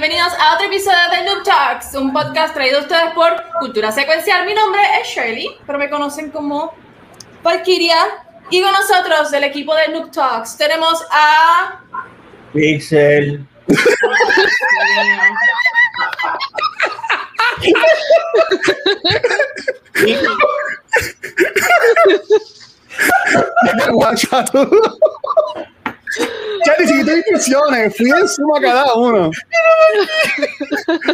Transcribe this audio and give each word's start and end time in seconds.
Bienvenidos 0.00 0.32
a 0.40 0.54
otro 0.54 0.66
episodio 0.66 1.10
de 1.10 1.26
Noob 1.26 1.44
Talks, 1.44 1.94
un 1.94 2.10
podcast 2.10 2.54
traído 2.54 2.78
a 2.78 2.80
ustedes 2.80 3.12
por 3.14 3.30
Cultura 3.60 3.92
Secuencial. 3.92 4.46
Mi 4.46 4.54
nombre 4.54 4.80
es 4.98 5.08
Shirley, 5.08 5.58
pero 5.66 5.78
me 5.78 5.90
conocen 5.90 6.30
como 6.30 6.72
Valkyria. 7.42 7.98
Y 8.48 8.62
con 8.62 8.72
nosotros 8.72 9.30
del 9.30 9.44
equipo 9.44 9.74
de 9.74 9.88
Noob 9.88 10.10
Talks 10.10 10.56
tenemos 10.56 11.04
a 11.10 11.82
Pixel. 12.54 13.46
Guacha, 23.90 24.46
Charlie, 26.64 26.86
seguiste 26.88 27.16
instrucciones, 27.16 27.96
fui 27.96 28.10
encima 28.10 28.58
a 28.58 28.60
cada 28.60 28.94
uno. 28.94 29.30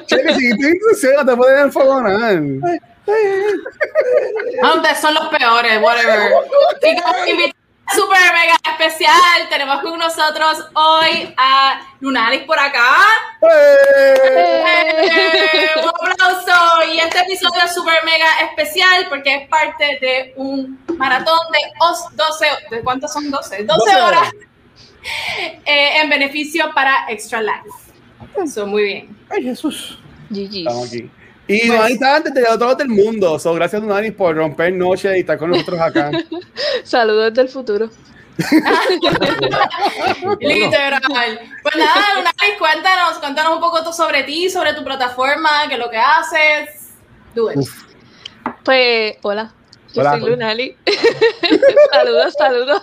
Charlie, 0.07 0.35
seguiste 0.35 0.69
instrucciones, 0.71 1.19
no 1.19 1.27
te 1.27 1.37
pueden 1.37 1.59
enfogonar. 1.67 2.33
Hombre, 4.63 4.95
son 5.01 5.15
los 5.15 5.29
peores, 5.29 5.81
whatever. 5.83 6.33
Y 6.83 7.01
como 7.01 7.27
invitada 7.27 7.53
super 7.95 8.19
mega 8.33 8.55
especial, 8.69 9.49
tenemos 9.49 9.81
con 9.81 9.97
nosotros 9.97 10.59
hoy 10.75 11.33
a 11.37 11.81
Lunaris 12.01 12.43
por 12.43 12.59
acá. 12.59 12.97
¡Eh! 13.43 15.69
Un 15.83 15.89
aplauso. 16.11 16.85
Y 16.93 16.99
este 16.99 17.21
episodio 17.21 17.63
es 17.65 17.73
super 17.75 17.95
mega 18.05 18.27
especial 18.51 19.07
porque 19.09 19.35
es 19.37 19.49
parte 19.49 19.99
de 20.01 20.33
un 20.37 20.85
maratón 20.99 21.39
de 21.53 21.59
os- 21.79 22.09
12, 22.17 22.47
¿de 22.71 22.81
cuántos 22.81 23.13
son 23.13 23.31
12? 23.31 23.63
12, 23.63 23.65
12 23.65 23.97
horas 23.97 24.09
horas. 24.09 24.33
eh, 25.65 26.01
en 26.03 26.09
beneficio 26.09 26.73
para 26.75 27.07
Extra 27.09 27.43
Life. 27.43 27.69
Eso, 28.43 28.67
muy 28.67 28.83
bien. 28.83 29.17
Ay, 29.31 29.45
Jesús. 29.45 29.99
GG. 30.31 30.59
Estamos 30.59 30.89
aquí. 30.89 31.11
Y 31.49 31.69
Nani 31.69 31.93
está 31.93 32.17
antes 32.17 32.35
de 32.35 32.43
todos 32.43 32.77
del 32.77 32.89
mundo. 32.89 33.39
So, 33.39 33.55
gracias, 33.55 33.81
Nani, 33.83 34.11
por 34.11 34.35
romper 34.35 34.73
noche 34.73 35.17
y 35.17 35.21
estar 35.21 35.39
con 35.39 35.51
nosotros 35.51 35.81
acá. 35.81 36.11
Saludos 36.83 37.33
del 37.35 37.49
futuro. 37.49 37.89
Literal. 40.41 41.41
Pues 41.63 41.77
nada, 41.77 42.17
Lunaris, 42.17 42.59
cuéntanos, 42.59 43.19
cuéntanos 43.19 43.55
un 43.55 43.61
poco 43.61 43.85
tú 43.85 43.93
sobre 43.93 44.25
ti, 44.25 44.51
sobre 44.51 44.75
tu 44.75 44.83
plataforma, 44.85 45.69
qué 45.69 45.75
es 45.75 45.81
lo 45.81 45.89
que 45.89 45.99
haces. 45.99 46.91
Do 47.35 47.53
it. 47.53 47.61
Pues, 48.65 49.15
hola. 49.23 49.53
Yo 49.97 50.03
Hola. 50.03 50.21
soy 50.21 50.29
Lunali. 50.29 50.77
saludos, 51.91 52.35
saludos. 52.37 52.83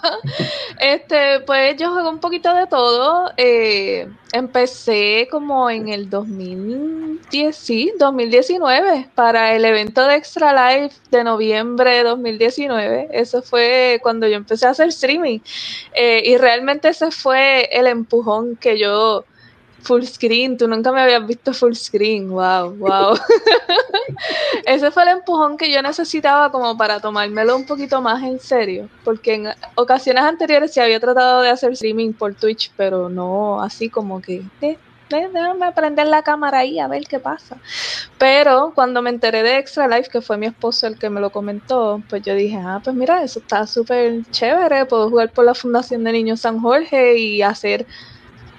Este, 0.79 1.41
pues 1.41 1.77
yo 1.77 1.91
juego 1.91 2.09
un 2.09 2.17
poquito 2.17 2.51
de 2.55 2.65
todo. 2.65 3.31
Eh, 3.37 4.07
empecé 4.31 5.27
como 5.29 5.69
en 5.69 5.89
el 5.89 6.09
2010, 6.09 7.55
sí, 7.55 7.93
2019 7.99 9.09
para 9.13 9.53
el 9.53 9.63
evento 9.63 10.07
de 10.07 10.15
Extra 10.15 10.73
Life 10.73 10.95
de 11.11 11.23
noviembre 11.23 11.97
de 11.97 12.03
2019. 12.03 13.09
Eso 13.11 13.43
fue 13.43 13.99
cuando 14.01 14.27
yo 14.27 14.35
empecé 14.35 14.65
a 14.65 14.71
hacer 14.71 14.87
streaming. 14.87 15.37
Eh, 15.93 16.23
y 16.25 16.37
realmente 16.37 16.89
ese 16.89 17.11
fue 17.11 17.69
el 17.71 17.85
empujón 17.85 18.55
que 18.55 18.79
yo 18.79 19.23
full 19.83 20.03
screen, 20.03 20.57
tú 20.57 20.67
nunca 20.67 20.91
me 20.91 21.01
habías 21.01 21.25
visto 21.27 21.53
full 21.53 21.73
screen, 21.73 22.29
wow, 22.29 22.73
wow. 22.75 23.17
Ese 24.65 24.91
fue 24.91 25.03
el 25.03 25.09
empujón 25.09 25.57
que 25.57 25.71
yo 25.71 25.81
necesitaba 25.81 26.51
como 26.51 26.75
para 26.77 26.99
tomármelo 26.99 27.55
un 27.55 27.65
poquito 27.65 28.01
más 28.01 28.23
en 28.23 28.39
serio, 28.39 28.89
porque 29.03 29.35
en 29.35 29.49
ocasiones 29.75 30.23
anteriores 30.23 30.73
sí 30.73 30.79
había 30.79 30.99
tratado 30.99 31.41
de 31.41 31.49
hacer 31.49 31.73
streaming 31.73 32.13
por 32.13 32.33
Twitch, 32.33 32.71
pero 32.77 33.09
no 33.09 33.61
así 33.61 33.89
como 33.89 34.21
que, 34.21 34.43
eh, 34.61 34.77
eh, 35.09 35.29
déjame 35.31 35.71
prender 35.73 36.07
la 36.07 36.23
cámara 36.23 36.59
ahí 36.59 36.79
a 36.79 36.87
ver 36.87 37.03
qué 37.03 37.19
pasa. 37.19 37.57
Pero 38.17 38.71
cuando 38.73 39.01
me 39.01 39.09
enteré 39.09 39.43
de 39.43 39.57
Extra 39.57 39.87
Life, 39.87 40.09
que 40.09 40.21
fue 40.21 40.37
mi 40.37 40.47
esposo 40.47 40.87
el 40.87 40.97
que 40.97 41.09
me 41.09 41.21
lo 41.21 41.29
comentó, 41.31 42.01
pues 42.09 42.23
yo 42.23 42.33
dije, 42.33 42.57
ah, 42.57 42.81
pues 42.83 42.95
mira, 42.95 43.21
eso 43.21 43.39
está 43.39 43.67
súper 43.67 44.23
chévere, 44.31 44.85
puedo 44.85 45.09
jugar 45.09 45.31
por 45.31 45.45
la 45.45 45.53
Fundación 45.53 46.03
de 46.03 46.13
Niños 46.13 46.39
San 46.39 46.59
Jorge 46.59 47.17
y 47.17 47.41
hacer 47.41 47.85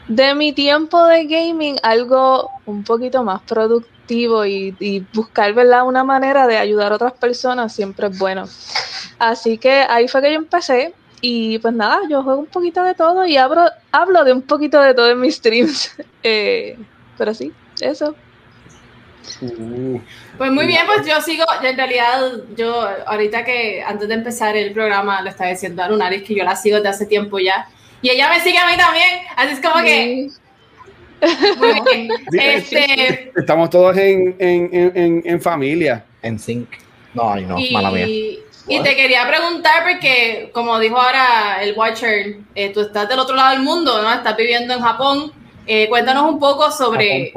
de 0.08 0.34
mi 0.34 0.52
tiempo 0.52 1.04
de 1.06 1.26
gaming 1.26 1.76
algo 1.82 2.50
un 2.66 2.84
poquito 2.84 3.24
más 3.24 3.40
productivo 3.42 4.44
y, 4.44 4.76
y 4.78 5.00
buscar 5.14 5.54
¿verdad? 5.54 5.86
una 5.86 6.04
manera 6.04 6.46
de 6.46 6.58
ayudar 6.58 6.92
a 6.92 6.96
otras 6.96 7.12
personas 7.14 7.74
siempre 7.74 8.08
es 8.08 8.18
bueno. 8.18 8.44
Así 9.18 9.58
que 9.58 9.84
ahí 9.88 10.08
fue 10.08 10.20
que 10.22 10.32
yo 10.32 10.38
empecé 10.38 10.94
y 11.20 11.58
pues 11.58 11.72
nada, 11.72 12.00
yo 12.10 12.22
juego 12.22 12.40
un 12.40 12.46
poquito 12.46 12.82
de 12.82 12.94
todo 12.94 13.24
y 13.24 13.38
hablo, 13.38 13.64
hablo 13.92 14.24
de 14.24 14.32
un 14.34 14.42
poquito 14.42 14.78
de 14.80 14.92
todo 14.92 15.10
en 15.10 15.20
mis 15.20 15.36
streams. 15.36 15.96
Eh, 16.26 16.78
pero 17.18 17.34
sí, 17.34 17.52
eso. 17.82 18.14
Uh, 19.42 20.00
Pues 20.38 20.50
muy 20.50 20.66
bien, 20.66 20.80
pues 20.86 21.06
yo 21.06 21.20
sigo, 21.20 21.44
en 21.62 21.76
realidad 21.76 22.32
yo 22.56 22.88
ahorita 23.06 23.44
que 23.44 23.82
antes 23.82 24.08
de 24.08 24.14
empezar 24.14 24.56
el 24.56 24.72
programa 24.72 25.20
le 25.20 25.28
estaba 25.28 25.50
diciendo 25.50 25.82
a 25.82 25.88
Lunaris 25.88 26.22
que 26.22 26.34
yo 26.34 26.44
la 26.44 26.56
sigo 26.56 26.76
desde 26.76 26.88
hace 26.88 27.06
tiempo 27.06 27.38
ya. 27.38 27.68
Y 28.04 28.10
ella 28.10 28.28
me 28.28 28.38
sigue 28.38 28.58
a 28.58 28.66
mí 28.66 28.76
también, 28.76 29.20
así 29.34 29.54
es 29.54 29.60
como 29.60 29.82
que 29.82 30.28
muy 31.56 31.80
bien. 31.90 32.10
Sí, 32.30 32.38
Este, 32.38 33.32
estamos 33.34 33.70
todos 33.70 33.96
en, 33.96 34.36
en, 34.38 34.92
en, 34.94 35.22
en, 35.24 35.40
familia. 35.40 36.04
En 36.20 36.38
sync. 36.38 36.68
No, 37.14 37.32
ay, 37.32 37.46
no, 37.46 37.56
mala 37.72 37.90
mía. 37.90 38.06
y, 38.06 38.40
y 38.68 38.82
te 38.82 38.94
quería 38.94 39.26
preguntar 39.26 39.84
porque, 39.90 40.50
como 40.52 40.78
dijo 40.78 40.98
ahora 40.98 41.62
el 41.62 41.74
Watcher, 41.74 42.40
eh, 42.54 42.74
tú 42.74 42.82
estás 42.82 43.08
del 43.08 43.18
otro 43.18 43.36
lado 43.36 43.52
del 43.52 43.62
mundo, 43.62 44.02
¿no? 44.02 44.12
Estás 44.12 44.36
viviendo 44.36 44.74
en 44.74 44.80
Japón. 44.80 45.32
Eh, 45.66 45.88
cuéntanos 45.88 46.30
un 46.30 46.38
poco 46.38 46.70
sobre, 46.70 47.32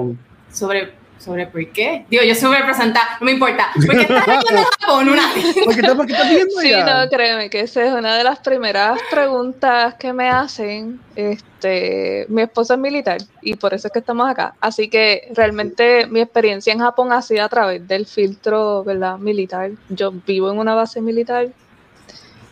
sobre, 0.51 0.95
sobre 1.19 1.47
por 1.47 1.65
qué. 1.71 2.05
Digo, 2.09 2.23
yo 2.23 2.35
soy 2.35 2.55
representada, 2.55 3.17
no 3.19 3.25
me 3.25 3.31
importa. 3.31 3.69
¿Por 3.85 3.95
qué 3.95 4.01
estás 4.01 4.25
viviendo 4.25 4.59
en 4.59 4.65
Japón, 4.79 5.05
Lunaris? 5.05 5.53
¿Por 5.63 5.73
qué 5.73 5.81
estás, 5.81 5.95
por 5.95 6.05
qué 6.05 6.13
estás 6.13 6.29
viendo 6.29 6.59
Sí, 6.61 6.71
no, 6.71 7.09
créeme 7.09 7.49
que 7.49 7.61
esa 7.61 7.85
es 7.85 7.93
una 7.93 8.17
de 8.17 8.23
las 8.23 8.39
primeras 8.39 8.99
preguntas 9.09 9.95
que 9.95 10.13
me 10.13 10.29
hacen. 10.29 10.99
Este, 11.15 12.25
mi 12.29 12.43
esposo 12.43 12.75
es 12.75 12.79
militar 12.79 13.17
y 13.41 13.55
por 13.55 13.73
eso 13.73 13.87
es 13.87 13.93
que 13.93 13.99
estamos 13.99 14.29
acá. 14.29 14.55
Así 14.61 14.89
que 14.89 15.29
realmente 15.33 16.05
mi 16.07 16.21
experiencia 16.21 16.71
en 16.71 16.79
Japón 16.79 17.11
ha 17.11 17.21
sido 17.21 17.43
a 17.43 17.49
través 17.49 17.87
del 17.87 18.05
filtro, 18.05 18.83
¿verdad? 18.83 19.17
Militar. 19.17 19.71
Yo 19.89 20.11
vivo 20.11 20.51
en 20.51 20.59
una 20.59 20.75
base 20.75 21.01
militar 21.01 21.47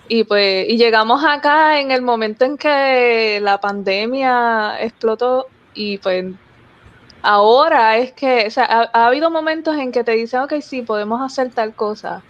y 0.08 0.24
pues 0.24 0.70
y 0.70 0.78
llegamos 0.78 1.24
acá 1.26 1.80
en 1.80 1.92
el 1.92 2.02
momento 2.02 2.46
en 2.46 2.58
que 2.58 3.40
la 3.42 3.60
pandemia 3.60 4.78
explotó 4.80 5.48
y 5.74 5.98
pues 5.98 6.26
ahora 7.26 7.98
es 7.98 8.14
que, 8.14 8.46
o 8.48 8.52
sea, 8.52 8.66
ha, 8.66 8.90
ha 8.94 9.08
habido 9.08 9.30
momentos 9.30 9.76
en 9.78 9.92
que 9.92 10.04
te 10.04 10.12
dicen, 10.14 10.42
ok, 10.42 10.54
sí, 10.62 10.82
podemos 10.82 11.22
hacer 11.22 11.52
tal 11.52 11.74
cosa 11.74 12.24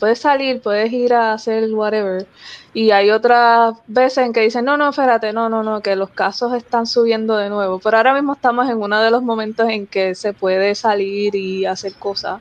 puedes 0.00 0.18
salir, 0.18 0.60
puedes 0.62 0.90
ir 0.92 1.12
a 1.12 1.34
hacer 1.34 1.72
whatever. 1.72 2.26
Y 2.72 2.90
hay 2.90 3.10
otras 3.10 3.74
veces 3.86 4.24
en 4.26 4.32
que 4.32 4.40
dicen, 4.40 4.64
no, 4.64 4.76
no, 4.76 4.88
espérate, 4.88 5.32
no, 5.32 5.48
no, 5.48 5.62
no, 5.62 5.82
que 5.82 5.94
los 5.94 6.08
casos 6.10 6.54
están 6.54 6.86
subiendo 6.86 7.36
de 7.36 7.50
nuevo. 7.50 7.78
Pero 7.78 7.98
ahora 7.98 8.14
mismo 8.14 8.32
estamos 8.32 8.68
en 8.68 8.78
uno 8.78 9.00
de 9.00 9.10
los 9.10 9.22
momentos 9.22 9.68
en 9.68 9.86
que 9.86 10.14
se 10.14 10.32
puede 10.32 10.74
salir 10.74 11.34
y 11.36 11.66
hacer 11.66 11.92
cosas. 11.94 12.40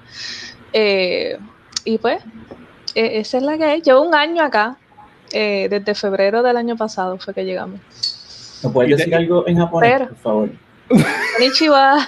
Eh, 0.71 1.37
y 1.83 1.97
pues, 1.97 2.23
eh, 2.95 3.19
esa 3.19 3.37
es 3.37 3.43
la 3.43 3.57
que 3.57 3.75
es. 3.75 3.83
Llevo 3.83 4.01
un 4.01 4.15
año 4.15 4.41
acá, 4.41 4.77
eh, 5.31 5.67
desde 5.69 5.93
febrero 5.93 6.41
del 6.41 6.55
año 6.57 6.77
pasado 6.77 7.17
fue 7.17 7.33
que 7.33 7.43
llegamos. 7.43 7.81
¿Me 8.63 8.69
puedes 8.69 8.97
decir 8.97 9.13
algo 9.13 9.45
en 9.47 9.57
japonés, 9.57 9.91
Pero- 9.91 10.07
por 10.07 10.17
favor? 10.17 10.49
Konnichiwa. 10.89 12.07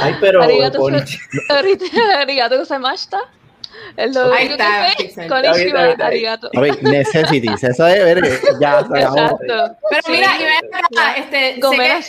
Ay, 0.00 0.16
pero. 0.20 0.42
Arigato, 0.42 0.86
arigato 2.18 2.58
gozaimashita. 2.58 3.20
Es 3.96 4.14
lo 4.14 4.32
Ahí 4.32 4.48
está, 4.48 5.28
Konnichiwa, 5.28 5.94
arigato. 6.00 6.50
A 6.54 6.60
ver, 6.60 6.82
necessities. 6.82 7.62
Eso 7.62 7.84
debe 7.84 8.14
ver 8.14 8.22
que 8.22 8.40
ya. 8.60 8.80
Exacto. 8.80 9.76
Pero 9.90 10.02
mira, 10.08 10.30
acá, 10.72 11.16
este, 11.16 11.60
Gomera. 11.60 12.00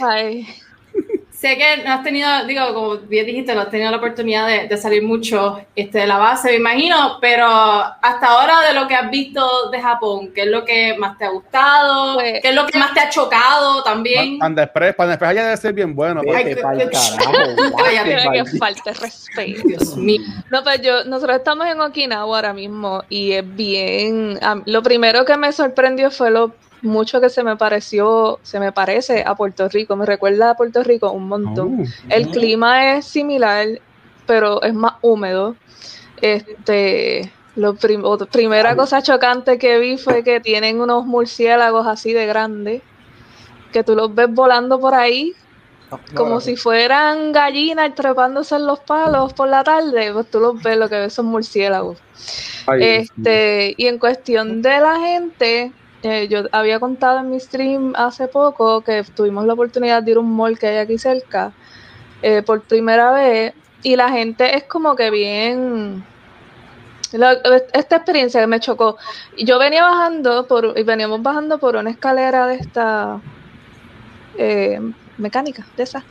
Sé 1.39 1.57
que 1.57 1.83
no 1.85 1.93
has 1.93 2.03
tenido, 2.03 2.27
digo, 2.45 2.73
como 2.73 2.97
bien 2.97 3.25
dijiste, 3.25 3.55
no 3.55 3.61
has 3.61 3.71
tenido 3.71 3.89
la 3.91 3.97
oportunidad 3.97 4.45
de, 4.45 4.77
salir 4.77 5.03
mucho 5.03 5.61
este, 5.73 5.99
de 5.99 6.07
la 6.07 6.17
base, 6.17 6.49
me 6.49 6.55
imagino, 6.55 7.17
pero 7.21 7.45
hasta 7.47 8.27
ahora 8.27 8.59
de 8.67 8.73
lo 8.73 8.89
que 8.89 8.95
has 8.95 9.09
visto 9.09 9.69
de 9.69 9.81
Japón, 9.81 10.31
¿qué 10.35 10.41
es 10.41 10.47
lo 10.47 10.65
que 10.65 10.97
más 10.97 11.17
te 11.17 11.23
ha 11.23 11.29
gustado? 11.29 12.15
Pues, 12.15 12.41
¿Qué 12.41 12.49
es 12.49 12.55
lo 12.55 12.65
que 12.65 12.77
más 12.77 12.93
te 12.93 12.99
ha 12.99 13.09
chocado 13.09 13.81
también? 13.83 14.37
Panda 14.37 14.63
Express, 14.63 14.95
Panda 14.95 15.13
Express 15.13 15.35
ya 15.35 15.43
debe 15.45 15.57
ser 15.57 15.73
bien 15.73 15.95
bueno. 15.95 16.21
Ay, 16.35 16.43
que, 16.43 16.55
que 16.55 16.61
falta 18.57 18.91
respeto. 18.99 19.61
Dios 19.65 19.95
mío. 19.95 20.21
No, 20.51 20.61
pues 20.61 20.81
yo, 20.81 21.05
nosotros 21.05 21.37
estamos 21.37 21.67
en 21.67 21.79
Okinawa 21.79 22.35
ahora 22.35 22.53
mismo 22.53 23.01
y 23.07 23.31
es 23.31 23.55
bien, 23.55 24.37
lo 24.65 24.83
primero 24.83 25.23
que 25.23 25.37
me 25.37 25.53
sorprendió 25.53 26.11
fue 26.11 26.31
lo 26.31 26.53
mucho 26.81 27.21
que 27.21 27.29
se 27.29 27.43
me 27.43 27.55
pareció, 27.55 28.39
se 28.43 28.59
me 28.59 28.71
parece 28.71 29.23
a 29.25 29.35
Puerto 29.35 29.67
Rico, 29.69 29.95
me 29.95 30.05
recuerda 30.05 30.51
a 30.51 30.55
Puerto 30.55 30.83
Rico 30.83 31.11
un 31.11 31.27
montón. 31.27 31.81
Oh, 31.81 32.05
el 32.09 32.29
clima 32.29 32.95
es 32.95 33.05
similar, 33.05 33.67
pero 34.25 34.61
es 34.63 34.73
más 34.73 34.93
húmedo. 35.01 35.55
Este, 36.21 37.31
lo 37.55 37.75
primera 37.75 38.75
cosa 38.75 39.01
chocante 39.01 39.57
que 39.57 39.79
vi 39.79 39.97
fue 39.97 40.23
que 40.23 40.39
tienen 40.39 40.79
unos 40.79 41.05
murciélagos 41.05 41.87
así 41.87 42.13
de 42.13 42.25
grandes, 42.25 42.81
que 43.71 43.83
tú 43.83 43.95
los 43.95 44.13
ves 44.13 44.27
volando 44.29 44.79
por 44.79 44.93
ahí, 44.93 45.33
como 46.13 46.39
si 46.39 46.55
fueran 46.55 47.31
gallinas 47.31 47.95
trepándose 47.95 48.55
en 48.55 48.67
los 48.67 48.79
palos 48.79 49.33
por 49.33 49.49
la 49.49 49.63
tarde, 49.63 50.13
pues 50.13 50.29
tú 50.29 50.39
los 50.39 50.61
ves, 50.61 50.77
lo 50.77 50.87
que 50.87 50.99
ves 50.99 51.13
son 51.13 51.25
murciélagos. 51.25 51.97
este, 52.79 53.73
y 53.75 53.87
en 53.87 53.97
cuestión 53.97 54.61
de 54.61 54.79
la 54.79 54.99
gente, 54.99 55.71
eh, 56.03 56.27
yo 56.29 56.43
había 56.51 56.79
contado 56.79 57.19
en 57.19 57.29
mi 57.29 57.39
stream 57.39 57.93
hace 57.95 58.27
poco 58.27 58.81
que 58.81 59.03
tuvimos 59.03 59.45
la 59.45 59.53
oportunidad 59.53 60.01
de 60.01 60.11
ir 60.11 60.17
a 60.17 60.19
un 60.21 60.33
mall 60.33 60.57
que 60.57 60.67
hay 60.67 60.77
aquí 60.77 60.97
cerca 60.97 61.51
eh, 62.21 62.41
por 62.41 62.61
primera 62.61 63.11
vez 63.11 63.53
y 63.83 63.95
la 63.95 64.09
gente 64.09 64.55
es 64.55 64.63
como 64.63 64.95
que 64.95 65.09
bien 65.09 66.03
esta 67.73 67.95
experiencia 67.95 68.39
que 68.39 68.47
me 68.47 68.59
chocó. 68.59 68.97
Yo 69.37 69.57
venía 69.57 69.83
bajando 69.83 70.47
por 70.47 70.77
y 70.77 70.83
veníamos 70.83 71.21
bajando 71.21 71.57
por 71.57 71.75
una 71.75 71.89
escalera 71.89 72.47
de 72.47 72.55
esta 72.55 73.19
eh, 74.37 74.79
mecánica 75.17 75.65
de 75.75 75.83
esa 75.83 76.03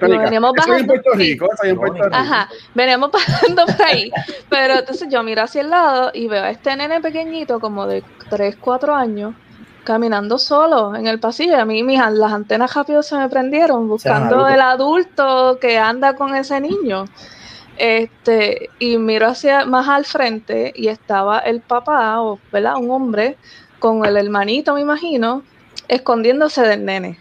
Veníamos 0.00 0.52
bajando. 0.56 0.78
En 0.78 0.86
Puerto 0.86 1.10
Rico, 1.14 1.48
en 1.62 1.76
Puerto 1.76 2.04
Rico. 2.04 2.16
Ajá, 2.16 2.48
veníamos 2.74 3.10
bajando 3.12 3.66
por 3.66 3.82
ahí. 3.82 4.10
Pero 4.48 4.74
entonces 4.74 5.08
yo 5.10 5.22
miro 5.22 5.42
hacia 5.42 5.60
el 5.60 5.70
lado 5.70 6.10
y 6.12 6.28
veo 6.28 6.42
a 6.42 6.50
este 6.50 6.74
nene 6.76 7.00
pequeñito, 7.00 7.60
como 7.60 7.86
de 7.86 8.02
3, 8.30 8.56
4 8.60 8.94
años, 8.94 9.34
caminando 9.84 10.38
solo 10.38 10.94
en 10.94 11.06
el 11.06 11.20
pasillo. 11.20 11.58
A 11.58 11.64
mí 11.64 11.82
mis, 11.82 12.00
las 12.10 12.32
antenas 12.32 12.74
rápido 12.74 13.02
se 13.02 13.16
me 13.16 13.28
prendieron, 13.28 13.88
buscando 13.88 14.48
el 14.48 14.60
adulto 14.60 15.58
que 15.60 15.78
anda 15.78 16.14
con 16.14 16.34
ese 16.34 16.60
niño. 16.60 17.04
Este, 17.78 18.70
y 18.78 18.96
miro 18.96 19.28
hacia 19.28 19.66
más 19.66 19.86
al 19.88 20.06
frente 20.06 20.72
y 20.74 20.88
estaba 20.88 21.40
el 21.40 21.60
papá, 21.60 22.22
o 22.22 22.40
¿verdad? 22.50 22.76
un 22.78 22.90
hombre, 22.90 23.36
con 23.78 24.06
el 24.06 24.16
hermanito, 24.16 24.74
me 24.74 24.80
imagino, 24.80 25.42
escondiéndose 25.86 26.62
del 26.62 26.86
nene 26.86 27.18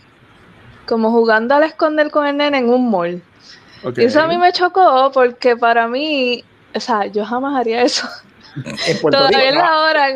como 0.87 1.11
jugando 1.11 1.55
al 1.55 1.63
esconder 1.63 2.11
con 2.11 2.27
el 2.27 2.37
nene 2.37 2.59
en 2.59 2.69
un 2.69 2.89
mall. 2.89 3.21
Y 3.95 4.03
eso 4.03 4.21
a 4.21 4.27
mí 4.27 4.37
me 4.37 4.51
chocó 4.51 5.11
porque 5.13 5.55
para 5.55 5.87
mí, 5.87 6.43
o 6.73 6.79
sea, 6.79 7.05
yo 7.05 7.23
jamás 7.25 7.59
haría 7.59 7.81
eso. 7.83 8.07
Todavía 9.01 9.49
es 9.49 9.55
la 9.55 9.79
hora 9.81 10.07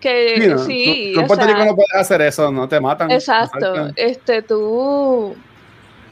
que 0.00 0.56
sí. 0.66 1.12
no, 1.14 1.22
en 1.22 1.26
Puerto 1.26 1.46
Rico 1.46 1.64
no 1.64 1.76
puedes 1.76 1.94
hacer 1.94 2.20
eso, 2.22 2.50
no 2.50 2.68
te 2.68 2.80
matan. 2.80 3.10
Exacto. 3.10 3.90
Este, 3.94 4.42
tú, 4.42 5.36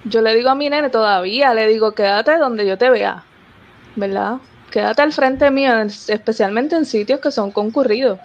yo 0.04 0.22
le 0.22 0.34
digo 0.34 0.50
a 0.50 0.54
mi 0.54 0.70
nene 0.70 0.90
todavía, 0.90 1.52
le 1.54 1.66
digo, 1.66 1.92
quédate 1.92 2.38
donde 2.38 2.66
yo 2.66 2.78
te 2.78 2.88
vea, 2.90 3.24
¿verdad? 3.96 4.36
Quédate 4.70 5.02
al 5.02 5.12
frente 5.12 5.50
mío, 5.50 5.72
especialmente 5.80 6.76
en 6.76 6.84
sitios 6.84 7.18
que 7.18 7.32
son 7.32 7.50
concurridos. 7.50 8.20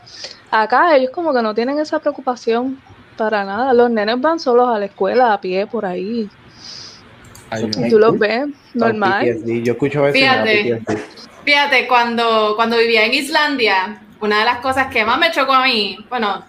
Acá 0.51 0.95
ellos 0.95 1.09
como 1.11 1.33
que 1.33 1.41
no 1.41 1.55
tienen 1.55 1.79
esa 1.79 1.99
preocupación. 1.99 2.79
Para 3.17 3.45
nada, 3.45 3.73
los 3.73 3.89
nenes 3.89 4.19
van 4.19 4.39
solos 4.39 4.69
a 4.69 4.79
la 4.79 4.85
escuela 4.85 5.33
a 5.33 5.39
pie 5.39 5.67
por 5.67 5.85
ahí. 5.85 6.29
y 7.57 7.89
tú 7.89 7.97
los 7.97 8.19
ves, 8.19 8.47
normal. 8.73 9.25
Yo 9.63 9.73
escucho 9.73 10.03
fíjate, 10.11 10.81
fíjate, 11.45 11.87
cuando, 11.87 12.53
cuando 12.55 12.77
vivía 12.77 13.05
en 13.05 13.13
Islandia, 13.13 14.01
una 14.19 14.39
de 14.39 14.45
las 14.45 14.59
cosas 14.59 14.87
que 14.87 15.05
más 15.05 15.17
me 15.17 15.31
chocó 15.31 15.53
a 15.53 15.63
mí, 15.63 15.97
bueno, 16.09 16.45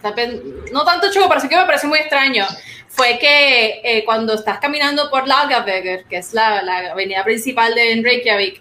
no 0.72 0.84
tanto 0.84 1.12
chocó, 1.12 1.28
pero 1.28 1.40
sí 1.40 1.48
que 1.48 1.56
me 1.56 1.66
pareció 1.66 1.88
muy 1.88 1.98
extraño, 1.98 2.44
fue 2.88 3.18
que 3.18 3.80
eh, 3.84 4.04
cuando 4.04 4.34
estás 4.34 4.58
caminando 4.58 5.10
por 5.10 5.28
Lagaveger, 5.28 6.04
que 6.06 6.16
es 6.16 6.32
la, 6.32 6.62
la, 6.62 6.92
avenida 6.92 7.22
principal 7.22 7.74
de 7.74 8.00
Reykjavik, 8.02 8.60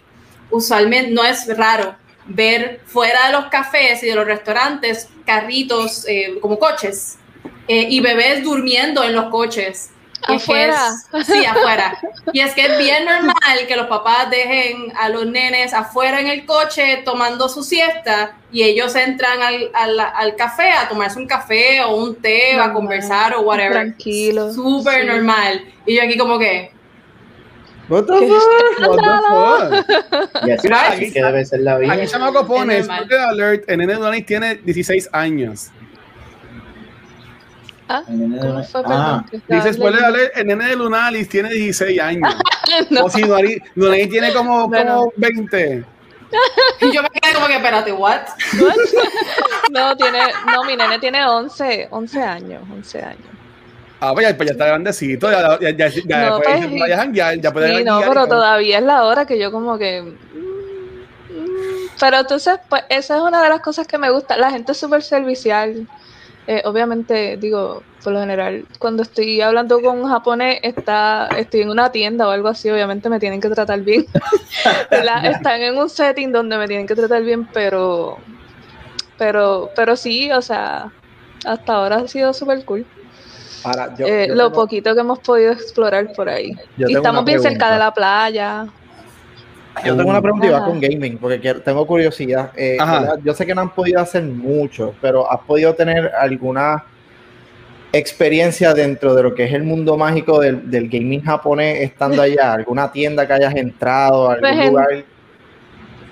usualmente 0.51 1.11
no 1.11 1.23
es 1.23 1.57
raro 1.57 1.95
ver 2.27 2.81
fuera 2.85 3.27
de 3.27 3.33
los 3.33 3.45
cafés 3.45 4.03
y 4.03 4.07
de 4.07 4.15
los 4.15 4.25
restaurantes 4.25 5.09
carritos 5.25 6.05
eh, 6.07 6.37
como 6.41 6.59
coches 6.59 7.17
eh, 7.67 7.87
y 7.89 7.99
bebés 7.99 8.43
durmiendo 8.43 9.03
en 9.03 9.13
los 9.13 9.25
coches. 9.25 9.91
Afuera. 10.27 10.91
sí, 11.23 11.45
afuera. 11.45 11.97
Y 12.33 12.39
es 12.39 12.53
que 12.53 12.65
es 12.65 12.77
bien 12.77 13.05
normal 13.05 13.67
que 13.67 13.75
los 13.75 13.87
papás 13.87 14.29
dejen 14.29 14.91
a 14.97 15.09
los 15.09 15.25
nenes 15.27 15.73
afuera 15.73 16.19
en 16.19 16.27
el 16.27 16.45
coche 16.45 17.01
tomando 17.05 17.47
su 17.47 17.63
siesta 17.63 18.35
y 18.51 18.63
ellos 18.63 18.95
entran 18.95 19.41
al, 19.41 19.69
al, 19.73 19.99
al 19.99 20.35
café 20.35 20.71
a 20.71 20.87
tomarse 20.87 21.19
un 21.19 21.27
café 21.27 21.81
o 21.83 21.95
un 21.95 22.15
té 22.15 22.57
o 22.57 22.61
a 22.61 22.73
conversar 22.73 23.35
o 23.35 23.41
whatever. 23.41 23.73
Tranquilo. 23.73 24.51
Súper 24.53 25.05
normal. 25.05 25.63
Y 25.85 25.95
yo 25.95 26.03
aquí 26.03 26.17
como 26.17 26.39
que... 26.39 26.71
What 27.87 28.05
the 28.05 28.13
fuck? 28.13 28.79
What 28.79 29.83
the 30.41 30.57
fuck? 30.57 30.73
aquí, 30.73 31.11
que 31.11 31.23
debe 31.23 31.45
ser 31.45 31.59
la 31.59 31.77
vida. 31.77 31.93
Aquí 31.93 32.07
chamaco 32.07 32.47
pone, 32.47 32.83
alert, 33.29 33.63
el 33.67 33.77
nene 33.77 33.93
Donis 33.93 34.25
tiene 34.25 34.55
16 34.55 35.09
años. 35.11 35.69
¿Ah? 37.87 38.03
¿Cómo 38.05 38.63
fue? 38.63 38.81
Ah. 38.85 39.23
Dice, 39.31 39.67
después 39.67 39.93
de 39.93 40.31
el 40.35 40.47
nene 40.47 40.69
de 40.69 40.75
Lunalis 40.75 41.29
tiene 41.29 41.49
16 41.49 41.99
años. 41.99 42.35
O 43.03 43.09
si 43.11 43.21
Lunalis 43.75 44.09
tiene 44.09 44.33
como, 44.33 44.69
como 44.71 45.13
20. 45.17 45.85
Y 46.81 46.91
yo 46.93 47.03
me 47.03 47.09
quedé 47.09 47.33
como 47.33 47.47
que, 47.47 47.55
espérate, 47.55 47.91
¿what? 47.93 48.21
no, 49.71 49.95
tiene, 49.95 50.19
no, 50.51 50.63
mi 50.63 50.75
nene 50.75 50.99
tiene 50.99 51.25
11, 51.25 51.89
11 51.91 52.21
años, 52.21 52.63
11 52.71 53.01
años. 53.03 53.27
Ah, 53.99 54.11
pues 54.13 54.27
ya, 54.27 54.35
pues 54.35 54.47
ya 54.47 54.53
está 54.53 54.65
grandecito, 54.65 55.31
ya, 55.31 55.59
ya, 55.59 55.69
ya, 55.71 55.87
ya, 55.87 56.29
no, 56.29 56.39
pues, 56.39 57.13
ya, 57.13 57.33
ya 57.35 57.53
puede 57.53 57.77
Sí, 57.77 57.83
no, 57.83 58.01
pero 58.01 58.27
todavía 58.27 58.79
es 58.79 58.83
la 58.83 59.03
hora 59.03 59.25
que 59.25 59.39
yo 59.39 59.51
como 59.51 59.77
que... 59.77 60.01
Mm, 60.01 60.15
pero 61.99 62.17
entonces, 62.19 62.59
pues 62.67 62.83
esa 62.89 63.15
es 63.15 63.21
una 63.21 63.41
de 63.41 63.49
las 63.49 63.61
cosas 63.61 63.87
que 63.87 63.97
me 63.97 64.09
gusta. 64.09 64.37
La 64.37 64.51
gente 64.51 64.73
es 64.73 64.77
súper 64.77 65.01
servicial. 65.01 65.87
Eh, 66.47 66.61
obviamente, 66.65 67.37
digo, 67.37 67.81
por 68.03 68.13
lo 68.13 68.19
general, 68.19 68.65
cuando 68.77 69.01
estoy 69.01 69.41
hablando 69.41 69.81
con 69.81 69.99
un 69.99 70.07
japonés, 70.07 70.59
está, 70.61 71.27
estoy 71.37 71.61
en 71.61 71.69
una 71.69 71.91
tienda 71.91 72.27
o 72.27 72.31
algo 72.31 72.49
así, 72.49 72.69
obviamente 72.69 73.09
me 73.09 73.19
tienen 73.19 73.41
que 73.41 73.49
tratar 73.49 73.81
bien. 73.81 74.05
Están 75.23 75.61
en 75.61 75.77
un 75.77 75.89
setting 75.89 76.31
donde 76.31 76.57
me 76.57 76.67
tienen 76.67 76.85
que 76.85 76.95
tratar 76.95 77.23
bien, 77.23 77.47
pero, 77.47 78.17
pero, 79.17 79.71
pero 79.75 79.95
sí, 79.95 80.31
o 80.31 80.41
sea, 80.41 80.91
hasta 81.45 81.73
ahora 81.73 81.97
ha 81.97 82.07
sido 82.07 82.33
súper 82.33 82.63
cool. 82.65 82.85
Eh, 83.99 84.27
lo 84.29 84.51
poquito 84.51 84.93
que 84.93 85.01
hemos 85.01 85.19
podido 85.19 85.51
explorar 85.51 86.13
por 86.13 86.29
ahí. 86.29 86.51
Y 86.77 86.95
estamos 86.95 87.25
bien 87.25 87.41
cerca 87.41 87.71
de 87.71 87.79
la 87.79 87.91
playa. 87.91 88.67
Yo 89.83 89.95
tengo 89.95 90.09
una 90.09 90.21
pregunta 90.21 90.47
y 90.47 90.49
va 90.49 90.65
con 90.65 90.79
gaming, 90.79 91.17
porque 91.17 91.37
tengo 91.55 91.85
curiosidad. 91.85 92.51
Eh, 92.55 92.77
yo 93.23 93.33
sé 93.33 93.45
que 93.45 93.53
no 93.53 93.61
han 93.61 93.73
podido 93.73 93.99
hacer 93.99 94.23
mucho, 94.23 94.93
pero 95.01 95.29
¿has 95.29 95.41
podido 95.41 95.73
tener 95.73 96.11
alguna 96.17 96.83
experiencia 97.91 98.73
dentro 98.73 99.15
de 99.15 99.23
lo 99.23 99.35
que 99.35 99.45
es 99.45 99.53
el 99.53 99.63
mundo 99.63 99.97
mágico 99.97 100.39
del, 100.39 100.89
gaming 100.89 101.21
japonés 101.21 101.81
estando 101.81 102.21
allá? 102.21 102.53
¿Alguna 102.55 102.91
tienda 102.91 103.27
que 103.27 103.33
hayas 103.33 103.55
entrado? 103.55 104.29
¿Algún 104.29 104.49
pues 104.49 104.69
lugar? 104.69 105.05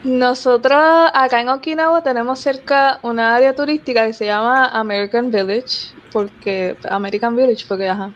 Nosotros 0.03 0.81
acá 1.13 1.39
en 1.39 1.47
Okinawa 1.47 2.03
tenemos 2.03 2.39
cerca 2.39 2.99
una 3.03 3.35
área 3.35 3.55
turística 3.55 4.05
que 4.05 4.11
se 4.11 4.25
llama 4.25 4.67
American 4.67 5.31
Village, 5.31 5.93
porque 6.13 6.77
American 6.89 7.35
Village, 7.35 7.65
porque 7.67 7.89
ajá. 7.89 8.13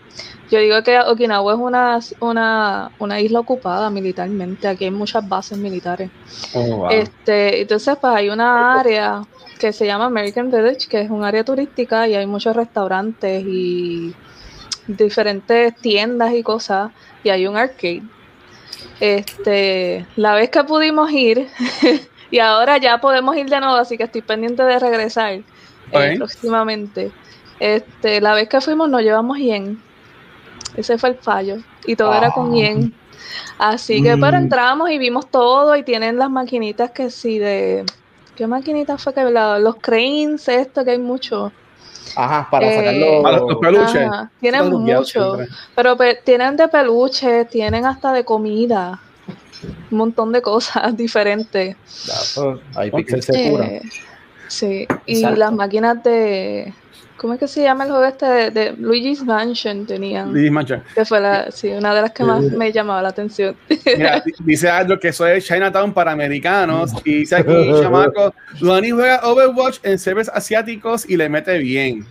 Yo 0.49 0.59
digo 0.59 0.81
que 0.83 0.97
Okinawa 0.97 1.53
es 1.53 1.59
una, 1.59 1.99
una, 2.21 2.91
una 2.99 3.19
isla 3.19 3.41
ocupada 3.41 3.89
militarmente, 3.89 4.67
aquí 4.67 4.85
hay 4.85 4.91
muchas 4.91 5.27
bases 5.27 5.57
militares. 5.57 6.09
Oh, 6.53 6.87
este, 6.89 7.61
entonces, 7.61 7.97
pues 7.99 8.13
hay 8.13 8.29
una 8.29 8.79
área 8.79 9.23
que 9.59 9.73
se 9.73 9.85
llama 9.85 10.05
American 10.05 10.49
Village, 10.49 10.87
que 10.87 11.01
es 11.01 11.09
un 11.09 11.25
área 11.25 11.43
turística 11.43 12.07
y 12.07 12.15
hay 12.15 12.27
muchos 12.27 12.55
restaurantes 12.55 13.43
y 13.45 14.15
diferentes 14.87 15.75
tiendas 15.77 16.33
y 16.33 16.43
cosas, 16.43 16.91
y 17.23 17.29
hay 17.29 17.45
un 17.47 17.57
arcade. 17.57 18.03
Este, 18.99 20.05
la 20.15 20.35
vez 20.35 20.49
que 20.49 20.63
pudimos 20.63 21.11
ir, 21.11 21.47
y 22.31 22.39
ahora 22.39 22.77
ya 22.77 23.01
podemos 23.01 23.35
ir 23.35 23.49
de 23.49 23.59
nuevo, 23.59 23.75
así 23.75 23.97
que 23.97 24.03
estoy 24.03 24.21
pendiente 24.21 24.63
de 24.63 24.79
regresar 24.79 25.41
eh, 25.91 26.13
próximamente. 26.17 27.11
Este, 27.59 28.21
la 28.21 28.33
vez 28.33 28.47
que 28.49 28.61
fuimos 28.61 28.87
nos 28.87 29.01
llevamos 29.01 29.37
bien 29.37 29.81
Ese 30.75 30.97
fue 30.97 31.09
el 31.09 31.15
fallo. 31.15 31.57
Y 31.85 31.95
todo 31.95 32.13
era 32.13 32.31
con 32.31 32.53
yen. 32.53 32.93
Así 33.57 34.03
que, 34.03 34.15
pero 34.17 34.33
mm. 34.33 34.41
entramos 34.41 34.89
y 34.91 34.97
vimos 34.97 35.29
todo 35.29 35.75
y 35.75 35.83
tienen 35.83 36.17
las 36.17 36.29
maquinitas 36.29 36.91
que 36.91 37.09
sí 37.09 37.39
de... 37.39 37.83
¿Qué 38.35 38.45
maquinitas 38.45 39.03
fue 39.03 39.13
que 39.15 39.23
los 39.23 39.75
cranes, 39.77 40.47
esto 40.47 40.85
que 40.85 40.91
hay 40.91 40.99
mucho? 40.99 41.51
Ajá, 42.15 42.47
para 42.49 42.73
sacar 42.73 42.93
eh, 42.93 43.21
los, 43.21 43.57
peluches. 43.57 44.09
tienen 44.39 44.69
mucho, 44.71 45.37
pero 45.75 45.97
tienen 46.23 46.55
de 46.55 46.67
peluches, 46.67 47.49
tienen 47.49 47.85
hasta 47.85 48.13
de 48.13 48.23
comida, 48.23 49.01
un 49.91 49.97
montón 49.97 50.31
de 50.31 50.41
cosas 50.41 50.95
diferentes. 50.97 51.75
Pues, 52.35 52.59
hay 52.75 52.91
pixel. 52.91 53.21
Eh, 53.35 53.81
sí, 54.47 54.87
y 55.05 55.21
las 55.21 55.51
máquinas 55.51 56.03
de 56.03 56.73
¿Cómo 57.17 57.33
es 57.33 57.39
que 57.39 57.47
se 57.47 57.63
llama 57.63 57.85
el 57.85 57.89
juego 57.89 58.05
este 58.05 58.51
de, 58.51 58.73
Luigi's 58.73 59.23
Mansion? 59.23 59.85
Tenían. 59.85 60.31
Luigi's 60.31 60.51
Mansion. 60.51 60.83
Que 60.93 61.03
fue 61.03 61.19
la, 61.19 61.51
sí, 61.51 61.69
una 61.69 61.93
de 61.95 62.01
las 62.01 62.11
que 62.11 62.23
más 62.23 62.43
me 62.43 62.71
llamaba 62.71 63.01
la 63.01 63.09
atención. 63.09 63.55
Mira, 63.85 64.23
dice 64.39 64.69
algo 64.69 64.99
que 64.99 65.07
eso 65.07 65.25
es 65.25 65.45
Chinatown 65.45 65.93
para 65.93 66.11
americanos. 66.11 66.91
Y 67.03 67.19
dice 67.19 67.37
aquí, 67.37 67.51
chamaco, 67.81 68.33
Luani 68.61 68.91
juega 68.91 69.21
Overwatch 69.23 69.79
en 69.83 69.97
servers 69.97 70.29
asiáticos 70.29 71.09
y 71.09 71.17
le 71.17 71.27
mete 71.27 71.57
bien. 71.57 72.05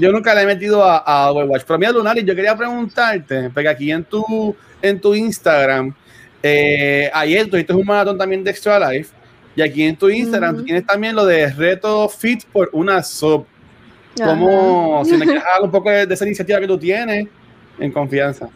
Yo 0.00 0.10
nunca 0.10 0.34
le 0.34 0.42
he 0.42 0.46
metido 0.46 0.82
a, 0.84 1.30
Overwatch. 1.30 1.62
Pero 1.64 1.78
mira, 1.78 1.92
Lunari, 1.92 2.24
yo 2.24 2.34
quería 2.34 2.56
preguntarte, 2.56 3.50
porque 3.50 3.68
aquí 3.68 3.92
en 3.92 4.02
tu, 4.02 4.54
en 4.82 5.00
tu 5.00 5.14
Instagram, 5.14 5.94
eh, 6.42 7.10
ayer 7.12 7.48
tuviste 7.48 7.72
un 7.72 7.86
maratón 7.86 8.18
también 8.18 8.42
de 8.42 8.50
Extra 8.50 8.90
Life. 8.90 9.10
Y 9.54 9.62
aquí 9.62 9.82
en 9.82 9.96
tu 9.96 10.08
Instagram 10.08 10.64
tienes 10.64 10.86
también 10.86 11.16
lo 11.16 11.26
de 11.26 11.50
reto 11.50 12.08
fit 12.08 12.44
por 12.44 12.70
una 12.72 13.02
sub. 13.02 13.44
¿Cómo, 14.24 15.04
si 15.04 15.16
me 15.16 15.24
quieres 15.24 15.42
hablar 15.54 15.62
un 15.62 15.70
poco 15.70 15.90
de, 15.90 16.12
esa 16.12 16.26
iniciativa 16.26 16.60
que 16.60 16.66
tú 16.66 16.78
tienes 16.78 17.28
en 17.78 17.92
confianza? 17.92 18.48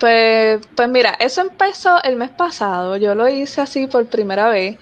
Pues, 0.00 0.60
pues 0.74 0.88
mira, 0.88 1.10
eso 1.20 1.42
empezó 1.42 2.02
el 2.02 2.16
mes 2.16 2.30
pasado. 2.30 2.96
Yo 2.96 3.14
lo 3.14 3.28
hice 3.28 3.60
así 3.60 3.86
por 3.86 4.06
primera 4.06 4.48
vez. 4.48 4.78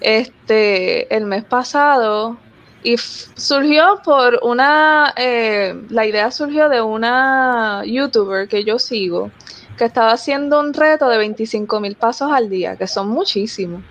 Este, 0.00 1.14
el 1.14 1.26
mes 1.26 1.44
pasado. 1.44 2.38
Y 2.82 2.96
surgió 2.96 4.00
por 4.04 4.38
una. 4.42 5.12
Eh, 5.16 5.74
la 5.90 6.06
idea 6.06 6.30
surgió 6.30 6.68
de 6.68 6.80
una 6.80 7.82
youtuber 7.84 8.48
que 8.48 8.64
yo 8.64 8.78
sigo. 8.78 9.32
Que 9.76 9.86
estaba 9.86 10.12
haciendo 10.12 10.60
un 10.60 10.72
reto 10.72 11.08
de 11.08 11.18
25 11.18 11.80
mil 11.80 11.96
pasos 11.96 12.30
al 12.30 12.48
día, 12.48 12.76
que 12.76 12.86
son 12.86 13.08
muchísimos. 13.08 13.82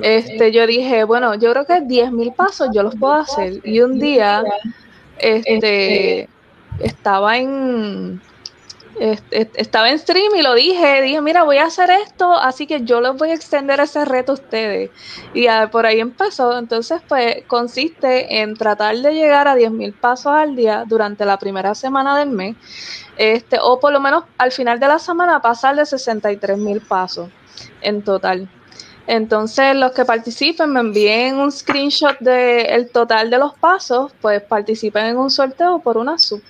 Este, 0.00 0.52
yo 0.52 0.64
dije, 0.66 1.02
bueno, 1.04 1.34
yo 1.34 1.50
creo 1.52 1.66
que 1.66 1.80
10 1.80 2.12
mil 2.12 2.32
pasos 2.32 2.68
yo 2.72 2.84
los 2.84 2.94
puedo 2.94 3.14
hacer. 3.14 3.60
Y 3.64 3.80
un 3.80 3.98
día 3.98 4.44
este, 5.24 6.28
estaba 6.80 7.38
en 7.38 8.20
estaba 9.30 9.90
en 9.90 9.98
stream 9.98 10.34
y 10.36 10.42
lo 10.42 10.54
dije, 10.54 11.02
dije, 11.02 11.20
mira, 11.20 11.42
voy 11.42 11.58
a 11.58 11.64
hacer 11.64 11.90
esto, 11.90 12.32
así 12.32 12.66
que 12.66 12.84
yo 12.84 13.00
les 13.00 13.14
voy 13.14 13.30
a 13.30 13.34
extender 13.34 13.80
ese 13.80 14.04
reto 14.04 14.32
a 14.32 14.34
ustedes. 14.34 14.90
Y 15.32 15.46
por 15.72 15.86
ahí 15.86 16.00
empezó. 16.00 16.56
Entonces, 16.58 17.00
pues 17.08 17.44
consiste 17.46 18.40
en 18.40 18.54
tratar 18.54 18.96
de 18.96 19.12
llegar 19.12 19.48
a 19.48 19.56
10.000 19.56 19.94
pasos 19.94 20.32
al 20.32 20.54
día 20.54 20.84
durante 20.86 21.24
la 21.24 21.38
primera 21.38 21.74
semana 21.74 22.18
del 22.18 22.30
mes, 22.30 22.56
este, 23.16 23.58
o 23.60 23.80
por 23.80 23.92
lo 23.92 24.00
menos 24.00 24.24
al 24.38 24.52
final 24.52 24.78
de 24.78 24.88
la 24.88 24.98
semana 24.98 25.40
pasar 25.40 25.76
de 25.76 25.82
63.000 25.82 26.80
pasos 26.86 27.28
en 27.80 28.02
total. 28.02 28.48
Entonces, 29.06 29.76
los 29.76 29.92
que 29.92 30.04
participen 30.04 30.72
me 30.72 30.80
envíen 30.80 31.36
un 31.36 31.52
screenshot 31.52 32.18
del 32.20 32.88
total 32.90 33.30
de 33.30 33.38
los 33.38 33.54
pasos, 33.54 34.12
pues 34.20 34.42
participen 34.42 35.06
en 35.06 35.18
un 35.18 35.30
sorteo 35.30 35.78
por 35.80 35.98
una 35.98 36.18
sub 36.18 36.42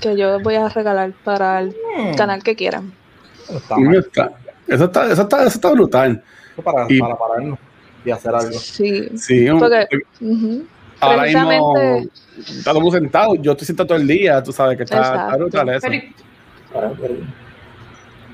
que 0.00 0.16
yo 0.16 0.38
voy 0.40 0.56
a 0.56 0.68
regalar 0.68 1.12
para 1.24 1.60
el 1.60 1.68
hmm. 1.70 2.14
canal 2.16 2.42
que 2.42 2.54
quieran. 2.54 2.92
eso, 3.48 3.98
está, 3.98 4.32
eso, 4.68 4.84
está, 5.22 5.42
eso 5.42 5.48
está 5.48 5.70
brutal. 5.70 6.22
Para, 6.62 6.86
y, 6.88 7.00
para 7.00 7.16
pararnos 7.16 7.58
y 8.04 8.10
hacer 8.10 8.34
algo. 8.34 8.58
Sí, 8.58 9.08
sí 9.16 9.46
porque, 9.58 9.88
ahora 11.00 11.22
mismo 11.22 12.02
estamos 12.36 12.94
sentados. 12.94 13.38
Yo 13.40 13.52
estoy 13.52 13.66
sentado 13.66 13.88
todo 13.88 13.98
el 13.98 14.06
día, 14.06 14.42
tú 14.42 14.52
sabes 14.52 14.76
que 14.76 14.82
está, 14.84 15.36
brutal 15.36 15.68
eso. 15.70 15.88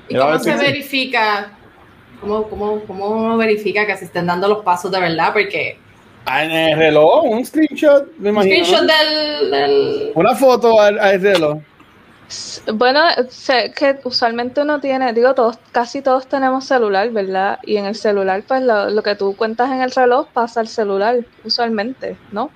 ¿Y 0.09 0.17
cómo 0.17 0.39
se 0.39 0.55
verifica? 0.55 1.57
¿Cómo, 2.21 2.43
cómo, 2.43 2.79
¿Cómo 2.85 3.35
verifica 3.37 3.85
que 3.85 3.97
se 3.97 4.05
estén 4.05 4.27
dando 4.27 4.47
los 4.47 4.63
pasos 4.63 4.91
de 4.91 4.99
verdad? 4.99 5.33
Porque 5.33 5.77
Ah, 6.25 6.43
en 6.43 6.51
el 6.51 6.77
reloj, 6.77 7.23
un 7.25 7.45
screenshot, 7.45 8.07
me 8.17 8.29
imagino. 8.29 8.55
Un 8.55 8.65
screenshot 8.65 8.87
del, 9.51 10.11
Una 10.15 10.35
foto 10.35 10.79
al, 10.79 10.97
reloj. 11.19 11.59
Bueno, 12.73 13.01
sé 13.29 13.73
que 13.75 13.99
usualmente 14.05 14.61
uno 14.61 14.79
tiene, 14.79 15.11
digo, 15.13 15.33
todos, 15.33 15.57
casi 15.71 16.01
todos 16.01 16.27
tenemos 16.27 16.65
celular, 16.65 17.09
¿verdad? 17.09 17.59
Y 17.63 17.75
en 17.75 17.85
el 17.85 17.95
celular, 17.95 18.43
pues 18.47 18.63
lo, 18.63 19.03
que 19.03 19.15
tú 19.15 19.35
cuentas 19.35 19.71
en 19.71 19.81
el 19.81 19.91
reloj 19.91 20.27
pasa 20.31 20.61
al 20.61 20.67
celular, 20.67 21.25
usualmente, 21.43 22.15
¿no? 22.31 22.49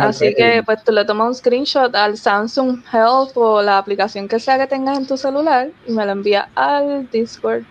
Así 0.00 0.34
que 0.34 0.62
pues 0.64 0.84
tú 0.84 0.92
le 0.92 1.04
tomas 1.04 1.28
un 1.28 1.34
screenshot 1.34 1.94
al 1.94 2.18
Samsung 2.18 2.82
Health 2.92 3.32
o 3.36 3.62
la 3.62 3.78
aplicación 3.78 4.28
que 4.28 4.38
sea 4.38 4.58
que 4.58 4.66
tengas 4.66 4.98
en 4.98 5.06
tu 5.06 5.16
celular 5.16 5.70
y 5.86 5.92
me 5.92 6.04
lo 6.04 6.12
envías 6.12 6.46
al 6.54 7.08
Discord. 7.10 7.64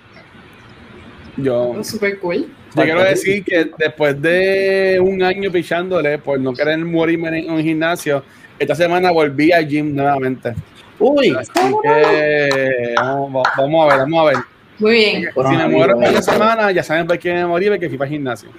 Yo. 1.38 1.84
Super 1.84 2.20
cool. 2.20 2.48
Yo 2.76 2.84
quiero 2.84 3.04
decir 3.04 3.44
que 3.44 3.70
después 3.78 4.20
de 4.22 5.00
un 5.02 5.22
año 5.22 5.52
pichándole 5.52 6.18
por 6.18 6.40
no 6.40 6.54
querer 6.54 6.80
morirme 6.80 7.40
en 7.40 7.52
un 7.52 7.62
gimnasio, 7.62 8.24
esta 8.58 8.76
semana 8.76 9.12
volví 9.12 9.52
al 9.52 9.68
gym 9.68 9.96
nuevamente. 9.96 10.54
Uy, 11.00 11.36
así 11.38 11.52
que 11.84 12.94
vamos, 12.96 13.46
a 13.46 13.62
ver, 13.88 13.98
vamos 14.00 14.22
a 14.22 14.26
ver. 14.26 14.38
Muy 14.80 14.94
bien. 14.94 15.30
Si 15.34 15.56
me 15.56 15.68
muero 15.68 15.98
una 15.98 16.22
semana, 16.22 16.72
ya 16.72 16.84
saben 16.84 17.08
por 17.08 17.20
qué 17.20 17.34
me 17.34 17.46
morí, 17.46 17.70
porque 17.70 17.90
fui 17.90 17.98
para 17.98 18.10
el 18.10 18.16
gimnasio. 18.16 18.50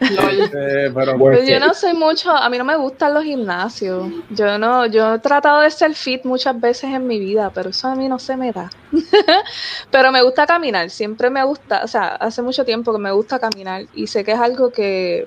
Eh, 0.00 0.90
pero, 0.94 1.18
pues 1.18 1.48
yo 1.48 1.58
no 1.58 1.72
soy 1.72 1.94
mucho, 1.94 2.30
a 2.30 2.48
mí 2.50 2.58
no 2.58 2.64
me 2.64 2.76
gustan 2.76 3.14
los 3.14 3.24
gimnasios. 3.24 4.08
Yo 4.30 4.58
no, 4.58 4.86
yo 4.86 5.14
he 5.14 5.18
tratado 5.18 5.60
de 5.60 5.70
ser 5.70 5.94
fit 5.94 6.24
muchas 6.24 6.60
veces 6.60 6.90
en 6.90 7.06
mi 7.06 7.18
vida, 7.18 7.50
pero 7.54 7.70
eso 7.70 7.88
a 7.88 7.94
mí 7.94 8.08
no 8.08 8.18
se 8.18 8.36
me 8.36 8.52
da. 8.52 8.70
pero 9.90 10.12
me 10.12 10.22
gusta 10.22 10.46
caminar, 10.46 10.90
siempre 10.90 11.30
me 11.30 11.44
gusta, 11.44 11.82
o 11.84 11.88
sea, 11.88 12.08
hace 12.16 12.42
mucho 12.42 12.64
tiempo 12.64 12.92
que 12.92 12.98
me 12.98 13.12
gusta 13.12 13.38
caminar 13.38 13.84
y 13.94 14.06
sé 14.06 14.24
que 14.24 14.32
es 14.32 14.38
algo 14.38 14.70
que, 14.70 15.26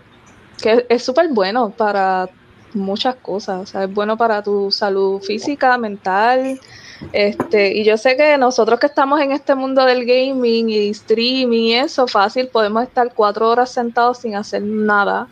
que 0.62 0.86
es 0.90 1.04
súper 1.04 1.30
bueno 1.30 1.70
para 1.72 2.30
muchas 2.74 3.16
cosas, 3.16 3.62
o 3.62 3.66
sea, 3.66 3.84
es 3.86 3.94
bueno 3.94 4.18
para 4.18 4.44
tu 4.44 4.72
salud 4.72 5.22
física, 5.22 5.78
mental, 5.78 6.60
este, 7.14 7.76
y 7.76 7.84
yo 7.84 7.98
sé 7.98 8.18
que 8.18 8.38
nosotros 8.38 8.80
que 8.80 8.88
estamos 8.88 9.20
en 9.22 9.32
este 9.32 9.56
mundo 9.56 9.86
del 9.86 10.06
gaming 10.06 10.70
y 10.70 10.90
streaming 10.90 11.64
y 11.64 11.76
eso, 11.76 12.08
fácil, 12.08 12.48
podemos 12.48 12.84
estar 12.84 13.14
cuatro 13.14 13.50
horas 13.50 13.72
sentados 13.72 14.20
sin 14.20 14.36
hacer 14.36 14.62
nada. 14.62 15.28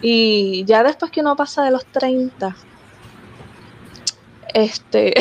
Y 0.00 0.64
ya 0.64 0.82
después 0.82 1.10
que 1.10 1.20
uno 1.20 1.36
pasa 1.36 1.64
de 1.64 1.70
los 1.70 1.84
30, 1.86 2.56
este, 4.54 5.14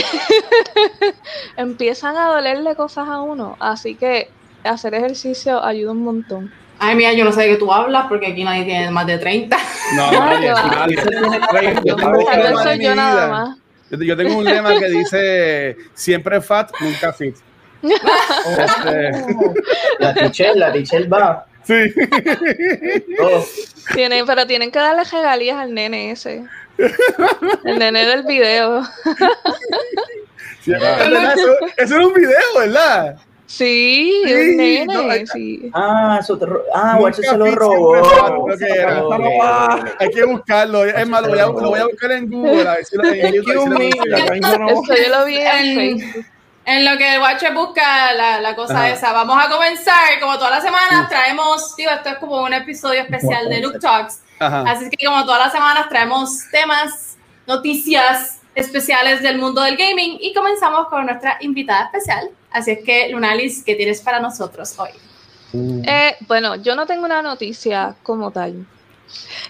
empiezan 1.58 2.18
a 2.18 2.28
dolerle 2.28 2.76
cosas 2.76 3.08
a 3.08 3.22
uno. 3.22 3.58
Así 3.60 3.96
que 3.96 4.30
hacer 4.64 4.94
ejercicio 4.96 5.64
ayuda 5.64 5.92
un 5.92 6.04
montón. 6.04 6.52
Ay, 6.80 6.96
mira, 6.96 7.14
yo 7.14 7.24
no 7.24 7.32
sé 7.32 7.42
de 7.44 7.48
qué 7.50 7.56
tú 7.56 7.72
hablas 7.72 8.08
porque 8.08 8.28
aquí 8.28 8.44
nadie 8.44 8.66
tiene 8.66 8.92
más 8.92 9.08
de 9.08 9.18
30. 9.18 9.58
No, 9.96 10.12
nadie, 10.12 10.52
nadie. 10.52 10.98
soy 12.64 12.84
yo 12.84 12.96
nada 12.96 13.28
más. 13.30 13.65
Yo 13.92 14.18
tengo 14.18 14.38
un 14.38 14.46
lema 14.46 14.80
que 14.80 14.90
dice 14.90 15.78
siempre 15.94 16.42
fat, 16.42 16.72
nunca 16.80 17.14
fit. 17.14 17.36
Este, 17.84 19.12
la 20.00 20.14
Tichel, 20.14 20.60
la 20.60 20.72
Tichel 20.72 21.12
va. 21.12 21.46
Sí. 21.64 21.94
Tienen, 23.94 24.26
pero 24.26 24.48
tienen 24.48 24.72
que 24.72 24.80
darle 24.80 25.04
regalías 25.04 25.58
al 25.58 25.74
nene 25.74 26.12
ese. 26.12 26.46
El 27.64 27.80
nene 27.80 28.06
del 28.06 28.24
video. 28.24 28.82
eso, 30.66 31.56
eso 31.78 31.96
era 31.96 32.08
un 32.08 32.14
video, 32.14 32.58
¿verdad? 32.58 33.18
Sí, 33.58 34.22
un 34.26 34.58
nene, 34.58 35.26
sí. 35.28 35.70
Ah, 35.74 36.18
eso 36.20 36.38
te 36.38 36.46
ah, 36.74 36.98
Watch 37.00 37.16
se 37.22 37.38
lo 37.38 37.56
robó. 37.56 37.96
Hay 39.98 40.10
que 40.10 40.26
buscarlo. 40.26 40.84
Es 40.84 41.08
más, 41.08 41.22
lo 41.22 41.30
voy 41.30 41.40
a, 41.40 41.46
lo 41.46 41.70
voy 41.70 41.80
a 41.80 41.86
buscar 41.86 42.12
en 42.12 42.30
Google. 42.30 42.68
A 42.68 42.74
ver 42.76 42.86
si 42.86 42.98
lo, 42.98 43.06
en 43.06 43.34
YouTube, 43.34 43.82
Eso 43.82 44.96
yo 44.96 45.20
lo 45.20 45.26
vi 45.26 45.38
en 45.38 45.76
Facebook. 45.76 46.26
En 46.66 46.84
lo 46.84 46.98
que 46.98 47.18
Watcher 47.18 47.54
busca 47.54 48.12
la, 48.14 48.42
la 48.42 48.56
cosa 48.56 48.90
esa, 48.90 49.14
vamos 49.14 49.38
a 49.42 49.50
comenzar. 49.50 50.20
Como 50.20 50.36
todas 50.36 50.52
las 50.52 50.64
semanas 50.64 51.08
traemos, 51.08 51.78
digo, 51.78 51.92
esto 51.92 52.10
es 52.10 52.18
como 52.18 52.44
un 52.44 52.54
episodio 52.54 53.04
especial 53.04 53.48
de 53.48 53.62
Luke 53.62 53.80
Talks. 53.80 54.20
Así 54.40 54.90
que 54.90 55.06
como 55.06 55.24
todas 55.24 55.40
las 55.40 55.54
semanas 55.54 55.88
traemos 55.88 56.40
temas, 56.52 57.16
noticias 57.48 58.42
especiales 58.54 59.22
del 59.22 59.38
mundo 59.38 59.62
del 59.62 59.78
gaming 59.78 60.18
y 60.20 60.34
comenzamos 60.34 60.88
con 60.88 61.06
nuestra 61.06 61.38
invitada 61.40 61.86
especial, 61.86 62.30
Así 62.56 62.72
es 62.72 62.80
que, 62.86 63.10
Lunalis, 63.10 63.66
¿qué 63.66 63.76
tienes 63.76 64.00
para 64.00 64.22
nosotros 64.22 64.80
hoy? 64.80 64.92
Eh, 65.86 66.16
bueno, 66.26 66.56
yo 66.56 66.74
no 66.74 66.86
tengo 66.86 67.04
una 67.04 67.22
noticia 67.22 67.98
como 68.02 68.32
tal. 68.32 68.66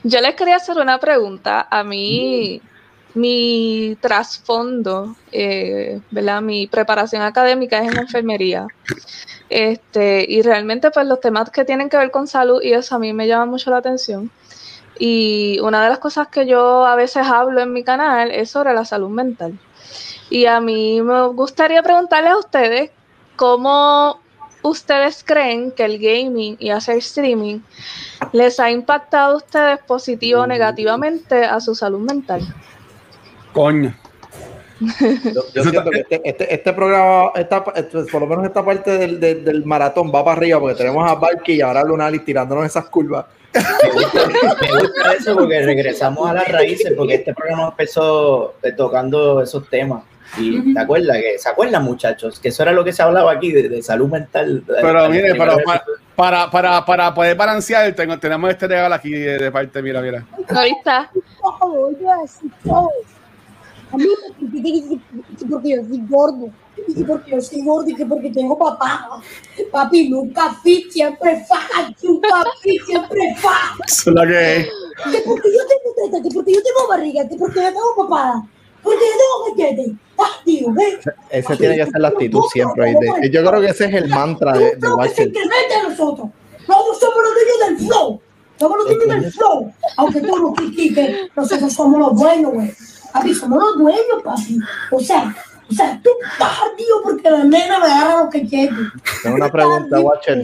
Yo 0.01 0.21
les 0.21 0.33
quería 0.33 0.55
hacer 0.55 0.75
una 0.79 0.99
pregunta. 0.99 1.67
A 1.69 1.83
mí, 1.83 2.59
mi 3.13 3.95
trasfondo, 4.01 5.15
eh, 5.31 6.01
¿verdad? 6.09 6.41
Mi 6.41 6.65
preparación 6.65 7.21
académica 7.21 7.77
es 7.77 7.91
en 7.91 7.99
enfermería. 7.99 8.65
Este, 9.49 10.25
y 10.27 10.41
realmente, 10.41 10.89
pues 10.89 11.05
los 11.05 11.19
temas 11.19 11.51
que 11.51 11.63
tienen 11.63 11.89
que 11.89 11.97
ver 11.97 12.09
con 12.09 12.25
salud 12.25 12.59
y 12.63 12.73
eso 12.73 12.95
a 12.95 12.99
mí 12.99 13.13
me 13.13 13.27
llama 13.27 13.45
mucho 13.45 13.69
la 13.69 13.77
atención. 13.77 14.31
Y 14.97 15.59
una 15.61 15.83
de 15.83 15.89
las 15.89 15.99
cosas 15.99 16.29
que 16.29 16.47
yo 16.47 16.87
a 16.87 16.95
veces 16.95 17.27
hablo 17.27 17.61
en 17.61 17.71
mi 17.71 17.83
canal 17.83 18.31
es 18.31 18.49
sobre 18.49 18.73
la 18.73 18.83
salud 18.83 19.09
mental. 19.09 19.59
Y 20.29 20.45
a 20.45 20.59
mí 20.59 21.01
me 21.01 21.27
gustaría 21.27 21.81
preguntarles 21.83 22.31
a 22.31 22.37
ustedes 22.37 22.91
cómo 23.35 24.19
ustedes 24.61 25.23
creen 25.23 25.71
que 25.71 25.85
el 25.85 25.99
gaming 25.99 26.57
y 26.59 26.71
hacer 26.71 26.97
streaming 26.97 27.59
les 28.31 28.59
ha 28.59 28.71
impactado 28.71 29.33
a 29.33 29.37
ustedes 29.37 29.79
positivo 29.87 30.41
o 30.41 30.47
negativamente 30.47 31.45
a 31.45 31.59
su 31.59 31.75
salud 31.75 31.99
mental. 31.99 32.41
Coño. 33.53 33.93
Yo, 35.53 35.63
siento 35.63 35.89
que 35.89 35.99
este, 36.01 36.21
este, 36.25 36.53
este 36.53 36.73
programa, 36.73 37.31
esta, 37.35 37.63
este, 37.75 38.03
por 38.11 38.21
lo 38.21 38.27
menos 38.27 38.45
esta 38.45 38.65
parte 38.65 38.97
del, 38.97 39.19
del, 39.19 39.65
maratón 39.65 40.11
va 40.13 40.25
para 40.25 40.37
arriba 40.37 40.59
porque 40.59 40.75
tenemos 40.75 41.09
a 41.09 41.15
Barky 41.15 41.53
y 41.53 41.61
ahora 41.61 41.81
a 41.81 41.83
Lunalis 41.85 42.25
tirándonos 42.25 42.65
esas 42.65 42.85
curvas. 42.89 43.25
Me 43.53 44.71
gusta, 44.71 45.13
eso 45.17 45.35
porque 45.35 45.61
regresamos 45.61 46.29
a 46.29 46.33
las 46.33 46.47
raíces, 46.49 46.93
porque 46.97 47.15
este 47.15 47.33
programa 47.33 47.69
empezó 47.69 48.55
eh, 48.61 48.73
tocando 48.73 49.41
esos 49.41 49.69
temas. 49.69 50.03
Y 50.37 50.73
te 50.73 50.79
acuerdas 50.79 51.17
que 51.17 51.39
se 51.39 51.49
acuerdan 51.49 51.83
muchachos 51.83 52.39
que 52.39 52.49
eso 52.49 52.63
era 52.63 52.71
lo 52.71 52.83
que 52.83 52.93
se 52.93 53.01
hablaba 53.01 53.31
aquí 53.31 53.51
de, 53.51 53.81
salud 53.81 54.09
mental. 54.09 54.63
Pero 54.67 55.09
mire, 55.09 55.35
para, 55.35 55.57
para, 56.15 56.51
para, 56.51 56.85
para, 56.85 57.13
poder 57.13 57.35
balancear, 57.35 57.93
tengo, 57.93 58.17
tenemos 58.19 58.49
este 58.49 58.67
regalo 58.67 58.95
aquí 58.95 59.11
de, 59.11 59.51
parte, 59.51 59.81
mira, 59.81 60.01
mira. 60.01 60.25
Ahí 60.49 60.71
está. 60.71 61.09
A 63.91 63.97
mí 63.97 64.05
porque 65.49 65.69
yo 65.69 65.83
soy 65.87 66.01
gordo. 66.09 66.49
Y 66.87 67.03
porque 67.03 67.31
yo 67.31 67.41
soy 67.41 67.61
gordo 67.63 67.89
y 67.89 67.95
que 67.95 68.05
porque 68.05 68.29
tengo 68.29 68.57
papá. 68.57 69.21
Papi, 69.71 70.09
nunca 70.09 70.53
fit, 70.61 70.91
siempre 70.91 71.45
fa. 71.47 71.59
Nunca 72.03 72.43
fit, 72.61 72.81
siempre 72.83 73.35
fa. 73.37 73.75
Eso 73.85 74.09
es 74.09 74.15
lo 74.15 74.21
que 74.23 74.57
es. 74.57 74.67
Que 75.11 75.19
porque 75.25 75.49
yo 75.53 75.59
tengo 75.67 75.95
teta, 75.95 76.23
que 76.23 76.33
porque 76.33 76.53
yo 76.53 76.59
tengo 76.63 76.87
barriga, 76.89 77.27
que 77.27 77.35
porque 77.37 77.61
yo 77.61 77.67
tengo 77.67 77.95
papada. 77.97 78.43
Ah. 80.17 80.41
Ese 81.29 81.57
tiene 81.57 81.75
que 81.75 81.85
ser 81.85 81.99
la 81.99 82.07
actitud 82.09 82.43
siempre. 82.51 82.95
De, 82.99 83.29
yo 83.29 83.45
creo 83.45 83.61
que 83.61 83.67
ese 83.67 83.85
es 83.85 83.93
el 83.93 84.09
mantra 84.09 84.53
de, 84.53 84.75
de 84.75 84.87
Watcher. 84.89 85.31
nosotros. 85.89 86.29
Nosotros 86.67 86.99
somos 86.99 87.23
los 87.23 87.33
dueños 87.33 87.79
del 87.79 87.87
flow. 87.87 88.21
Somos 88.59 88.77
los 88.77 88.87
dueños 88.87 89.21
del 89.21 89.31
flow. 89.31 89.73
Aunque 89.97 90.21
tú 90.21 90.37
lo 90.37 90.53
critiques, 90.53 91.29
nosotros 91.35 91.73
somos 91.73 91.99
los 91.99 92.19
dueños, 92.19 92.53
güey. 92.53 92.73
Papi, 93.13 93.33
somos 93.33 93.63
los 93.63 93.77
dueños, 93.77 94.23
papi. 94.23 94.59
O 94.91 94.99
sea, 94.99 95.35
o 95.69 95.73
sea, 95.73 95.99
tú 96.03 96.09
estás 96.31 96.75
tío, 96.77 97.01
porque 97.03 97.29
la 97.29 97.43
nena 97.43 97.79
me 97.79 97.85
agarra 97.85 98.23
lo 98.23 98.29
que 98.29 98.45
quiere. 98.45 98.75
Tengo 99.23 99.35
una 99.35 99.51
pregunta, 99.51 99.99
Watcher. 99.99 100.43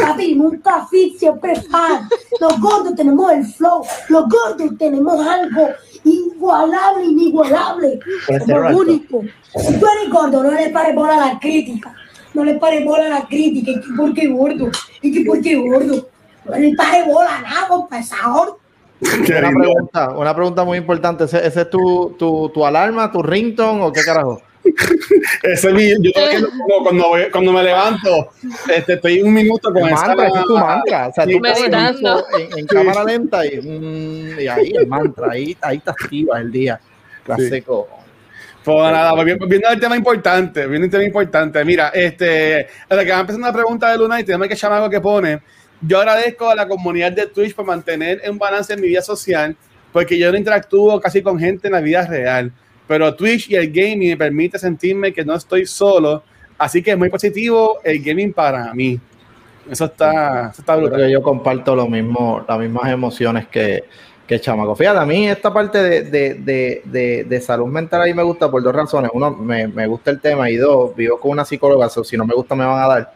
Papi, 0.00 0.34
nunca 0.34 0.86
fit, 0.86 1.16
siempre 1.18 1.54
fan. 1.62 2.08
Los 2.40 2.60
gordos 2.60 2.94
tenemos 2.94 3.32
el 3.32 3.46
flow. 3.46 3.84
Los 4.08 4.24
gordos 4.28 4.70
tenemos 4.78 5.26
algo 5.26 5.68
igualable, 6.10 7.04
inigualable. 7.04 7.98
Somos 8.46 8.74
único. 8.74 9.22
Si 9.56 9.78
tú 9.78 9.86
eres 9.86 10.10
gordo, 10.10 10.42
no 10.42 10.50
le 10.50 10.70
pares 10.70 10.94
bola 10.94 11.14
a 11.14 11.32
la 11.32 11.38
crítica. 11.38 11.94
No 12.34 12.44
le 12.44 12.54
pares 12.54 12.84
bola 12.84 13.06
a 13.06 13.20
la 13.20 13.26
crítica. 13.26 13.72
¿Y 13.72 13.96
por 13.96 14.14
qué 14.14 14.28
gordo? 14.28 14.70
¿Y 15.02 15.12
qué 15.12 15.24
por 15.24 15.40
qué 15.40 15.56
gordo? 15.56 16.08
No 16.44 16.56
le 16.56 16.74
pares 16.74 17.06
bola 17.06 17.38
a 17.38 17.42
nada, 17.42 17.88
pesador. 17.88 18.58
Una 19.00 19.50
pregunta, 19.50 20.10
una 20.10 20.34
pregunta 20.34 20.64
muy 20.64 20.78
importante. 20.78 21.24
¿Ese, 21.24 21.46
es 21.46 21.70
tu, 21.70 22.16
tu, 22.18 22.50
tu, 22.50 22.66
alarma, 22.66 23.12
tu 23.12 23.22
ringtone 23.22 23.82
o 23.82 23.92
qué 23.92 24.02
carajo? 24.02 24.42
Ese 25.42 25.68
es 25.68 25.74
mi, 25.74 25.90
yo 26.02 26.10
cuando, 26.82 27.12
cuando 27.32 27.52
me 27.52 27.62
levanto, 27.62 28.30
este, 28.74 28.94
estoy 28.94 29.22
un 29.22 29.32
minuto 29.32 29.72
con 29.72 29.82
mantra, 29.82 30.28
ese 30.28 30.38
es 30.38 30.44
tu 30.44 30.58
mantra. 30.58 31.08
O 31.08 31.12
sea, 31.12 31.26
tú 31.26 31.40
meditando. 31.40 32.26
En, 32.38 32.58
en, 32.58 32.66
cámara 32.66 33.04
lenta 33.04 33.46
y, 33.46 33.60
mm, 33.60 34.40
y, 34.40 34.48
ahí 34.48 34.72
el 34.74 34.86
mantra, 34.86 35.32
ahí, 35.32 35.56
ahí 35.60 35.78
te 35.78 35.90
activas 35.90 36.40
el 36.40 36.52
día. 36.52 36.80
Clásico. 37.24 37.88
Pues 38.64 38.92
nada, 38.92 39.14
pues 39.14 39.24
viendo 39.48 39.68
el 39.70 39.80
tema 39.80 39.96
importante, 39.96 40.66
viendo 40.66 40.86
el 40.86 40.90
tema 40.90 41.04
importante. 41.04 41.64
Mira, 41.64 41.88
este, 41.88 42.68
desde 42.88 43.04
que 43.04 43.12
va 43.12 43.20
empezando 43.20 43.46
la 43.46 43.52
pregunta 43.52 43.90
de 43.90 43.98
Luna 43.98 44.20
y 44.20 44.24
tenemos 44.24 44.48
que 44.48 44.54
llamar 44.54 44.78
algo 44.78 44.90
que 44.90 45.00
pone 45.00 45.40
yo 45.80 45.98
agradezco 45.98 46.50
a 46.50 46.54
la 46.54 46.66
comunidad 46.66 47.12
de 47.12 47.26
Twitch 47.26 47.54
por 47.54 47.64
mantener 47.64 48.22
un 48.28 48.38
balance 48.38 48.72
en 48.72 48.80
mi 48.80 48.88
vida 48.88 49.02
social, 49.02 49.56
porque 49.92 50.18
yo 50.18 50.30
no 50.32 50.38
interactúo 50.38 51.00
casi 51.00 51.22
con 51.22 51.38
gente 51.38 51.68
en 51.68 51.74
la 51.74 51.80
vida 51.80 52.06
real, 52.06 52.52
pero 52.88 53.14
Twitch 53.14 53.50
y 53.50 53.54
el 53.54 53.70
gaming 53.70 54.08
me 54.08 54.16
permite 54.16 54.58
sentirme 54.58 55.12
que 55.12 55.24
no 55.24 55.34
estoy 55.34 55.66
solo, 55.66 56.22
así 56.56 56.82
que 56.82 56.92
es 56.92 56.98
muy 56.98 57.10
positivo 57.10 57.78
el 57.84 58.02
gaming 58.02 58.32
para 58.32 58.72
mí. 58.72 58.98
Eso 59.70 59.84
está, 59.84 60.48
eso 60.50 60.62
está 60.62 60.76
brutal. 60.76 61.08
Yo 61.10 61.22
comparto 61.22 61.76
lo 61.76 61.86
mismo, 61.86 62.42
las 62.48 62.58
mismas 62.58 62.90
emociones 62.90 63.46
que, 63.48 63.84
que 64.26 64.40
Chamaco. 64.40 64.74
Fíjate, 64.74 64.98
a 65.00 65.04
mí 65.04 65.28
esta 65.28 65.52
parte 65.52 65.78
de, 65.82 66.02
de, 66.04 66.82
de, 66.84 67.24
de, 67.28 67.40
salud 67.42 67.66
mental 67.66 68.00
ahí 68.00 68.14
me 68.14 68.22
gusta 68.22 68.50
por 68.50 68.62
dos 68.62 68.74
razones. 68.74 69.10
Uno, 69.12 69.30
me, 69.30 69.68
me 69.68 69.86
gusta 69.86 70.10
el 70.10 70.20
tema 70.20 70.48
y 70.48 70.56
dos, 70.56 70.96
vivo 70.96 71.20
con 71.20 71.32
una 71.32 71.44
psicóloga, 71.44 71.90
si 71.90 72.16
no 72.16 72.24
me 72.24 72.34
gusta 72.34 72.54
me 72.54 72.64
van 72.64 72.82
a 72.82 72.88
dar. 72.88 73.12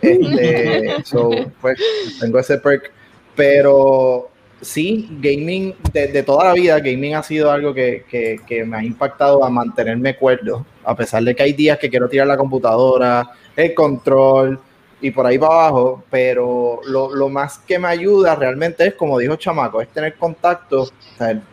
Este, 0.00 0.96
pues, 1.60 1.78
tengo 2.18 2.38
ese 2.40 2.58
perk. 2.58 2.90
Pero 3.36 4.31
sí, 4.62 5.08
gaming, 5.20 5.74
de, 5.92 6.22
toda 6.22 6.44
la 6.46 6.52
vida, 6.54 6.78
gaming 6.78 7.14
ha 7.14 7.22
sido 7.22 7.50
algo 7.50 7.74
que, 7.74 8.04
que, 8.08 8.64
me 8.64 8.76
ha 8.78 8.84
impactado 8.84 9.44
a 9.44 9.50
mantenerme 9.50 10.16
cuerdo, 10.16 10.64
a 10.84 10.96
pesar 10.96 11.22
de 11.24 11.34
que 11.34 11.42
hay 11.42 11.52
días 11.52 11.78
que 11.78 11.90
quiero 11.90 12.08
tirar 12.08 12.26
la 12.26 12.36
computadora, 12.36 13.28
el 13.54 13.74
control 13.74 14.58
y 15.00 15.10
por 15.10 15.26
ahí 15.26 15.36
para 15.36 15.54
abajo, 15.54 16.04
pero 16.08 16.80
lo, 16.86 17.14
lo 17.14 17.28
más 17.28 17.58
que 17.58 17.78
me 17.78 17.88
ayuda 17.88 18.36
realmente 18.36 18.86
es, 18.86 18.94
como 18.94 19.18
dijo 19.18 19.34
Chamaco, 19.34 19.82
es 19.82 19.88
tener 19.88 20.14
contacto 20.14 20.88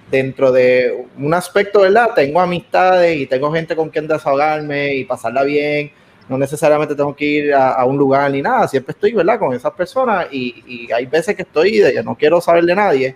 dentro 0.09 0.51
de 0.51 1.05
un 1.17 1.33
aspecto, 1.33 1.81
¿verdad? 1.81 2.11
Tengo 2.15 2.39
amistades 2.39 3.17
y 3.17 3.25
tengo 3.25 3.51
gente 3.51 3.75
con 3.75 3.89
quien 3.89 4.07
desahogarme 4.07 4.93
y 4.93 5.05
pasarla 5.05 5.43
bien 5.43 5.91
no 6.29 6.37
necesariamente 6.37 6.95
tengo 6.95 7.15
que 7.15 7.25
ir 7.25 7.53
a, 7.53 7.83
un 7.85 7.97
lugar 7.97 8.31
ni 8.31 8.41
nada, 8.41 8.67
siempre 8.67 8.91
estoy, 8.91 9.13
¿verdad? 9.13 9.39
Con 9.39 9.53
esas 9.53 9.73
personas 9.73 10.27
y, 10.31 10.87
hay 10.93 11.05
veces 11.07 11.35
que 11.35 11.41
estoy 11.41 11.79
de 11.79 11.91
que 11.91 12.03
no 12.03 12.15
quiero 12.15 12.39
saber 12.39 12.63
de 12.65 12.75
nadie, 12.75 13.15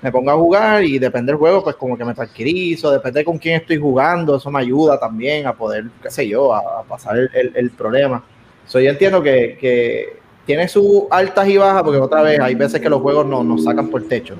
me 0.00 0.10
pongo 0.10 0.30
a 0.30 0.34
jugar 0.34 0.82
y 0.82 0.98
depende 0.98 1.30
del 1.30 1.38
juego, 1.38 1.62
pues 1.62 1.76
como 1.76 1.96
que 1.96 2.04
me 2.04 2.14
tranquilizo, 2.14 2.90
depende 2.90 3.22
con 3.22 3.36
quién 3.36 3.60
estoy 3.60 3.76
jugando, 3.76 4.36
eso 4.36 4.50
me 4.50 4.60
ayuda 4.60 4.98
también 4.98 5.46
a 5.46 5.52
poder, 5.52 5.84
qué 6.02 6.10
sé 6.10 6.26
yo, 6.26 6.54
a, 6.54 6.82
pasar 6.84 7.16
el, 7.18 7.70
problema. 7.70 8.24
So, 8.66 8.80
yo 8.80 8.90
entiendo 8.90 9.22
que, 9.22 10.22
tiene 10.46 10.68
sus 10.68 11.04
altas 11.10 11.48
y 11.48 11.56
bajas, 11.56 11.82
porque 11.82 11.98
otra 11.98 12.20
vez 12.20 12.38
hay 12.38 12.54
veces 12.54 12.78
que 12.78 12.90
los 12.90 13.00
juegos 13.00 13.24
no, 13.24 13.42
nos 13.42 13.64
sacan 13.64 13.88
por 13.88 14.02
el 14.02 14.08
techo, 14.08 14.36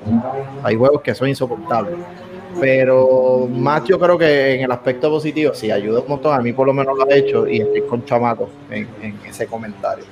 hay 0.63 0.75
juegos 0.75 1.01
que 1.01 1.15
son 1.15 1.29
insoportables 1.29 1.95
pero 2.59 3.47
más 3.51 3.83
yo 3.85 3.99
creo 3.99 4.17
que 4.17 4.55
en 4.55 4.61
el 4.61 4.71
aspecto 4.71 5.09
positivo 5.09 5.53
sí 5.53 5.71
ayuda 5.71 6.01
un 6.01 6.07
montón. 6.07 6.33
A 6.33 6.41
mí 6.41 6.53
por 6.53 6.67
lo 6.67 6.73
menos 6.73 6.97
lo 6.97 7.03
ha 7.03 7.13
hecho 7.13 7.47
y 7.47 7.61
estoy 7.61 7.81
con 7.81 8.05
chamaco 8.05 8.49
en, 8.69 8.87
ese 9.25 9.47
comentario. 9.47 10.05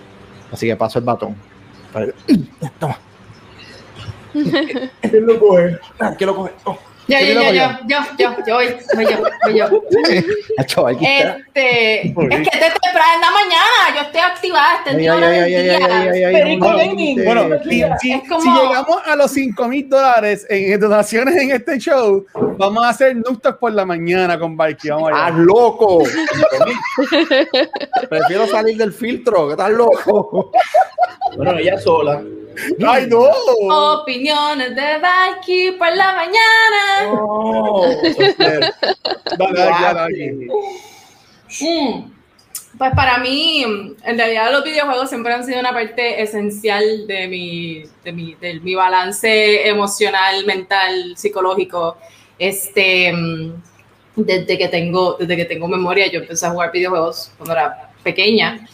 Así 0.51 0.67
que 0.67 0.75
paso 0.75 0.99
el 0.99 1.05
batón. 1.05 1.35
Toma. 2.79 2.97
¿Quién 5.01 5.25
lo 5.27 5.39
coge? 5.39 5.77
Ah, 5.99 6.13
¿Quién 6.17 6.27
lo 6.27 6.35
coge? 6.35 6.51
Oh. 6.65 6.77
Yo, 7.05 7.19
yo, 7.19 7.33
yo, 7.33 7.51
yo, 7.51 7.69
yo, 7.87 7.99
yo, 8.17 8.35
yo, 8.47 8.55
voy, 8.55 8.67
voy 8.95 9.05
yo, 9.09 9.17
voy 9.43 9.57
yo. 9.57 9.83
este, 10.57 12.07
es 12.07 12.13
que 12.13 12.57
te 12.59 12.71
temprano 12.81 13.13
en 13.15 13.21
la 13.21 13.31
mañana, 13.31 13.95
yo 13.95 14.01
estoy 14.03 14.21
activada, 14.21 14.77
este 14.77 14.97
día. 14.97 15.13
Bueno, 17.25 17.59
si, 17.99 18.13
llegamos 18.13 18.97
a 19.05 19.15
los 19.17 19.31
5 19.31 19.67
mil 19.67 19.89
dólares 19.89 20.45
en 20.49 20.79
donaciones 20.79 21.35
en 21.35 21.51
este 21.51 21.77
show, 21.77 22.25
vamos 22.57 22.85
a 22.85 22.89
hacer 22.89 23.17
Nuktok 23.17 23.59
por 23.59 23.73
la 23.73 23.85
mañana 23.85 24.39
con 24.39 24.55
Bikey. 24.55 24.91
Vamos 24.91 25.11
¡Ah, 25.13 25.29
loco! 25.29 26.03
Prefiero 28.09 28.47
salir 28.47 28.77
del 28.77 28.93
filtro, 28.93 29.47
que 29.47 29.53
estás 29.53 29.71
loco. 29.71 30.51
bueno, 31.35 31.57
ella 31.57 31.77
sola. 31.77 32.21
¡Ay, 32.87 33.07
no! 33.07 33.29
Opiniones 34.01 34.75
de 34.75 34.99
Bikey 34.99 35.77
por 35.77 35.95
la 35.95 36.13
mañana. 36.13 36.92
Oh, 37.07 37.85
Pues 42.77 42.91
para 42.95 43.19
mí, 43.19 43.63
en 43.63 44.17
realidad 44.17 44.51
los 44.51 44.63
videojuegos 44.63 45.09
siempre 45.09 45.33
han 45.33 45.45
sido 45.45 45.59
una 45.59 45.71
parte 45.71 46.21
esencial 46.21 47.05
de 47.05 47.27
mi, 47.27 47.83
de 48.03 48.11
mi, 48.11 48.33
de 48.35 48.59
mi 48.59 48.73
balance 48.73 49.67
emocional, 49.67 50.45
mental, 50.45 51.13
psicológico. 51.15 51.97
Este, 52.39 53.13
desde 54.15 54.57
que 54.57 54.67
tengo, 54.69 55.17
desde 55.19 55.35
que 55.35 55.45
tengo 55.45 55.67
memoria, 55.67 56.07
yo 56.11 56.19
empecé 56.21 56.47
a 56.47 56.49
jugar 56.49 56.71
videojuegos 56.71 57.31
cuando 57.37 57.53
era 57.53 57.91
pequeña. 58.03 58.67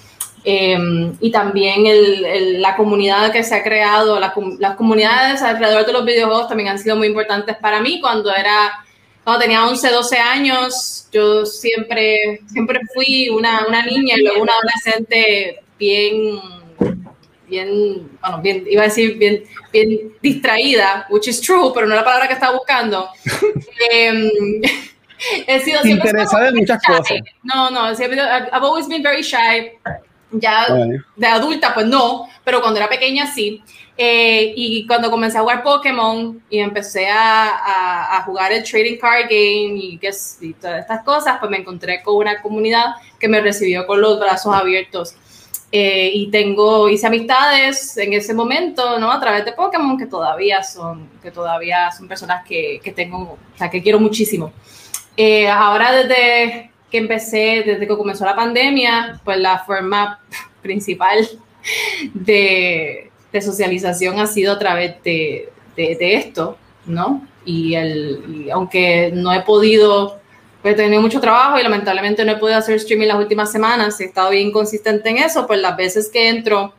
Em, 0.44 1.16
y 1.20 1.32
también 1.32 1.86
el, 1.86 2.62
la 2.62 2.76
comunidad 2.76 3.32
que 3.32 3.44
se 3.44 3.56
ha 3.56 3.64
creado, 3.64 4.20
las 4.20 4.76
comunidades 4.76 5.42
alrededor 5.42 5.86
de 5.86 5.94
los 5.94 6.06
videojuegos 6.06 6.48
también 6.48 6.70
han 6.70 6.80
sido 6.80 6.96
muy 6.96 7.08
importantes 7.08 7.58
para 7.58 7.82
mí 7.82 8.00
cuando 8.00 8.34
era 8.34 8.86
cuando 9.24 9.44
tenía 9.44 9.68
11, 9.68 9.92
12 9.92 10.18
años, 10.18 11.08
yo 11.12 11.46
siempre, 11.46 12.40
siempre 12.48 12.80
fui 12.94 13.30
una, 13.30 13.68
una 13.68 13.86
niña 13.86 14.16
y 14.18 14.24
luego 14.24 14.42
una 14.42 14.54
adolescente 14.54 15.60
bien, 15.78 16.40
bien, 17.48 18.10
bueno, 18.22 18.42
bien, 18.42 18.66
iba 18.68 18.82
a 18.82 18.86
decir 18.86 19.18
bien, 19.20 19.44
bien 19.72 20.14
distraída, 20.22 21.06
which 21.12 21.28
is 21.28 21.40
true, 21.42 21.72
pero 21.76 21.86
no 21.86 21.94
la 21.94 22.04
palabra 22.04 22.28
que 22.28 22.34
estaba 22.34 22.58
buscando. 22.58 23.08
Em, 23.92 24.32
he 25.48 25.60
sido 25.60 25.82
siempre 25.84 26.10
interesada 26.10 26.48
en 26.50 26.56
muchas 26.56 26.82
cosas. 26.84 27.20
No, 27.44 27.70
no, 27.70 27.94
siempre, 27.94 28.20
I've 28.20 28.64
always 28.64 28.88
been 28.88 29.04
very 29.04 29.22
shy. 29.22 29.74
Ya 30.32 30.68
de 31.16 31.28
adulta, 31.28 31.74
pues 31.74 31.88
no, 31.88 32.28
pero 32.44 32.62
cuando 32.62 32.80
era 32.80 32.90
pequeña 32.90 33.26
sí. 33.28 33.64
Eh, 34.02 34.54
y 34.56 34.88
cuando 34.88 35.12
comencé 35.12 35.38
a 35.38 35.42
jugar 35.42 35.62
Pokémon 35.62 36.42
y 36.50 36.60
empecé 36.60 37.10
a, 37.10 38.16
a, 38.18 38.22
jugar 38.24 38.54
el 38.54 38.64
Trading 38.64 38.98
Card 38.98 39.24
Game 39.24 39.78
y, 39.78 40.00
y, 40.42 40.54
todas 40.54 40.80
estas 40.80 41.04
cosas, 41.04 41.38
pues 41.38 41.52
me 41.52 41.58
encontré 41.58 42.02
con 42.02 42.16
una 42.16 42.42
comunidad 42.42 42.96
que 43.20 43.28
me 43.28 43.42
recibió 43.42 43.86
con 43.86 44.00
los 44.00 44.18
brazos 44.18 44.56
abiertos. 44.56 45.16
Eh, 45.72 46.12
y 46.14 46.32
tengo, 46.32 46.90
hice 46.90 47.08
amistades 47.08 47.98
en 47.98 48.14
ese 48.14 48.34
momento, 48.34 48.98
¿no? 49.00 49.12
A 49.12 49.20
través 49.20 49.46
de 49.46 49.52
Pokémon 49.52 49.98
que 49.98 50.08
todavía 50.08 50.64
son, 50.64 51.10
que 51.22 51.30
todavía 51.30 51.92
son 51.92 52.08
personas 52.08 52.44
que, 52.48 52.80
que 52.84 52.92
tengo, 52.92 53.18
o 53.18 53.58
sea, 53.58 53.70
que 53.70 53.84
quiero 53.84 54.00
muchísimo. 54.00 54.54
Eh, 55.18 55.50
ahora 55.50 55.92
desde 55.92 56.72
que 56.90 56.98
empecé, 56.98 57.64
desde 57.66 57.88
que 57.88 57.98
comenzó 57.98 58.26
la 58.26 58.36
pandemia, 58.36 59.20
pues 59.24 59.38
la 59.38 59.60
forma 59.60 60.20
principal 60.62 61.28
de, 62.14 63.12
de 63.32 63.42
socialización 63.42 64.20
ha 64.20 64.28
sido 64.28 64.54
a 64.54 64.60
través 64.60 65.02
de, 65.04 65.50
de, 65.76 66.16
esto, 66.16 66.58
¿no? 66.86 67.26
Y, 67.46 67.76
el, 67.76 68.50
aunque 68.52 69.12
no 69.14 69.34
he 69.34 69.42
podido, 69.42 70.20
pues 70.62 70.74
he 70.74 70.78
tenido 70.78 71.02
mucho 71.02 71.22
trabajo 71.22 71.58
y 71.58 71.64
lamentablemente 71.64 72.26
no 72.26 72.34
he 72.34 72.38
podido 72.38 72.58
hacer 72.58 72.76
streaming 72.76 73.08
las 73.08 73.18
últimas 73.18 73.52
semanas, 73.52 74.00
he 74.00 74.06
estado 74.06 74.32
bien 74.32 74.52
consistente 74.52 75.10
en 75.10 75.18
eso, 75.18 75.48
pues 75.48 75.60
las 75.60 75.78
veces 75.78 76.10
que 76.10 76.28
entro 76.30 76.74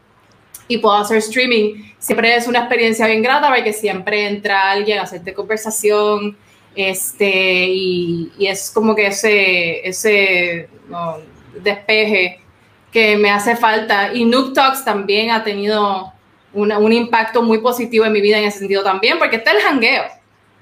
y 0.68 0.78
puedo 0.78 0.94
hacer 0.96 1.18
streaming, 1.18 1.82
siempre 1.98 2.36
es 2.36 2.46
una 2.46 2.60
experiencia 2.60 3.06
bien 3.06 3.22
grata 3.22 3.52
porque 3.52 3.72
siempre 3.72 4.28
entra 4.28 4.70
alguien 4.70 4.98
a 4.98 5.02
hacerte 5.02 5.34
conversación, 5.34 6.36
este, 6.74 7.66
y, 7.68 8.32
y 8.38 8.46
es 8.46 8.70
como 8.70 8.94
que 8.94 9.08
ese, 9.08 9.86
ese 9.88 10.68
despeje 11.62 12.40
que 12.92 13.16
me 13.16 13.30
hace 13.30 13.56
falta. 13.56 14.12
Y 14.12 14.24
Nook 14.24 14.54
Talks 14.54 14.84
también 14.84 15.30
ha 15.30 15.44
tenido 15.44 16.12
un 16.52 16.92
impacto 16.92 17.42
muy 17.42 17.58
positivo 17.58 18.04
en 18.04 18.12
mi 18.12 18.20
vida 18.20 18.38
en 18.38 18.44
ese 18.44 18.58
sentido 18.58 18.82
también, 18.82 19.18
porque 19.18 19.36
este 19.36 19.50
es 19.50 19.56
el 19.56 19.62
jangueo. 19.62 20.04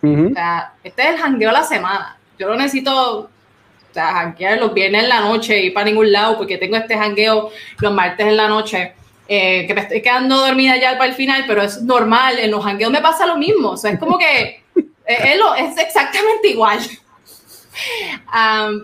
o 0.03 0.35
sea, 0.35 0.75
este 0.85 1.03
es 1.03 1.09
el 1.11 1.17
jangueo 1.19 1.51
la 1.51 1.63
semana. 1.63 2.19
Yo 2.39 2.49
no 2.49 2.57
necesito 2.57 3.21
o 3.21 3.95
sea, 3.95 4.13
janguear 4.13 4.59
los 4.59 4.75
viernes 4.75 5.05
en 5.05 5.09
la 5.09 5.21
noche 5.21 5.63
y 5.63 5.71
para 5.71 5.87
ningún 5.87 6.13
lado, 6.13 6.37
porque 6.37 6.59
tengo 6.59 6.77
este 6.77 6.97
jangueo 6.97 7.51
los 7.79 7.93
martes 7.93 8.27
en 8.27 8.37
la 8.37 8.49
noche. 8.49 8.93
Eh, 9.31 9.67
que 9.67 9.75
me 9.75 9.83
estoy 9.83 10.01
quedando 10.01 10.39
dormida 10.39 10.79
ya 10.79 10.97
para 10.97 11.11
el 11.11 11.15
final, 11.15 11.45
pero 11.47 11.63
es 11.63 11.83
normal, 11.83 12.39
en 12.39 12.51
los 12.51 12.65
jangueos 12.65 12.91
me 12.91 13.03
pasa 13.03 13.27
lo 13.27 13.37
mismo, 13.37 13.73
o 13.73 13.77
sea, 13.77 13.91
es 13.91 13.99
como 13.99 14.17
que 14.17 14.63
es, 15.09 15.71
es 15.71 15.79
exactamente 15.79 16.49
igual. 16.51 16.79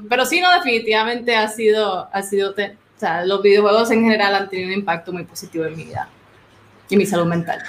pero 0.08 0.24
sí, 0.24 0.40
no, 0.40 0.52
definitivamente 0.54 1.36
ha 1.36 1.48
sido, 1.48 2.08
ha 2.12 2.22
sido, 2.22 2.52
o 2.52 2.54
sea, 2.96 3.24
los 3.24 3.42
videojuegos 3.42 3.90
en 3.90 4.02
general 4.02 4.34
han 4.34 4.48
tenido 4.48 4.68
un 4.68 4.74
impacto 4.74 5.12
muy 5.12 5.24
positivo 5.24 5.64
en 5.66 5.76
mi 5.76 5.84
vida 5.84 6.08
y 6.88 6.96
mi 6.96 7.06
salud 7.06 7.26
mental. 7.26 7.62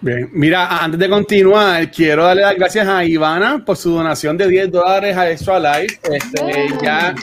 Bien, 0.00 0.28
mira, 0.32 0.82
antes 0.82 0.98
de 0.98 1.08
continuar, 1.08 1.88
quiero 1.92 2.24
darle 2.24 2.42
las 2.42 2.56
gracias 2.56 2.88
a 2.88 3.04
Ivana 3.04 3.62
por 3.64 3.76
su 3.76 3.92
donación 3.92 4.36
de 4.36 4.48
10 4.48 4.72
dólares 4.72 5.16
a 5.16 5.30
Extra 5.30 5.60
Life. 5.60 6.00
Este, 6.02 6.68
ya, 6.82 7.14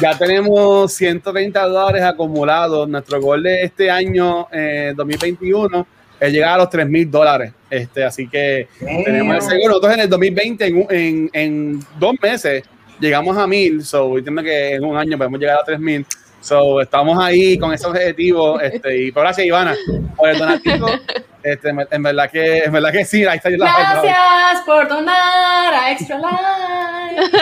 ya 0.00 0.18
tenemos 0.18 0.92
130 0.94 1.64
dólares 1.68 2.02
acumulados. 2.02 2.88
Nuestro 2.88 3.20
gol 3.20 3.44
de 3.44 3.62
este 3.62 3.88
año, 3.88 4.48
2021, 4.96 5.78
eh, 5.78 5.84
es 6.26 6.32
llegar 6.32 6.54
a 6.54 6.58
los 6.58 6.70
3 6.70 6.88
mil 6.88 7.08
dólares. 7.08 7.52
Este, 7.74 8.04
así 8.04 8.28
que 8.28 8.68
tenemos 9.04 9.36
el 9.36 9.42
seguro. 9.42 9.68
Nosotros 9.68 9.94
en 9.94 10.00
el 10.00 10.08
2020, 10.08 10.66
en, 10.66 10.86
en, 10.90 11.30
en 11.32 11.86
dos 11.98 12.14
meses, 12.22 12.64
llegamos 13.00 13.36
a 13.36 13.46
mil. 13.46 13.84
So, 13.84 14.16
entiendo 14.18 14.42
que 14.42 14.74
en 14.74 14.84
un 14.84 14.96
año 14.96 15.18
podemos 15.18 15.40
llegar 15.40 15.58
a 15.58 15.64
3 15.64 15.80
mil. 15.80 16.06
So, 16.40 16.80
estamos 16.80 17.18
ahí 17.18 17.58
con 17.58 17.72
ese 17.72 17.86
objetivo. 17.86 18.60
Este, 18.60 19.04
y 19.04 19.12
por 19.12 19.22
gracias, 19.22 19.46
Ivana, 19.46 19.74
por 20.16 20.28
el 20.28 20.38
donativo. 20.38 20.86
Este, 21.44 21.68
en 21.68 22.02
verdad 22.02 22.30
que, 22.30 22.60
en 22.60 22.72
verdad 22.72 22.90
que 22.90 23.04
sí, 23.04 23.22
ahí 23.26 23.36
está 23.36 23.50
Gracias 23.50 24.62
por 24.64 24.88
donar 24.88 25.74
a 25.74 25.92
Extra 25.92 26.16
Life. 26.16 27.36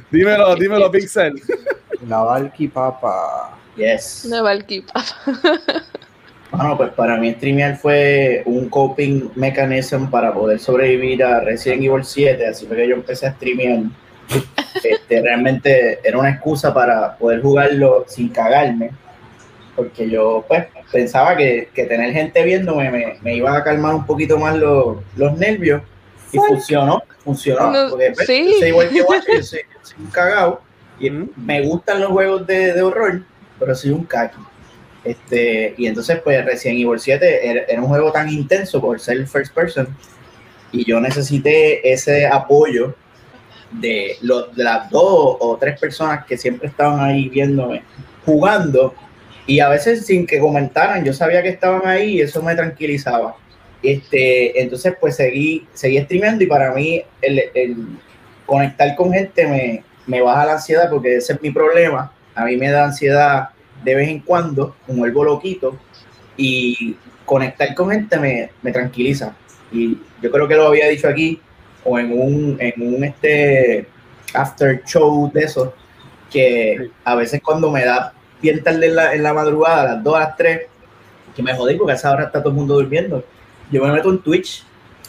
dímelo, 0.10 0.56
dímelo, 0.56 0.90
Pixel. 0.90 1.40
La 2.08 2.18
Valky 2.18 2.66
Papa. 2.66 3.56
Yes. 3.76 4.24
La 4.24 4.42
Valky 4.42 4.80
Papa. 4.80 5.14
Bueno, 6.50 6.76
pues 6.76 6.90
para 6.90 7.16
mí 7.18 7.32
streamear 7.34 7.76
fue 7.76 8.42
un 8.46 8.68
coping 8.68 9.30
mechanism 9.34 10.06
para 10.06 10.32
poder 10.32 10.58
sobrevivir 10.58 11.22
a 11.22 11.40
Resident 11.40 11.82
Evil 11.82 12.04
7, 12.04 12.46
así 12.46 12.66
fue 12.66 12.76
que 12.76 12.88
yo 12.88 12.94
empecé 12.94 13.26
a 13.26 13.32
streamear 13.32 13.82
este, 14.82 15.22
realmente 15.22 16.00
era 16.02 16.18
una 16.18 16.30
excusa 16.30 16.72
para 16.72 17.16
poder 17.16 17.42
jugarlo 17.42 18.04
sin 18.08 18.30
cagarme, 18.30 18.90
porque 19.76 20.08
yo 20.08 20.44
pues 20.48 20.66
pensaba 20.90 21.36
que, 21.36 21.68
que 21.74 21.84
tener 21.84 22.12
gente 22.12 22.42
viéndome 22.42 22.90
me, 22.90 23.18
me, 23.22 23.36
iba 23.36 23.56
a 23.56 23.62
calmar 23.62 23.94
un 23.94 24.06
poquito 24.06 24.38
más 24.38 24.56
los, 24.56 24.98
los 25.16 25.36
nervios 25.36 25.82
y 26.32 26.38
funcionó, 26.38 27.02
funcionó, 27.24 27.72
porque 27.90 28.12
pues, 28.14 28.26
sí. 28.26 28.54
soy 28.58 28.68
igual 28.68 28.88
que 29.24 29.36
yo 29.36 29.42
soy, 29.42 29.60
un 29.98 30.06
cagado 30.06 30.62
y 30.98 31.10
me 31.36 31.62
gustan 31.62 32.00
los 32.00 32.10
juegos 32.10 32.46
de, 32.46 32.72
de 32.72 32.82
horror, 32.82 33.22
pero 33.58 33.74
soy 33.74 33.90
un 33.90 34.04
kaki. 34.04 34.38
Este, 35.04 35.74
y 35.76 35.86
entonces, 35.86 36.20
pues, 36.22 36.44
Resident 36.44 36.80
Evil 36.80 36.98
7 36.98 37.50
era, 37.50 37.62
era, 37.68 37.80
un 37.80 37.88
juego 37.88 38.10
tan 38.12 38.28
intenso 38.28 38.80
por 38.80 38.98
ser 39.00 39.26
first 39.26 39.54
person 39.54 39.88
y 40.72 40.84
yo 40.84 41.00
necesité 41.00 41.90
ese 41.90 42.26
apoyo 42.26 42.94
de, 43.70 44.16
los, 44.22 44.54
de 44.54 44.64
las 44.64 44.90
dos 44.90 45.36
o 45.40 45.56
tres 45.58 45.78
personas 45.78 46.24
que 46.24 46.36
siempre 46.36 46.68
estaban 46.68 47.00
ahí 47.00 47.28
viéndome 47.28 47.82
jugando 48.24 48.94
y 49.46 49.60
a 49.60 49.68
veces 49.68 50.04
sin 50.04 50.26
que 50.26 50.38
comentaran, 50.38 51.04
yo 51.04 51.12
sabía 51.12 51.42
que 51.42 51.48
estaban 51.48 51.86
ahí 51.86 52.16
y 52.16 52.20
eso 52.20 52.42
me 52.42 52.54
tranquilizaba. 52.54 53.34
Este, 53.82 54.60
entonces 54.60 54.94
pues 55.00 55.16
seguí, 55.16 55.66
seguí 55.72 55.98
streameando 56.00 56.44
y 56.44 56.46
para 56.48 56.72
mí 56.74 57.02
el, 57.22 57.42
el 57.54 57.76
conectar 58.44 58.94
con 58.96 59.12
gente 59.12 59.46
me, 59.46 59.84
me, 60.06 60.20
baja 60.20 60.44
la 60.44 60.52
ansiedad 60.54 60.90
porque 60.90 61.16
ese 61.16 61.34
es 61.34 61.42
mi 61.42 61.50
problema. 61.50 62.12
A 62.34 62.44
mí 62.44 62.56
me 62.56 62.70
da 62.70 62.84
ansiedad 62.84 63.50
de 63.84 63.94
vez 63.94 64.08
en 64.08 64.20
cuando, 64.20 64.76
me 64.86 64.94
vuelvo 64.94 65.24
loquito 65.24 65.78
y 66.36 66.96
conectar 67.24 67.74
con 67.74 67.90
gente 67.90 68.18
me, 68.18 68.50
me 68.62 68.72
tranquiliza. 68.72 69.34
Y 69.70 69.98
yo 70.22 70.30
creo 70.30 70.48
que 70.48 70.54
lo 70.54 70.68
había 70.68 70.88
dicho 70.88 71.08
aquí, 71.08 71.40
o 71.84 71.98
en 71.98 72.12
un, 72.12 72.56
en 72.60 72.94
un 72.94 73.04
este 73.04 73.86
after 74.34 74.82
show 74.84 75.30
de 75.32 75.40
esos, 75.42 75.70
que 76.30 76.90
a 77.04 77.14
veces 77.14 77.40
cuando 77.42 77.70
me 77.70 77.84
da 77.84 78.12
bien 78.42 78.62
tarde 78.62 78.86
en 78.86 78.96
la, 78.96 79.14
en 79.14 79.22
la 79.22 79.32
madrugada, 79.32 79.82
a 79.82 79.94
las 79.94 80.04
2, 80.04 80.16
a 80.16 80.20
las 80.20 80.36
3, 80.36 80.60
que 81.34 81.42
me 81.42 81.54
jodí 81.54 81.76
porque 81.76 81.92
a 81.92 81.96
esa 81.96 82.12
hora 82.12 82.24
está 82.24 82.40
todo 82.40 82.50
el 82.50 82.56
mundo 82.56 82.74
durmiendo, 82.74 83.24
yo 83.70 83.84
me 83.84 83.92
meto 83.92 84.10
en 84.10 84.18
Twitch 84.18 84.64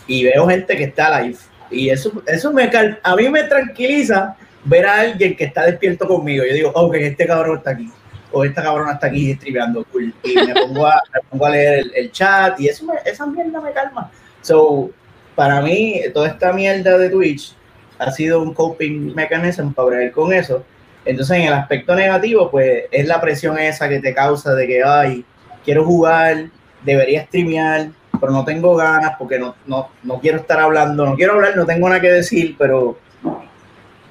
y 0.07 0.23
veo 0.23 0.47
gente 0.47 0.75
que 0.75 0.83
está 0.85 1.21
live. 1.21 1.37
Y 1.71 1.89
eso, 1.89 2.11
eso 2.25 2.51
me 2.51 2.69
a 3.03 3.15
mí 3.15 3.29
me 3.29 3.43
tranquiliza 3.43 4.35
ver 4.63 4.85
a 4.85 4.99
alguien 5.01 5.35
que 5.35 5.45
está 5.45 5.65
despierto 5.65 6.07
conmigo. 6.07 6.43
Yo 6.43 6.53
digo, 6.53 6.71
ok, 6.73 6.95
este 6.95 7.27
cabrón 7.27 7.57
está 7.57 7.71
aquí. 7.71 7.91
O 8.31 8.43
esta 8.43 8.61
cabrona 8.61 8.93
está 8.93 9.07
aquí 9.07 9.33
streameando. 9.33 9.83
Cool. 9.85 10.13
Y 10.23 10.35
me 10.35 10.53
pongo 10.53 10.87
a, 10.87 11.01
me 11.13 11.21
pongo 11.29 11.45
a 11.45 11.49
leer 11.49 11.79
el, 11.79 11.91
el, 11.95 12.11
chat 12.11 12.59
y 12.59 12.67
eso 12.67 12.85
me, 12.85 12.93
esa 13.05 13.25
mierda 13.25 13.59
me 13.59 13.71
calma. 13.71 14.11
So, 14.41 14.91
para 15.35 15.61
mí, 15.61 16.01
toda 16.13 16.27
esta 16.27 16.53
mierda 16.53 16.97
de 16.97 17.09
Twitch 17.09 17.55
ha 17.97 18.11
sido 18.11 18.41
un 18.41 18.53
coping 18.53 19.13
mechanism 19.15 19.71
para 19.71 19.97
ver 19.97 20.11
con 20.11 20.33
eso. 20.33 20.63
Entonces, 21.05 21.37
en 21.37 21.43
el 21.43 21.53
aspecto 21.53 21.95
negativo, 21.95 22.51
pues 22.51 22.83
es 22.91 23.07
la 23.07 23.21
presión 23.21 23.57
esa 23.57 23.89
que 23.89 23.99
te 23.99 24.13
causa 24.13 24.53
de 24.53 24.67
que, 24.67 24.83
ay, 24.83 25.25
quiero 25.63 25.85
jugar, 25.85 26.49
debería 26.83 27.25
streamear, 27.25 27.89
pero 28.19 28.31
no 28.31 28.43
tengo 28.45 28.75
ganas 28.75 29.13
porque 29.17 29.39
no, 29.39 29.55
no, 29.65 29.89
no 30.03 30.19
quiero 30.19 30.39
estar 30.39 30.59
hablando, 30.59 31.05
no 31.05 31.15
quiero 31.15 31.33
hablar, 31.33 31.55
no 31.55 31.65
tengo 31.65 31.87
nada 31.87 32.01
que 32.01 32.11
decir, 32.11 32.55
pero 32.57 32.97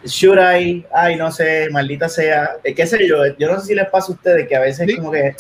should 0.05 0.39
I, 0.39 0.87
ay, 0.93 1.17
no 1.17 1.31
sé, 1.33 1.69
maldita 1.71 2.09
sea, 2.09 2.57
eh, 2.63 2.75
qué 2.75 2.87
sé 2.87 3.07
yo, 3.07 3.19
yo 3.39 3.53
no 3.53 3.61
sé 3.61 3.67
si 3.69 3.75
les 3.75 3.89
pasa 3.89 4.13
a 4.13 4.15
ustedes 4.15 4.47
que 4.49 4.57
a 4.57 4.61
veces 4.61 4.89
como 4.97 5.11
que, 5.11 5.35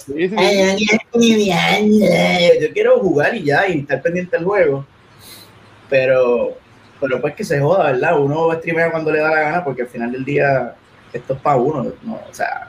yo 2.60 2.72
quiero 2.72 2.98
jugar 3.00 3.34
y 3.34 3.44
ya, 3.44 3.68
y 3.68 3.80
estar 3.80 4.02
pendiente 4.02 4.36
del 4.36 4.44
juego 4.44 4.86
pero, 5.88 6.56
pero 7.00 7.20
pues 7.20 7.34
que 7.34 7.44
se 7.44 7.60
joda, 7.60 7.92
¿verdad? 7.92 8.18
Uno 8.18 8.52
streamea 8.54 8.90
cuando 8.90 9.10
le 9.10 9.20
da 9.20 9.30
la 9.30 9.40
gana 9.40 9.64
porque 9.64 9.82
al 9.82 9.88
final 9.88 10.12
del 10.12 10.24
día 10.24 10.74
esto 11.12 11.34
es 11.34 11.40
para 11.40 11.56
uno, 11.56 11.92
¿no? 12.02 12.14
O 12.14 12.34
sea, 12.34 12.68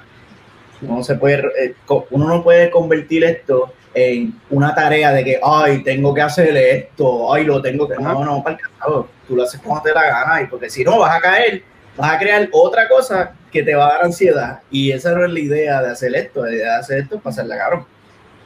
uno, 0.82 1.04
se 1.04 1.16
puede, 1.16 1.44
eh, 1.60 1.76
uno 2.12 2.28
no 2.28 2.44
puede 2.44 2.70
convertir 2.70 3.24
esto 3.24 3.74
en 3.94 4.40
una 4.50 4.74
tarea 4.74 5.12
de 5.12 5.24
que, 5.24 5.40
ay, 5.44 5.84
tengo 5.84 6.14
que 6.14 6.22
hacer 6.22 6.56
esto, 6.56 7.34
ay, 7.34 7.44
lo 7.44 7.62
tengo 7.62 7.88
que... 7.88 7.96
No, 7.96 8.24
no, 8.24 8.44
para 8.44 8.56
el 8.56 8.62
carajo. 8.62 9.10
tú 9.28 9.36
lo 9.36 9.44
haces 9.44 9.60
como 9.62 9.82
te 9.82 9.92
la 9.92 10.04
gana, 10.04 10.42
y 10.42 10.48
porque 10.48 10.70
si 10.70 10.84
no 10.84 11.00
vas 11.00 11.18
a 11.18 11.22
caer, 11.22 11.64
vas 12.00 12.16
a 12.16 12.20
crear 12.20 12.48
otra 12.54 12.88
cosa 12.88 13.34
que 13.52 13.62
te 13.62 13.76
va 13.76 13.88
a 13.88 13.94
dar 13.94 14.06
ansiedad. 14.06 14.62
Y 14.72 14.92
esa 14.92 15.14
no 15.14 15.26
es 15.26 15.32
la 15.32 15.40
idea 15.40 15.82
de 15.82 15.92
hacer 15.92 16.16
esto, 16.16 16.46
la 16.46 16.52
idea 16.54 16.74
de 16.74 16.80
hacer 16.80 17.00
esto 17.00 17.16
es 17.18 17.22
pasarla 17.22 17.58
cabrón. 17.58 17.86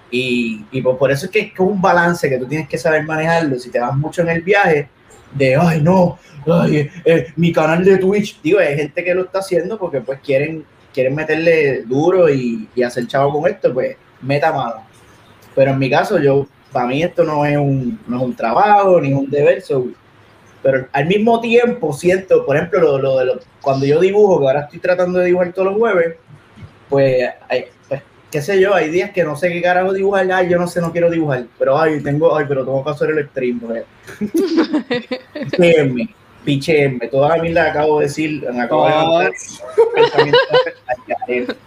Y, 0.09 0.65
y 0.71 0.81
por, 0.81 1.11
eso 1.11 1.25
es 1.25 1.31
que 1.31 1.39
es 1.39 1.59
un 1.59 1.79
balance 1.81 2.27
que 2.29 2.37
tú 2.37 2.47
tienes 2.47 2.67
que 2.67 2.77
saber 2.77 3.03
manejarlo. 3.03 3.57
Si 3.59 3.69
te 3.69 3.79
vas 3.79 3.95
mucho 3.95 4.23
en 4.23 4.29
el 4.29 4.41
viaje, 4.41 4.89
de, 5.33 5.55
ay, 5.55 5.81
no, 5.81 6.17
ay, 6.47 6.89
eh, 7.05 7.27
mi 7.35 7.51
canal 7.51 7.83
de 7.83 7.97
Twitch, 7.97 8.39
digo, 8.41 8.59
hay 8.59 8.75
gente 8.75 9.03
que 9.03 9.13
lo 9.13 9.23
está 9.23 9.39
haciendo 9.39 9.77
porque 9.77 10.01
pues 10.01 10.19
quieren, 10.19 10.65
quieren 10.93 11.15
meterle 11.15 11.83
duro 11.83 12.29
y, 12.29 12.67
hacer 12.83 13.07
chavo 13.07 13.39
con 13.39 13.49
esto, 13.49 13.73
pues 13.73 13.97
meta 14.21 14.51
mano. 14.51 14.85
Pero 15.55 15.71
en 15.71 15.79
mi 15.79 15.89
caso, 15.89 16.19
yo, 16.19 16.47
para 16.71 16.87
mí 16.87 17.03
esto 17.03 17.23
no 17.23 17.45
es 17.45 17.57
un, 17.57 17.99
no 18.07 18.17
es 18.17 18.23
un 18.23 18.35
trabajo 18.35 18.99
ni 18.99 19.13
un 19.13 19.29
deber, 19.29 19.61
pero 20.63 20.87
al 20.93 21.05
mismo 21.05 21.41
tiempo 21.41 21.91
siento, 21.93 22.45
por 22.45 22.55
ejemplo, 22.55 22.79
lo, 22.79 22.97
lo 22.97 23.23
lo, 23.25 23.39
cuando 23.61 23.85
yo 23.85 23.99
dibujo, 23.99 24.39
que 24.39 24.47
ahora 24.47 24.61
estoy 24.61 24.79
tratando 24.79 25.19
de 25.19 25.25
dibujar 25.25 25.51
todos 25.51 25.67
los 25.67 25.77
jueves, 25.77 26.15
pues, 26.89 27.29
pues, 27.89 28.01
qué 28.31 28.41
sé 28.41 28.59
yo, 28.61 28.73
hay 28.73 28.89
días 28.89 29.11
que 29.11 29.25
no 29.25 29.35
sé 29.35 29.49
qué 29.49 29.61
carajo 29.61 29.91
dibujar, 29.91 30.31
ay, 30.31 30.49
yo 30.49 30.57
no 30.57 30.67
sé, 30.67 30.79
no 30.79 30.93
quiero 30.93 31.11
dibujar, 31.11 31.45
pero 31.59 31.77
ay, 31.77 32.01
tengo, 32.01 32.35
ay, 32.35 32.45
pero 32.47 32.63
tengo 32.63 32.81
que 32.83 32.89
hacer 32.89 33.09
el 33.09 33.27
stream, 33.27 33.59
pues. 33.59 33.83
Pichéenme, 35.51 36.09
pichéenme, 36.45 37.07
toda 37.09 37.35
la 37.35 37.43
mierda 37.43 37.69
acabo 37.69 37.99
de 37.99 38.05
decir, 38.05 38.49
me 38.51 38.61
acabo 38.61 39.19
de 39.19 39.31
decir. 41.27 41.57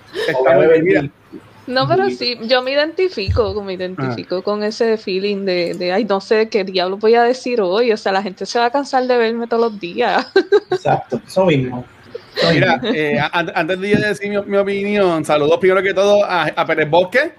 No, 1.66 1.88
pero 1.88 2.08
sí, 2.10 2.38
yo 2.42 2.62
me 2.62 2.72
identifico, 2.72 3.60
me 3.62 3.74
identifico 3.74 4.42
con 4.42 4.62
ese 4.62 4.96
feeling 4.96 5.44
de, 5.44 5.74
de, 5.74 5.92
ay, 5.92 6.04
no 6.04 6.20
sé 6.20 6.48
qué 6.48 6.62
diablo 6.62 6.96
voy 6.96 7.14
a 7.14 7.22
decir 7.22 7.60
hoy. 7.60 7.92
O 7.92 7.96
sea, 7.96 8.12
la 8.12 8.22
gente 8.22 8.46
se 8.46 8.58
va 8.58 8.66
a 8.66 8.70
cansar 8.70 9.06
de 9.06 9.16
verme 9.16 9.46
todos 9.46 9.72
los 9.72 9.80
días. 9.80 10.26
Exacto, 10.70 11.20
eso 11.26 11.44
mismo. 11.46 11.84
Mira, 12.52 12.80
eh, 12.84 13.18
antes 13.32 13.80
de 13.80 13.96
decir 13.96 14.44
mi, 14.46 14.56
opinión, 14.56 15.24
saludos 15.24 15.58
primero 15.58 15.82
que 15.82 15.94
todo 15.94 16.22
a, 16.22 16.44
a 16.44 16.66
Pérez 16.66 16.88
Bosque, 16.88 17.32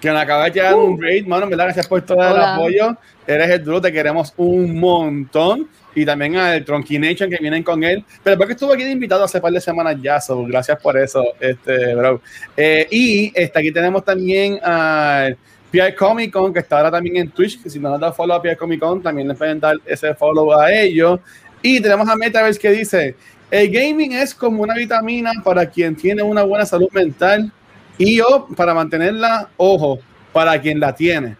que 0.00 0.10
nos 0.10 0.20
acaba 0.20 0.44
de 0.44 0.50
llegar 0.50 0.74
un 0.74 1.00
raid, 1.00 1.26
mano, 1.26 1.48
¿verdad? 1.48 1.64
Gracias 1.64 1.88
por 1.88 2.02
todo 2.02 2.22
el 2.22 2.40
apoyo. 2.40 2.96
Eres 3.26 3.50
el 3.50 3.64
duro, 3.64 3.80
te 3.80 3.90
queremos 3.90 4.32
un 4.36 4.78
montón 4.78 5.68
y 5.94 6.04
también 6.04 6.36
al 6.36 6.64
Tronky 6.64 6.98
Nation 6.98 7.30
que 7.30 7.38
vienen 7.38 7.62
con 7.62 7.82
él. 7.84 8.04
Pero 8.22 8.36
porque 8.38 8.52
estuvo 8.52 8.72
aquí 8.72 8.84
de 8.84 8.90
invitado 8.90 9.24
hace 9.24 9.40
par 9.40 9.52
de 9.52 9.60
semanas 9.60 9.96
ya, 10.00 10.20
so, 10.20 10.44
gracias 10.44 10.80
por 10.80 10.96
eso, 10.96 11.22
este, 11.40 11.94
bro. 11.94 12.20
Eh, 12.56 12.86
y 12.90 13.32
este, 13.34 13.58
aquí 13.58 13.72
tenemos 13.72 14.04
también 14.04 14.58
al 14.62 15.36
PR 15.70 15.94
Comic 15.94 16.32
Con, 16.32 16.52
que 16.52 16.60
está 16.60 16.78
ahora 16.78 16.90
también 16.90 17.16
en 17.16 17.30
Twitch, 17.30 17.62
que 17.62 17.70
si 17.70 17.78
no 17.78 17.90
nos 17.90 18.00
da 18.00 18.12
follow 18.12 18.36
a 18.36 18.42
PR 18.42 18.56
Comic 18.56 18.80
Con, 18.80 19.02
también 19.02 19.28
les 19.28 19.36
pueden 19.36 19.58
dar 19.58 19.76
ese 19.86 20.14
follow 20.14 20.52
a 20.52 20.72
ellos. 20.72 21.20
Y 21.62 21.80
tenemos 21.80 22.08
a 22.08 22.16
Metaverse 22.16 22.58
que 22.58 22.70
dice, 22.70 23.14
el 23.50 23.70
gaming 23.70 24.12
es 24.12 24.34
como 24.34 24.62
una 24.62 24.74
vitamina 24.74 25.30
para 25.44 25.66
quien 25.66 25.94
tiene 25.94 26.22
una 26.22 26.42
buena 26.42 26.66
salud 26.66 26.88
mental 26.92 27.52
y 27.98 28.20
o 28.20 28.48
para 28.56 28.74
mantenerla, 28.74 29.50
ojo, 29.56 30.00
para 30.32 30.60
quien 30.60 30.80
la 30.80 30.94
tiene. 30.94 31.36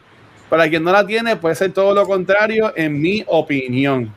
Para 0.48 0.68
quien 0.68 0.84
no 0.84 0.92
la 0.92 1.06
tiene, 1.06 1.36
puede 1.36 1.54
ser 1.54 1.72
todo 1.72 1.94
lo 1.94 2.06
contrario, 2.06 2.72
en 2.76 3.00
mi 3.00 3.24
opinión. 3.26 4.12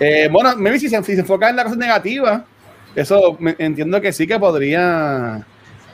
Eh, 0.00 0.28
bueno, 0.30 0.56
maybe 0.56 0.78
si 0.78 0.88
se, 0.88 1.02
si 1.02 1.14
se 1.14 1.20
enfoca 1.20 1.48
en 1.48 1.56
la 1.56 1.64
cosa 1.64 1.76
negativa, 1.76 2.44
eso 2.94 3.38
entiendo 3.58 4.00
que 4.00 4.12
sí 4.12 4.26
que 4.26 4.38
podría, 4.38 5.44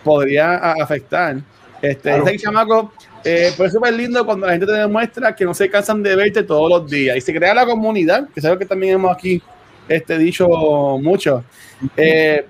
podría 0.04 0.56
afectar. 0.72 1.38
Este, 1.82 2.14
este 2.14 2.38
chamaco, 2.38 2.92
eh, 3.24 3.52
pues 3.56 3.68
es 3.68 3.72
súper 3.72 3.94
lindo 3.94 4.24
cuando 4.26 4.46
la 4.46 4.52
gente 4.52 4.66
te 4.66 4.72
demuestra 4.72 5.34
que 5.34 5.46
no 5.46 5.54
se 5.54 5.70
cansan 5.70 6.02
de 6.02 6.14
verte 6.14 6.42
todos 6.42 6.68
los 6.68 6.90
días 6.90 7.16
y 7.16 7.20
se 7.22 7.34
crea 7.34 7.54
la 7.54 7.64
comunidad, 7.64 8.28
que 8.28 8.40
es 8.40 8.44
algo 8.44 8.58
que 8.58 8.66
también 8.66 8.94
hemos 8.94 9.14
aquí 9.14 9.42
este, 9.88 10.18
dicho 10.18 10.46
mucho. 11.00 11.44
Eh, 11.96 12.44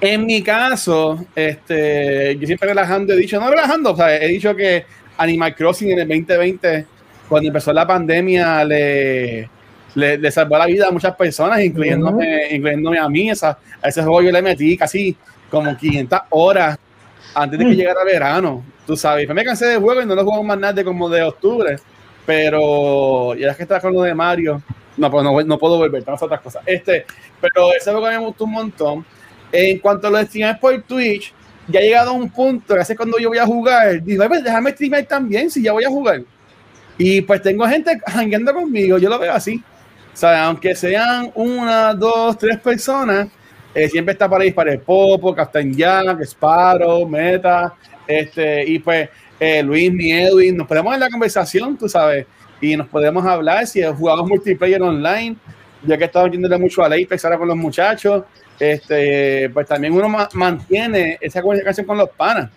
en 0.00 0.26
mi 0.26 0.42
caso, 0.42 1.24
este, 1.34 2.36
yo 2.38 2.46
siempre 2.46 2.68
relajando 2.68 3.14
he 3.14 3.16
dicho, 3.16 3.40
no 3.40 3.48
relajando, 3.48 3.92
o 3.92 3.96
sea, 3.96 4.16
he 4.16 4.28
dicho 4.28 4.54
que 4.54 4.84
Animal 5.16 5.54
Crossing 5.54 5.92
en 5.92 6.00
el 6.00 6.08
2020, 6.08 6.86
cuando 7.28 7.48
empezó 7.48 7.72
la 7.72 7.86
pandemia, 7.86 8.64
le 8.64 9.48
le, 9.94 10.30
salvó 10.30 10.58
la 10.58 10.66
vida 10.66 10.88
a 10.88 10.90
muchas 10.90 11.14
personas, 11.16 11.60
incluyéndome, 11.60 12.48
incluyéndome 12.50 12.98
a 12.98 13.08
mí. 13.08 13.30
Esa, 13.30 13.58
a 13.80 13.88
ese 13.88 14.02
juego 14.02 14.22
yo 14.22 14.32
le 14.32 14.42
metí 14.42 14.76
casi 14.76 15.16
como 15.50 15.76
500 15.76 16.20
horas 16.30 16.78
antes 17.34 17.58
de 17.58 17.64
que 17.64 17.72
mm. 17.72 17.74
llegara 17.74 18.04
verano, 18.04 18.64
tú 18.86 18.96
sabes. 18.96 19.28
me 19.28 19.44
cansé 19.44 19.66
de 19.66 19.76
juego 19.76 20.02
y 20.02 20.06
no 20.06 20.14
lo 20.14 20.24
juego 20.24 20.42
más 20.42 20.58
nada 20.58 20.72
de 20.72 20.84
como 20.84 21.08
de 21.08 21.22
octubre, 21.22 21.76
pero 22.26 23.34
ya 23.34 23.50
es 23.50 23.56
que 23.56 23.62
está 23.62 23.80
con 23.80 23.92
lo 23.92 24.02
de 24.02 24.14
Mario, 24.14 24.62
no, 24.96 25.10
pues 25.10 25.24
no, 25.24 25.42
no 25.42 25.58
puedo 25.58 25.78
volver, 25.78 26.02
tengo 26.02 26.18
otras 26.20 26.40
cosas. 26.40 26.62
Este, 26.66 27.06
pero 27.40 27.72
ese 27.72 27.90
juego 27.90 28.06
me 28.06 28.18
gustó 28.18 28.44
un 28.44 28.52
montón. 28.52 29.04
En 29.50 29.78
cuanto 29.78 30.08
a 30.08 30.10
los 30.10 30.22
streamers 30.22 30.58
por 30.58 30.80
Twitch, 30.82 31.32
ya 31.68 31.80
ha 31.80 31.82
llegado 31.82 32.10
a 32.10 32.14
un 32.14 32.30
punto 32.30 32.74
que 32.74 32.80
hace 32.80 32.96
cuando 32.96 33.18
yo 33.18 33.28
voy 33.28 33.38
a 33.38 33.46
jugar, 33.46 34.02
digo, 34.02 34.24
déjame 34.28 34.70
streamer 34.72 35.06
también 35.06 35.50
si 35.50 35.62
ya 35.62 35.72
voy 35.72 35.84
a 35.84 35.88
jugar. 35.88 36.22
Y 36.98 37.20
pues 37.22 37.42
tengo 37.42 37.66
gente 37.66 38.00
hangueando 38.06 38.54
conmigo, 38.54 38.98
yo 38.98 39.08
lo 39.08 39.18
veo 39.18 39.32
así. 39.32 39.62
Sea, 40.12 40.46
aunque 40.46 40.74
sean 40.74 41.30
una, 41.34 41.94
dos, 41.94 42.36
tres 42.38 42.58
personas, 42.58 43.28
eh, 43.74 43.88
siempre 43.88 44.12
está 44.12 44.28
para 44.28 44.44
el 44.44 44.80
Popo, 44.80 45.34
Captain 45.34 45.74
Jack, 45.74 46.20
Sparrow, 46.22 47.08
Meta, 47.08 47.74
este, 48.06 48.64
y 48.68 48.78
pues 48.78 49.08
eh, 49.40 49.62
Luis, 49.62 49.92
mi 49.92 50.12
Edwin, 50.12 50.56
nos 50.56 50.66
podemos 50.66 50.94
en 50.94 51.00
la 51.00 51.08
conversación, 51.08 51.76
tú 51.76 51.88
sabes, 51.88 52.26
y 52.60 52.76
nos 52.76 52.88
podemos 52.88 53.24
hablar 53.24 53.66
si 53.66 53.82
jugamos 53.82 54.28
multiplayer 54.28 54.82
online, 54.82 55.36
ya 55.84 55.96
que 55.96 56.04
estamos 56.04 56.30
yéndole 56.30 56.58
mucho 56.58 56.84
a 56.84 56.88
la 56.88 56.96
Apex 56.96 57.24
ahora 57.24 57.38
con 57.38 57.48
los 57.48 57.56
muchachos, 57.56 58.24
este, 58.60 59.50
pues 59.50 59.66
también 59.66 59.92
uno 59.94 60.08
mantiene 60.34 61.18
esa 61.20 61.42
comunicación 61.42 61.86
con 61.86 61.98
los 61.98 62.10
panas. 62.10 62.50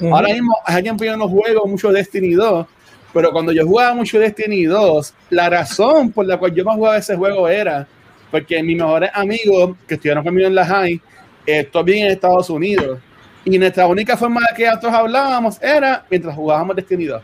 Ahora 0.00 0.28
mismo 0.28 0.56
hay 0.64 0.76
alguien 0.76 0.96
pidiendo 0.96 1.26
los 1.26 1.30
juegos, 1.30 1.68
mucho 1.68 1.92
Destiny 1.92 2.32
2, 2.32 2.66
pero 3.12 3.32
cuando 3.32 3.52
yo 3.52 3.66
jugaba 3.66 3.94
mucho 3.94 4.18
Destiny 4.18 4.64
2, 4.64 5.14
la 5.30 5.50
razón 5.50 6.12
por 6.12 6.26
la 6.26 6.38
cual 6.38 6.54
yo 6.54 6.64
más 6.64 6.76
jugaba 6.76 6.96
ese 6.96 7.16
juego 7.16 7.48
era 7.48 7.86
porque 8.30 8.62
mis 8.62 8.76
mejores 8.76 9.10
amigos 9.12 9.76
que 9.86 9.94
estuvieron 9.94 10.22
conmigo 10.22 10.46
en 10.46 10.54
la 10.54 10.64
high, 10.64 11.00
eh, 11.46 11.68
bien 11.84 12.06
en 12.06 12.12
Estados 12.12 12.48
Unidos. 12.50 12.98
Y 13.44 13.58
nuestra 13.58 13.86
única 13.86 14.16
forma 14.16 14.40
de 14.40 14.56
que 14.56 14.66
nosotros 14.66 14.92
hablábamos 14.92 15.60
era 15.62 16.04
mientras 16.08 16.34
jugábamos 16.34 16.76
Destiny 16.76 17.06
2. 17.06 17.22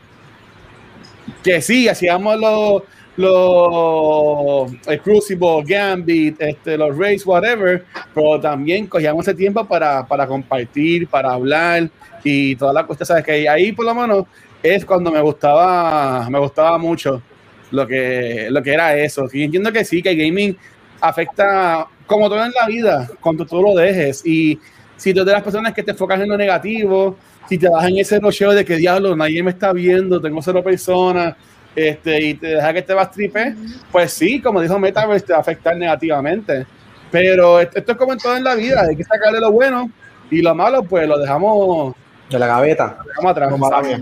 Que 1.44 1.60
sí, 1.60 1.88
hacíamos 1.88 2.40
los, 2.40 2.82
los 3.16 5.00
Crucible, 5.02 5.62
Gambit, 5.64 6.40
este, 6.40 6.76
los 6.76 6.96
Race, 6.96 7.22
whatever, 7.24 7.84
pero 8.14 8.40
también 8.40 8.86
cogíamos 8.86 9.26
ese 9.28 9.36
tiempo 9.36 9.64
para, 9.64 10.04
para 10.06 10.26
compartir, 10.26 11.06
para 11.06 11.32
hablar 11.32 11.88
y 12.24 12.56
toda 12.56 12.72
la 12.72 12.84
cuestión, 12.84 13.06
sabes 13.06 13.24
que 13.24 13.48
ahí 13.48 13.70
por 13.70 13.84
lo 13.84 13.94
menos 13.94 14.24
es 14.62 14.84
cuando 14.84 15.10
me 15.10 15.20
gustaba, 15.20 16.28
me 16.30 16.38
gustaba 16.38 16.78
mucho 16.78 17.22
lo 17.70 17.86
que, 17.86 18.48
lo 18.50 18.62
que 18.62 18.72
era 18.72 18.96
eso. 18.96 19.28
Y 19.32 19.44
entiendo 19.44 19.72
que 19.72 19.84
sí, 19.84 20.02
que 20.02 20.10
el 20.10 20.18
gaming 20.18 20.56
afecta 21.00 21.86
como 22.06 22.28
todo 22.28 22.44
en 22.44 22.52
la 22.52 22.66
vida, 22.66 23.08
cuando 23.20 23.44
tú 23.44 23.60
lo 23.60 23.74
dejes. 23.74 24.24
Y 24.24 24.58
si 24.96 25.12
tú 25.12 25.20
eres 25.20 25.26
de 25.26 25.32
las 25.32 25.42
personas 25.42 25.74
que 25.74 25.82
te 25.82 25.90
enfocas 25.90 26.20
en 26.20 26.28
lo 26.28 26.36
negativo, 26.36 27.16
si 27.48 27.58
te 27.58 27.68
vas 27.68 27.86
en 27.86 27.98
ese 27.98 28.18
rocheo 28.18 28.52
de 28.52 28.64
que 28.64 28.76
diablo, 28.76 29.14
nadie 29.14 29.42
me 29.42 29.50
está 29.50 29.72
viendo, 29.72 30.20
tengo 30.20 30.42
cero 30.42 30.62
personas, 30.62 31.36
este, 31.74 32.22
y 32.22 32.34
te 32.34 32.48
deja 32.48 32.72
que 32.72 32.82
te 32.82 32.94
vas 32.94 33.10
tripe, 33.10 33.54
pues 33.92 34.12
sí, 34.12 34.40
como 34.40 34.60
dijo 34.60 34.78
Metaverse, 34.78 35.26
te 35.26 35.32
va 35.32 35.38
a 35.38 35.42
afectar 35.42 35.76
negativamente. 35.76 36.66
Pero 37.10 37.60
esto 37.60 37.92
es 37.92 37.98
como 37.98 38.12
en 38.12 38.18
todo 38.18 38.36
en 38.36 38.44
la 38.44 38.54
vida, 38.54 38.82
hay 38.88 38.96
que 38.96 39.04
sacarle 39.04 39.40
lo 39.40 39.52
bueno 39.52 39.90
y 40.30 40.42
lo 40.42 40.54
malo, 40.54 40.82
pues 40.82 41.06
lo 41.06 41.18
dejamos 41.18 41.94
de 42.30 42.38
la 42.38 42.46
gaveta. 42.46 42.98
Lo 42.98 43.08
dejamos 43.08 43.32
atrás. 43.32 44.00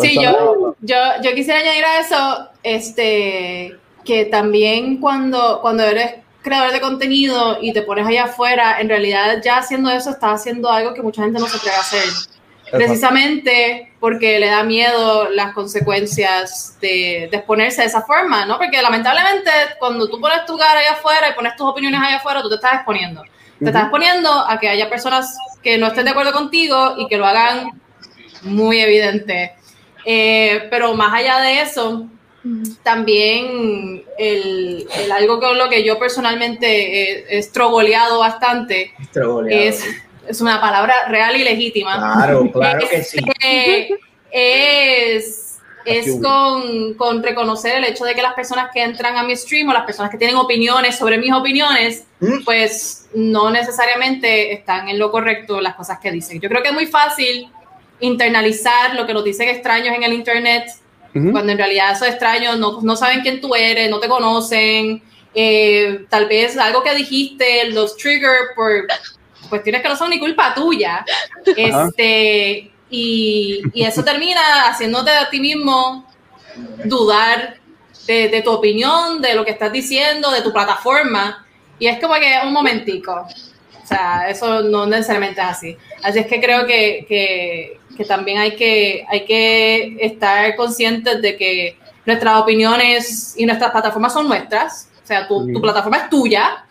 Sí, 0.00 0.14
yo, 0.20 0.76
yo, 0.80 0.96
yo 1.22 1.34
quisiera 1.34 1.60
añadir 1.60 1.84
a 1.84 1.98
eso, 1.98 2.48
este, 2.62 3.76
que 4.04 4.26
también 4.26 4.98
cuando, 4.98 5.60
cuando 5.60 5.84
eres 5.84 6.16
creador 6.42 6.72
de 6.72 6.80
contenido 6.80 7.58
y 7.60 7.72
te 7.72 7.82
pones 7.82 8.06
allá 8.06 8.24
afuera, 8.24 8.80
en 8.80 8.88
realidad 8.88 9.40
ya 9.42 9.58
haciendo 9.58 9.90
eso 9.90 10.10
estás 10.10 10.40
haciendo 10.40 10.70
algo 10.70 10.94
que 10.94 11.02
mucha 11.02 11.22
gente 11.22 11.40
no 11.40 11.46
se 11.46 11.56
atreve 11.56 11.76
a 11.76 11.80
hacer. 11.80 12.04
Precisamente 12.70 13.92
porque 14.00 14.38
le 14.40 14.48
da 14.48 14.64
miedo 14.64 15.28
las 15.30 15.52
consecuencias 15.52 16.76
de, 16.80 17.28
de, 17.30 17.36
exponerse 17.36 17.82
de 17.82 17.86
esa 17.86 18.02
forma, 18.02 18.46
¿no? 18.46 18.58
Porque 18.58 18.82
lamentablemente 18.82 19.50
cuando 19.78 20.08
tú 20.08 20.20
pones 20.20 20.44
tu 20.44 20.58
cara 20.58 20.80
allá 20.80 20.92
afuera 20.92 21.28
y 21.28 21.34
pones 21.34 21.54
tus 21.56 21.68
opiniones 21.68 22.00
allá 22.00 22.16
afuera, 22.16 22.42
tú 22.42 22.48
te 22.48 22.56
estás 22.56 22.74
exponiendo. 22.74 23.22
Te 23.58 23.66
estás 23.66 23.82
exponiendo 23.82 24.30
a 24.30 24.58
que 24.58 24.68
haya 24.68 24.90
personas 24.90 25.36
que 25.62 25.78
no 25.78 25.86
estén 25.86 26.04
de 26.04 26.10
acuerdo 26.10 26.32
contigo 26.32 26.94
y 26.98 27.06
que 27.06 27.16
lo 27.16 27.26
hagan 27.26 27.80
muy 28.42 28.80
evidente. 28.80 29.54
Eh, 30.04 30.66
pero 30.70 30.94
más 30.94 31.12
allá 31.14 31.40
de 31.40 31.60
eso, 31.62 32.06
también 32.82 34.04
el, 34.18 34.86
algo 35.12 35.40
con 35.40 35.56
lo 35.56 35.68
que 35.68 35.82
yo 35.82 35.98
personalmente 35.98 36.66
he, 36.66 37.38
estrogoleado 37.38 38.18
bastante 38.18 38.92
es, 39.48 39.84
es 40.28 40.40
una 40.40 40.60
palabra 40.60 40.94
real 41.08 41.36
y 41.36 41.44
legítima. 41.44 41.96
Claro, 41.96 42.50
claro 42.52 42.86
que 42.88 43.02
sí. 43.02 43.18
Este, 43.18 43.98
es 44.30 45.54
es 45.84 46.18
con, 46.22 46.94
con, 46.94 47.22
reconocer 47.22 47.76
el 47.76 47.84
hecho 47.84 48.04
de 48.04 48.14
que 48.14 48.22
las 48.22 48.34
personas 48.34 48.70
que 48.72 48.82
entran 48.82 49.16
a 49.16 49.22
mi 49.22 49.36
stream 49.36 49.68
o 49.68 49.72
las 49.72 49.84
personas 49.84 50.10
que 50.10 50.16
tienen 50.16 50.36
opiniones 50.36 50.96
sobre 50.96 51.18
mis 51.18 51.32
opiniones, 51.32 52.04
¿Mm? 52.20 52.42
pues 52.44 53.06
no 53.14 53.50
necesariamente 53.50 54.52
están 54.52 54.88
en 54.88 54.98
lo 54.98 55.10
correcto 55.10 55.60
las 55.60 55.74
cosas 55.74 55.98
que 55.98 56.10
dicen. 56.10 56.40
Yo 56.40 56.48
creo 56.48 56.62
que 56.62 56.68
es 56.68 56.74
muy 56.74 56.86
fácil 56.86 57.48
internalizar 58.00 58.94
lo 58.94 59.06
que 59.06 59.14
nos 59.14 59.24
dicen 59.24 59.48
extraños 59.48 59.94
en 59.94 60.02
el 60.02 60.12
Internet, 60.12 60.66
cuando 61.12 61.52
en 61.52 61.58
realidad 61.58 61.92
esos 61.92 62.08
extraños 62.08 62.58
no, 62.58 62.80
no, 62.82 62.96
saben 62.96 63.20
quién 63.20 63.40
tú 63.40 63.54
eres, 63.54 63.88
no 63.88 64.00
te 64.00 64.08
conocen, 64.08 65.00
eh, 65.32 66.04
tal 66.08 66.26
vez 66.26 66.56
algo 66.58 66.82
que 66.82 66.94
dijiste 66.94 67.70
los 67.70 67.96
trigger 67.96 68.54
por 68.56 68.86
cuestiones 69.48 69.82
que 69.82 69.88
no 69.88 69.96
son 69.96 70.10
ni 70.10 70.18
culpa 70.18 70.54
tuya. 70.54 71.04
Este, 71.56 72.72
y, 72.90 73.62
y, 73.72 73.84
eso 73.84 74.02
termina 74.02 74.68
haciéndote 74.68 75.10
a 75.10 75.30
ti 75.30 75.40
mismo 75.40 76.06
dudar 76.84 77.56
de, 78.06 78.28
de, 78.28 78.42
tu 78.42 78.50
opinión, 78.50 79.20
de 79.22 79.34
lo 79.34 79.44
que 79.44 79.52
estás 79.52 79.72
diciendo, 79.72 80.30
de 80.30 80.42
tu 80.42 80.52
plataforma. 80.52 81.46
Y 81.78 81.86
es 81.86 82.00
como 82.00 82.14
que 82.14 82.40
un 82.44 82.52
momentico. 82.52 83.26
O 83.82 83.86
sea, 83.86 84.28
eso 84.28 84.62
no 84.62 84.86
necesariamente 84.86 85.40
es 85.40 85.46
así. 85.46 85.76
Así 86.02 86.18
es 86.18 86.26
que 86.26 86.40
creo 86.40 86.66
que, 86.66 87.04
que, 87.08 87.80
que 87.96 88.04
también 88.04 88.38
hay 88.38 88.56
que, 88.56 89.04
hay 89.08 89.24
que 89.24 89.96
estar 90.00 90.54
conscientes 90.56 91.20
de 91.22 91.36
que 91.36 91.78
nuestras 92.06 92.40
opiniones 92.40 93.34
y 93.36 93.46
nuestras 93.46 93.70
plataformas 93.70 94.12
son 94.12 94.28
nuestras. 94.28 94.88
O 95.02 95.06
sea, 95.06 95.28
tu, 95.28 95.52
tu 95.52 95.60
plataforma 95.60 95.98
es 95.98 96.10
tuya 96.10 96.64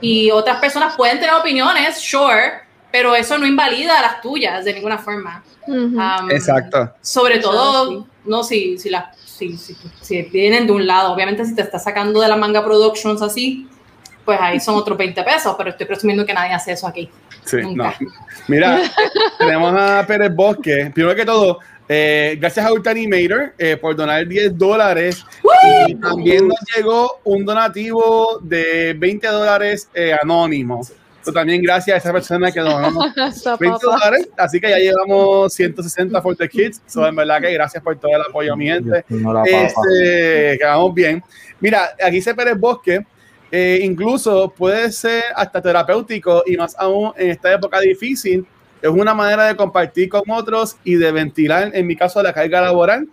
y 0.00 0.30
otras 0.30 0.58
personas 0.58 0.96
pueden 0.96 1.18
tener 1.18 1.34
opiniones, 1.34 1.98
sure, 1.98 2.62
pero 2.90 3.14
eso 3.14 3.36
no 3.38 3.46
invalida 3.46 4.00
las 4.00 4.20
tuyas 4.20 4.64
de 4.64 4.74
ninguna 4.74 4.98
forma. 4.98 5.42
Um, 5.66 6.30
Exacto. 6.30 6.92
Sobre 7.00 7.38
todo, 7.38 8.06
no 8.24 8.44
si, 8.44 8.78
si, 8.78 8.90
la, 8.90 9.12
si, 9.24 9.56
si, 9.56 10.22
vienen 10.22 10.66
de 10.66 10.72
un 10.72 10.86
lado, 10.86 11.12
obviamente 11.12 11.44
si 11.44 11.54
te 11.54 11.62
estás 11.62 11.84
sacando 11.84 12.20
de 12.20 12.28
la 12.28 12.36
manga 12.36 12.64
productions 12.64 13.22
así, 13.22 13.68
pues 14.24 14.38
ahí 14.40 14.60
son 14.60 14.76
otros 14.76 14.96
20 14.96 15.22
pesos, 15.22 15.54
pero 15.56 15.70
estoy 15.70 15.86
presumiendo 15.86 16.24
que 16.24 16.32
nadie 16.32 16.52
hace 16.52 16.72
eso 16.72 16.86
aquí. 16.86 17.10
Sí, 17.44 17.58
no. 17.74 17.92
Mira, 18.48 18.80
tenemos 19.38 19.74
a 19.78 20.06
Pérez 20.06 20.34
Bosque. 20.34 20.90
Primero 20.94 21.14
que 21.14 21.24
todo, 21.24 21.58
eh, 21.88 22.36
gracias 22.40 22.64
a 22.64 22.72
Ultanimator 22.72 23.52
eh, 23.58 23.76
por 23.76 23.94
donar 23.94 24.26
10 24.26 24.56
dólares. 24.56 25.24
Y 25.86 25.94
también 25.96 26.48
nos 26.48 26.58
llegó 26.74 27.20
un 27.24 27.44
donativo 27.44 28.38
de 28.42 28.94
20 28.94 29.26
dólares 29.28 29.88
eh, 29.94 30.16
anónimo. 30.20 30.80
también 31.32 31.62
gracias 31.62 31.94
a 31.94 31.98
esa 31.98 32.12
persona 32.12 32.50
que 32.50 32.60
donó 32.60 32.98
20 33.60 33.78
dólares. 33.82 34.28
Así 34.36 34.60
que 34.60 34.70
ya 34.70 34.78
llevamos 34.78 35.52
160 35.52 36.22
for 36.22 36.36
the 36.36 36.48
kids. 36.48 36.80
So, 36.86 37.06
en 37.06 37.16
verdad 37.16 37.40
que 37.40 37.52
gracias 37.52 37.82
por 37.82 37.96
todo 37.98 38.12
el 38.14 38.22
apoyo, 38.22 38.56
mi 38.56 38.66
gente. 38.66 39.04
Este, 39.46 40.56
quedamos 40.58 40.94
bien. 40.94 41.22
Mira, 41.60 41.90
aquí 42.02 42.22
se 42.22 42.34
Pérez 42.34 42.58
Bosque. 42.58 43.04
Eh, 43.56 43.78
incluso 43.84 44.50
puede 44.50 44.90
ser 44.90 45.22
hasta 45.36 45.62
terapéutico 45.62 46.42
y 46.44 46.56
más 46.56 46.74
aún 46.76 47.12
en 47.16 47.30
esta 47.30 47.52
época 47.52 47.78
difícil 47.78 48.44
es 48.82 48.90
una 48.90 49.14
manera 49.14 49.44
de 49.44 49.54
compartir 49.54 50.08
con 50.08 50.22
otros 50.28 50.76
y 50.82 50.96
de 50.96 51.12
ventilar, 51.12 51.70
en 51.72 51.86
mi 51.86 51.94
caso, 51.94 52.20
la 52.20 52.32
carga 52.32 52.62
laboral 52.62 53.06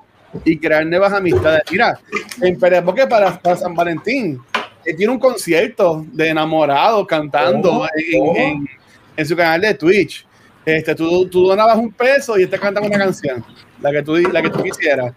y 0.44 0.58
crear 0.58 0.84
nuevas 0.84 1.14
amistades. 1.14 1.62
Mira, 1.70 2.00
en 2.42 2.58
Pérez 2.58 2.84
para, 3.08 3.40
para 3.40 3.56
San 3.56 3.76
Valentín, 3.76 4.40
él 4.84 4.96
tiene 4.96 5.14
un 5.14 5.20
concierto 5.20 6.04
de 6.12 6.30
enamorados 6.30 7.06
cantando 7.06 7.74
oh, 7.74 7.88
oh. 8.20 8.36
en, 8.36 8.68
en, 9.16 9.26
su 9.28 9.36
canal 9.36 9.62
de 9.62 9.76
Twitch. 9.76 10.26
Este, 10.66 10.96
tú, 10.96 11.30
tú 11.30 11.50
donabas 11.50 11.78
un 11.78 11.92
peso 11.92 12.40
y 12.40 12.42
él 12.42 12.50
te 12.50 12.58
canta 12.58 12.82
una 12.82 12.98
canción, 12.98 13.46
la 13.80 13.92
que 13.92 14.02
tú, 14.02 14.16
la 14.16 14.42
que 14.42 14.50
tú 14.50 14.64
quisieras. 14.64 15.14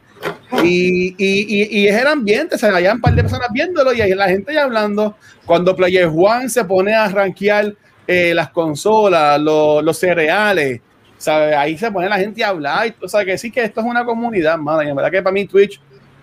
Y, 0.63 1.15
y, 1.19 1.81
y, 1.81 1.89
es 1.89 2.01
el 2.01 2.07
ambiente, 2.07 2.57
se 2.57 2.71
vayan 2.71 2.97
un 2.97 3.01
par 3.01 3.15
de 3.15 3.23
personas 3.23 3.49
viéndolo 3.53 3.93
y 3.93 4.01
ahí 4.01 4.15
la 4.15 4.29
gente 4.29 4.55
ya 4.55 4.65
hablando. 4.65 5.17
Cuando 5.45 5.75
Player 5.77 6.09
Juan 6.09 6.49
se 6.49 6.65
pone 6.65 6.95
a 6.95 7.09
rankear 7.09 7.75
eh, 8.07 8.33
las 8.35 8.51
consolas, 8.51 9.41
los 9.41 9.99
cereales, 9.99 10.81
¿sabes? 11.19 11.57
Ahí 11.57 11.77
se 11.77 11.91
pone 11.91 12.09
la 12.09 12.19
gente 12.19 12.43
a 12.45 12.49
hablar. 12.49 12.95
O 13.03 13.09
sea, 13.09 13.25
que 13.25 13.37
sí 13.37 13.51
que 13.51 13.65
esto 13.65 13.81
es 13.81 13.87
una 13.87 14.05
comunidad, 14.05 14.57
madre. 14.59 14.89
En 14.89 14.97
verdad 14.97 15.11
que 15.11 15.23
para 15.23 15.35
mí 15.35 15.47
Twitch, 15.47 15.81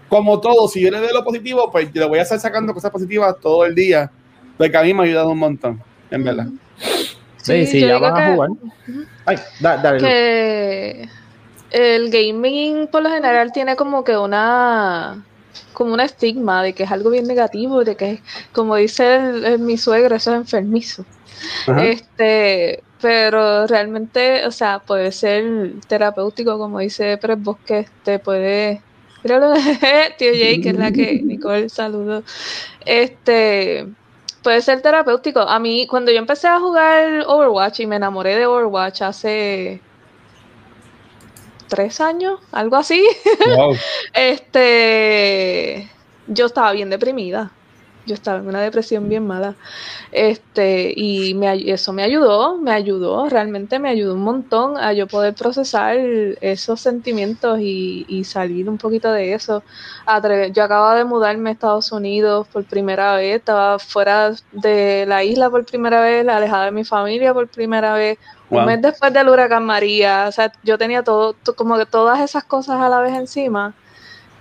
como 0.10 0.40
todo, 0.40 0.68
si 0.68 0.82
yo 0.82 0.90
le 0.92 1.00
doy 1.00 1.14
lo 1.14 1.24
positivo, 1.24 1.70
pues 1.72 1.94
le 1.94 2.06
voy 2.06 2.20
a 2.20 2.24
estar 2.24 2.40
sacando 2.40 2.74
cosas 2.74 2.92
positivas 2.92 3.36
todo 3.40 3.66
el 3.66 3.76
día. 3.76 4.10
Porque 4.58 4.78
a 4.78 4.84
mí 4.84 4.94
me 4.94 5.02
ha 5.02 5.06
ayudado 5.06 5.30
un 5.30 5.40
montón, 5.40 5.82
en 6.10 6.24
verdad. 6.24 6.48
Sí, 7.38 7.66
sí, 7.66 7.82
ya 7.82 7.98
vas 7.98 8.20
a 8.20 8.34
jugar. 8.34 8.50
Ay, 9.26 9.38
dale. 9.60 10.00
Que 10.00 11.10
el 11.72 12.10
gaming 12.10 12.88
por 12.88 13.04
lo 13.04 13.10
general 13.10 13.52
tiene 13.52 13.76
como 13.76 14.04
que 14.04 14.18
una 14.18 15.24
como 15.74 15.94
un 15.94 16.00
estigma 16.00 16.64
de 16.64 16.74
que 16.74 16.84
es 16.84 16.92
algo 16.92 17.10
bien 17.10 17.26
negativo, 17.28 17.84
de 17.84 17.96
que 17.96 18.22
como 18.52 18.76
dice 18.76 19.58
mi 19.58 19.78
suegro, 19.78 20.16
eso 20.16 20.32
es 20.32 20.38
enfermizo. 20.38 21.06
Este, 21.82 22.84
pero 23.02 23.66
realmente, 23.68 24.46
o 24.46 24.52
sea, 24.52 24.80
puede 24.80 25.12
ser 25.12 25.74
terapéutico, 25.88 26.58
como 26.58 26.80
dice 26.80 27.18
Pérez 27.18 27.40
Bosque, 27.42 27.88
te 28.04 28.20
puede. 28.20 28.82
Míralo, 29.24 29.54
tío 30.18 30.32
Jay, 30.32 30.62
que 30.62 30.70
es 30.70 30.78
la 30.78 30.92
que 30.92 31.22
Nicole 31.24 31.70
saludó. 31.70 32.24
Este, 32.86 33.88
puede 34.44 34.62
ser 34.62 34.82
terapéutico. 34.82 35.42
A 35.42 35.60
mí, 35.60 35.88
cuando 35.88 36.12
yo 36.12 36.18
empecé 36.20 36.48
a 36.48 36.60
jugar 36.60 37.24
Overwatch 37.28 37.82
y 37.82 37.88
me 37.88 37.96
enamoré 37.98 38.36
de 38.36 38.46
Overwatch 38.46 39.02
hace 39.02 39.82
tres 41.72 42.02
años, 42.02 42.38
algo 42.52 42.76
así. 42.76 43.02
este, 44.14 45.90
yo 46.28 46.46
estaba 46.46 46.74
bien 46.74 46.90
deprimida 46.90 47.52
yo 48.06 48.16
estaba 48.16 48.40
en 48.40 48.48
una 48.48 48.62
depresión 48.62 49.08
bien 49.08 49.26
mala. 49.26 49.56
Este, 50.12 50.94
y 50.96 51.34
me, 51.36 51.72
eso 51.72 51.94
me 51.94 52.04
ayudó, 52.04 52.58
me 52.58 52.72
ayudó, 52.72 53.30
realmente 53.30 53.80
me 53.80 53.90
ayudó 53.90 54.16
un 54.16 54.24
montón 54.24 54.78
a 54.78 54.94
yo 54.94 55.08
poder 55.08 55.34
procesar 55.34 55.98
esos 55.98 56.82
sentimientos 56.82 57.60
y, 57.62 58.24
salir 58.26 58.70
un 58.70 58.78
poquito 58.78 59.12
de 59.12 59.34
eso. 59.34 59.64
Yo 60.54 60.64
acababa 60.64 60.96
de 60.96 61.06
mudarme 61.06 61.50
a 61.50 61.54
Estados 61.54 61.92
Unidos 61.92 62.48
por 62.48 62.64
primera 62.66 63.16
vez, 63.16 63.38
estaba 63.38 63.80
fuera 63.80 64.34
de 64.52 65.06
la 65.08 65.24
isla 65.24 65.50
por 65.50 65.66
primera 65.66 66.02
vez, 66.02 66.28
alejada 66.28 66.66
de 66.66 66.72
mi 66.72 66.84
familia 66.84 67.34
por 67.34 67.48
primera 67.48 67.94
vez, 67.94 68.18
un 68.50 68.66
mes 68.66 68.82
después 68.82 69.14
del 69.14 69.30
huracán 69.30 69.66
María, 69.66 70.26
o 70.28 70.32
sea, 70.32 70.52
yo 70.64 70.78
tenía 70.78 71.04
todo, 71.04 71.36
como 71.56 71.78
que 71.78 71.86
todas 71.86 72.20
esas 72.20 72.44
cosas 72.44 72.82
a 72.82 72.90
la 72.90 73.00
vez 73.00 73.14
encima 73.14 73.74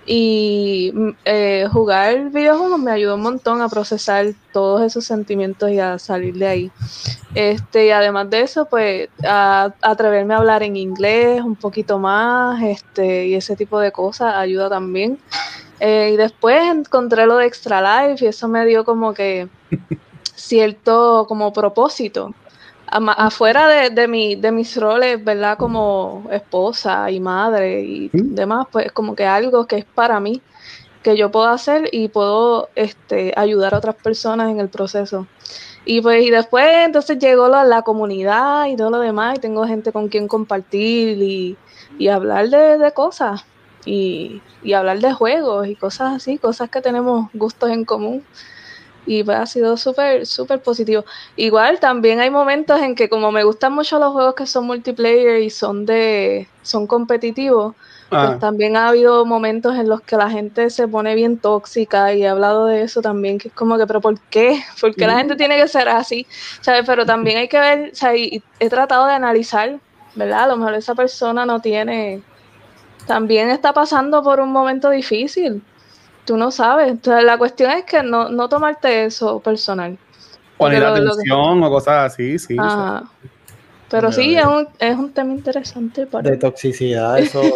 y 0.05 0.91
mm, 0.93 1.09
eh, 1.25 1.67
jugar 1.71 2.31
videojuegos 2.31 2.79
me 2.79 2.91
ayudó 2.91 3.15
un 3.15 3.21
montón 3.21 3.61
a 3.61 3.69
procesar 3.69 4.27
todos 4.51 4.81
esos 4.81 5.05
sentimientos 5.05 5.69
y 5.71 5.79
a 5.79 5.99
salir 5.99 6.35
de 6.35 6.47
ahí. 6.47 6.71
Este, 7.35 7.87
y 7.87 7.91
además 7.91 8.29
de 8.29 8.41
eso, 8.41 8.65
pues 8.65 9.09
a, 9.23 9.73
atreverme 9.81 10.33
a 10.33 10.37
hablar 10.37 10.63
en 10.63 10.75
inglés 10.75 11.41
un 11.41 11.55
poquito 11.55 11.99
más, 11.99 12.61
este, 12.63 13.27
y 13.27 13.35
ese 13.35 13.55
tipo 13.55 13.79
de 13.79 13.91
cosas 13.91 14.35
ayuda 14.35 14.69
también. 14.69 15.19
Eh, 15.79 16.11
y 16.13 16.17
después 16.17 16.61
encontré 16.63 17.25
lo 17.25 17.37
de 17.37 17.47
Extra 17.47 17.81
Life 17.81 18.23
y 18.23 18.27
eso 18.27 18.47
me 18.47 18.65
dio 18.65 18.85
como 18.85 19.13
que 19.13 19.47
cierto 20.35 21.25
como 21.27 21.53
propósito 21.53 22.33
afuera 22.91 23.67
de, 23.67 23.89
de, 23.89 24.07
mi, 24.07 24.35
de 24.35 24.51
mis 24.51 24.75
roles, 24.75 25.23
¿verdad? 25.23 25.57
Como 25.57 26.27
esposa 26.31 27.09
y 27.09 27.19
madre 27.19 27.81
y 27.81 28.09
demás, 28.13 28.67
pues 28.71 28.91
como 28.91 29.15
que 29.15 29.25
algo 29.25 29.65
que 29.65 29.77
es 29.77 29.85
para 29.85 30.19
mí, 30.19 30.41
que 31.01 31.17
yo 31.17 31.31
puedo 31.31 31.47
hacer 31.47 31.89
y 31.91 32.09
puedo 32.09 32.69
este, 32.75 33.33
ayudar 33.35 33.73
a 33.73 33.77
otras 33.77 33.95
personas 33.95 34.51
en 34.51 34.59
el 34.59 34.69
proceso. 34.69 35.27
Y 35.83 36.01
pues 36.01 36.23
y 36.23 36.29
después 36.29 36.67
entonces 36.85 37.17
llegó 37.17 37.47
la, 37.47 37.63
la 37.63 37.81
comunidad 37.81 38.67
y 38.67 38.75
todo 38.75 38.91
lo 38.91 38.99
demás 38.99 39.37
y 39.37 39.41
tengo 39.41 39.65
gente 39.65 39.91
con 39.91 40.09
quien 40.09 40.27
compartir 40.27 41.21
y, 41.21 41.57
y 41.97 42.07
hablar 42.09 42.49
de, 42.49 42.77
de 42.77 42.91
cosas 42.91 43.45
y, 43.85 44.41
y 44.61 44.73
hablar 44.73 44.99
de 44.99 45.11
juegos 45.13 45.67
y 45.67 45.75
cosas 45.75 46.17
así, 46.17 46.37
cosas 46.37 46.69
que 46.69 46.81
tenemos 46.81 47.29
gustos 47.33 47.71
en 47.71 47.83
común 47.83 48.23
y 49.05 49.23
pues 49.23 49.37
ha 49.37 49.45
sido 49.45 49.77
súper, 49.77 50.25
súper 50.25 50.61
positivo. 50.61 51.05
Igual 51.35 51.79
también 51.79 52.19
hay 52.19 52.29
momentos 52.29 52.79
en 52.81 52.95
que 52.95 53.09
como 53.09 53.31
me 53.31 53.43
gustan 53.43 53.73
mucho 53.73 53.99
los 53.99 54.13
juegos 54.13 54.35
que 54.35 54.45
son 54.45 54.65
multiplayer 54.65 55.41
y 55.41 55.49
son 55.49 55.85
de, 55.85 56.47
son 56.61 56.87
competitivos, 56.87 57.75
pues 58.09 58.21
ah. 58.23 58.37
también 58.39 58.75
ha 58.75 58.89
habido 58.89 59.25
momentos 59.25 59.75
en 59.75 59.89
los 59.89 60.01
que 60.01 60.17
la 60.17 60.29
gente 60.29 60.69
se 60.69 60.87
pone 60.87 61.15
bien 61.15 61.37
tóxica 61.37 62.13
y 62.13 62.23
he 62.23 62.27
hablado 62.27 62.65
de 62.65 62.83
eso 62.83 63.01
también, 63.01 63.37
que 63.37 63.47
es 63.47 63.53
como 63.53 63.77
que, 63.77 63.87
pero 63.87 64.01
¿por 64.01 64.19
qué? 64.19 64.61
¿Por 64.81 64.95
qué 64.95 65.07
la 65.07 65.17
gente 65.17 65.35
tiene 65.35 65.57
que 65.57 65.67
ser 65.67 65.89
así? 65.89 66.27
¿Sabes? 66.61 66.83
Pero 66.85 67.05
también 67.05 67.37
hay 67.37 67.47
que 67.47 67.59
ver, 67.59 67.91
o 67.91 67.95
sea, 67.95 68.13
he 68.13 68.69
tratado 68.69 69.07
de 69.07 69.13
analizar, 69.13 69.79
¿verdad? 70.15 70.43
A 70.43 70.47
lo 70.47 70.57
mejor 70.57 70.75
esa 70.75 70.93
persona 70.93 71.45
no 71.45 71.61
tiene, 71.61 72.21
también 73.07 73.49
está 73.49 73.73
pasando 73.73 74.21
por 74.21 74.39
un 74.39 74.51
momento 74.51 74.89
difícil 74.89 75.63
tú 76.25 76.37
no 76.37 76.51
sabes. 76.51 76.89
Entonces, 76.89 77.23
la 77.23 77.37
cuestión 77.37 77.71
es 77.71 77.85
que 77.85 78.03
no, 78.03 78.29
no 78.29 78.49
tomarte 78.49 79.05
eso 79.05 79.39
personal. 79.39 79.97
Poner 80.57 80.83
atención 80.83 81.63
o 81.63 81.69
cosas 81.69 82.13
así, 82.13 82.37
sí. 82.37 82.55
Pero 83.89 84.11
sí, 84.11 84.37
es 84.37 84.45
un, 84.45 84.67
es 84.79 84.95
un 84.95 85.11
tema 85.11 85.33
interesante. 85.33 86.05
Para... 86.05 86.29
De 86.29 86.37
toxicidad, 86.37 87.19
eso. 87.19 87.41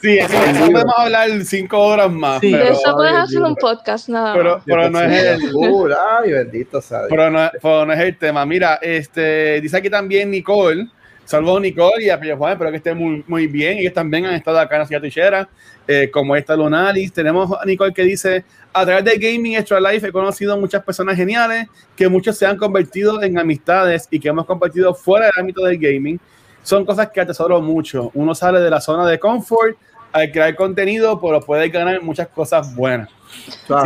sí, 0.00 0.18
eso, 0.18 0.38
podemos 0.72 0.94
hablar 0.96 1.28
cinco 1.44 1.78
horas 1.78 2.10
más. 2.10 2.40
Sí, 2.40 2.52
pero, 2.52 2.72
eso 2.72 2.94
puedes 2.96 3.12
hacer 3.12 3.42
un 3.42 3.54
podcast, 3.56 4.08
nada 4.08 4.32
pero, 4.32 4.62
Pero, 4.64 4.88
no 4.88 4.98
es 4.98 5.12
el. 5.12 5.52
ay, 5.94 6.32
bendito 6.32 6.80
Pero 7.10 7.30
no, 7.30 7.50
pero 7.60 7.84
no 7.84 7.92
es 7.92 8.00
el 8.00 8.16
tema. 8.16 8.46
Mira, 8.46 8.78
este, 8.80 9.60
dice 9.60 9.76
aquí 9.76 9.90
también 9.90 10.30
Nicole 10.30 10.88
Salvo 11.24 11.58
Nicole 11.60 12.04
y 12.04 12.10
a 12.10 12.18
Pillo 12.18 12.36
Juan, 12.36 12.52
espero 12.52 12.70
que 12.70 12.76
estén 12.78 12.98
muy, 12.98 13.24
muy 13.26 13.46
bien. 13.46 13.78
Ellos 13.78 13.94
también 13.94 14.26
han 14.26 14.34
estado 14.34 14.58
acá 14.58 14.76
en 14.76 14.80
la 14.80 14.86
ciudad 14.86 15.02
Tichera, 15.02 15.48
eh, 15.86 16.10
como 16.10 16.36
esta 16.36 16.56
Lunalis. 16.56 17.12
Tenemos 17.12 17.50
a 17.58 17.64
Nicole 17.64 17.92
que 17.92 18.02
dice: 18.02 18.44
A 18.72 18.84
través 18.84 19.04
de 19.04 19.16
Gaming 19.16 19.56
Extra 19.56 19.80
Life 19.80 20.06
he 20.06 20.12
conocido 20.12 20.56
muchas 20.58 20.82
personas 20.82 21.16
geniales 21.16 21.66
que 21.96 22.08
muchos 22.08 22.36
se 22.36 22.46
han 22.46 22.56
convertido 22.56 23.22
en 23.22 23.38
amistades 23.38 24.08
y 24.10 24.20
que 24.20 24.28
hemos 24.28 24.46
compartido 24.46 24.94
fuera 24.94 25.26
del 25.26 25.34
ámbito 25.38 25.64
del 25.64 25.78
gaming. 25.78 26.18
Son 26.62 26.84
cosas 26.84 27.10
que 27.10 27.20
atesoro 27.20 27.60
mucho. 27.60 28.10
Uno 28.14 28.34
sale 28.34 28.60
de 28.60 28.70
la 28.70 28.80
zona 28.80 29.06
de 29.06 29.18
confort 29.18 29.76
al 30.12 30.30
crear 30.30 30.54
contenido, 30.54 31.20
pero 31.20 31.40
puede 31.40 31.68
ganar 31.68 32.02
muchas 32.02 32.28
cosas 32.28 32.74
buenas. 32.74 33.08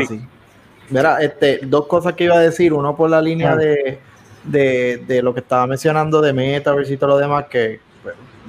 sí. 0.09 0.21
Mira, 0.89 1.21
este, 1.21 1.59
dos 1.65 1.89
cosas 1.89 2.13
que 2.13 2.25
iba 2.25 2.37
a 2.37 2.41
decir. 2.41 2.73
Uno 2.73 2.95
por 2.95 3.11
la 3.11 3.21
línea 3.21 3.57
de 3.57 3.99
de, 4.47 5.03
de, 5.07 5.23
lo 5.23 5.35
que 5.35 5.41
estaba 5.41 5.67
mencionando 5.67 6.21
de 6.21 6.33
Metaverse 6.33 6.95
y 6.95 6.97
todo 6.97 7.11
lo 7.11 7.19
demás, 7.19 7.47
que 7.47 7.81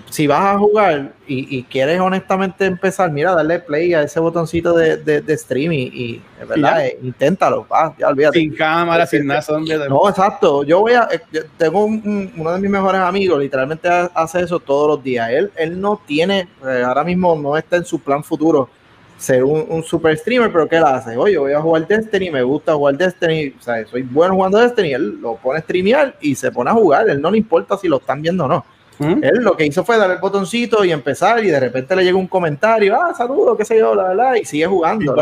si 0.09 0.25
vas 0.25 0.55
a 0.55 0.57
jugar 0.57 1.13
y, 1.27 1.63
quieres 1.63 1.99
honestamente 1.99 2.65
empezar, 2.65 3.11
mira, 3.11 3.35
darle 3.35 3.59
play 3.59 3.93
a 3.93 4.03
ese 4.03 4.19
botoncito 4.19 4.73
de, 4.73 4.97
de, 4.97 5.33
streaming 5.33 5.89
y, 5.91 6.21
verdad, 6.47 6.85
eh, 6.85 6.97
inténtalo, 7.01 7.67
ya 7.97 8.07
olvídate. 8.07 8.39
Sin 8.39 8.55
cámara, 8.55 9.05
sin 9.05 9.27
nada. 9.27 9.43
No, 9.89 10.07
exacto. 10.07 10.63
Yo 10.63 10.79
voy 10.79 10.93
a, 10.93 11.09
eh, 11.11 11.19
tengo 11.57 11.85
uno 11.85 12.51
de 12.53 12.59
mis 12.59 12.69
mejores 12.69 13.01
amigos, 13.01 13.39
literalmente 13.39 13.89
hace 13.89 14.41
eso 14.41 14.59
todos 14.59 14.87
los 14.87 15.03
días. 15.03 15.29
Él, 15.29 15.51
él 15.55 15.79
no 15.79 16.01
tiene, 16.05 16.47
eh, 16.65 16.83
ahora 16.85 17.03
mismo 17.03 17.35
no 17.35 17.57
está 17.57 17.75
en 17.75 17.85
su 17.85 17.99
plan 17.99 18.23
futuro 18.23 18.69
ser 19.17 19.43
un, 19.43 19.83
super 19.83 20.15
streamer, 20.15 20.51
pero 20.51 20.69
¿qué 20.69 20.77
él 20.77 20.83
hace? 20.83 21.17
Oye, 21.17 21.37
voy 21.37 21.51
a 21.51 21.59
jugar 21.59 21.87
Destiny, 21.87 22.29
me 22.29 22.43
gusta 22.43 22.75
jugar 22.75 22.95
Destiny, 22.95 23.53
o 23.59 23.61
sea, 23.61 23.85
soy 23.87 24.03
bueno 24.03 24.35
jugando 24.35 24.59
Destiny, 24.59 24.93
él 24.93 25.19
lo 25.19 25.35
pone 25.35 25.59
a 25.59 25.61
streamear 25.63 26.15
y 26.21 26.35
se 26.35 26.51
pone 26.51 26.69
a 26.69 26.73
jugar, 26.73 27.09
él 27.09 27.19
no 27.19 27.31
le 27.31 27.39
importa 27.39 27.77
si 27.77 27.87
lo 27.87 27.97
están 27.97 28.21
viendo 28.21 28.45
o 28.45 28.47
no. 28.47 28.65
Él 28.99 29.39
lo 29.41 29.55
que 29.55 29.65
hizo 29.65 29.83
fue 29.83 29.97
dar 29.97 30.09
el 30.09 30.17
botoncito 30.17 30.83
y 30.83 30.91
empezar 30.91 31.43
y 31.43 31.47
de 31.47 31.59
repente 31.59 31.95
le 31.95 32.03
llega 32.03 32.17
un 32.17 32.27
comentario, 32.27 32.95
ah, 32.99 33.13
saludo, 33.13 33.55
qué 33.55 33.63
sé 33.63 33.77
yo, 33.77 33.93
la 33.93 34.09
verdad, 34.09 34.35
y 34.35 34.45
sigue 34.45 34.65
jugando. 34.65 35.15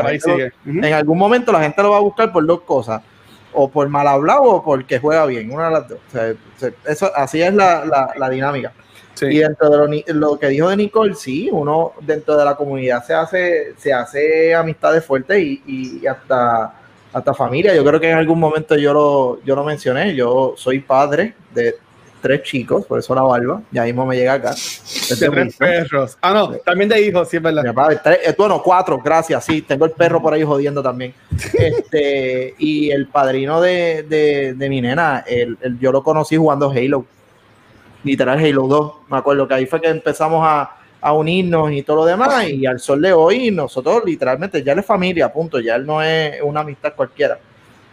En 0.65 0.93
algún 0.93 1.17
momento 1.17 1.51
la 1.51 1.61
gente 1.61 1.81
lo 1.83 1.91
va 1.91 1.97
a 1.97 2.01
buscar 2.01 2.31
por 2.31 2.45
dos 2.45 2.61
cosas, 2.61 3.01
o 3.53 3.69
por 3.69 3.87
mal 3.89 4.07
hablado 4.07 4.43
o 4.43 4.63
porque 4.63 4.99
juega 4.99 5.25
bien, 5.25 5.51
una 5.51 5.65
de 5.67 5.71
las 5.71 5.87
dos. 5.87 5.99
eso, 6.85 7.11
así 7.15 7.41
es 7.41 7.53
la, 7.53 7.85
la, 7.85 8.13
la 8.17 8.29
dinámica. 8.29 8.73
Y 9.21 9.37
dentro 9.37 9.69
de 9.69 10.03
lo, 10.13 10.37
que 10.37 10.47
dijo 10.47 10.69
de 10.69 10.77
Nicole, 10.77 11.15
sí, 11.15 11.49
uno 11.51 11.93
dentro 12.01 12.35
de 12.35 12.43
la 12.43 12.55
comunidad 12.55 13.03
se 13.03 13.13
hace, 13.13 13.73
se 13.77 13.93
hace 13.93 14.53
amistades 14.53 15.05
fuertes 15.05 15.41
y, 15.41 15.63
y 15.65 16.07
hasta, 16.07 16.73
hasta 17.13 17.33
familia. 17.33 17.73
Yo 17.73 17.85
creo 17.85 17.99
que 17.99 18.09
en 18.09 18.17
algún 18.17 18.39
momento 18.39 18.75
yo 18.75 18.93
lo, 18.93 19.43
yo 19.43 19.55
lo 19.55 19.63
mencioné. 19.63 20.13
Yo 20.15 20.53
soy 20.57 20.79
padre 20.79 21.33
de 21.53 21.75
tres 22.25 22.41
chicos, 22.41 22.87
por 22.87 22.97
eso 22.97 23.13
la 23.13 23.21
barba. 23.21 23.61
Ya 23.71 23.83
mismo 23.83 24.03
me 24.03 24.15
llega 24.15 24.33
acá. 24.33 24.55
De 24.55 25.29
tres 25.29 25.55
perros. 25.55 26.17
Ah, 26.19 26.33
no, 26.33 26.53
también 26.55 26.89
de 26.89 26.99
hijos, 26.99 27.29
sí 27.29 27.37
es 27.37 27.43
verdad. 27.43 27.63
Eh, 28.03 28.33
bueno, 28.35 28.63
cuatro, 28.63 28.99
gracias. 28.99 29.45
Sí, 29.45 29.61
tengo 29.61 29.85
el 29.85 29.91
perro 29.91 30.19
por 30.19 30.33
ahí 30.33 30.41
jodiendo 30.41 30.81
también. 30.81 31.13
este, 31.53 32.55
y 32.57 32.89
el 32.89 33.09
padrino 33.09 33.61
de, 33.61 34.07
de, 34.09 34.55
de 34.55 34.69
mi 34.69 34.81
nena, 34.81 35.23
el, 35.27 35.55
yo 35.79 35.91
lo 35.91 36.01
conocí 36.01 36.35
jugando 36.35 36.71
Halo 36.71 37.05
literal 38.03 38.39
Halo 38.39 38.67
2. 38.67 38.93
Me 39.07 39.17
acuerdo 39.17 39.47
que 39.47 39.53
ahí 39.53 39.65
fue 39.67 39.79
que 39.79 39.89
empezamos 39.89 40.41
a, 40.43 40.77
a 41.01 41.13
unirnos 41.13 41.71
y 41.71 41.83
todo 41.83 41.97
lo 41.97 42.05
demás. 42.05 42.49
Y 42.49 42.65
al 42.65 42.79
sol 42.79 43.03
de 43.03 43.13
hoy, 43.13 43.51
nosotros 43.51 44.01
literalmente 44.03 44.63
ya 44.63 44.73
él 44.73 44.79
es 44.79 44.85
familia, 44.85 45.31
punto. 45.31 45.59
Ya 45.59 45.75
él 45.75 45.85
no 45.85 46.01
es 46.01 46.41
una 46.41 46.61
amistad 46.61 46.93
cualquiera. 46.95 47.37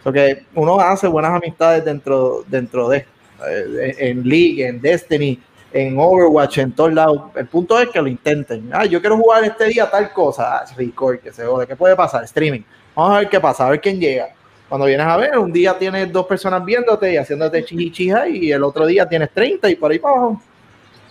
Porque 0.03 0.43
uno 0.55 0.79
hace 0.79 1.07
buenas 1.07 1.31
amistades 1.31 1.85
dentro, 1.85 2.43
dentro 2.47 2.89
de, 2.89 3.05
en 3.49 4.27
League, 4.27 4.65
en 4.65 4.81
Destiny, 4.81 5.39
en 5.73 5.97
Overwatch, 5.97 6.59
en 6.59 6.71
todos 6.71 6.93
lados. 6.93 7.21
El 7.35 7.47
punto 7.47 7.79
es 7.79 7.89
que 7.89 8.01
lo 8.01 8.07
intenten. 8.07 8.69
Ah, 8.71 8.85
yo 8.85 9.01
quiero 9.01 9.17
jugar 9.17 9.43
este 9.43 9.65
día 9.65 9.89
tal 9.89 10.11
cosa. 10.13 10.57
Ah, 10.57 10.65
record, 10.77 11.19
que 11.19 11.31
se 11.31 11.45
jode. 11.45 11.67
¿Qué 11.67 11.75
puede 11.75 11.95
pasar? 11.95 12.23
Streaming. 12.23 12.61
Vamos 12.95 13.15
a 13.15 13.19
ver 13.19 13.29
qué 13.29 13.39
pasa, 13.39 13.67
a 13.67 13.71
ver 13.71 13.81
quién 13.81 13.99
llega. 13.99 14.29
Cuando 14.69 14.85
vienes 14.85 15.05
a 15.05 15.17
ver, 15.17 15.37
un 15.37 15.51
día 15.51 15.77
tienes 15.77 16.11
dos 16.11 16.25
personas 16.25 16.63
viéndote 16.63 17.11
y 17.13 17.17
haciéndote 17.17 17.63
chichichija 17.65 18.27
y 18.27 18.51
el 18.51 18.63
otro 18.63 18.85
día 18.85 19.07
tienes 19.07 19.31
30 19.31 19.69
y 19.69 19.75
por 19.75 19.91
ahí 19.91 19.99
para 19.99 20.15
abajo. 20.15 20.41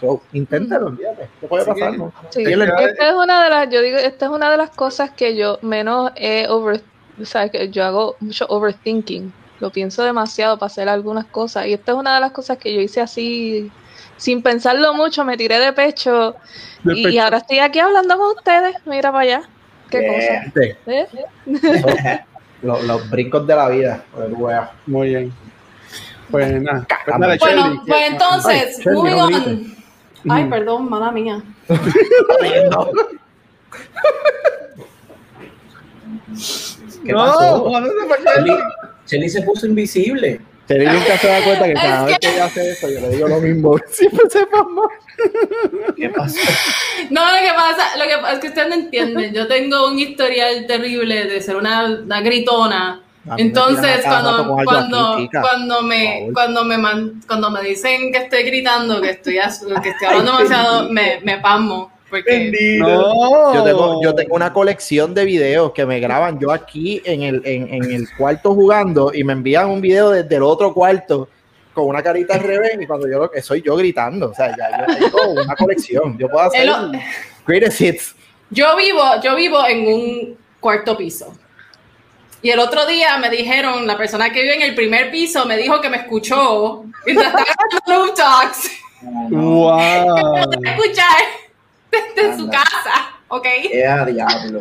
So, 0.01 0.21
inténtalo, 0.33 0.87
olvídate. 0.87 1.29
¿Qué 1.41 1.47
puede 1.47 1.65
pasar? 1.65 1.95
Sí, 2.31 2.43
esta 2.43 3.09
es 3.09 3.15
una 3.15 3.45
de 3.45 3.51
las, 3.51 3.71
yo 3.71 3.81
digo, 3.83 3.99
esta 3.99 4.27
es 4.27 4.33
una 4.33 4.51
de 4.51 4.57
las 4.57 4.71
cosas 4.71 5.13
que 5.13 5.37
yo 5.37 5.59
menos 5.63 6.11
he 6.17 6.49
over, 6.49 6.81
o 7.21 7.25
sea, 7.25 7.49
que 7.51 7.69
yo 7.69 7.85
hago 7.85 8.17
mucho 8.19 8.47
overthinking. 8.49 9.33
Lo 9.63 9.71
pienso 9.71 10.03
demasiado 10.03 10.59
para 10.59 10.67
hacer 10.67 10.89
algunas 10.89 11.25
cosas. 11.27 11.67
Y 11.69 11.75
esta 11.75 11.93
es 11.93 11.99
una 11.99 12.17
de 12.17 12.21
las 12.21 12.33
cosas 12.33 12.59
que 12.59 12.75
yo 12.75 12.81
hice 12.81 13.01
así, 13.01 13.71
sin 14.17 14.43
pensarlo 14.43 14.93
mucho, 14.93 15.25
me 15.25 15.37
tiré 15.37 15.61
de 15.61 15.73
pecho. 15.73 16.35
y, 16.85 17.17
ahora 17.19 17.37
estoy 17.37 17.61
aquí 17.61 17.79
hablando 17.79 18.19
con 18.19 18.37
ustedes. 18.37 18.75
Mira 18.87 19.13
para 19.13 19.23
allá. 19.23 19.43
Qué 19.89 20.05
cosa. 20.05 20.53
¿Eh? 20.89 21.07
los, 22.63 23.09
brincos 23.09 23.47
de 23.47 23.55
la 23.55 23.69
vida. 23.69 24.05
Muy 24.87 25.11
bien. 25.11 25.33
Pues 26.29 26.61
nada. 26.61 26.85
Pues 27.07 27.39
bueno, 27.39 27.85
pues 27.87 28.11
entonces, 28.11 28.81
Ay, 28.85 29.77
Ay, 30.29 30.45
perdón, 30.51 30.91
mala 30.91 31.13
mía. 31.13 31.41
¿Qué 37.05 37.13
pasó? 37.13 37.71
Chelly 39.07 39.29
se 39.29 39.43
puso 39.43 39.67
invisible. 39.67 40.41
Chelly 40.69 40.87
nunca 40.87 41.19
se 41.19 41.27
da 41.27 41.43
cuenta 41.43 41.65
que 41.67 41.75
cada 41.75 42.05
vez 42.05 42.19
que 42.19 42.29
ella 42.29 42.45
hace 42.45 42.71
eso, 42.71 42.89
yo 42.89 43.01
le 43.01 43.09
digo 43.11 43.29
lo 43.29 43.41
mismo. 43.41 43.77
Siempre 43.91 44.31
se 44.31 44.47
pasa. 44.47 45.95
¿Qué 45.97 46.09
pasa? 46.09 46.41
No, 47.11 47.25
lo 47.25 47.39
que 47.41 47.53
pasa, 47.55 47.97
lo 47.97 48.05
que 48.05 48.17
pasa 48.17 48.33
es 48.33 48.39
que 48.41 48.49
ustedes 48.49 48.69
no 48.69 48.75
entienden. 48.75 49.35
Yo 49.35 49.47
tengo 49.49 49.89
un 49.89 49.99
historial 49.99 50.67
terrible 50.67 51.27
de 51.27 51.41
ser 51.41 51.57
una, 51.57 51.85
una 51.85 52.21
gritona. 52.21 53.03
Entonces, 53.37 54.01
cuando, 54.03 54.57
cuando, 54.65 55.29
cuando, 55.31 55.83
me, 55.83 56.29
cuando, 56.33 56.65
me 56.65 56.77
cuando 57.27 57.51
me 57.51 57.63
dicen 57.63 58.11
que 58.11 58.19
estoy 58.19 58.43
gritando, 58.43 59.01
que 59.01 59.11
estoy, 59.11 59.35
que 59.35 59.91
estoy 59.91 60.09
hablando 60.09 60.39
demasiado, 60.39 60.89
me, 60.91 61.21
me 61.23 61.39
pasmo. 61.39 61.92
Porque... 62.13 62.77
No. 62.79 63.55
Yo, 63.55 63.65
tengo, 63.65 64.03
yo 64.03 64.15
tengo 64.15 64.37
una 64.37 64.53
colección 64.53 65.15
de 65.15 65.25
videos 65.25 65.73
que 65.73 65.87
me 65.87 65.99
graban 65.99 66.39
yo 66.39 66.53
aquí 66.53 67.01
en 67.07 67.23
el, 67.23 67.41
en, 67.47 67.73
en 67.73 67.91
el 67.91 68.07
cuarto 68.19 68.55
jugando 68.55 69.13
y 69.15 69.25
me 69.25 69.33
envían 69.33 69.71
un 69.71 69.81
video 69.81 70.11
desde 70.11 70.37
el 70.37 70.43
otro 70.43 70.75
cuarto 70.75 71.31
con 71.73 71.87
una 71.87 72.03
carita 72.03 72.35
al 72.35 72.41
revés 72.41 72.77
y 72.79 72.87
cuando 72.87 73.09
yo 73.09 73.19
lo 73.19 73.31
que 73.31 73.41
soy 73.41 73.63
yo 73.63 73.77
gritando. 73.77 74.29
O 74.29 74.35
sea, 74.35 74.55
ya 74.55 74.87
yo 75.01 75.11
tengo 75.11 75.43
una 75.43 75.57
colección. 75.57 76.19
Yo 76.19 76.29
puedo 76.29 76.45
hacer 76.45 76.69
greatest 77.47 77.81
hits. 77.81 78.15
Yo 78.51 78.77
vivo, 78.77 79.03
yo 79.23 79.35
vivo 79.35 79.67
en 79.67 79.87
un 79.87 80.39
cuarto 80.61 80.95
piso. 80.99 81.33
Y 82.43 82.51
el 82.51 82.59
otro 82.59 82.85
día 82.85 83.17
me 83.17 83.31
dijeron, 83.31 83.87
la 83.87 83.97
persona 83.97 84.31
que 84.31 84.43
vive 84.43 84.57
en 84.57 84.63
el 84.63 84.75
primer 84.75 85.11
piso 85.11 85.47
me 85.47 85.57
dijo 85.57 85.81
que 85.81 85.89
me 85.89 85.97
escuchó 85.97 86.85
mientras 87.07 87.29
estaba 87.29 87.47
en 87.47 87.95
Roof 87.95 88.15
Talks. 88.15 88.71
¡Wow! 89.31 90.51
escuchar 90.63 91.43
desde 92.17 92.37
su 92.37 92.49
casa, 92.49 93.17
¿ok? 93.29 93.47
diablo! 94.07 94.61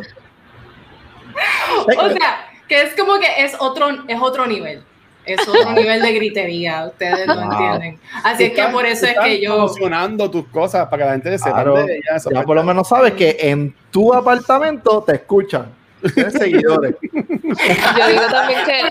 o 1.98 2.10
sea, 2.10 2.46
que 2.68 2.82
es 2.82 2.94
como 2.94 3.18
que 3.18 3.44
es 3.44 3.56
otro, 3.58 3.88
es 4.06 4.20
otro 4.20 4.46
nivel. 4.46 4.84
Es 5.24 5.46
otro 5.46 5.70
nivel 5.72 6.02
de 6.02 6.12
gritería, 6.14 6.86
ustedes 6.86 7.28
no 7.28 7.42
entienden. 7.42 8.00
Así 8.24 8.44
es 8.44 8.52
que 8.52 8.64
por 8.72 8.84
eso 8.84 9.06
es 9.06 9.14
que 9.22 9.40
yo. 9.40 9.54
Promocionando 9.54 10.28
tus 10.28 10.48
cosas 10.48 10.88
para 10.88 11.02
que 11.02 11.06
la 11.06 11.12
gente 11.12 11.38
se 11.38 11.50
claro, 11.50 11.76
ya, 11.86 12.42
por 12.42 12.56
lo 12.56 12.64
menos 12.64 12.88
sabes 12.88 13.12
que 13.12 13.36
en 13.38 13.72
tu 13.92 14.12
apartamento 14.12 15.02
te 15.02 15.14
escuchan. 15.14 15.81
Tienes 16.14 16.32
seguidores. 16.34 16.96
Yo 17.02 18.08
digo 18.08 18.26
también 18.30 18.60
que. 18.64 18.82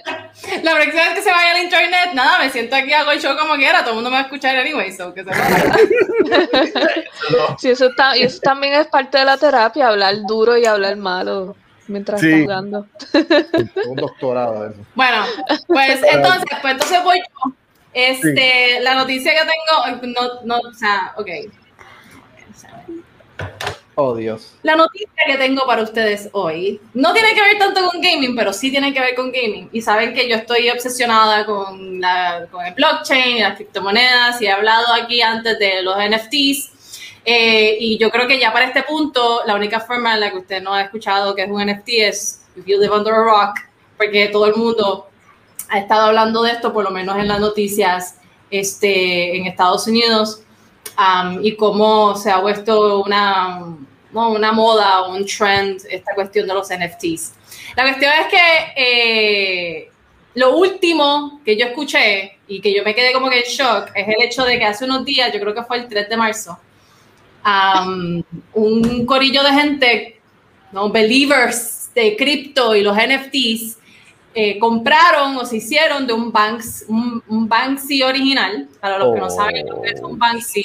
La 0.63 0.73
próxima 0.75 1.03
vez 1.03 1.13
que 1.15 1.21
se 1.21 1.31
vaya 1.31 1.51
al 1.55 1.63
internet, 1.63 2.09
nada, 2.13 2.39
me 2.39 2.49
siento 2.49 2.75
aquí, 2.75 2.93
hago 2.93 3.11
el 3.11 3.21
show 3.21 3.37
como 3.37 3.55
quiera, 3.55 3.81
todo 3.81 3.91
el 3.91 3.95
mundo 3.95 4.09
me 4.09 4.15
va 4.15 4.21
a 4.21 4.23
escuchar 4.23 4.55
anyway, 4.55 4.91
so 4.91 5.13
que 5.13 5.23
se 5.23 5.29
sí, 7.59 7.69
eso, 7.69 7.87
está, 7.87 8.17
y 8.17 8.23
eso 8.23 8.39
también 8.41 8.73
es 8.73 8.87
parte 8.87 9.19
de 9.19 9.25
la 9.25 9.37
terapia, 9.37 9.89
hablar 9.89 10.15
duro 10.27 10.57
y 10.57 10.65
hablar 10.65 10.95
malo 10.97 11.55
mientras 11.87 12.21
sí. 12.21 12.41
jugando. 12.41 12.87
Un 13.87 13.95
doctorado 13.95 14.69
eso. 14.69 14.79
Bueno, 14.95 15.25
pues 15.67 16.01
entonces, 16.11 16.43
pues 16.61 16.73
entonces 16.73 17.03
voy 17.03 17.19
yo. 17.19 17.53
Este, 17.93 18.79
la 18.79 18.95
noticia 18.95 19.33
que 19.33 19.39
tengo, 19.39 20.13
no, 20.13 20.41
no, 20.45 20.69
o 20.69 20.73
sea, 20.73 21.13
ok. 21.17 21.29
Oh, 24.03 24.15
Dios. 24.15 24.53
La 24.63 24.75
noticia 24.75 25.11
que 25.27 25.37
tengo 25.37 25.63
para 25.67 25.83
ustedes 25.83 26.27
hoy 26.31 26.81
no 26.95 27.13
tiene 27.13 27.35
que 27.35 27.41
ver 27.41 27.59
tanto 27.59 27.85
con 27.85 28.01
gaming, 28.01 28.35
pero 28.35 28.51
sí 28.51 28.71
tiene 28.71 28.91
que 28.91 28.99
ver 28.99 29.13
con 29.13 29.31
gaming. 29.31 29.69
Y 29.71 29.79
saben 29.79 30.15
que 30.15 30.27
yo 30.27 30.37
estoy 30.37 30.71
obsesionada 30.71 31.45
con, 31.45 32.01
la, 32.01 32.47
con 32.49 32.65
el 32.65 32.73
blockchain 32.73 33.37
y 33.37 33.41
las 33.41 33.57
criptomonedas 33.57 34.41
y 34.41 34.47
he 34.47 34.51
hablado 34.51 34.91
aquí 34.91 35.21
antes 35.21 35.59
de 35.59 35.83
los 35.83 35.95
NFTs. 35.97 36.71
Eh, 37.25 37.77
y 37.79 37.99
yo 37.99 38.09
creo 38.09 38.27
que 38.27 38.39
ya 38.39 38.51
para 38.51 38.65
este 38.65 38.81
punto, 38.81 39.43
la 39.45 39.53
única 39.53 39.79
forma 39.79 40.15
en 40.15 40.21
la 40.21 40.31
que 40.31 40.37
usted 40.39 40.63
no 40.63 40.73
ha 40.73 40.81
escuchado 40.81 41.35
que 41.35 41.43
es 41.43 41.51
un 41.51 41.63
NFT 41.63 41.89
es 41.89 42.41
if 42.55 42.65
you 42.65 42.79
live 42.79 42.95
under 42.95 43.13
a 43.13 43.23
rock, 43.23 43.59
porque 43.97 44.29
todo 44.29 44.47
el 44.47 44.55
mundo 44.55 45.09
ha 45.69 45.77
estado 45.77 46.07
hablando 46.07 46.41
de 46.41 46.53
esto, 46.53 46.73
por 46.73 46.83
lo 46.83 46.89
menos 46.89 47.19
en 47.19 47.27
las 47.27 47.39
noticias 47.39 48.15
este, 48.49 49.37
en 49.37 49.45
Estados 49.45 49.85
Unidos 49.85 50.41
y 51.41 51.55
cómo 51.55 52.15
se 52.15 52.31
ha 52.31 52.41
puesto 52.41 53.01
una, 53.03 53.77
una 54.13 54.51
moda, 54.51 55.07
un 55.07 55.25
trend, 55.25 55.81
esta 55.89 56.13
cuestión 56.13 56.47
de 56.47 56.53
los 56.53 56.67
NFTs. 56.69 57.33
La 57.75 57.83
cuestión 57.83 58.11
es 58.19 58.27
que 58.27 58.73
eh, 58.75 59.91
lo 60.35 60.57
último 60.57 61.41
que 61.43 61.57
yo 61.57 61.65
escuché 61.67 62.37
y 62.47 62.61
que 62.61 62.73
yo 62.73 62.83
me 62.83 62.95
quedé 62.95 63.13
como 63.13 63.29
que 63.29 63.39
en 63.39 63.43
shock 63.43 63.91
es 63.95 64.07
el 64.07 64.23
hecho 64.23 64.43
de 64.43 64.57
que 64.59 64.65
hace 64.65 64.85
unos 64.85 65.05
días, 65.05 65.31
yo 65.33 65.39
creo 65.39 65.53
que 65.53 65.63
fue 65.63 65.77
el 65.77 65.87
3 65.87 66.09
de 66.09 66.17
marzo, 66.17 66.59
un 68.53 69.05
corillo 69.05 69.43
de 69.43 69.51
gente, 69.51 70.19
¿no? 70.71 70.89
believers 70.89 71.93
de 71.93 72.15
cripto 72.15 72.75
y 72.75 72.81
los 72.81 72.95
NFTs, 72.95 73.77
eh, 74.33 74.57
compraron 74.59 75.35
o 75.37 75.45
se 75.45 75.57
hicieron 75.57 76.07
de 76.07 76.13
un, 76.13 76.31
Banks, 76.31 76.85
un, 76.87 77.49
Banksy 77.49 78.01
original, 78.01 78.69
para 78.79 78.97
los 78.97 79.13
que 79.13 79.19
no 79.19 79.29
saben 79.29 79.67
lo 79.67 79.81
que 79.81 79.89
es 79.89 80.01
un 80.01 80.17
Banksy. 80.17 80.63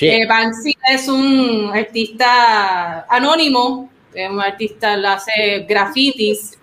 Eh, 0.00 0.26
Banksy 0.26 0.74
es 0.90 1.08
un 1.08 1.70
artista 1.74 3.04
anónimo, 3.10 3.90
es 4.14 4.30
un 4.30 4.40
artista 4.40 4.98
que 4.98 5.06
hace 5.06 5.66
grafitis. 5.68 6.58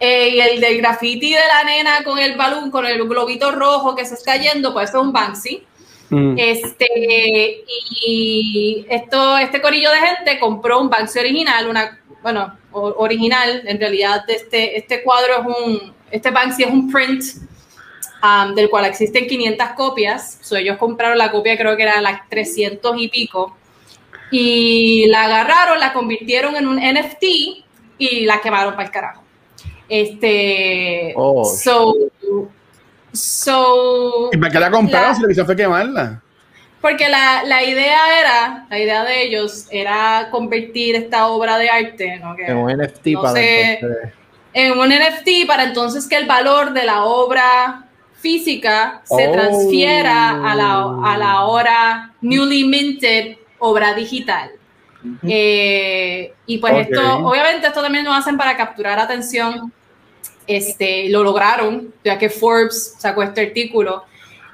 Eh, 0.00 0.30
y 0.30 0.40
el 0.40 0.60
del 0.60 0.78
graffiti 0.78 1.32
de 1.32 1.46
la 1.46 1.64
nena 1.64 2.02
con 2.02 2.18
el 2.18 2.34
balón, 2.34 2.70
con 2.70 2.86
el 2.86 3.06
globito 3.06 3.52
rojo 3.52 3.94
que 3.94 4.04
se 4.04 4.14
está 4.14 4.36
yendo, 4.36 4.72
pues 4.72 4.88
es 4.88 4.96
un 4.96 5.12
Banksy. 5.12 5.64
Mm. 6.08 6.34
Este, 6.38 7.64
y 8.06 8.86
esto, 8.88 9.36
este 9.38 9.60
corillo 9.60 9.90
de 9.90 9.98
gente 9.98 10.38
compró 10.40 10.80
un 10.80 10.88
Banksy 10.88 11.18
original, 11.18 11.68
una, 11.68 12.01
bueno, 12.22 12.56
original, 12.72 13.62
en 13.66 13.78
realidad 13.78 14.24
este, 14.28 14.78
este 14.78 15.02
cuadro 15.02 15.40
es 15.40 15.46
un, 15.46 15.94
este 16.10 16.30
Banksy 16.30 16.62
es 16.64 16.70
un 16.70 16.90
print 16.90 17.22
um, 18.22 18.54
del 18.54 18.70
cual 18.70 18.86
existen 18.86 19.26
500 19.26 19.68
copias, 19.76 20.38
so, 20.40 20.56
ellos 20.56 20.78
compraron 20.78 21.18
la 21.18 21.30
copia 21.30 21.56
creo 21.56 21.76
que 21.76 21.82
era 21.82 22.00
las 22.00 22.28
300 22.28 22.94
y 22.98 23.08
pico, 23.08 23.56
y 24.30 25.06
la 25.08 25.24
agarraron, 25.24 25.78
la 25.78 25.92
convirtieron 25.92 26.56
en 26.56 26.66
un 26.66 26.76
NFT 26.76 27.24
y 27.98 28.24
la 28.24 28.40
quemaron 28.40 28.72
para 28.72 28.86
el 28.86 28.90
carajo. 28.90 29.22
Este, 29.88 31.12
oh, 31.16 31.44
so, 31.44 31.94
so, 33.12 34.30
¿Y 34.32 34.38
para 34.38 34.52
qué 34.52 34.58
la 34.58 34.70
compraron 34.70 35.14
si 35.14 35.20
lo 35.20 35.28
que 35.28 35.34
hizo 35.34 35.44
fue 35.44 35.54
quemarla? 35.54 36.21
Porque 36.82 37.08
la, 37.08 37.44
la, 37.44 37.62
idea 37.62 38.20
era, 38.20 38.66
la 38.68 38.78
idea 38.78 39.04
de 39.04 39.22
ellos 39.22 39.68
era 39.70 40.28
convertir 40.32 40.96
esta 40.96 41.28
obra 41.28 41.56
de 41.56 41.70
arte 41.70 42.18
¿no? 42.18 42.34
en 42.36 42.56
un 42.56 42.72
NFT 42.72 43.14
para 43.14 43.40
entonces... 43.40 43.78
en 44.52 44.78
un 44.78 44.88
NFT 44.88 45.46
para 45.46 45.62
entonces 45.62 46.08
que 46.08 46.16
el 46.16 46.26
valor 46.26 46.72
de 46.72 46.84
la 46.84 47.04
obra 47.04 47.86
física 48.18 49.00
se 49.04 49.28
oh. 49.28 49.32
transfiera 49.32 50.50
a 50.50 50.54
la, 50.56 50.96
a 51.04 51.16
la 51.16 51.30
ahora 51.30 52.14
newly 52.20 52.64
minted 52.64 53.36
obra 53.60 53.94
digital. 53.94 54.50
Eh, 55.22 56.32
y 56.46 56.58
pues 56.58 56.88
esto, 56.88 57.18
obviamente 57.18 57.66
esto 57.66 57.80
también 57.80 58.04
lo 58.04 58.12
hacen 58.12 58.36
para 58.36 58.56
capturar 58.56 58.98
atención. 58.98 59.72
Este, 60.48 61.08
lo 61.08 61.22
lograron, 61.22 61.94
ya 62.04 62.18
que 62.18 62.28
Forbes 62.28 62.96
sacó 62.98 63.22
este 63.22 63.42
artículo 63.42 64.04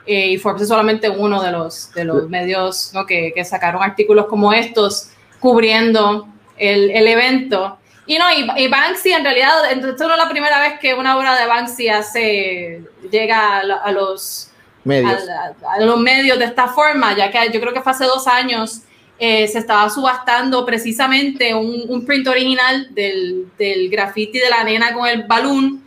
eh, 0.08 0.28
y 0.28 0.38
Forbes 0.38 0.62
es 0.62 0.68
solamente 0.68 1.10
uno 1.10 1.42
de 1.42 1.52
los, 1.52 1.92
de 1.92 2.04
los 2.04 2.28
medios 2.30 2.92
que, 3.06 3.30
que, 3.34 3.44
sacaron 3.44 3.82
artículos 3.82 4.24
como 4.26 4.54
estos 4.54 5.10
cubriendo 5.38 6.26
el, 6.56 6.90
el 6.90 7.06
evento. 7.06 7.76
Y 8.06 8.16
no, 8.16 8.24
y, 8.32 8.68
Banksy 8.68 9.12
en 9.12 9.22
realidad, 9.22 9.70
esto 9.70 10.08
no 10.08 10.14
es 10.14 10.18
la 10.18 10.30
primera 10.30 10.60
vez 10.60 10.80
que 10.80 10.94
una 10.94 11.18
obra 11.18 11.38
de 11.38 11.46
Banksy 11.46 11.90
hace, 11.90 12.82
llega 13.10 13.58
a, 13.58 13.92
los 13.92 14.48
medios. 14.82 15.22
A, 15.62 15.84
los 15.84 16.00
medios 16.00 16.38
de 16.38 16.46
esta 16.46 16.68
forma, 16.68 17.14
ya 17.14 17.30
que 17.30 17.52
yo 17.52 17.60
creo 17.60 17.74
que 17.74 17.82
fue 17.82 17.92
hace 17.92 18.04
dos 18.04 18.26
años 18.26 18.80
eh, 19.18 19.46
se 19.46 19.58
estaba 19.58 19.90
subastando 19.90 20.64
precisamente 20.64 21.54
un, 21.54 21.84
un 21.86 22.06
print 22.06 22.28
original 22.28 22.94
del, 22.94 23.48
del 23.58 23.90
graffiti 23.90 24.38
de 24.38 24.48
la 24.48 24.64
nena 24.64 24.94
con 24.94 25.06
el 25.06 25.24
balón. 25.24 25.82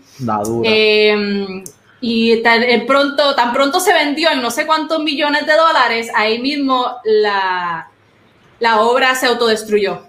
Eh, 0.63 1.63
y 2.01 2.41
tan 2.41 2.63
eh, 2.63 2.83
pronto, 2.87 3.35
tan 3.35 3.53
pronto 3.53 3.79
se 3.79 3.93
vendió 3.93 4.31
en 4.31 4.41
no 4.41 4.49
sé 4.49 4.65
cuántos 4.65 5.03
millones 5.03 5.45
de 5.45 5.53
dólares, 5.53 6.09
ahí 6.15 6.39
mismo 6.39 6.97
la, 7.05 7.87
la 8.59 8.81
obra 8.81 9.13
se 9.13 9.27
autodestruyó. 9.27 10.07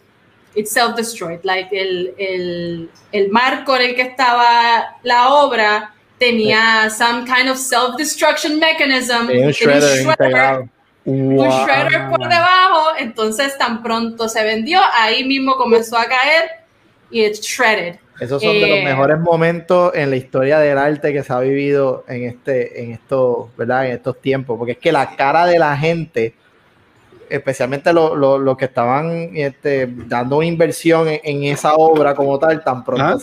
It 0.55 0.67
self-destroyed. 0.67 1.41
Like 1.45 1.79
el, 1.79 2.15
el, 2.19 2.91
el, 3.13 3.31
marco 3.31 3.77
en 3.77 3.83
el 3.83 3.95
que 3.95 4.03
estaba 4.03 4.97
la 5.03 5.35
obra 5.35 5.95
tenía 6.19 6.91
some 6.91 7.25
kind 7.25 7.49
of 7.49 7.59
self-destruction 7.59 8.59
mechanism. 8.59 9.29
un 9.29 9.51
shredder, 9.51 10.69
un 11.05 11.49
shredder 11.49 12.09
por 12.11 12.21
debajo. 12.21 12.97
Entonces, 12.99 13.57
tan 13.57 13.83
pronto 13.83 14.29
se 14.29 14.43
vendió, 14.45 14.81
ahí 14.93 15.25
mismo 15.25 15.57
comenzó 15.57 15.97
a 15.99 16.07
caer 16.07 16.51
y 17.11 17.25
it 17.25 17.41
shredded. 17.41 17.99
Esos 18.21 18.43
son 18.43 18.53
de 18.53 18.69
los 18.69 18.79
eh, 18.79 18.85
mejores 18.85 19.19
momentos 19.19 19.93
en 19.95 20.11
la 20.11 20.17
historia 20.17 20.59
del 20.59 20.79
arte 20.79 21.13
que 21.13 21.23
se 21.23 21.33
ha 21.33 21.41
vivido 21.41 22.05
en 22.07 22.25
este, 22.25 22.83
en 22.83 22.93
estos, 22.93 23.49
¿verdad? 23.57 23.87
En 23.87 23.93
estos 23.93 24.21
tiempos, 24.21 24.59
porque 24.59 24.73
es 24.73 24.79
que 24.79 24.93
la 24.93 25.17
cara 25.17 25.47
de 25.47 25.59
la 25.59 25.77
gente, 25.77 26.35
especialmente 27.29 27.93
los 27.93 28.57
que 28.57 28.67
estaban 28.67 29.31
este, 29.35 29.89
dando 30.07 30.37
una 30.37 30.47
inversión 30.47 31.09
en, 31.09 31.45
esa 31.45 31.75
obra 31.75 32.15
como 32.15 32.39
tal, 32.39 32.63
tan 32.63 32.85
pronto 32.85 33.19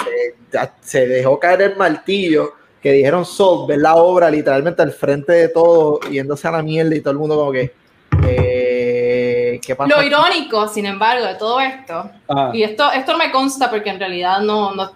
se, 0.82 1.08
dejó 1.08 1.40
caer 1.40 1.62
el 1.62 1.78
martillo, 1.78 2.54
que 2.82 2.92
dijeron 2.92 3.26
sol, 3.26 3.68
ver 3.68 3.80
la 3.80 3.96
obra 3.96 4.30
literalmente 4.32 4.82
al 4.82 4.92
frente 4.92 5.34
de 5.34 5.50
todo, 5.50 6.00
yéndose 6.10 6.48
a 6.48 6.52
la 6.52 6.64
mierda 6.64 6.96
y 6.96 7.02
todo 7.02 7.12
el 7.12 7.20
mundo 7.20 7.36
como 7.36 7.52
que... 7.52 7.72
Lo 9.88 10.04
irónico, 10.04 10.68
sin 10.68 10.86
embargo, 10.86 11.26
de 11.26 11.36
todo 11.36 11.60
esto, 11.60 12.10
y 12.54 12.64
esto, 12.64 12.92
esto 12.92 13.18
me 13.18 13.32
consta 13.32 13.70
porque 13.70 13.90
en 13.90 14.00
realidad 14.00 14.40
no, 14.40 14.74
no, 14.74 14.92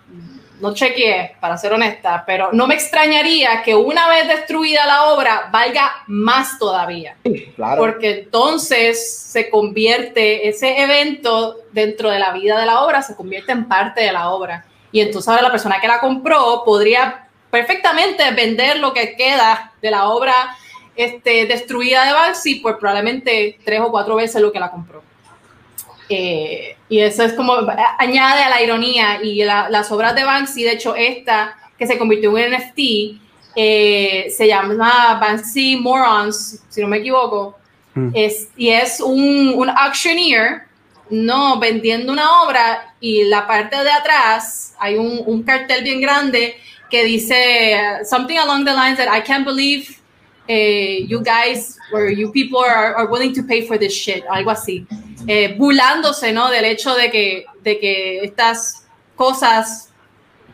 no 0.59 0.73
chequeé, 0.73 1.35
para 1.39 1.57
ser 1.57 1.73
honesta, 1.73 2.23
pero 2.25 2.49
no 2.53 2.67
me 2.67 2.75
extrañaría 2.75 3.61
que 3.63 3.75
una 3.75 4.07
vez 4.07 4.27
destruida 4.27 4.85
la 4.85 5.05
obra 5.05 5.49
valga 5.51 5.91
más 6.07 6.57
todavía. 6.57 7.17
Claro. 7.55 7.81
Porque 7.81 8.19
entonces 8.21 9.23
se 9.23 9.49
convierte, 9.49 10.47
ese 10.47 10.81
evento 10.81 11.57
dentro 11.71 12.09
de 12.09 12.19
la 12.19 12.31
vida 12.31 12.59
de 12.59 12.65
la 12.65 12.81
obra 12.81 13.01
se 13.01 13.15
convierte 13.15 13.51
en 13.51 13.67
parte 13.67 14.01
de 14.01 14.11
la 14.11 14.29
obra. 14.29 14.65
Y 14.91 15.01
entonces 15.01 15.27
ahora 15.27 15.41
la 15.41 15.51
persona 15.51 15.81
que 15.81 15.87
la 15.87 15.99
compró 15.99 16.63
podría 16.63 17.27
perfectamente 17.49 18.23
vender 18.31 18.79
lo 18.79 18.93
que 18.93 19.15
queda 19.15 19.73
de 19.81 19.91
la 19.91 20.07
obra 20.09 20.33
este, 20.95 21.45
destruida 21.45 22.05
de 22.05 22.13
Banksy 22.13 22.55
por 22.55 22.79
probablemente 22.79 23.59
tres 23.63 23.81
o 23.81 23.91
cuatro 23.91 24.15
veces 24.15 24.41
lo 24.41 24.51
que 24.51 24.59
la 24.59 24.71
compró. 24.71 25.03
Eh, 26.09 26.75
y 26.89 26.99
eso 26.99 27.23
es 27.23 27.33
como 27.33 27.53
añade 27.97 28.43
a 28.43 28.49
la 28.49 28.61
ironía 28.61 29.23
y 29.23 29.43
las 29.43 29.91
obras 29.91 30.13
de 30.15 30.23
Banksy, 30.23 30.63
de 30.63 30.73
hecho 30.73 30.95
esta 30.95 31.57
que 31.77 31.87
se 31.87 31.97
convirtió 31.97 32.37
en 32.37 32.53
un 32.53 32.57
NFT, 32.57 32.79
eh, 33.55 34.27
se 34.35 34.47
llama 34.47 35.17
Banksy 35.19 35.77
Morons, 35.77 36.61
si 36.69 36.81
no 36.81 36.87
me 36.87 36.97
equivoco, 36.97 37.57
mm. 37.95 38.09
es, 38.13 38.49
y 38.55 38.69
es 38.69 38.99
un, 38.99 39.53
un 39.55 39.69
auctioneer, 39.69 40.63
no, 41.09 41.59
vendiendo 41.59 42.11
una 42.11 42.43
obra 42.43 42.93
y 42.99 43.23
la 43.25 43.47
parte 43.47 43.83
de 43.83 43.91
atrás 43.91 44.75
hay 44.79 44.95
un, 44.95 45.21
un 45.25 45.43
cartel 45.43 45.83
bien 45.83 46.01
grande 46.01 46.57
que 46.89 47.03
dice 47.05 47.77
something 48.07 48.37
along 48.37 48.65
the 48.65 48.71
lines 48.71 48.97
that 48.97 49.07
I 49.11 49.21
can't 49.21 49.45
believe 49.45 50.02
eh, 50.47 51.05
you 51.07 51.21
guys 51.21 51.77
or 51.91 52.09
you 52.09 52.31
people 52.31 52.59
are, 52.59 52.95
are, 52.95 53.07
willing 53.07 53.33
to 53.33 53.43
pay 53.43 53.65
for 53.65 53.77
this 53.77 53.93
shit, 53.93 54.23
algo 54.29 54.51
así. 54.51 54.85
Eh, 55.27 55.55
burlándose, 55.57 56.33
¿no? 56.33 56.49
Del 56.49 56.65
hecho 56.65 56.95
de 56.95 57.09
que, 57.09 57.45
de 57.61 57.79
que 57.79 58.19
estas 58.23 58.85
cosas, 59.15 59.89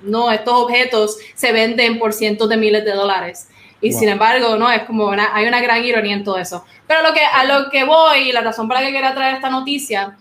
¿no? 0.02 0.32
Estos 0.32 0.54
objetos 0.54 1.18
se 1.34 1.52
venden 1.52 1.98
por 1.98 2.14
cientos 2.14 2.48
de 2.50 2.58
miles 2.58 2.86
de 2.86 2.92
dólares. 2.92 3.48
Y 3.82 3.94
sin 3.94 4.10
embargo, 4.10 4.58
¿no? 4.58 4.70
Es 4.70 4.84
como 4.84 5.06
una, 5.06 5.34
hay 5.34 5.48
una 5.48 5.62
gran 5.62 5.84
ironía 5.84 6.14
en 6.14 6.24
todo 6.24 6.38
eso. 6.38 6.66
Pero 6.86 7.02
lo 7.02 7.14
que, 7.14 7.22
a 7.24 7.46
lo 7.46 7.70
que 7.70 7.86
voy, 7.86 8.32
la 8.32 8.42
razón 8.42 8.68
por 8.68 8.76
la 8.76 8.86
que 8.86 8.92
quería 8.92 9.16
traer 9.16 9.36
esta 9.36 9.50
noticia, 9.50 10.18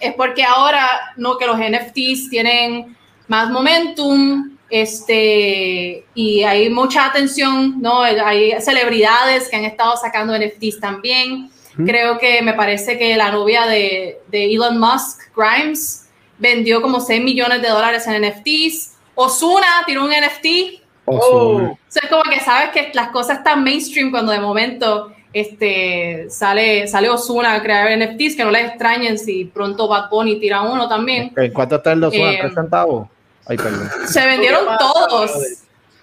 es 0.00 0.14
porque 0.14 0.44
ahora, 0.44 1.12
¿no? 1.16 1.38
Que 1.38 1.46
los 1.46 1.58
NFTs 1.58 2.28
tienen 2.28 2.96
más 3.28 3.50
momentum, 3.50 4.57
este, 4.70 6.04
y 6.14 6.42
hay 6.42 6.68
mucha 6.68 7.06
atención, 7.06 7.80
¿no? 7.80 8.02
Hay 8.02 8.52
celebridades 8.60 9.48
que 9.48 9.56
han 9.56 9.64
estado 9.64 9.96
sacando 9.96 10.36
NFTs 10.38 10.80
también. 10.80 11.50
Creo 11.86 12.18
que 12.18 12.42
me 12.42 12.54
parece 12.54 12.98
que 12.98 13.16
la 13.16 13.30
novia 13.30 13.66
de, 13.66 14.20
de, 14.28 14.52
Elon 14.52 14.78
Musk, 14.78 15.20
Grimes, 15.36 16.08
vendió 16.36 16.82
como 16.82 17.00
6 17.00 17.22
millones 17.22 17.62
de 17.62 17.68
dólares 17.68 18.06
en 18.06 18.20
NFTs. 18.22 18.96
Osuna 19.14 19.84
tiró 19.86 20.04
un 20.04 20.10
NFT. 20.10 20.82
Oh. 21.04 21.16
O 21.16 21.78
sea, 21.86 22.02
es 22.02 22.10
como 22.10 22.24
que 22.24 22.40
sabes 22.40 22.70
que 22.70 22.90
las 22.94 23.08
cosas 23.10 23.38
están 23.38 23.62
mainstream 23.62 24.10
cuando 24.10 24.32
de 24.32 24.40
momento 24.40 25.12
este, 25.32 26.26
sale, 26.30 26.88
sale 26.88 27.08
Osuna 27.08 27.54
a 27.54 27.62
crear 27.62 27.96
NFTs, 27.96 28.36
que 28.36 28.44
no 28.44 28.50
les 28.50 28.66
extrañen 28.66 29.18
si 29.18 29.44
pronto 29.44 29.88
Bad 29.88 30.10
Bunny 30.10 30.40
tira 30.40 30.62
uno 30.62 30.88
también. 30.88 31.32
¿En 31.36 31.52
cuánto 31.52 31.76
está 31.76 31.92
el 31.92 32.00
de 32.00 32.06
Osuna? 32.08 32.32
Eh, 32.32 32.50
centavos? 32.54 33.08
Ay, 33.48 33.56
perdón. 33.56 33.90
Se 34.06 34.24
vendieron 34.26 34.66
todos. 34.78 35.30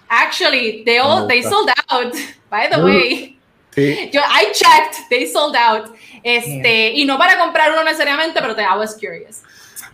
Actually, 0.08 0.84
they 0.84 0.98
all 0.98 1.26
they 1.26 1.42
sold 1.42 1.70
out. 1.90 2.14
By 2.50 2.68
the 2.68 2.82
way, 2.82 3.38
yo 3.76 4.20
I 4.20 4.52
checked, 4.52 5.08
they 5.10 5.26
sold 5.26 5.56
out. 5.56 5.94
Este 6.22 6.92
y 6.94 7.04
no 7.04 7.18
para 7.18 7.38
comprar 7.38 7.72
uno 7.72 7.84
necesariamente, 7.84 8.40
pero 8.40 8.54
te, 8.54 8.62
I 8.62 8.76
was 8.76 8.94
curious. 8.94 9.42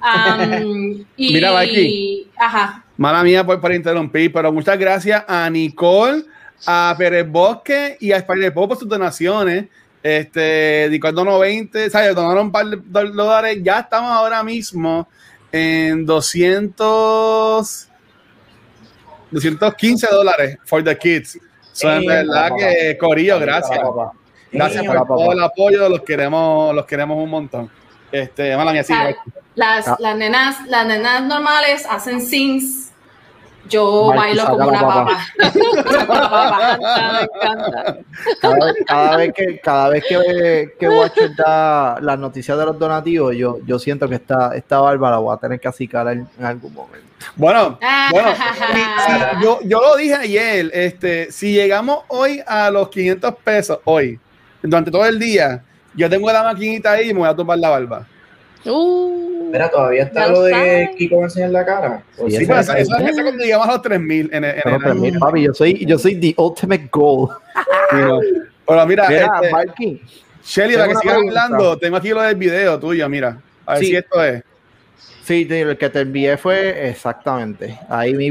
Um, 0.03 1.05
y, 1.17 1.33
Mira, 1.33 1.59
aquí. 1.59 2.29
Ajá. 2.39 2.85
Mala 2.97 3.23
mía 3.23 3.45
por, 3.45 3.61
por 3.61 3.73
interrumpir, 3.73 4.33
pero 4.33 4.53
muchas 4.53 4.79
gracias 4.79 5.25
a 5.27 5.49
Nicole 5.51 6.25
a 6.67 6.95
Pérez 6.97 7.29
Bosque 7.29 7.97
y 8.01 8.13
a 8.13 8.19
Spider 8.19 8.53
Pop 8.53 8.69
por 8.69 8.79
sus 8.79 8.89
donaciones. 8.89 9.67
Este, 10.03 10.89
Dicordo 10.89 11.25
90, 11.25 11.91
¿sabes? 11.91 12.15
Donaron 12.15 12.47
un 12.47 12.53
par 12.53 12.67
de 12.67 12.77
dólares. 13.11 13.59
Ya 13.63 13.81
estamos 13.81 14.11
ahora 14.11 14.43
mismo 14.43 15.09
en 15.53 16.05
200, 16.07 17.89
215 19.31 20.07
dólares 20.11 20.59
for 20.65 20.83
the 20.83 20.97
kids. 20.97 21.39
So, 21.73 21.93
en 21.93 22.07
verdad 22.07 22.51
que 22.59 22.97
Corillo, 22.99 23.39
gracias. 23.39 23.79
Gracias 24.51 24.85
por 24.85 25.07
todo 25.07 25.33
el 25.33 25.43
apoyo, 25.43 25.89
los 25.89 26.03
queremos, 26.03 26.75
los 26.75 26.85
queremos 26.85 27.17
un 27.17 27.31
montón. 27.31 27.71
Este, 28.11 28.55
mala 28.57 28.73
mía, 28.73 28.85
sí, 28.85 28.93
las, 29.55 29.89
ah. 29.89 29.97
las, 29.99 30.17
nenas, 30.17 30.67
las 30.67 30.87
nenas 30.87 31.23
normales 31.23 31.87
hacen 31.89 32.21
sings 32.21 32.82
yo 33.69 34.13
bailo 34.15 34.47
como 34.47 34.69
una 34.69 34.81
papa. 34.81 35.19
cada, 38.87 39.17
vez 39.17 39.33
que, 39.35 39.59
cada 39.61 39.89
vez 39.89 40.05
que, 40.09 40.75
que 40.79 40.89
Watcher 40.89 41.35
da 41.37 41.99
las 42.01 42.19
noticias 42.19 42.57
de 42.59 42.67
los 42.67 42.79
donativos, 42.79 43.35
yo, 43.37 43.59
yo 43.65 43.79
siento 43.79 44.09
que 44.09 44.17
esta, 44.17 44.57
esta 44.57 44.81
barba 44.81 45.11
la 45.11 45.19
voy 45.19 45.35
a 45.35 45.39
tener 45.39 45.61
que 45.61 45.69
acicar 45.69 46.09
en, 46.09 46.29
algún 46.41 46.75
momento. 46.75 47.07
Bueno, 47.37 47.79
bueno 48.11 48.31
yo, 49.43 49.61
yo 49.65 49.81
lo 49.81 49.97
dije 49.97 50.15
ayer, 50.15 50.71
este, 50.75 51.31
si 51.31 51.53
llegamos 51.53 52.01
hoy 52.09 52.43
a 52.47 52.71
los 52.71 52.89
500 52.89 53.35
pesos, 53.45 53.79
hoy, 53.85 54.19
durante 54.63 54.91
todo 54.91 55.07
el 55.07 55.19
día, 55.19 55.63
yo 55.95 56.11
tengo 56.11 56.33
la 56.33 56.43
maquinita 56.43 56.93
ahí 56.93 57.11
y 57.11 57.15
me 57.15 57.21
voy 57.21 57.29
a 57.29 57.37
tomar 57.37 57.59
la 57.59 57.69
barba. 57.69 58.07
Uh, 58.65 59.51
Mira, 59.53 59.71
todavía 59.71 60.05
está 60.05 60.29
lo 60.29 60.43
de 60.43 60.91
Kiko 60.97 61.17
va 61.17 61.23
a 61.23 61.25
enseñar 61.25 61.51
la 61.51 61.65
cara. 61.65 62.03
Sí, 62.17 62.37
sí 62.39 62.47
pasa, 62.47 62.79
eso 62.79 62.97
es 62.97 63.21
cuando 63.21 63.45
llegamos 63.45 63.69
a 63.69 63.73
los 63.73 63.83
3000 63.83 64.31
en, 64.33 64.45
en, 64.45 64.55
en 64.65 64.81
3000, 64.81 65.19
papi, 65.19 65.43
yo 65.43 65.55
soy, 65.55 65.85
yo 65.85 65.99
soy 65.99 66.19
the 66.19 66.35
ultimate 66.39 66.89
goal. 66.91 67.29
Pero 67.91 68.87
mira, 68.87 69.09
mira 69.09 69.41
este, 69.43 70.01
Shelly, 70.45 70.77
la 70.77 70.89
que 70.89 70.97
siga 70.97 71.17
hablando, 71.17 71.79
tengo 71.79 71.97
aquí 71.97 72.11
lo 72.11 72.23
del 72.23 72.37
video 72.37 72.79
tuyo, 72.79 73.09
mira. 73.09 73.39
A 73.67 73.75
ver 73.75 73.85
si 73.85 73.97
esto 73.97 74.23
es. 74.25 74.43
Sí, 75.25 75.47
el 75.49 75.79
que 75.79 75.89
te 75.89 76.01
envié 76.01 76.37
fue 76.37 76.89
exactamente. 76.89 77.79
Ahí 77.89 78.13
mi 78.15 78.31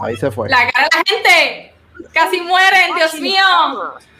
ahí 0.00 0.16
se 0.16 0.30
fue. 0.30 0.48
La 0.48 0.70
cara 0.70 0.88
de 0.92 0.98
la 0.98 1.02
gente. 1.04 1.72
Casi 2.12 2.40
mueren, 2.40 2.94
Dios 2.94 3.20
mío. 3.20 3.42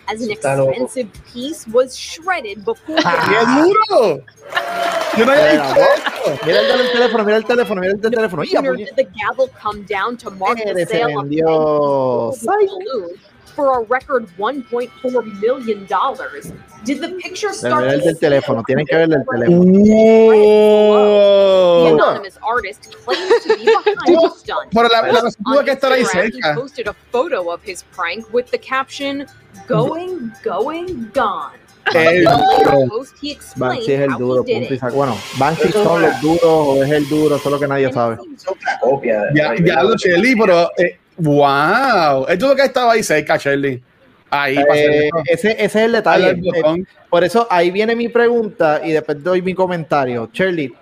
As 0.09 0.23
an 0.23 0.31
expensive 0.31 1.09
piece 1.33 1.67
was 1.69 1.97
shredded 1.97 2.65
before. 2.65 2.97
¡Qué 2.97 3.41
duro! 3.47 4.23
Yo 5.17 5.25
no 5.25 5.33
había 5.33 5.53
visto 5.53 5.81
Mira 6.45 6.61
el 6.61 6.93
teléfono, 6.93 7.25
mira 7.25 7.37
el 7.37 7.45
teléfono, 7.45 7.81
mira 7.81 7.93
el 7.95 8.01
teléfono. 8.01 8.43
Did 8.43 8.95
the 8.97 9.05
gavel 9.05 9.49
come 9.61 9.83
down 9.85 10.17
to 10.19 10.31
mark 10.31 10.59
the 10.59 10.87
sale 10.87 11.19
of 11.19 11.29
balloon 12.45 13.19
for 13.55 13.81
a 13.81 13.85
record 13.85 14.29
1.4 14.37 15.41
million 15.41 15.87
dollars? 15.87 16.53
Did 16.85 17.01
the 17.01 17.09
picture 17.21 17.53
start 17.53 17.85
el 17.85 18.01
del 18.01 18.19
teléfono, 18.19 18.63
tienen 18.65 18.87
que 18.87 18.95
ver 18.95 19.13
el 19.13 19.25
teléfono. 19.25 19.73
The 21.85 21.93
anonymous 21.95 22.39
artist 22.43 22.95
claims 23.05 23.45
to 23.45 23.57
be 23.57 23.65
behind 23.85 23.97
the 24.07 24.31
stunt. 24.37 24.71
Por 24.73 24.89
la, 24.89 25.01
la 25.11 25.65
que 25.65 25.73
estar 25.73 25.93
ahí 25.93 26.05
cerca. 26.05 26.53
He 26.53 26.55
posted 26.55 26.87
a 26.89 26.95
photo 27.11 27.51
of 27.51 27.63
his 27.63 27.83
prank 27.95 28.33
with 28.33 28.51
the 28.51 28.59
caption 28.59 29.27
going, 29.67 30.33
going, 30.45 31.11
gone. 31.15 31.67
El 31.95 32.25
Banksy 33.57 33.93
es 33.93 34.01
el 34.01 34.11
duro, 34.19 34.45
punto 34.45 34.75
y 34.75 34.79
saco. 34.79 34.97
Bueno, 34.97 35.17
Banksy 35.39 35.71
son 35.71 36.03
los 36.03 36.21
duros 36.21 36.43
o 36.45 36.83
es 36.83 36.91
el 36.91 37.09
duro, 37.09 37.37
eso 37.37 37.49
es 37.49 37.53
lo 37.53 37.61
que 37.61 37.69
nadie 37.69 37.93
sabe. 37.93 38.19
Ya, 39.35 39.55
ya 39.55 39.83
lo 39.83 39.95
Shelly, 39.97 40.35
pero 40.35 40.71
eh, 40.77 40.99
wow, 41.19 42.27
esto 42.29 42.47
es 42.47 42.51
lo 42.51 42.57
que 42.57 42.65
estaba 42.65 42.93
ahí 42.93 43.03
cerca, 43.03 43.37
Shelly. 43.37 43.83
Ahí, 44.31 44.57
eh, 44.57 45.11
ese, 45.27 45.53
ese, 45.53 45.65
es 45.65 45.77
el 45.77 45.93
detalle. 45.93 46.31
Eh, 46.31 46.85
por 47.09 47.23
eso 47.23 47.47
ahí 47.49 47.71
viene 47.71 47.95
mi 47.95 48.09
pregunta 48.09 48.81
y 48.85 48.93
después 48.93 49.23
doy 49.23 49.41
mi 49.41 49.55
comentario. 49.55 50.29
Shirley, 50.33 50.75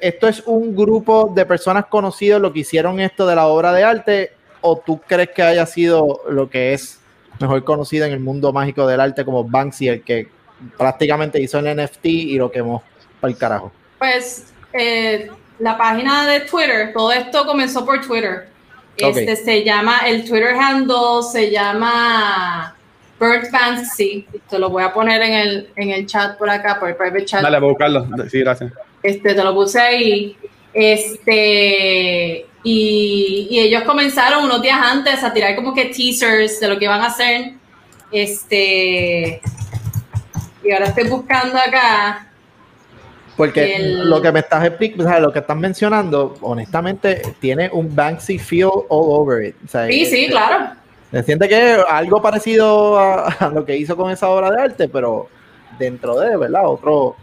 ¿esto 0.00 0.28
es 0.28 0.42
un 0.46 0.76
grupo 0.76 1.32
de 1.34 1.46
personas 1.46 1.86
conocidas 1.86 2.40
lo 2.40 2.52
que 2.52 2.60
hicieron 2.60 3.00
esto 3.00 3.26
de 3.26 3.34
la 3.34 3.46
obra 3.46 3.72
de 3.72 3.82
arte 3.82 4.32
o 4.60 4.76
tú 4.76 5.00
crees 5.00 5.30
que 5.30 5.42
haya 5.42 5.64
sido 5.66 6.22
lo 6.28 6.48
que 6.50 6.74
es 6.74 6.98
mejor 7.42 7.64
conocido 7.64 8.06
en 8.06 8.12
el 8.12 8.20
mundo 8.20 8.52
mágico 8.52 8.86
del 8.86 9.00
arte 9.00 9.24
como 9.24 9.44
Banksy, 9.44 9.88
el 9.88 10.02
que 10.02 10.28
prácticamente 10.78 11.40
hizo 11.40 11.58
el 11.58 11.76
NFT 11.76 12.06
y 12.06 12.36
lo 12.36 12.50
quemó 12.50 12.82
para 13.20 13.32
el 13.32 13.38
carajo. 13.38 13.72
Pues 13.98 14.52
eh, 14.72 15.30
la 15.58 15.76
página 15.76 16.26
de 16.26 16.40
Twitter, 16.40 16.92
todo 16.92 17.12
esto 17.12 17.46
comenzó 17.46 17.84
por 17.84 18.00
Twitter. 18.00 18.48
Este 18.96 19.36
se 19.36 19.64
llama, 19.64 20.00
el 20.06 20.28
Twitter 20.28 20.54
handle 20.54 21.22
se 21.30 21.50
llama 21.50 22.74
Bird 23.18 23.50
Banksy. 23.50 24.26
Te 24.48 24.58
lo 24.58 24.70
voy 24.70 24.82
a 24.82 24.92
poner 24.92 25.22
en 25.22 25.32
el, 25.32 25.70
en 25.76 25.90
el 25.90 26.06
chat 26.06 26.36
por 26.36 26.50
acá, 26.50 26.78
por 26.78 26.90
el 26.90 26.96
private 26.96 27.24
chat. 27.24 27.42
Dale, 27.42 27.58
voy 27.58 27.68
a 27.68 27.70
buscarlo. 27.70 28.06
Sí, 28.28 28.40
gracias. 28.40 28.72
Este, 29.02 29.34
te 29.34 29.44
lo 29.44 29.54
puse 29.54 29.80
ahí. 29.80 30.36
Este, 30.74 32.46
y, 32.62 33.48
y, 33.50 33.58
ellos 33.60 33.82
comenzaron 33.82 34.44
unos 34.44 34.62
días 34.62 34.78
antes 34.80 35.22
a 35.24 35.32
tirar 35.32 35.56
como 35.56 35.74
que 35.74 35.86
teasers 35.86 36.60
de 36.60 36.68
lo 36.68 36.78
que 36.78 36.84
iban 36.84 37.00
a 37.00 37.06
hacer. 37.06 37.54
Este, 38.12 39.40
y 40.62 40.70
ahora 40.70 40.86
estoy 40.86 41.08
buscando 41.08 41.58
acá. 41.58 42.28
Porque 43.36 43.78
lo 43.80 44.20
que 44.20 44.30
me 44.30 44.40
estás 44.40 44.64
explicando, 44.64 45.20
lo 45.20 45.32
que 45.32 45.38
estás 45.38 45.56
mencionando, 45.56 46.36
honestamente, 46.42 47.22
tiene 47.40 47.70
un 47.72 47.94
Banksy 47.94 48.38
feel 48.38 48.70
all 48.88 49.20
over 49.20 49.44
it. 49.44 49.56
sí, 49.88 50.06
sí, 50.06 50.28
claro. 50.28 50.74
Se 51.10 51.22
siente 51.24 51.48
que 51.48 51.74
es 51.74 51.78
algo 51.88 52.22
parecido 52.22 52.98
a, 52.98 53.50
lo 53.52 53.64
que 53.64 53.76
hizo 53.76 53.96
con 53.96 54.10
esa 54.10 54.28
obra 54.28 54.50
de 54.50 54.62
arte, 54.62 54.88
pero 54.88 55.28
dentro 55.78 56.18
de, 56.18 56.36
¿verdad? 56.36 56.66
Otro, 56.66 57.16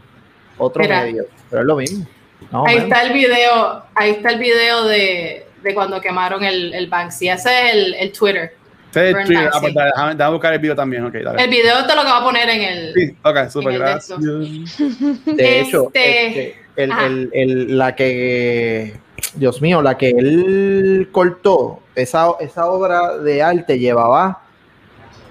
otro 0.58 0.84
medio. 0.88 1.26
Pero 1.50 1.62
es 1.62 1.68
lo 1.68 1.76
mismo. 1.76 2.06
Ahí 2.52 2.78
está 2.78 3.04
el 3.04 3.14
video, 3.14 3.84
ahí 3.96 4.12
está 4.12 4.30
el 4.30 4.40
video 4.40 4.86
de, 4.86 5.46
de 5.62 5.74
cuando 5.74 6.00
quemaron 6.02 6.44
el, 6.44 6.74
el 6.74 6.88
Banksy. 6.88 7.30
Ese 7.30 7.50
es 7.50 7.74
el, 7.74 7.94
el 7.96 8.12
Twitter. 8.12 8.54
Ah, 8.96 9.60
pues, 9.62 9.74
déjame, 9.74 10.32
buscar 10.32 10.54
el 10.54 10.60
video 10.60 10.76
también. 10.76 11.06
Okay, 11.06 11.22
dale. 11.22 11.44
El 11.44 11.50
video 11.50 11.86
te 11.86 11.96
lo 11.96 12.02
que 12.02 12.08
va 12.08 12.18
a 12.18 12.24
poner 12.24 12.50
en 12.50 12.62
el. 12.62 12.94
Sí, 12.96 13.16
ok, 13.22 13.50
súper, 13.50 13.78
gracias. 13.78 14.20
De 14.20 15.60
hecho, 15.60 15.88
este, 15.88 16.28
este, 16.28 16.56
el, 16.76 17.30
el, 17.34 17.78
la 17.78 17.96
que. 17.96 19.00
Dios 19.36 19.62
mío, 19.62 19.82
la 19.82 19.96
que 19.98 20.10
él 20.10 21.10
cortó, 21.12 21.82
esa, 21.94 22.32
esa 22.40 22.66
obra 22.66 23.18
de 23.18 23.44
arte 23.44 23.78
llevaba 23.78 24.42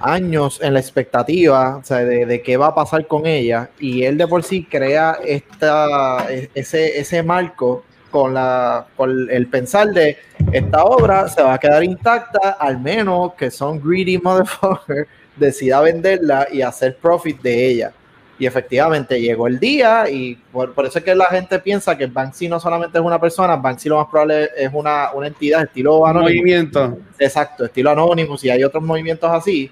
años 0.01 0.61
en 0.63 0.75
la 0.75 0.81
expectativa 0.81 1.83
de, 1.89 2.27
de, 2.27 2.43
qué 2.43 2.57
va 2.57 2.69
a 2.69 2.75
pasar 2.75 3.07
con 3.07 3.27
ella 3.27 3.71
y 3.79 4.05
él 4.05 4.17
de 4.17 4.27
por 4.27 4.43
sí 4.45 4.65
crea 4.65 5.19
esta, 5.25 6.27
e, 6.31 6.51
ese, 6.55 6.99
ese 6.99 7.23
marco 7.23 7.85
con, 8.11 8.35
la, 8.35 8.87
con 8.97 9.29
el 9.31 9.47
pensar 9.49 9.89
de 9.89 10.17
esta 10.53 10.85
obra 10.85 11.29
se 11.29 11.43
va 11.43 11.55
a 11.55 11.59
quedar 11.59 11.85
intacta, 11.85 12.57
al 12.59 12.81
menos 12.81 13.35
que 13.35 13.51
son 13.51 13.81
greedy 13.83 14.19
motherfucker 14.19 15.07
decida 15.37 15.81
venderla 15.81 16.49
y 16.51 16.63
hacer 16.63 16.97
profit 16.97 17.41
de 17.43 17.67
ella. 17.67 17.93
Y 18.39 18.47
efectivamente 18.47 19.21
llegó 19.21 19.49
el 19.49 19.59
día 19.59 20.09
y 20.09 20.37
por, 20.53 20.73
eso 20.87 21.01
es 21.01 21.05
que 21.05 21.15
la 21.15 21.27
gente 21.27 21.59
piensa 21.59 21.99
que 21.99 22.07
Banksy 22.07 22.49
no 22.49 22.61
solamente 22.61 22.97
es 22.97 23.05
una 23.05 23.21
persona, 23.21 23.57
Banksy 23.57 23.89
lo 23.89 23.97
más 23.97 24.07
probable 24.07 24.49
es 24.57 24.71
una, 24.73 25.11
una 25.13 25.27
entidad 25.27 25.63
estilo 25.63 26.07
anónimo. 26.07 26.29
Movimiento. 26.29 26.99
Exacto, 27.19 27.65
estilo 27.65 27.91
anónimo, 27.91 28.37
y 28.41 28.49
hay 28.49 28.63
otros 28.63 28.85
movimientos 28.85 29.29
así, 29.29 29.69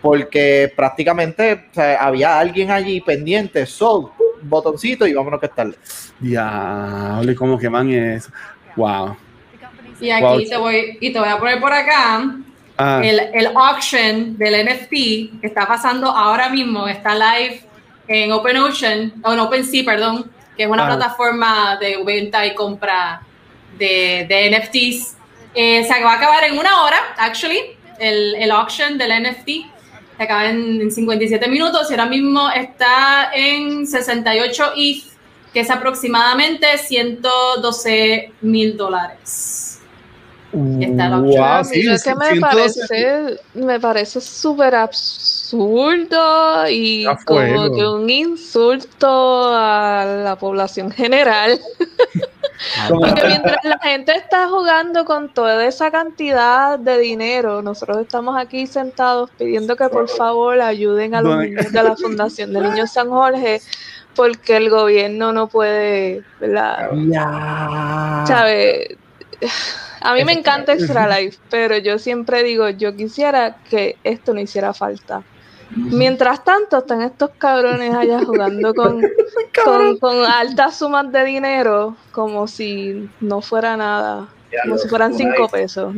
porque 0.00 0.72
prácticamente 0.74 1.66
había 2.00 2.38
alguien 2.38 2.70
allí 2.70 3.02
pendiente, 3.02 3.66
sold, 3.66 4.08
botoncito 4.40 5.06
y 5.06 5.12
vámonos 5.12 5.38
que 5.38 5.46
estarle. 5.46 5.76
Ya, 6.20 7.20
cómo 7.36 7.58
queman 7.58 7.90
eso. 7.92 8.30
Wow. 8.74 9.16
Y 10.00 10.10
aquí 10.10 10.48
te 10.48 10.56
voy, 10.56 10.96
y 11.00 11.12
te 11.12 11.18
voy 11.18 11.28
a 11.28 11.38
poner 11.38 11.60
por 11.60 11.72
acá 11.72 12.24
ah. 12.78 13.00
el, 13.04 13.20
el, 13.34 13.48
auction 13.54 14.38
del 14.38 14.64
NFT 14.64 14.90
que 15.40 15.46
está 15.46 15.66
pasando 15.66 16.08
ahora 16.08 16.48
mismo, 16.48 16.86
está 16.88 17.14
live 17.14 17.67
en 18.08 18.32
OpenOcean, 18.32 19.14
o 19.22 19.32
en 19.32 19.38
OpenSea, 19.38 19.84
perdón, 19.84 20.30
que 20.56 20.64
es 20.64 20.68
una 20.68 20.86
plataforma 20.86 21.76
de 21.80 22.02
venta 22.04 22.44
y 22.46 22.54
compra 22.54 23.22
de, 23.78 24.26
de 24.28 24.50
NFTs. 24.50 25.16
Eh, 25.54 25.84
se 25.84 26.02
va 26.02 26.12
a 26.12 26.16
acabar 26.16 26.44
en 26.44 26.58
una 26.58 26.82
hora, 26.82 26.96
actually, 27.16 27.60
el, 28.00 28.34
el 28.34 28.50
auction 28.50 28.98
del 28.98 29.22
NFT. 29.22 29.46
Se 30.16 30.22
acaba 30.22 30.46
en, 30.46 30.80
en 30.80 30.90
57 30.90 31.48
minutos 31.48 31.88
y 31.90 31.94
ahora 31.94 32.06
mismo 32.06 32.50
está 32.50 33.30
en 33.32 33.86
68 33.86 34.72
ETH, 34.76 35.04
que 35.52 35.60
es 35.60 35.70
aproximadamente 35.70 36.66
112 36.76 38.32
mil 38.40 38.76
dólares. 38.76 39.80
Está 40.80 41.10
wow, 41.10 41.62
sí, 41.62 41.86
es 41.86 42.02
que 42.02 42.14
me 42.14 42.40
parece, 42.40 43.38
me 43.52 43.78
parece 43.78 44.20
súper 44.20 44.74
absurdo 44.74 45.37
y 46.68 47.06
como 47.24 47.74
que 47.74 47.86
un 47.86 48.10
insulto 48.10 49.54
a 49.54 50.04
la 50.24 50.36
población 50.36 50.90
general. 50.90 51.58
Porque 52.88 53.22
mientras 53.26 53.64
la 53.64 53.78
gente 53.78 54.14
está 54.16 54.48
jugando 54.48 55.04
con 55.04 55.28
toda 55.32 55.64
esa 55.64 55.90
cantidad 55.90 56.78
de 56.78 56.98
dinero, 56.98 57.62
nosotros 57.62 57.98
estamos 57.98 58.36
aquí 58.36 58.66
sentados 58.66 59.30
pidiendo 59.38 59.76
que 59.76 59.88
por 59.88 60.08
favor 60.08 60.60
ayuden 60.60 61.14
a 61.14 61.22
los 61.22 61.38
niños 61.38 61.70
de 61.72 61.82
la 61.82 61.96
Fundación 61.96 62.52
de 62.52 62.60
Niños 62.60 62.92
San 62.92 63.08
Jorge 63.08 63.60
porque 64.16 64.56
el 64.56 64.68
gobierno 64.68 65.32
no 65.32 65.46
puede, 65.46 66.24
¿verdad? 66.40 66.90
¿Sabe? 68.26 68.98
A 70.00 70.14
mí 70.14 70.24
me 70.24 70.32
encanta 70.32 70.72
Extra 70.72 71.06
Life, 71.20 71.38
pero 71.50 71.76
yo 71.76 71.98
siempre 71.98 72.42
digo, 72.42 72.68
yo 72.70 72.96
quisiera 72.96 73.56
que 73.70 73.96
esto 74.02 74.34
no 74.34 74.40
hiciera 74.40 74.74
falta. 74.74 75.22
Mientras 75.70 76.44
tanto, 76.44 76.78
están 76.78 77.02
estos 77.02 77.30
cabrones 77.36 77.94
allá 77.94 78.20
jugando 78.24 78.74
con, 78.74 79.02
con, 79.98 80.24
altas 80.24 80.78
sumas 80.78 81.10
de 81.12 81.24
dinero, 81.24 81.96
como 82.12 82.46
si 82.46 83.08
no 83.20 83.40
fuera 83.40 83.76
nada, 83.76 84.28
como 84.62 84.78
si 84.78 84.88
fueran 84.88 85.14
cinco 85.14 85.48
pesos. 85.48 85.94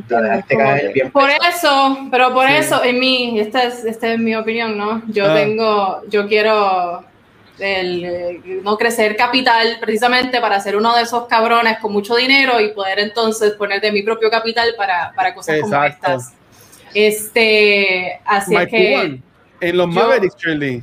Por 1.12 1.31
eso, 1.31 2.09
pero 2.11 2.35
por 2.35 2.49
eso, 2.49 2.83
en 2.83 2.99
mí, 2.99 3.39
esta 3.39 3.64
es, 3.64 3.85
esta 3.85 4.12
es 4.12 4.18
mi 4.18 4.35
opinión, 4.35 4.77
¿no? 4.77 5.03
Yo 5.07 5.31
ah. 5.31 5.35
tengo, 5.35 6.03
yo 6.09 6.27
quiero 6.27 7.05
el, 7.61 8.05
eh, 8.05 8.61
no 8.62 8.77
crecer 8.77 9.16
capital 9.16 9.79
precisamente 9.81 10.41
para 10.41 10.59
ser 10.61 10.77
uno 10.77 10.97
de 10.97 11.03
esos 11.03 11.27
cabrones 11.27 11.79
con 11.79 11.93
mucho 11.93 12.16
dinero 12.16 12.61
y 12.61 12.71
poder 12.71 12.99
entonces 12.99 13.53
poner 13.53 13.81
de 13.81 13.93
mi 13.93 14.03
propio 14.03 14.31
capital 14.31 14.75
para, 14.77 15.12
para 15.14 15.35
cosas 15.35 15.61
como 15.61 15.85
estas. 15.85 16.33
Este, 16.93 18.21
así 18.25 18.57
que 18.66 19.21
en 19.61 19.77
los 19.77 19.89
Mavericks, 19.89 20.37
Shirley, 20.37 20.83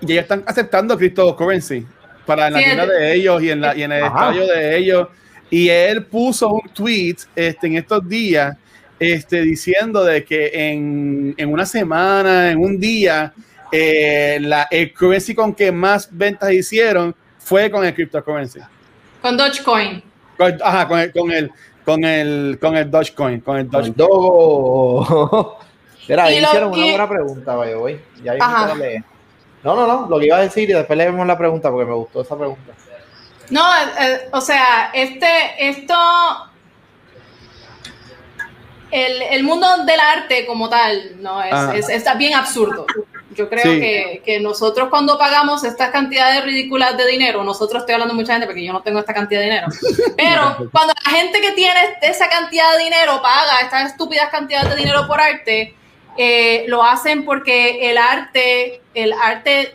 ya 0.00 0.20
están 0.20 0.42
aceptando 0.46 0.96
cryptocurrency 0.96 1.86
para 2.26 2.50
la 2.50 2.58
tienda 2.58 2.86
de 2.86 3.14
ellos 3.14 3.42
y 3.42 3.50
en, 3.50 3.60
la, 3.60 3.76
y 3.76 3.82
en 3.82 3.92
el 3.92 4.04
estadio 4.04 4.46
de 4.46 4.76
ellos. 4.76 5.08
Y 5.50 5.68
él 5.68 6.06
puso 6.06 6.48
un 6.48 6.68
tweet 6.72 7.16
este, 7.36 7.66
en 7.66 7.76
estos 7.76 8.08
días 8.08 8.56
este, 8.98 9.42
diciendo 9.42 10.04
de 10.04 10.24
que 10.24 10.50
en, 10.54 11.34
en 11.36 11.52
una 11.52 11.66
semana, 11.66 12.50
en 12.50 12.58
un 12.58 12.78
día, 12.78 13.32
eh, 13.70 14.38
la, 14.40 14.68
el 14.70 14.92
currency 14.94 15.34
con 15.34 15.54
que 15.54 15.72
más 15.72 16.08
ventas 16.10 16.52
hicieron 16.52 17.14
fue 17.38 17.70
con 17.70 17.84
el 17.84 17.94
cryptocurrency. 17.94 18.60
Con 19.20 19.36
Dogecoin. 19.36 20.02
Con, 20.38 20.58
ajá, 20.62 20.88
con 20.88 20.98
el, 21.00 21.12
con 21.12 21.30
el, 21.30 21.50
con 21.84 22.04
el, 22.04 22.58
con 22.60 22.76
el 22.76 22.90
Dogecoin, 22.90 23.40
con 23.40 23.58
el 23.58 23.68
Dogecoin. 23.68 23.94
Mira, 26.08 26.30
hicieron 26.30 26.72
una 26.72 26.84
buena 26.84 27.08
pregunta, 27.08 27.54
vaya, 27.54 27.76
voy. 27.76 28.00
Ya 28.22 28.34
no, 29.62 29.76
no, 29.76 29.86
no, 29.86 30.08
lo 30.08 30.18
que 30.18 30.26
iba 30.26 30.36
a 30.36 30.40
decir 30.40 30.68
y 30.68 30.72
después 30.72 30.96
le 30.96 31.04
vemos 31.04 31.26
la 31.26 31.38
pregunta 31.38 31.70
porque 31.70 31.86
me 31.86 31.94
gustó 31.94 32.22
esa 32.22 32.36
pregunta. 32.36 32.72
No, 33.50 33.62
eh, 33.76 33.88
eh, 34.00 34.28
o 34.32 34.40
sea, 34.40 34.90
este, 34.92 35.26
esto, 35.58 35.94
el, 38.90 39.22
el, 39.22 39.44
mundo 39.44 39.84
del 39.84 40.00
arte 40.00 40.46
como 40.46 40.68
tal, 40.68 41.22
no, 41.22 41.42
es, 41.42 41.52
ah. 41.52 41.72
es, 41.76 41.88
está 41.88 42.14
bien 42.14 42.34
absurdo. 42.34 42.86
Yo 43.34 43.48
creo 43.48 43.62
que, 43.62 44.22
que, 44.24 44.40
nosotros 44.40 44.88
cuando 44.90 45.16
pagamos 45.16 45.64
estas 45.64 45.90
cantidades 45.90 46.44
ridículas 46.44 46.96
de 46.98 47.06
dinero, 47.06 47.42
nosotros 47.44 47.82
estoy 47.82 47.94
hablando 47.94 48.14
mucha 48.14 48.32
gente 48.32 48.46
porque 48.46 48.64
yo 48.64 48.72
no 48.72 48.82
tengo 48.82 48.98
esta 48.98 49.14
cantidad 49.14 49.40
de 49.40 49.46
dinero, 49.46 49.68
pero 50.16 50.68
cuando 50.70 50.92
la 51.04 51.10
gente 51.10 51.40
que 51.40 51.52
tiene 51.52 51.80
esa 52.02 52.28
cantidad 52.28 52.72
de 52.76 52.84
dinero 52.84 53.22
paga 53.22 53.60
estas 53.62 53.92
estúpidas 53.92 54.28
cantidades 54.30 54.70
de 54.70 54.76
dinero 54.76 55.06
por 55.06 55.20
arte, 55.20 55.74
eh, 56.16 56.64
lo 56.68 56.82
hacen 56.82 57.24
porque 57.24 57.90
el 57.90 57.98
arte, 57.98 58.82
el 58.94 59.12
arte 59.12 59.74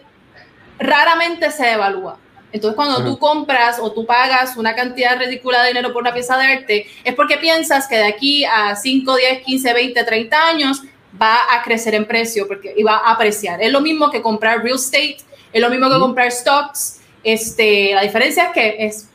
raramente 0.79 1.51
se 1.51 1.71
evalúa. 1.73 2.19
Entonces, 2.51 2.75
cuando 2.75 3.03
tú 3.03 3.19
compras 3.19 3.77
o 3.79 3.91
tú 3.91 4.05
pagas 4.05 4.55
una 4.55 4.73
cantidad 4.73 5.19
ridícula 5.19 5.61
de 5.61 5.69
dinero 5.69 5.91
por 5.91 6.01
una 6.01 6.13
pieza 6.13 6.37
de 6.37 6.45
arte, 6.45 6.87
es 7.03 7.13
porque 7.13 7.37
piensas 7.37 7.87
que 7.87 7.97
de 7.97 8.05
aquí 8.05 8.45
a 8.45 8.75
5, 8.75 9.15
10, 9.15 9.43
15, 9.43 9.73
20, 9.73 10.03
30 10.03 10.47
años 10.47 10.81
va 11.21 11.37
a 11.51 11.61
crecer 11.63 11.93
en 11.93 12.05
precio 12.05 12.47
porque 12.47 12.73
iba 12.77 12.95
a 12.95 13.11
apreciar. 13.11 13.61
Es 13.61 13.71
lo 13.71 13.81
mismo 13.81 14.09
que 14.09 14.21
comprar 14.21 14.63
real 14.63 14.75
estate, 14.75 15.17
es 15.51 15.61
lo 15.61 15.69
mismo 15.69 15.89
que 15.89 15.99
comprar 15.99 16.31
stocks. 16.31 17.01
Este, 17.23 17.93
la 17.93 18.01
diferencia 18.01 18.45
es 18.45 18.51
que 18.51 18.75
es 18.79 19.09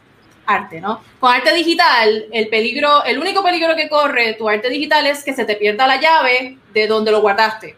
arte, 0.44 0.80
¿no? 0.80 1.02
Con 1.18 1.32
arte 1.32 1.54
digital, 1.54 2.26
el 2.32 2.48
peligro, 2.48 3.04
el 3.04 3.18
único 3.18 3.42
peligro 3.42 3.74
que 3.76 3.88
corre 3.88 4.34
tu 4.34 4.48
arte 4.48 4.68
digital 4.68 5.06
es 5.06 5.24
que 5.24 5.32
se 5.34 5.44
te 5.44 5.56
pierda 5.56 5.86
la 5.86 6.00
llave 6.00 6.58
de 6.72 6.86
donde 6.86 7.10
lo 7.10 7.20
guardaste. 7.20 7.76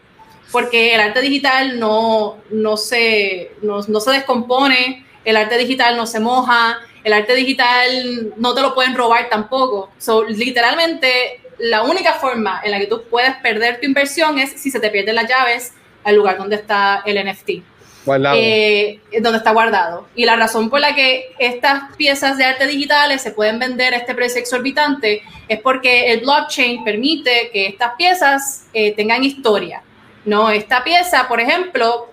Porque 0.51 0.95
el 0.95 1.01
arte 1.01 1.21
digital 1.21 1.79
no, 1.79 2.37
no, 2.49 2.77
se, 2.77 3.51
no, 3.61 3.81
no 3.87 3.99
se 3.99 4.11
descompone, 4.11 5.05
el 5.23 5.37
arte 5.37 5.57
digital 5.57 5.97
no 5.97 6.05
se 6.05 6.19
moja, 6.19 6.79
el 7.03 7.13
arte 7.13 7.35
digital 7.35 8.33
no 8.37 8.53
te 8.53 8.61
lo 8.61 8.73
pueden 8.73 8.95
robar 8.95 9.29
tampoco. 9.29 9.89
So, 9.97 10.23
literalmente 10.23 11.41
la 11.57 11.83
única 11.83 12.13
forma 12.13 12.61
en 12.63 12.71
la 12.71 12.79
que 12.79 12.87
tú 12.87 13.03
puedes 13.09 13.35
perder 13.37 13.79
tu 13.79 13.85
inversión 13.85 14.39
es 14.39 14.51
si 14.51 14.71
se 14.71 14.79
te 14.79 14.89
pierden 14.89 15.15
las 15.15 15.29
llaves 15.29 15.73
al 16.03 16.15
lugar 16.15 16.37
donde 16.37 16.55
está 16.55 17.01
el 17.05 17.23
NFT. 17.23 17.63
Eh, 18.07 18.99
donde 19.21 19.37
está 19.37 19.51
guardado. 19.51 20.07
Y 20.15 20.25
la 20.25 20.35
razón 20.35 20.69
por 20.69 20.79
la 20.79 20.93
que 20.93 21.33
estas 21.39 21.95
piezas 21.95 22.37
de 22.37 22.45
arte 22.45 22.67
digitales 22.67 23.21
se 23.21 23.31
pueden 23.31 23.57
vender 23.57 23.93
a 23.93 23.97
este 23.97 24.13
precio 24.13 24.39
exorbitante 24.39 25.23
es 25.47 25.59
porque 25.59 26.11
el 26.11 26.19
blockchain 26.21 26.83
permite 26.83 27.49
que 27.51 27.67
estas 27.67 27.93
piezas 27.97 28.65
eh, 28.73 28.93
tengan 28.93 29.23
historia. 29.23 29.81
No, 30.23 30.49
esta 30.49 30.83
pieza, 30.83 31.27
por 31.27 31.39
ejemplo, 31.39 32.09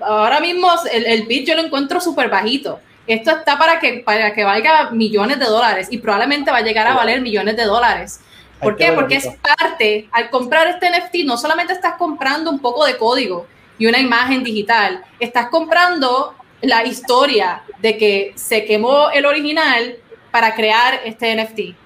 ahora 0.00 0.40
mismo 0.40 0.68
el, 0.92 1.06
el 1.06 1.26
bit 1.26 1.46
yo 1.48 1.54
lo 1.54 1.62
encuentro 1.62 2.00
súper 2.00 2.28
bajito. 2.28 2.78
Esto 3.06 3.32
está 3.32 3.58
para 3.58 3.80
que, 3.80 4.02
para 4.04 4.32
que 4.32 4.44
valga 4.44 4.90
millones 4.90 5.38
de 5.38 5.46
dólares 5.46 5.88
y 5.90 5.98
probablemente 5.98 6.50
va 6.50 6.58
a 6.58 6.62
llegar 6.62 6.86
a 6.86 6.94
valer 6.94 7.20
millones 7.20 7.56
de 7.56 7.64
dólares. 7.64 8.20
¿Por 8.60 8.76
qué? 8.76 8.92
Porque 8.92 9.16
es 9.16 9.28
parte, 9.42 10.08
al 10.10 10.30
comprar 10.30 10.66
este 10.68 10.88
NFT, 10.88 11.26
no 11.26 11.36
solamente 11.36 11.74
estás 11.74 11.94
comprando 11.96 12.50
un 12.50 12.60
poco 12.60 12.86
de 12.86 12.96
código 12.96 13.46
y 13.78 13.86
una 13.86 13.98
imagen 13.98 14.44
digital, 14.44 15.04
estás 15.18 15.48
comprando 15.48 16.34
la 16.62 16.84
historia 16.84 17.62
de 17.80 17.96
que 17.96 18.32
se 18.36 18.64
quemó 18.64 19.10
el 19.10 19.26
original 19.26 19.96
para 20.30 20.54
crear 20.54 21.00
este 21.04 21.34
NFT. 21.34 21.76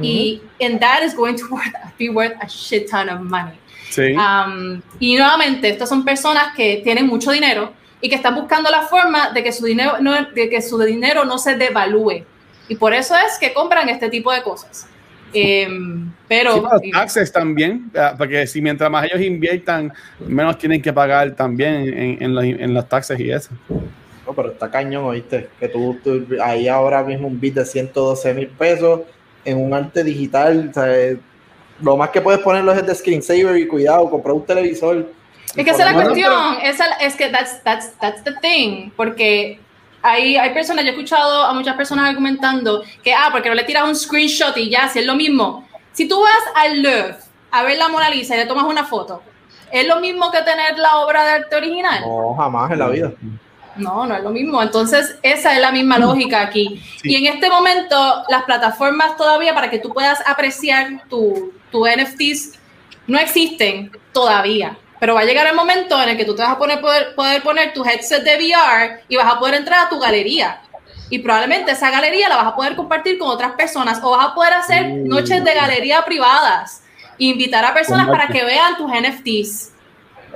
Y 0.00 0.40
and 0.60 0.78
that 0.78 1.02
is 1.02 1.14
going 1.14 1.34
to 1.34 1.46
be 1.98 2.08
worth 2.08 2.36
a 2.40 2.46
shit 2.46 2.88
ton 2.88 3.08
of 3.08 3.20
money. 3.20 3.58
Sí. 3.90 4.14
Um, 4.14 4.80
y 5.00 5.16
nuevamente, 5.16 5.68
estas 5.68 5.88
son 5.88 6.04
personas 6.04 6.54
que 6.54 6.80
tienen 6.84 7.06
mucho 7.06 7.32
dinero 7.32 7.72
y 8.00 8.08
que 8.08 8.14
están 8.14 8.34
buscando 8.34 8.70
la 8.70 8.82
forma 8.82 9.30
de 9.30 9.42
que 9.42 9.52
su 9.52 9.64
dinero 9.64 9.96
no, 10.00 10.12
de 10.26 10.48
que 10.48 10.62
su 10.62 10.78
dinero 10.78 11.24
no 11.24 11.38
se 11.38 11.56
devalúe. 11.56 12.24
Y 12.68 12.76
por 12.76 12.92
eso 12.92 13.16
es 13.16 13.38
que 13.38 13.52
compran 13.52 13.88
este 13.88 14.08
tipo 14.08 14.30
de 14.30 14.42
cosas. 14.42 14.86
Em, 15.32 16.10
pero 16.26 16.56
los 16.56 16.82
taxes 16.92 17.32
también, 17.32 17.90
ah, 17.96 18.14
porque 18.16 18.46
si 18.46 18.60
mientras 18.60 18.90
más 18.90 19.04
ellos 19.04 19.20
inviertan, 19.20 19.92
menos 20.26 20.58
tienen 20.58 20.80
que 20.80 20.92
pagar 20.92 21.32
también 21.32 21.74
en, 21.74 22.22
en, 22.22 22.34
los, 22.34 22.44
en 22.44 22.74
los 22.74 22.88
taxes 22.88 23.18
y 23.20 23.30
eso. 23.30 23.50
No, 24.26 24.34
pero 24.34 24.52
está 24.52 24.70
cañón, 24.70 25.04
oíste, 25.04 25.48
que 25.58 25.68
tú, 25.68 25.98
ahí 26.42 26.68
ahora 26.68 27.02
mismo 27.02 27.28
un 27.28 27.40
bit 27.40 27.54
de 27.54 27.64
112 27.64 28.34
mil 28.34 28.48
pesos 28.48 29.00
en 29.44 29.58
un 29.58 29.72
arte 29.72 30.04
digital, 30.04 30.70
lo 31.80 31.96
más 31.96 32.10
que 32.10 32.20
puedes 32.20 32.40
ponerlo 32.40 32.72
es 32.72 32.86
de 32.86 32.94
screensaver 32.94 33.56
y 33.56 33.66
cuidado, 33.66 34.10
comprar 34.10 34.34
un 34.34 34.44
televisor. 34.44 35.10
Es 35.56 35.64
que 35.64 35.70
esa 35.70 35.88
es 35.88 35.94
la 35.96 36.02
cuestión, 36.02 36.56
es 37.00 37.16
que 37.16 37.30
that's, 37.30 37.62
that's, 37.62 37.92
that's 37.98 38.22
the 38.24 38.34
thing, 38.42 38.90
porque 38.96 39.60
hay, 40.02 40.36
hay 40.36 40.50
personas, 40.50 40.84
yo 40.84 40.90
he 40.90 40.94
escuchado 40.94 41.44
a 41.44 41.52
muchas 41.52 41.76
personas 41.76 42.08
argumentando 42.08 42.82
que, 43.02 43.12
ah, 43.12 43.28
porque 43.32 43.48
no 43.48 43.54
le 43.54 43.64
tiras 43.64 43.84
un 43.84 43.96
screenshot 43.96 44.56
y 44.56 44.70
ya, 44.70 44.88
si 44.88 45.00
es 45.00 45.06
lo 45.06 45.14
mismo. 45.14 45.66
Si 45.92 46.06
tú 46.08 46.20
vas 46.20 46.54
al 46.54 46.82
Louvre 46.82 47.16
a 47.50 47.62
ver 47.62 47.78
la 47.78 47.88
Mona 47.88 48.10
Lisa 48.10 48.34
y 48.34 48.38
le 48.38 48.46
tomas 48.46 48.64
una 48.64 48.84
foto, 48.84 49.22
¿es 49.72 49.86
lo 49.86 50.00
mismo 50.00 50.30
que 50.30 50.42
tener 50.42 50.78
la 50.78 50.98
obra 50.98 51.24
de 51.24 51.30
arte 51.32 51.56
original? 51.56 52.02
No, 52.06 52.34
jamás 52.34 52.70
en 52.70 52.78
la 52.78 52.88
vida. 52.88 53.12
No, 53.76 54.06
no 54.06 54.16
es 54.16 54.22
lo 54.22 54.30
mismo. 54.30 54.62
Entonces, 54.62 55.18
esa 55.22 55.54
es 55.54 55.60
la 55.60 55.70
misma 55.70 55.98
lógica 55.98 56.42
aquí. 56.42 56.82
Y 57.02 57.14
en 57.14 57.32
este 57.32 57.48
momento, 57.48 58.24
las 58.28 58.42
plataformas 58.42 59.16
todavía 59.16 59.54
para 59.54 59.70
que 59.70 59.78
tú 59.78 59.92
puedas 59.92 60.20
apreciar 60.26 61.04
tu, 61.08 61.52
tu 61.70 61.86
NFTs 61.86 62.58
no 63.06 63.18
existen 63.18 63.90
todavía. 64.12 64.76
Pero 65.00 65.14
va 65.14 65.20
a 65.20 65.24
llegar 65.24 65.46
el 65.46 65.54
momento 65.54 66.00
en 66.02 66.10
el 66.10 66.16
que 66.16 66.24
tú 66.24 66.34
te 66.34 66.42
vas 66.42 66.52
a 66.52 66.58
poner, 66.58 66.80
poder, 66.80 67.14
poder 67.14 67.42
poner 67.42 67.72
tu 67.72 67.84
headset 67.84 68.22
de 68.22 68.36
VR 68.36 69.02
y 69.08 69.16
vas 69.16 69.32
a 69.32 69.38
poder 69.38 69.54
entrar 69.54 69.86
a 69.86 69.88
tu 69.88 69.98
galería. 69.98 70.60
Y 71.10 71.20
probablemente 71.20 71.72
esa 71.72 71.90
galería 71.90 72.28
la 72.28 72.36
vas 72.36 72.46
a 72.46 72.56
poder 72.56 72.76
compartir 72.76 73.18
con 73.18 73.28
otras 73.28 73.52
personas 73.52 74.00
o 74.02 74.10
vas 74.10 74.26
a 74.26 74.34
poder 74.34 74.52
hacer 74.52 74.86
mm. 74.86 75.08
noches 75.08 75.44
de 75.44 75.54
galería 75.54 76.04
privadas 76.04 76.82
e 77.18 77.24
invitar 77.24 77.64
a 77.64 77.72
personas 77.72 78.08
para 78.08 78.28
que 78.28 78.44
vean 78.44 78.76
tus 78.76 78.90
NFTs. 78.90 79.72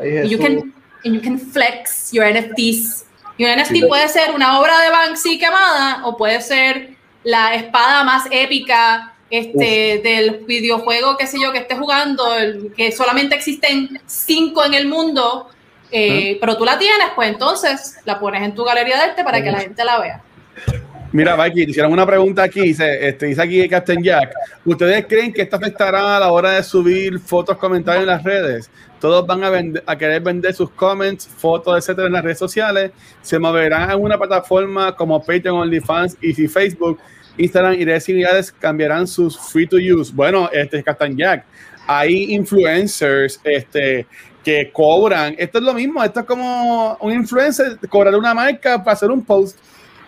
Y 0.03 0.29
you 0.29 0.39
can, 0.39 0.73
you 1.05 1.21
can 1.21 1.39
flex 1.39 2.11
your 2.13 2.27
NFTs. 2.27 3.05
Y 3.37 3.45
un 3.45 3.51
NFT 3.59 3.87
puede 3.89 4.09
ser 4.09 4.31
una 4.35 4.61
obra 4.61 4.81
de 4.81 4.91
Banksy 4.91 5.39
quemada 5.39 6.05
o 6.05 6.17
puede 6.17 6.41
ser 6.41 6.97
la 7.25 7.55
espada 7.55 8.05
más 8.05 8.25
épica 8.31 9.12
este, 9.33 10.03
del 10.05 10.45
videojuego, 10.45 11.17
qué 11.17 11.27
sé 11.27 11.39
yo, 11.41 11.53
que 11.53 11.59
esté 11.61 11.75
jugando, 11.75 12.23
que 12.77 12.93
solamente 12.93 13.35
existen 13.35 13.99
cinco 14.05 14.63
en 14.63 14.75
el 14.75 14.87
mundo, 14.87 15.49
eh, 15.91 16.37
pero 16.39 16.59
tú 16.59 16.67
la 16.67 16.79
tienes, 16.79 17.07
pues 17.15 17.31
entonces 17.31 17.97
la 18.05 18.21
pones 18.21 18.43
en 18.43 18.55
tu 18.55 18.63
galería 18.63 18.97
de 18.97 19.03
arte 19.05 19.25
para 19.25 19.43
que 19.43 19.51
la 19.51 19.61
gente 19.61 19.83
la 19.87 19.99
vea. 20.01 20.23
Mira, 21.13 21.35
Mikey, 21.35 21.63
hicieron 21.63 21.93
una 21.93 22.05
pregunta 22.05 22.43
aquí, 22.43 22.61
dice, 22.61 23.09
este, 23.09 23.25
dice 23.25 23.41
aquí 23.41 23.67
Captain 23.71 24.03
Jack. 24.03 24.35
¿Ustedes 24.67 25.07
creen 25.07 25.33
que 25.33 25.41
esto 25.41 25.57
afectará 25.57 26.19
a 26.19 26.21
la 26.21 26.31
hora 26.31 26.51
de 26.51 26.63
subir 26.63 27.19
fotos, 27.19 27.57
comentarios 27.57 28.03
en 28.03 28.09
las 28.09 28.23
redes? 28.23 28.71
Todos 29.01 29.27
van 29.27 29.45
a, 29.45 29.51
a 29.87 29.97
querer 29.97 30.21
vender 30.21 30.53
sus 30.53 30.69
comments, 30.73 31.27
fotos, 31.27 31.79
etcétera, 31.79 32.07
en 32.07 32.13
las 32.13 32.23
redes 32.23 32.39
sociales. 32.39 32.93
Se 33.23 33.39
moverán 33.39 33.91
en 33.91 33.99
una 33.99 34.19
plataforma 34.19 34.95
como 34.95 35.21
Patreon, 35.21 35.57
OnlyFans 35.57 36.19
y 36.21 36.35
si 36.35 36.49
Facebook, 36.49 36.99
Instagram 37.37 37.75
y 37.75 37.85
redes 37.85 38.05
similares 38.05 38.53
cambiarán 38.53 39.07
sus 39.07 39.39
free 39.39 39.67
to 39.67 39.77
use. 39.77 40.13
Bueno, 40.13 40.51
este 40.53 40.83
Captain 40.83 41.17
Jack, 41.17 41.45
hay 41.87 42.35
influencers, 42.35 43.41
este 43.45 44.07
que 44.45 44.71
cobran. 44.73 45.35
Esto 45.39 45.59
es 45.59 45.65
lo 45.65 45.75
mismo, 45.75 46.03
esto 46.03 46.21
es 46.21 46.27
como 46.27 46.97
un 47.01 47.13
influencer 47.13 47.79
cobrar 47.89 48.15
una 48.17 48.35
marca 48.35 48.83
para 48.83 48.95
hacer 48.95 49.11
un 49.11 49.25
post. 49.25 49.59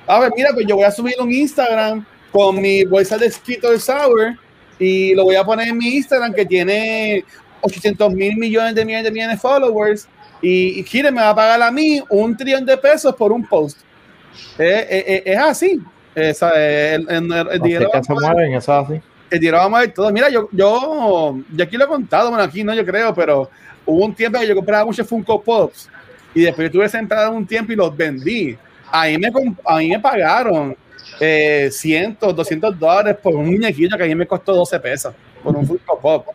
A 0.06 0.20
ver, 0.20 0.32
mira, 0.36 0.50
pues 0.52 0.66
yo 0.66 0.76
voy 0.76 0.84
a 0.84 0.90
subir 0.90 1.14
un 1.20 1.32
Instagram 1.32 2.04
con 2.32 2.60
mi 2.60 2.84
bolsa 2.84 3.16
de 3.16 3.30
Skittles 3.30 3.84
Sour 3.84 4.36
y 4.78 5.14
lo 5.14 5.24
voy 5.24 5.36
a 5.36 5.44
poner 5.44 5.68
en 5.68 5.78
mi 5.78 5.96
Instagram 5.96 6.34
que 6.34 6.44
tiene 6.44 7.24
800 7.60 8.12
mil 8.12 8.36
millones 8.36 8.74
de 8.74 8.84
millones 8.84 9.04
de 9.04 9.10
millones 9.12 9.36
de 9.36 9.40
followers 9.40 10.08
y, 10.42 10.80
y 10.80 11.02
me 11.04 11.12
va 11.12 11.30
a 11.30 11.34
pagar 11.34 11.62
a 11.62 11.70
mí 11.70 12.02
un 12.10 12.36
trillón 12.36 12.66
de 12.66 12.76
pesos 12.76 13.14
por 13.14 13.32
un 13.32 13.46
post. 13.46 13.78
Eh, 14.58 14.86
eh, 14.90 15.04
eh, 15.06 15.22
es 15.26 15.38
así. 15.38 15.80
Esa, 16.14 16.52
el, 16.54 17.06
el, 17.08 17.32
el, 17.32 17.60
dinero 17.60 17.90
va 17.92 18.78
así. 18.78 19.00
El 19.30 19.40
dinero 19.40 19.58
va 19.58 19.64
a 19.64 19.68
mover 19.68 19.92
todo. 19.92 20.12
Mira, 20.12 20.28
yo, 20.28 20.48
yo, 20.52 21.38
yo 21.52 21.64
aquí 21.64 21.76
lo 21.76 21.84
he 21.84 21.88
contado, 21.88 22.28
bueno, 22.28 22.44
aquí 22.44 22.62
no, 22.62 22.72
yo 22.72 22.84
creo, 22.84 23.12
pero 23.14 23.50
hubo 23.84 24.04
un 24.04 24.14
tiempo 24.14 24.38
que 24.38 24.46
yo 24.46 24.54
compraba 24.54 24.84
muchos 24.84 25.06
Funko 25.06 25.42
Pops 25.42 25.88
y 26.34 26.42
después 26.42 26.70
tuve 26.70 26.88
sentado 26.88 27.32
un 27.32 27.46
tiempo 27.46 27.72
y 27.72 27.76
los 27.76 27.96
vendí. 27.96 28.56
Ahí 28.90 29.18
me, 29.18 29.28
a 29.64 29.78
mí 29.78 29.88
me 29.88 29.98
pagaron 29.98 30.76
eh, 31.18 31.68
100, 31.70 32.18
200 32.20 32.78
dólares 32.78 33.16
por 33.22 33.34
un 33.34 33.46
muñequillo 33.46 33.96
que 33.96 34.04
a 34.04 34.06
mí 34.06 34.14
me 34.14 34.26
costó 34.26 34.54
12 34.54 34.80
pesos 34.80 35.14
por 35.42 35.56
un 35.56 35.66
Funko 35.66 35.98
Pop. 35.98 36.26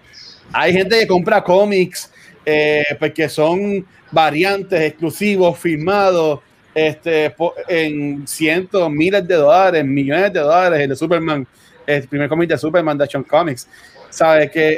Hay 0.51 0.73
gente 0.73 0.99
que 0.99 1.07
compra 1.07 1.43
cómics 1.43 2.11
eh, 2.45 2.83
porque 2.99 3.29
son 3.29 3.85
variantes 4.11 4.81
exclusivos, 4.81 5.57
firmados 5.57 6.39
este, 6.87 7.35
en 7.67 8.27
cientos, 8.27 8.89
miles 8.91 9.27
de 9.27 9.35
dólares, 9.35 9.85
millones 9.85 10.33
de 10.33 10.39
dólares, 10.39 10.79
el 10.79 10.89
de 10.89 10.95
Superman, 10.95 11.47
el 11.85 12.07
primer 12.07 12.29
cómic 12.29 12.49
de 12.49 12.57
Superman 12.57 12.97
de 12.97 13.03
Action 13.03 13.23
Comics. 13.23 13.67
¿Sabes? 14.09 14.49
Que 14.49 14.77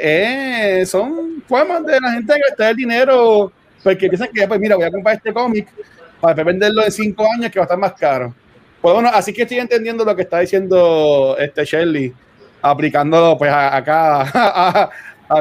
eh, 0.80 0.86
son 0.86 1.42
formas 1.48 1.84
de 1.86 1.98
la 1.98 2.12
gente 2.12 2.34
gastar 2.48 2.70
el 2.70 2.76
dinero 2.76 3.50
porque 3.82 4.08
piensan 4.08 4.28
que, 4.32 4.46
pues 4.46 4.60
mira, 4.60 4.76
voy 4.76 4.84
a 4.84 4.90
comprar 4.90 5.16
este 5.16 5.32
cómic 5.32 5.68
para 6.20 6.44
venderlo 6.44 6.84
en 6.84 6.92
cinco 6.92 7.26
años 7.34 7.50
que 7.50 7.58
va 7.58 7.64
a 7.64 7.66
estar 7.66 7.78
más 7.78 7.94
caro. 7.94 8.34
Pues 8.80 8.94
bueno, 8.94 9.10
así 9.12 9.32
que 9.32 9.42
estoy 9.42 9.58
entendiendo 9.58 10.04
lo 10.04 10.14
que 10.14 10.22
está 10.22 10.40
diciendo 10.40 11.36
este 11.38 11.64
Shirley, 11.64 12.12
aplicándolo 12.60 13.36
pues 13.36 13.52
acá 13.52 14.22
a, 14.34 14.90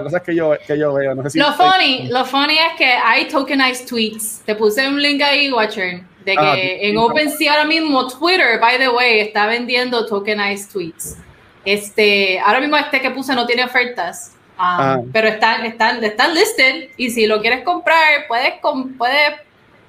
cosas 0.04 0.22
que 0.22 0.36
yo, 0.36 0.54
que 0.66 0.78
yo 0.78 0.94
veo. 0.94 1.14
lo, 1.14 1.54
funny, 1.54 2.08
lo 2.10 2.26
funny 2.26 2.58
es 2.58 2.74
que 2.78 2.86
hay 2.86 3.28
tokenized 3.28 3.88
tweets. 3.88 4.42
Te 4.46 4.56
puse 4.56 4.88
un 4.88 5.02
link 5.02 5.22
ahí, 5.22 5.52
Watcher, 5.52 6.04
de 6.26 6.36
ah, 6.38 6.56
que 6.56 6.90
en 6.90 6.98
OpenSea 6.98 7.52
ahora 7.52 7.66
mismo 7.66 8.08
Twitter, 8.08 8.60
by 8.60 8.78
the 8.78 8.90
way, 8.90 9.20
está 9.20 9.48
vendiendo 9.48 10.06
tokenized 10.06 10.72
tweets. 10.72 11.18
Este, 11.66 12.40
ahora 12.40 12.60
mismo 12.60 12.78
este 12.78 13.02
que 13.02 13.12
puse 13.12 13.36
no 13.36 13.46
tiene 13.46 13.64
ofertas, 13.64 14.34
um, 14.58 14.60
ah. 14.60 14.98
pero 15.14 15.28
están, 15.28 15.66
están, 15.66 16.04
están 16.04 16.34
listed 16.34 16.90
y 16.98 17.10
si 17.12 17.28
lo 17.28 17.42
quieres 17.42 17.64
comprar, 17.64 18.28
puedes, 18.28 18.54
puedes, 18.98 19.34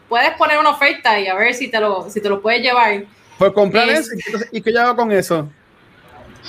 puedes 0.09 0.31
poner 0.33 0.59
una 0.59 0.71
oferta 0.71 1.19
y 1.19 1.29
a 1.29 1.35
ver 1.35 1.55
si 1.55 1.69
te 1.69 1.81
lo, 1.81 2.11
si 2.11 2.21
te 2.21 2.29
lo 2.29 2.43
puedes 2.43 2.61
llevar. 2.61 3.05
Pues 3.39 3.53
comprar 3.53 3.89
eso 3.89 4.11
y 4.53 4.61
qué 4.61 4.79
hago 4.79 4.95
con 4.95 5.11
eso. 5.11 5.49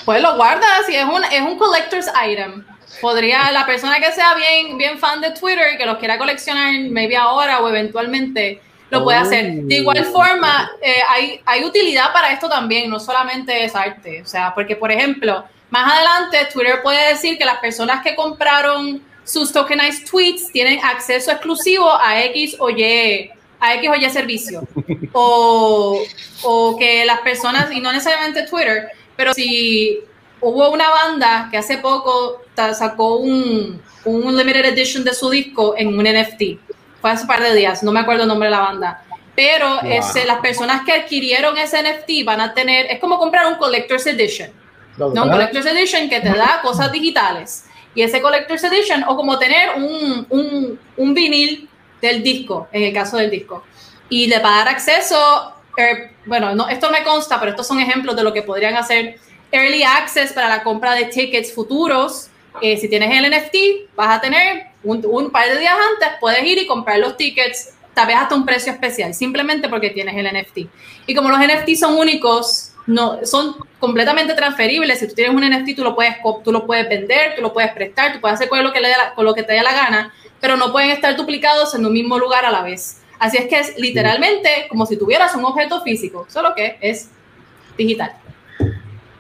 Pues 0.06 0.22
lo 0.22 0.36
guardas 0.36 0.90
y 0.90 0.96
es 0.96 1.06
un, 1.06 1.24
es 1.24 1.42
un 1.42 1.58
collector's 1.58 2.08
item. 2.26 2.66
Podría, 3.02 3.52
la 3.52 3.66
persona 3.66 4.00
que 4.00 4.12
sea 4.12 4.34
bien, 4.36 4.78
bien 4.78 4.98
fan 5.00 5.22
de 5.22 5.32
Twitter, 5.32 5.78
que 5.78 5.86
los 5.86 5.98
quiera 5.98 6.18
coleccionar 6.18 6.74
maybe 6.90 7.16
ahora 7.16 7.60
o 7.60 7.70
eventualmente, 7.70 8.62
lo 8.90 9.04
puede 9.04 9.18
hacer. 9.18 9.54
De 9.64 9.76
igual 9.76 10.06
oh. 10.08 10.12
forma, 10.12 10.72
eh, 10.82 11.02
hay, 11.10 11.42
hay 11.46 11.64
utilidad 11.64 12.14
para 12.14 12.32
esto 12.32 12.48
también, 12.48 12.90
no 12.90 13.00
solamente 13.00 13.64
es 13.66 13.76
arte. 13.76 14.22
O 14.22 14.26
sea, 14.26 14.54
porque, 14.54 14.76
por 14.76 14.92
ejemplo, 14.92 15.44
más 15.70 15.92
adelante 15.92 16.38
Twitter 16.54 16.82
puede 16.84 17.10
decir 17.10 17.38
que 17.38 17.46
las 17.46 17.58
personas 17.58 18.04
que 18.04 18.16
compraron 18.16 19.02
sus 19.24 19.52
tokenized 19.52 20.08
tweets 20.10 20.52
tienen 20.52 20.80
acceso 20.84 21.32
exclusivo 21.32 21.92
a 21.92 22.22
X 22.26 22.58
o 22.60 22.70
Y, 22.70 23.32
a 23.60 23.74
X 23.76 23.90
o 23.90 23.96
Y 23.96 24.10
servicio. 24.10 24.68
O, 25.16 26.04
o 26.42 26.76
que 26.76 27.06
las 27.06 27.20
personas, 27.20 27.72
y 27.72 27.80
no 27.80 27.92
necesariamente 27.92 28.48
Twitter, 28.48 28.90
pero 29.16 29.32
si 29.32 30.00
hubo 30.44 30.70
una 30.70 30.90
banda 30.90 31.48
que 31.50 31.58
hace 31.58 31.78
poco 31.78 32.42
sacó 32.56 33.16
un, 33.16 33.82
un 34.06 34.38
limited 34.38 34.66
edition 34.66 35.04
de 35.04 35.14
su 35.14 35.30
disco 35.30 35.74
en 35.78 35.88
un 35.88 36.04
NFT 36.04 36.74
fue 37.04 37.12
hace 37.12 37.24
un 37.24 37.28
par 37.28 37.44
de 37.44 37.54
días, 37.54 37.84
no 37.84 37.92
me 37.92 38.00
acuerdo 38.00 38.22
el 38.22 38.30
nombre 38.30 38.48
de 38.48 38.52
la 38.52 38.62
banda. 38.62 39.04
Pero 39.36 39.82
ese, 39.82 40.24
las 40.24 40.40
personas 40.40 40.86
que 40.86 40.94
adquirieron 40.94 41.58
ese 41.58 41.84
NFT 41.84 42.24
van 42.24 42.40
a 42.40 42.54
tener, 42.54 42.86
es 42.86 42.98
como 43.02 43.20
comprar 43.20 43.46
un 43.46 43.56
Collector's 43.56 44.08
Edition. 44.08 44.52
¿no? 44.96 45.08
Un 45.08 45.30
Collector's 45.30 45.66
Edition 45.66 46.08
que 46.08 46.22
te 46.22 46.30
da 46.30 46.62
cosas 46.62 46.94
digitales. 46.94 47.66
Y 47.94 48.04
ese 48.04 48.22
Collector's 48.22 48.64
Edition, 48.64 49.04
o 49.06 49.18
como 49.18 49.38
tener 49.38 49.72
un, 49.76 50.26
un, 50.30 50.80
un 50.96 51.14
vinil 51.14 51.68
del 52.02 52.24
disco, 52.24 52.70
en 52.72 52.84
el 52.84 52.94
caso 52.94 53.18
del 53.18 53.30
disco. 53.30 53.66
Y 54.08 54.28
le 54.28 54.40
va 54.40 54.56
a 54.56 54.58
dar 54.60 54.70
acceso, 54.70 55.56
er, 55.76 56.14
bueno, 56.26 56.56
no, 56.56 56.70
esto 56.70 56.90
me 56.90 57.04
consta, 57.04 57.38
pero 57.38 57.52
estos 57.52 57.68
son 57.68 57.82
ejemplos 57.82 58.16
de 58.16 58.24
lo 58.24 58.32
que 58.32 58.44
podrían 58.44 58.78
hacer 58.78 59.20
early 59.54 59.84
access 59.84 60.34
para 60.34 60.50
la 60.50 60.64
compra 60.64 60.96
de 60.96 61.06
tickets 61.06 61.54
futuros. 61.54 62.30
Eh, 62.62 62.78
si 62.78 62.90
tienes 62.90 63.10
el 63.12 63.32
NFT, 63.32 63.96
vas 63.96 64.18
a 64.18 64.22
tener 64.22 64.68
un, 64.84 65.32
par 65.32 65.48
de 65.48 65.60
días 65.60 65.76
antes 65.94 66.10
puedes 66.20 66.44
ir 66.44 66.58
y 66.58 66.68
comprar 66.68 67.00
los 67.00 67.16
tickets, 67.16 67.74
tal 67.94 68.08
vez 68.08 68.18
hasta 68.18 68.36
un 68.36 68.46
precio 68.46 68.72
especial, 68.72 69.14
simplemente 69.14 69.70
porque 69.70 69.92
tienes 69.92 70.16
el 70.18 70.26
NFT. 70.26 70.70
Y 71.08 71.16
como 71.16 71.30
los 71.30 71.40
NFT 71.40 71.76
son 71.76 71.98
únicos, 71.98 72.72
no, 72.86 73.20
son 73.26 73.56
completamente 73.80 74.34
transferibles. 74.34 75.00
Si 75.00 75.08
tú 75.08 75.16
tienes 75.16 75.36
un 75.36 75.42
NFT, 75.42 75.76
tú 75.76 75.84
lo 75.84 75.96
puedes, 75.96 76.16
tú 76.44 76.52
lo 76.52 76.66
puedes 76.66 76.88
vender, 76.90 77.36
tú 77.36 77.42
lo 77.42 77.54
puedes 77.54 77.72
prestar, 77.72 78.14
tú 78.14 78.20
puedes 78.20 78.36
hacer 78.36 78.50
con 78.50 78.64
lo 78.64 78.74
que, 78.74 78.82
le 78.82 78.90
con 79.16 79.26
lo 79.26 79.34
que 79.34 79.44
te 79.44 79.54
dé 79.54 79.64
la 79.64 79.74
gana, 79.74 80.14
pero 80.42 80.58
no 80.58 80.72
pueden 80.72 80.90
estar 80.90 81.16
duplicados 81.16 81.74
en 81.76 81.86
un 81.86 81.94
mismo 81.94 82.18
lugar 82.18 82.46
a 82.46 82.52
la 82.52 82.62
vez. 82.62 83.02
Así 83.20 83.38
es 83.38 83.48
que 83.48 83.60
es 83.60 83.78
literalmente 83.78 84.68
como 84.68 84.86
si 84.86 84.98
tuvieras 84.98 85.34
un 85.36 85.46
objeto 85.46 85.82
físico, 85.82 86.26
solo 86.30 86.54
que 86.56 86.78
es 86.82 87.10
digital. 87.78 88.14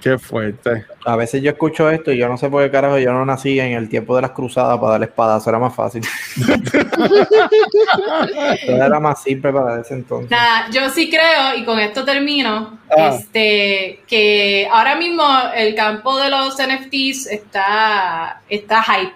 Qué 0.03 0.19
fuerte. 0.19 0.85
A 1.05 1.15
veces 1.15 1.41
yo 1.41 1.51
escucho 1.51 1.89
esto 1.89 2.11
y 2.11 2.17
yo 2.17 2.27
no 2.27 2.37
sé 2.37 2.49
por 2.49 2.61
qué 2.61 2.69
carajo 2.69 2.99
yo 2.99 3.13
no 3.13 3.25
nací 3.25 3.57
en 3.57 3.71
el 3.71 3.87
tiempo 3.87 4.17
de 4.17 4.23
las 4.23 4.31
cruzadas 4.31 4.77
para 4.77 4.91
dar 4.91 5.03
espadazo, 5.03 5.49
era 5.49 5.59
más 5.59 5.73
fácil. 5.73 6.03
era 8.67 8.99
más 8.99 9.23
simple 9.23 9.53
para 9.53 9.79
ese 9.79 9.93
entonces. 9.93 10.29
Nada, 10.29 10.69
yo 10.71 10.89
sí 10.89 11.09
creo, 11.09 11.55
y 11.55 11.63
con 11.63 11.79
esto 11.79 12.03
termino, 12.03 12.79
ah. 12.89 13.15
este, 13.15 14.01
que 14.05 14.67
ahora 14.69 14.97
mismo 14.97 15.23
el 15.55 15.73
campo 15.73 16.19
de 16.19 16.29
los 16.29 16.55
NFTs 16.55 17.27
está, 17.27 18.41
está 18.49 18.83
hyped. 18.83 19.13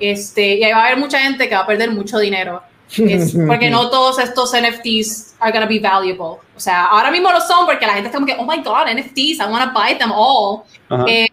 Este, 0.00 0.54
y 0.54 0.64
ahí 0.64 0.72
va 0.72 0.84
a 0.84 0.86
haber 0.86 0.98
mucha 0.98 1.18
gente 1.18 1.50
que 1.50 1.54
va 1.54 1.60
a 1.60 1.66
perder 1.66 1.90
mucho 1.90 2.18
dinero 2.18 2.62
porque 3.46 3.70
no 3.70 3.90
todos 3.90 4.18
estos 4.18 4.52
NFTs 4.52 5.34
are 5.40 5.52
gonna 5.52 5.66
be 5.66 5.78
valuable. 5.78 6.40
O 6.56 6.60
sea, 6.60 6.84
ahora 6.84 7.10
mismo 7.10 7.30
lo 7.32 7.40
son 7.40 7.66
porque 7.66 7.86
la 7.86 7.94
gente 7.94 8.08
está 8.08 8.18
como 8.18 8.26
que, 8.26 8.36
oh 8.38 8.44
my 8.44 8.62
god, 8.62 8.88
NFTs, 8.92 9.40
I 9.40 9.50
want 9.50 9.64
to 9.64 9.78
buy 9.78 9.96
them 9.98 10.12
all. 10.12 10.62
Eh, 11.08 11.28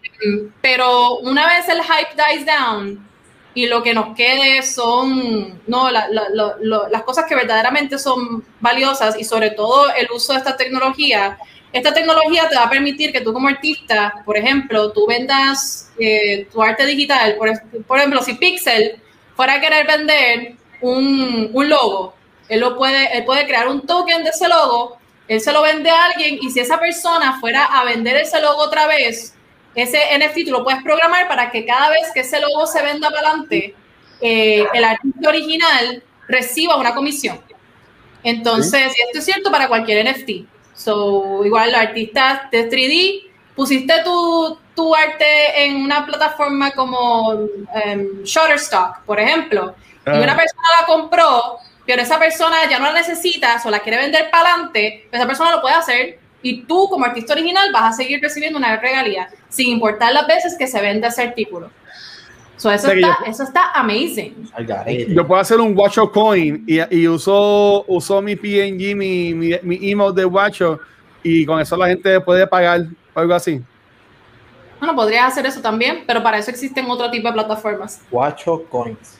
pero 0.60 1.18
una 1.18 1.46
vez 1.46 1.68
el 1.68 1.82
hype 1.82 2.14
dies 2.16 2.46
down 2.46 3.12
y 3.54 3.66
lo 3.66 3.82
que 3.82 3.94
nos 3.94 4.16
quede 4.16 4.62
son 4.62 5.60
no, 5.66 5.90
las 5.90 7.02
cosas 7.04 7.26
que 7.28 7.34
verdaderamente 7.34 7.98
son 7.98 8.44
valiosas 8.60 9.18
y 9.18 9.24
sobre 9.24 9.50
todo 9.50 9.92
el 9.94 10.08
uso 10.10 10.32
de 10.32 10.38
esta 10.38 10.56
tecnología. 10.56 11.38
Esta 11.72 11.94
tecnología 11.94 12.48
te 12.48 12.56
va 12.56 12.64
a 12.64 12.70
permitir 12.70 13.12
que 13.12 13.20
tú 13.20 13.32
como 13.32 13.48
artista, 13.48 14.22
por 14.24 14.36
ejemplo, 14.36 14.92
tú 14.92 15.06
vendas 15.06 15.90
eh, 15.98 16.46
tu 16.52 16.62
arte 16.62 16.84
digital. 16.84 17.36
Por, 17.36 17.50
por 17.86 17.98
ejemplo, 17.98 18.22
si 18.22 18.34
Pixel 18.34 19.00
fuera 19.34 19.54
a 19.54 19.60
querer 19.60 19.86
vender 19.86 20.56
un, 20.82 21.50
un 21.52 21.68
logo, 21.68 22.14
él, 22.48 22.60
lo 22.60 22.76
puede, 22.76 23.16
él 23.16 23.24
puede 23.24 23.46
crear 23.46 23.68
un 23.68 23.86
token 23.86 24.22
de 24.24 24.30
ese 24.30 24.48
logo, 24.48 24.98
él 25.28 25.40
se 25.40 25.52
lo 25.52 25.62
vende 25.62 25.88
a 25.90 26.06
alguien 26.06 26.38
y 26.42 26.50
si 26.50 26.60
esa 26.60 26.78
persona 26.78 27.38
fuera 27.40 27.64
a 27.64 27.84
vender 27.84 28.16
ese 28.16 28.40
logo 28.40 28.62
otra 28.62 28.86
vez, 28.86 29.34
ese 29.74 29.98
NFT 30.18 30.46
tú 30.46 30.50
lo 30.50 30.64
puedes 30.64 30.82
programar 30.82 31.28
para 31.28 31.50
que 31.50 31.64
cada 31.64 31.88
vez 31.88 32.10
que 32.12 32.20
ese 32.20 32.40
logo 32.40 32.66
se 32.66 32.82
venda 32.82 33.08
para 33.10 33.28
adelante, 33.28 33.74
eh, 34.20 34.66
el 34.74 34.84
artista 34.84 35.28
original 35.28 36.02
reciba 36.28 36.76
una 36.76 36.94
comisión. 36.94 37.40
Entonces, 38.22 38.92
esto 39.06 39.18
es 39.18 39.24
cierto 39.24 39.50
para 39.50 39.68
cualquier 39.68 40.06
NFT. 40.06 40.46
So, 40.74 41.44
igual 41.44 41.72
los 41.72 41.80
artistas 41.80 42.50
de 42.50 42.70
3D, 42.70 43.32
pusiste 43.54 43.92
tu, 44.04 44.58
tu 44.74 44.94
arte 44.94 45.64
en 45.64 45.76
una 45.76 46.06
plataforma 46.06 46.70
como 46.72 47.30
um, 47.30 48.22
Shutterstock, 48.24 49.00
por 49.04 49.20
ejemplo, 49.20 49.74
y 50.06 50.10
una 50.10 50.36
persona 50.36 50.68
la 50.80 50.86
compró, 50.86 51.58
pero 51.86 52.02
esa 52.02 52.18
persona 52.18 52.68
ya 52.68 52.78
no 52.78 52.86
la 52.86 52.94
necesita 52.94 53.60
o 53.64 53.70
la 53.70 53.80
quiere 53.80 53.98
vender 53.98 54.30
para 54.30 54.54
adelante, 54.54 55.08
esa 55.10 55.26
persona 55.26 55.50
lo 55.50 55.60
puede 55.60 55.74
hacer 55.74 56.18
y 56.42 56.62
tú 56.62 56.88
como 56.88 57.04
artista 57.04 57.34
original 57.34 57.70
vas 57.72 57.94
a 57.94 57.96
seguir 57.96 58.20
recibiendo 58.20 58.58
una 58.58 58.76
regalía, 58.76 59.28
sin 59.48 59.68
importar 59.68 60.12
las 60.12 60.26
veces 60.26 60.56
que 60.58 60.66
se 60.66 60.80
venda 60.80 61.08
ese 61.08 61.22
artículo. 61.22 61.70
So 62.56 62.70
eso, 62.70 62.92
está, 62.92 63.18
eso 63.26 63.42
está 63.42 63.72
amazing. 63.72 64.48
Yo 65.08 65.26
puedo 65.26 65.40
hacer 65.40 65.58
un 65.58 65.76
Watcho 65.76 66.12
coin 66.12 66.64
y, 66.68 66.78
y 66.96 67.08
uso, 67.08 67.84
uso 67.88 68.22
mi 68.22 68.36
PNG, 68.36 68.94
mi, 68.94 69.34
mi, 69.34 69.58
mi 69.62 69.90
email 69.90 70.14
de 70.14 70.24
Watcho 70.24 70.78
y 71.24 71.44
con 71.44 71.60
eso 71.60 71.76
la 71.76 71.88
gente 71.88 72.20
puede 72.20 72.46
pagar 72.46 72.86
algo 73.14 73.34
así. 73.34 73.60
Bueno, 74.78 74.94
podría 74.94 75.26
hacer 75.26 75.46
eso 75.46 75.60
también, 75.60 76.04
pero 76.06 76.22
para 76.22 76.38
eso 76.38 76.50
existen 76.50 76.88
otro 76.88 77.10
tipo 77.10 77.28
de 77.28 77.34
plataformas. 77.34 78.00
Watcho 78.10 78.64
coins. 78.68 79.18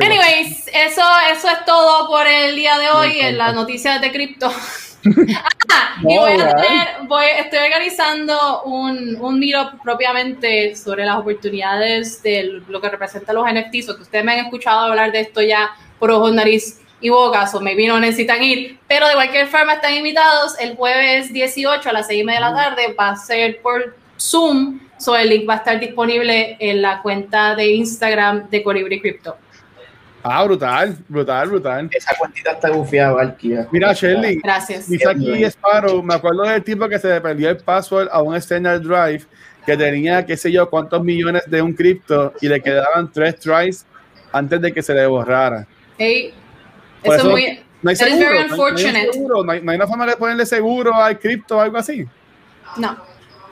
Anyways, 0.00 0.68
eso, 0.68 1.02
eso 1.32 1.48
es 1.48 1.64
todo 1.64 2.08
por 2.08 2.26
el 2.26 2.54
día 2.54 2.78
de 2.78 2.90
hoy 2.90 3.20
en 3.20 3.38
las 3.38 3.54
noticias 3.54 4.00
de 4.00 4.12
cripto. 4.12 4.52
ah, 5.72 5.96
y 6.02 6.18
voy 6.18 6.32
a 6.32 6.54
tener, 6.54 6.88
voy, 7.06 7.24
estoy 7.38 7.60
organizando 7.60 8.62
un, 8.64 9.16
un 9.20 9.38
meetup 9.38 9.80
propiamente 9.82 10.74
sobre 10.76 11.04
las 11.04 11.16
oportunidades 11.16 12.22
de 12.22 12.60
lo 12.68 12.80
que 12.80 12.88
representa 12.90 13.32
los 13.32 13.46
NFTs, 13.46 13.90
o 13.90 13.96
que 13.96 14.02
ustedes 14.02 14.24
me 14.24 14.32
han 14.32 14.44
escuchado 14.44 14.80
hablar 14.86 15.12
de 15.12 15.20
esto 15.20 15.40
ya 15.40 15.70
por 15.98 16.10
ojos, 16.10 16.32
nariz 16.32 16.80
y 17.00 17.08
boca, 17.08 17.48
o 17.52 17.60
maybe 17.60 17.86
no 17.86 17.98
necesitan 18.00 18.42
ir, 18.42 18.78
pero 18.88 19.06
de 19.06 19.14
cualquier 19.14 19.46
forma 19.46 19.74
están 19.74 19.94
invitados. 19.94 20.58
El 20.58 20.76
jueves 20.76 21.32
18 21.32 21.88
a 21.88 21.92
las 21.92 22.06
6 22.06 22.20
y 22.20 22.24
media 22.24 22.40
de 22.40 22.52
la 22.52 22.54
tarde, 22.54 22.94
va 22.98 23.10
a 23.10 23.16
ser 23.16 23.60
por 23.62 23.96
Zoom, 24.18 24.80
so 24.98 25.16
el 25.16 25.28
link 25.28 25.48
va 25.48 25.54
a 25.54 25.58
estar 25.58 25.78
disponible 25.78 26.56
en 26.58 26.82
la 26.82 27.02
cuenta 27.02 27.54
de 27.54 27.70
Instagram 27.72 28.50
de 28.50 28.62
Colibri 28.62 29.00
Crypto. 29.00 29.36
Ah, 30.28 30.42
brutal, 30.42 30.96
brutal, 31.08 31.48
brutal. 31.48 31.88
Esa 31.92 32.12
cuantita 32.16 32.50
está 32.50 32.70
bufiada, 32.70 33.12
Valkia. 33.12 33.68
Mira, 33.70 33.92
Shelly. 33.92 34.40
Gracias. 34.42 34.88
Dice 34.88 35.08
aquí 35.08 35.44
Sparrow, 35.44 36.02
me 36.02 36.14
acuerdo 36.14 36.42
del 36.42 36.64
tipo 36.64 36.88
que 36.88 36.98
se 36.98 37.08
le 37.08 37.20
perdió 37.20 37.48
el 37.48 37.58
password 37.58 38.08
a 38.10 38.20
un 38.22 38.34
external 38.34 38.82
drive 38.82 39.24
que 39.64 39.76
tenía, 39.76 40.26
qué 40.26 40.36
sé 40.36 40.50
yo, 40.50 40.68
cuántos 40.68 41.04
millones 41.04 41.44
de 41.46 41.62
un 41.62 41.72
cripto 41.72 42.32
y 42.40 42.48
le 42.48 42.60
quedaban 42.60 43.10
tres 43.12 43.38
tries 43.38 43.86
antes 44.32 44.60
de 44.60 44.72
que 44.72 44.82
se 44.82 44.94
le 44.94 45.06
borrara. 45.06 45.64
Hey, 45.96 46.34
eso, 47.04 47.14
es 47.14 47.24
muy... 47.24 47.60
No 47.82 47.90
hay 47.90 47.96
seguro, 47.96 49.44
no, 49.44 49.52
hay, 49.52 49.62
no, 49.62 49.70
hay, 49.70 49.76
una 49.76 49.86
forma 49.86 50.06
de 50.06 50.16
ponerle 50.16 50.44
seguro 50.44 50.92
al 50.92 51.20
cripto 51.20 51.58
o 51.58 51.60
algo 51.60 51.78
así. 51.78 52.04
No. 52.78 52.96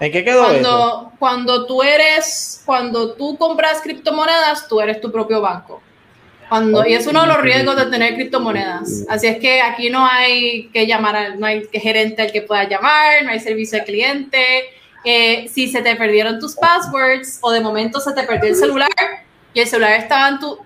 ¿En 0.00 0.10
qué 0.10 0.24
quedó 0.24 0.42
cuando, 0.42 1.12
Cuando 1.20 1.66
tú 1.66 1.84
eres, 1.84 2.62
cuando 2.66 3.12
tú 3.14 3.38
compras 3.38 3.80
criptomonedas, 3.80 4.66
tú 4.66 4.80
eres 4.80 5.00
tu 5.00 5.12
propio 5.12 5.40
banco. 5.40 5.80
Cuando, 6.48 6.86
y 6.86 6.94
es 6.94 7.06
uno 7.06 7.22
de 7.22 7.26
los 7.26 7.40
riesgos 7.40 7.76
de 7.76 7.86
tener 7.86 8.14
criptomonedas. 8.14 9.04
Así 9.08 9.26
es 9.26 9.38
que 9.38 9.60
aquí 9.60 9.90
no 9.90 10.06
hay 10.06 10.68
que 10.72 10.86
llamar, 10.86 11.16
al, 11.16 11.40
no 11.40 11.46
hay 11.46 11.66
que 11.66 11.80
gerente 11.80 12.22
al 12.22 12.32
que 12.32 12.42
pueda 12.42 12.68
llamar, 12.68 13.24
no 13.24 13.30
hay 13.30 13.40
servicio 13.40 13.78
al 13.78 13.84
cliente. 13.84 14.44
Eh, 15.04 15.48
si 15.52 15.68
se 15.68 15.82
te 15.82 15.96
perdieron 15.96 16.38
tus 16.38 16.54
passwords 16.54 17.38
o 17.42 17.50
de 17.50 17.60
momento 17.60 18.00
se 18.00 18.12
te 18.12 18.22
perdió 18.22 18.50
el 18.50 18.56
celular 18.56 18.88
y 19.52 19.60
el 19.60 19.66
celular 19.66 19.92
estaba 19.92 20.28
en 20.28 20.38
tu, 20.38 20.58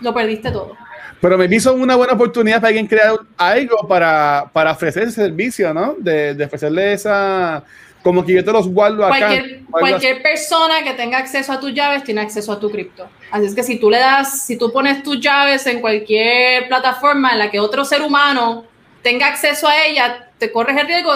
lo 0.00 0.14
perdiste 0.14 0.50
todo. 0.50 0.76
Pero 1.20 1.38
me 1.38 1.46
hizo 1.46 1.74
una 1.74 1.94
buena 1.94 2.14
oportunidad 2.14 2.56
para 2.56 2.68
alguien 2.68 2.86
crear 2.86 3.16
algo 3.36 3.86
para, 3.86 4.50
para 4.52 4.72
ofrecer 4.72 5.04
ese 5.04 5.22
servicio, 5.22 5.72
¿no? 5.72 5.94
De, 5.98 6.34
de 6.34 6.44
ofrecerle 6.44 6.92
esa, 6.92 7.64
como 8.02 8.24
que 8.24 8.34
yo 8.34 8.44
te 8.44 8.52
los 8.52 8.68
guardo 8.68 9.06
acá. 9.06 9.18
Cualquier, 9.18 9.60
cualquier 9.70 10.22
persona 10.22 10.82
que 10.82 10.92
tenga 10.94 11.18
acceso 11.18 11.52
a 11.52 11.60
tus 11.60 11.72
llaves 11.72 12.02
tiene 12.04 12.20
acceso 12.20 12.52
a 12.52 12.58
tu 12.58 12.70
cripto. 12.70 13.08
Así 13.30 13.46
es 13.46 13.54
que 13.54 13.62
si 13.62 13.78
tú 13.78 13.90
le 13.90 13.98
das, 13.98 14.44
si 14.44 14.56
tú 14.56 14.72
pones 14.72 15.02
tus 15.02 15.20
llaves 15.20 15.66
en 15.66 15.80
cualquier 15.80 16.68
plataforma 16.68 17.32
en 17.32 17.38
la 17.38 17.50
que 17.50 17.60
otro 17.60 17.84
ser 17.84 18.02
humano 18.02 18.64
tenga 19.02 19.28
acceso 19.28 19.68
a 19.68 19.84
ella, 19.84 20.30
te 20.38 20.50
corres 20.50 20.76
el 20.76 20.86
riesgo 20.86 21.12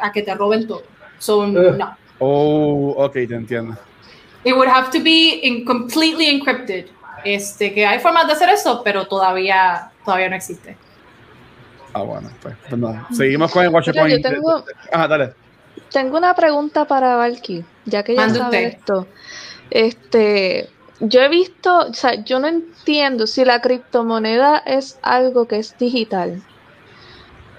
a 0.00 0.12
que 0.12 0.22
te 0.22 0.34
roben 0.34 0.66
todo. 0.66 0.84
Son 1.18 1.52
no. 1.52 1.96
Oh, 2.20 2.94
ok, 2.96 3.12
te 3.12 3.34
entiendo. 3.34 3.76
It 4.44 4.54
would 4.54 4.68
have 4.68 4.90
to 4.90 5.02
be 5.02 5.40
in 5.42 5.64
completely 5.64 6.26
encrypted. 6.26 6.86
Este, 7.24 7.74
que 7.74 7.84
hay 7.84 7.98
formas 7.98 8.28
de 8.28 8.34
hacer 8.34 8.48
eso, 8.48 8.82
pero 8.84 9.06
todavía, 9.06 9.90
todavía 10.04 10.28
no 10.28 10.36
existe. 10.36 10.76
Ah, 11.92 12.02
bueno, 12.02 12.30
pues, 12.40 12.54
pues 12.68 12.80
Seguimos 13.16 13.50
con 13.50 13.64
el 13.64 13.70
Watch 13.70 13.90
Point. 13.92 14.24
Ajá, 14.92 15.08
dale. 15.08 15.32
Tengo 15.92 16.18
una 16.18 16.34
pregunta 16.34 16.86
para 16.86 17.16
Valky, 17.16 17.64
ya 17.84 18.02
que 18.02 18.14
ya 18.14 18.28
sabe 18.28 18.66
esto. 18.66 19.06
Este, 19.70 20.68
yo 21.00 21.20
he 21.20 21.28
visto, 21.28 21.78
o 21.78 21.94
sea, 21.94 22.14
yo 22.24 22.40
no 22.40 22.48
entiendo 22.48 23.26
si 23.26 23.44
la 23.44 23.60
criptomoneda 23.60 24.58
es 24.58 24.98
algo 25.02 25.46
que 25.46 25.58
es 25.58 25.76
digital. 25.78 26.42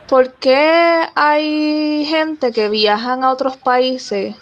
¿Por 0.08 0.34
qué 0.34 1.04
hay 1.16 2.06
gente 2.10 2.52
que 2.52 2.70
viajan 2.70 3.24
a 3.24 3.32
otros 3.32 3.58
países 3.58 4.36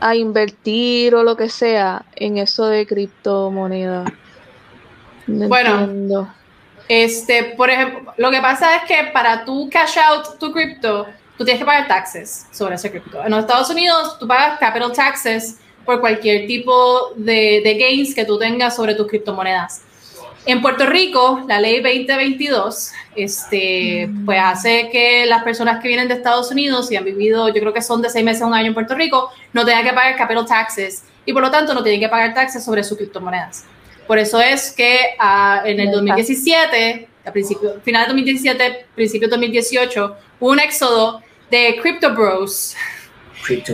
a 0.00 0.14
invertir 0.14 1.14
o 1.14 1.22
lo 1.22 1.36
que 1.36 1.48
sea 1.48 2.04
en 2.16 2.38
eso 2.38 2.66
de 2.66 2.86
criptomoneda? 2.86 4.04
bueno, 5.28 6.34
este, 6.88 7.54
por 7.56 7.70
ejemplo, 7.70 8.12
lo 8.16 8.30
que 8.30 8.40
pasa 8.40 8.76
es 8.76 8.82
que 8.84 9.10
para 9.12 9.44
tú 9.44 9.68
cash 9.70 9.98
out 9.98 10.38
tu 10.38 10.52
cripto, 10.52 11.06
tú 11.36 11.44
tienes 11.44 11.60
que 11.60 11.66
pagar 11.66 11.88
taxes 11.88 12.46
sobre 12.50 12.76
ese 12.76 12.90
cripto. 12.90 13.22
En 13.24 13.30
los 13.30 13.40
Estados 13.40 13.70
Unidos, 13.70 14.18
tú 14.18 14.26
pagas 14.26 14.58
capital 14.58 14.92
taxes 14.92 15.58
por 15.84 16.00
cualquier 16.00 16.46
tipo 16.46 17.12
de, 17.16 17.60
de 17.62 17.74
gains 17.78 18.14
que 18.14 18.24
tú 18.24 18.38
tengas 18.38 18.74
sobre 18.76 18.94
tus 18.94 19.06
criptomonedas. 19.06 19.82
En 20.44 20.62
Puerto 20.62 20.86
Rico, 20.86 21.44
la 21.48 21.60
ley 21.60 21.82
2022 21.82 22.92
este, 23.16 24.08
pues 24.24 24.38
hace 24.40 24.90
que 24.92 25.26
las 25.26 25.42
personas 25.42 25.82
que 25.82 25.88
vienen 25.88 26.06
de 26.06 26.14
Estados 26.14 26.50
Unidos 26.50 26.92
y 26.92 26.96
han 26.96 27.04
vivido, 27.04 27.48
yo 27.48 27.60
creo 27.60 27.72
que 27.72 27.82
son 27.82 28.02
de 28.02 28.10
seis 28.10 28.24
meses 28.24 28.42
a 28.42 28.46
un 28.46 28.54
año 28.54 28.68
en 28.68 28.74
Puerto 28.74 28.94
Rico, 28.94 29.30
no 29.52 29.64
tengan 29.64 29.84
que 29.84 29.92
pagar 29.92 30.16
capital 30.16 30.46
taxes 30.46 31.02
y 31.24 31.32
por 31.32 31.42
lo 31.42 31.50
tanto 31.50 31.74
no 31.74 31.82
tienen 31.82 32.00
que 32.00 32.08
pagar 32.08 32.34
taxes 32.34 32.64
sobre 32.64 32.84
sus 32.84 32.96
criptomonedas. 32.96 33.64
Por 34.06 34.18
eso 34.18 34.40
es 34.40 34.70
que 34.70 35.16
ah, 35.18 35.62
en 35.64 35.80
el 35.80 35.90
2017, 35.90 37.08
a 37.26 37.32
principio, 37.32 37.80
final 37.82 38.02
de 38.02 38.08
2017, 38.08 38.86
principio 38.94 39.28
de 39.28 39.32
2018, 39.32 40.16
hubo 40.40 40.50
un 40.50 40.60
éxodo 40.60 41.22
de 41.50 41.78
Crypto 41.82 42.14
Bros 42.14 42.76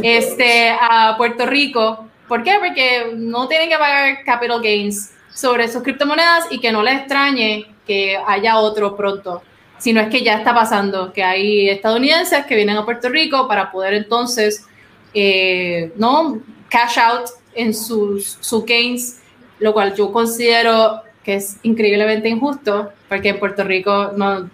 este, 0.03 0.71
a 0.71 1.15
Puerto 1.17 1.47
Rico. 1.47 2.09
¿Por 2.29 2.43
qué? 2.43 2.57
Porque 2.59 3.13
no 3.15 3.47
tienen 3.49 3.69
que 3.69 3.77
pagar 3.77 4.25
capital 4.25 4.63
gains 4.63 5.13
sobre 5.33 5.69
sus 5.69 5.83
criptomonedas 5.83 6.47
y 6.51 6.61
que 6.61 6.73
no 6.73 6.83
les 6.83 7.01
extrañe 7.01 7.67
que 7.87 8.19
haya 8.27 8.59
otro 8.59 8.97
pronto. 8.97 9.43
Si 9.79 9.93
no 9.93 10.01
es 10.01 10.09
que 10.09 10.23
ya 10.23 10.39
está 10.39 10.55
pasando, 10.55 11.13
que 11.13 11.25
hay 11.25 11.69
estadounidenses 11.69 12.47
que 12.47 12.55
vienen 12.55 12.77
a 12.77 12.85
Puerto 12.85 13.09
Rico 13.09 13.49
para 13.49 13.71
poder 13.71 13.95
entonces, 13.95 14.67
eh, 15.13 15.93
¿no? 15.97 16.41
Cash 16.69 16.99
out 16.99 17.29
en 17.55 17.75
sus, 17.75 18.39
sus 18.41 18.65
gains, 18.65 19.21
lo 19.59 19.73
cual 19.73 19.95
yo 19.95 20.13
considero 20.13 21.03
que 21.25 21.35
es 21.35 21.57
increíblemente 21.63 22.29
injusto, 22.29 22.93
porque 23.09 23.31
en 23.31 23.39
Puerto 23.39 23.65
Rico 23.65 24.13
no, 24.17 24.51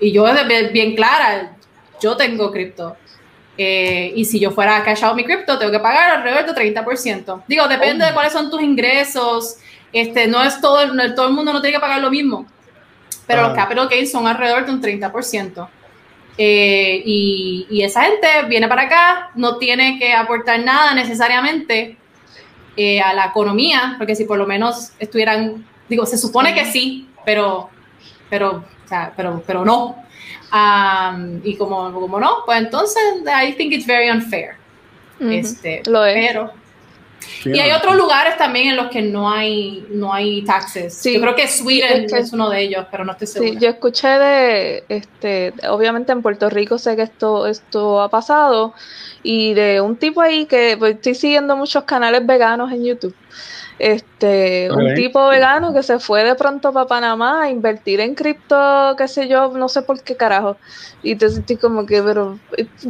y 0.00 0.12
yo 0.12 0.26
bien 0.72 0.94
clara, 0.94 1.56
yo 2.00 2.16
tengo 2.16 2.50
cripto. 2.50 2.96
Eh, 3.58 4.12
y 4.14 4.24
si 4.26 4.38
yo 4.38 4.50
fuera 4.50 4.76
a 4.76 4.84
cash 4.84 5.02
out 5.02 5.16
mi 5.16 5.24
cripto, 5.24 5.58
tengo 5.58 5.72
que 5.72 5.78
pagar 5.78 6.10
alrededor 6.10 6.54
de 6.54 6.74
30%. 6.74 7.42
Digo, 7.46 7.66
depende 7.68 8.04
de 8.04 8.10
oh. 8.10 8.14
cuáles 8.14 8.32
son 8.32 8.50
tus 8.50 8.60
ingresos. 8.60 9.56
Este, 9.92 10.26
no 10.26 10.42
es 10.42 10.60
todo, 10.60 10.92
no, 10.92 11.14
todo 11.14 11.28
el 11.28 11.34
mundo 11.34 11.52
no 11.52 11.60
tiene 11.62 11.76
que 11.76 11.80
pagar 11.80 12.00
lo 12.00 12.10
mismo. 12.10 12.46
Pero 13.26 13.42
los 13.42 13.54
capital 13.54 13.88
gains 13.88 14.10
son 14.10 14.26
alrededor 14.26 14.66
de 14.66 14.72
un 14.72 14.82
30%. 14.82 15.68
Eh, 16.38 17.02
y, 17.04 17.66
y, 17.70 17.82
esa 17.82 18.02
gente 18.02 18.28
viene 18.46 18.68
para 18.68 18.82
acá, 18.82 19.30
no 19.34 19.56
tiene 19.56 19.98
que 19.98 20.12
aportar 20.12 20.60
nada 20.60 20.92
necesariamente 20.92 21.96
eh, 22.76 23.00
a 23.00 23.14
la 23.14 23.24
economía, 23.26 23.94
porque 23.96 24.14
si 24.14 24.24
por 24.26 24.36
lo 24.36 24.46
menos 24.46 24.92
estuvieran, 24.98 25.64
digo, 25.88 26.06
se 26.06 26.18
supone 26.18 26.54
que 26.54 26.64
sí, 26.66 27.08
pero, 27.24 27.70
pero, 28.30 28.64
o 28.84 28.88
sea, 28.88 29.12
pero, 29.16 29.42
pero 29.46 29.64
no. 29.64 30.04
Um, 30.52 31.40
y 31.44 31.56
como, 31.56 31.92
como 31.92 32.20
no, 32.20 32.38
pues 32.46 32.58
entonces 32.58 33.02
I 33.26 33.52
think 33.54 33.72
it's 33.72 33.86
very 33.86 34.10
unfair. 34.10 34.54
este, 35.20 35.82
Lo 35.86 36.04
es. 36.04 36.28
Pero, 36.28 36.52
y 37.44 37.58
hay 37.58 37.72
otros 37.72 37.96
lugares 37.96 38.36
también 38.36 38.68
en 38.68 38.76
los 38.76 38.90
que 38.90 39.02
no 39.02 39.30
hay, 39.30 39.86
no 39.90 40.12
hay 40.12 40.42
taxes. 40.44 41.02
Yo 41.04 41.20
creo 41.20 41.34
que 41.34 41.48
Sweden 41.48 42.06
es, 42.12 42.32
uno 42.32 42.50
de 42.50 42.62
ellos, 42.62 42.86
pero 42.90 43.04
no 43.04 43.12
estoy 43.12 43.26
segura. 43.26 43.52
Sí, 43.52 43.58
yo 43.60 43.68
escuché 43.70 44.08
de, 44.08 44.84
este, 44.88 45.52
obviamente 45.68 46.12
en 46.12 46.22
Puerto 46.22 46.48
Rico 46.50 46.78
sé 46.78 46.96
que 46.96 47.02
esto, 47.02 47.46
esto 47.46 48.00
ha 48.00 48.08
pasado, 48.08 48.74
y 49.22 49.54
de 49.54 49.80
un 49.80 49.96
tipo 49.96 50.20
ahí 50.20 50.46
que 50.46 50.76
pues, 50.78 50.96
estoy 50.96 51.14
siguiendo 51.14 51.56
muchos 51.56 51.84
canales 51.84 52.26
veganos 52.26 52.72
en 52.72 52.84
YouTube 52.84 53.14
este, 53.78 54.70
un 54.70 54.94
tipo 54.94 55.28
vegano 55.28 55.74
que 55.74 55.82
se 55.82 55.98
fue 55.98 56.24
de 56.24 56.34
pronto 56.34 56.72
para 56.72 56.86
Panamá 56.86 57.42
a 57.42 57.50
invertir 57.50 58.00
en 58.00 58.14
cripto, 58.14 58.94
qué 58.96 59.06
sé 59.06 59.28
yo, 59.28 59.48
no 59.48 59.68
sé 59.68 59.82
por 59.82 60.02
qué 60.02 60.16
carajo. 60.16 60.56
Y 61.02 61.16
te 61.16 61.28
sentí 61.28 61.56
como 61.56 61.84
que, 61.84 62.02
pero 62.02 62.38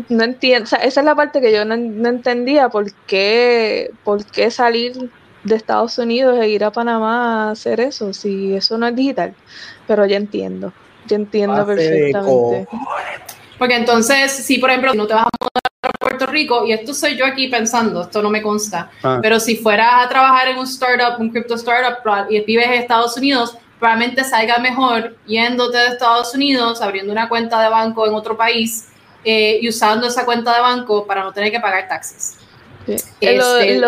no 0.08 0.24
entiendo, 0.24 0.64
esa 0.64 0.76
es 1.00 1.04
la 1.04 1.14
parte 1.14 1.40
que 1.40 1.52
yo 1.52 1.64
no, 1.64 1.74
entendía, 1.74 2.68
por 2.68 2.92
qué, 3.06 3.90
por 4.04 4.24
qué 4.26 4.50
salir 4.50 5.10
de 5.42 5.56
Estados 5.56 5.98
Unidos 5.98 6.38
e 6.40 6.48
ir 6.48 6.64
a 6.64 6.70
Panamá 6.70 7.48
a 7.48 7.50
hacer 7.52 7.80
eso, 7.80 8.12
si 8.12 8.54
eso 8.54 8.78
no 8.78 8.86
es 8.86 8.94
digital. 8.94 9.34
Pero 9.86 10.06
ya 10.06 10.16
entiendo, 10.16 10.72
ya 11.06 11.16
entiendo 11.16 11.66
perfectamente. 11.66 12.68
Porque 13.58 13.76
entonces, 13.76 14.32
si 14.32 14.58
por 14.58 14.70
ejemplo 14.70 14.94
no 14.94 15.06
te 15.06 15.14
vas 15.14 15.24
a 15.24 15.30
mudar 15.40 15.62
a 15.64 15.65
Puerto 16.16 16.32
Rico, 16.32 16.64
y 16.66 16.72
esto 16.72 16.94
soy 16.94 17.16
yo 17.16 17.26
aquí 17.26 17.48
pensando, 17.48 18.02
esto 18.02 18.22
no 18.22 18.30
me 18.30 18.40
consta, 18.40 18.90
ah. 19.02 19.18
pero 19.20 19.38
si 19.38 19.56
fueras 19.56 20.06
a 20.06 20.08
trabajar 20.08 20.48
en 20.48 20.58
un 20.58 20.64
startup, 20.64 21.20
un 21.20 21.30
crypto 21.30 21.54
startup, 21.54 22.30
y 22.30 22.40
vives 22.40 22.66
en 22.66 22.72
Estados 22.74 23.16
Unidos, 23.16 23.56
probablemente 23.78 24.24
salga 24.24 24.58
mejor 24.58 25.14
yéndote 25.26 25.76
de 25.76 25.88
Estados 25.88 26.34
Unidos, 26.34 26.80
abriendo 26.80 27.12
una 27.12 27.28
cuenta 27.28 27.60
de 27.62 27.68
banco 27.68 28.06
en 28.06 28.14
otro 28.14 28.36
país 28.36 28.88
eh, 29.24 29.58
y 29.60 29.68
usando 29.68 30.06
esa 30.06 30.24
cuenta 30.24 30.54
de 30.54 30.60
banco 30.60 31.06
para 31.06 31.22
no 31.22 31.32
tener 31.32 31.50
que 31.50 31.60
pagar 31.60 31.86
taxes. 31.88 32.38
Este, 32.86 33.74
el 33.74 33.84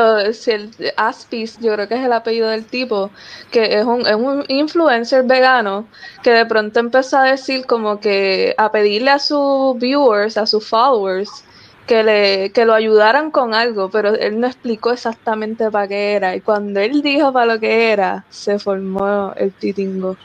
Aspis, 0.96 1.58
yo 1.60 1.72
creo 1.74 1.86
que 1.86 1.94
es 1.94 2.04
el 2.04 2.12
apellido 2.12 2.48
del 2.48 2.64
tipo, 2.64 3.10
que 3.52 3.78
es 3.78 3.84
un, 3.84 4.00
es 4.06 4.16
un 4.16 4.44
influencer 4.48 5.22
vegano 5.22 5.86
que 6.24 6.30
de 6.30 6.44
pronto 6.44 6.80
empezó 6.80 7.18
a 7.18 7.24
decir 7.24 7.64
como 7.66 8.00
que 8.00 8.54
a 8.58 8.72
pedirle 8.72 9.12
a 9.12 9.20
sus 9.20 9.78
viewers, 9.78 10.36
a 10.36 10.46
sus 10.46 10.66
followers, 10.66 11.44
que, 11.88 12.04
le, 12.04 12.52
que 12.52 12.64
lo 12.64 12.74
ayudaran 12.74 13.32
con 13.32 13.54
algo, 13.54 13.90
pero 13.90 14.14
él 14.14 14.38
no 14.38 14.46
explicó 14.46 14.92
exactamente 14.92 15.70
para 15.70 15.88
qué 15.88 16.12
era. 16.12 16.36
Y 16.36 16.40
cuando 16.40 16.78
él 16.78 17.02
dijo 17.02 17.32
para 17.32 17.54
lo 17.54 17.58
que 17.58 17.90
era, 17.90 18.24
se 18.28 18.58
formó 18.60 19.32
el 19.36 19.50
titingo. 19.52 20.16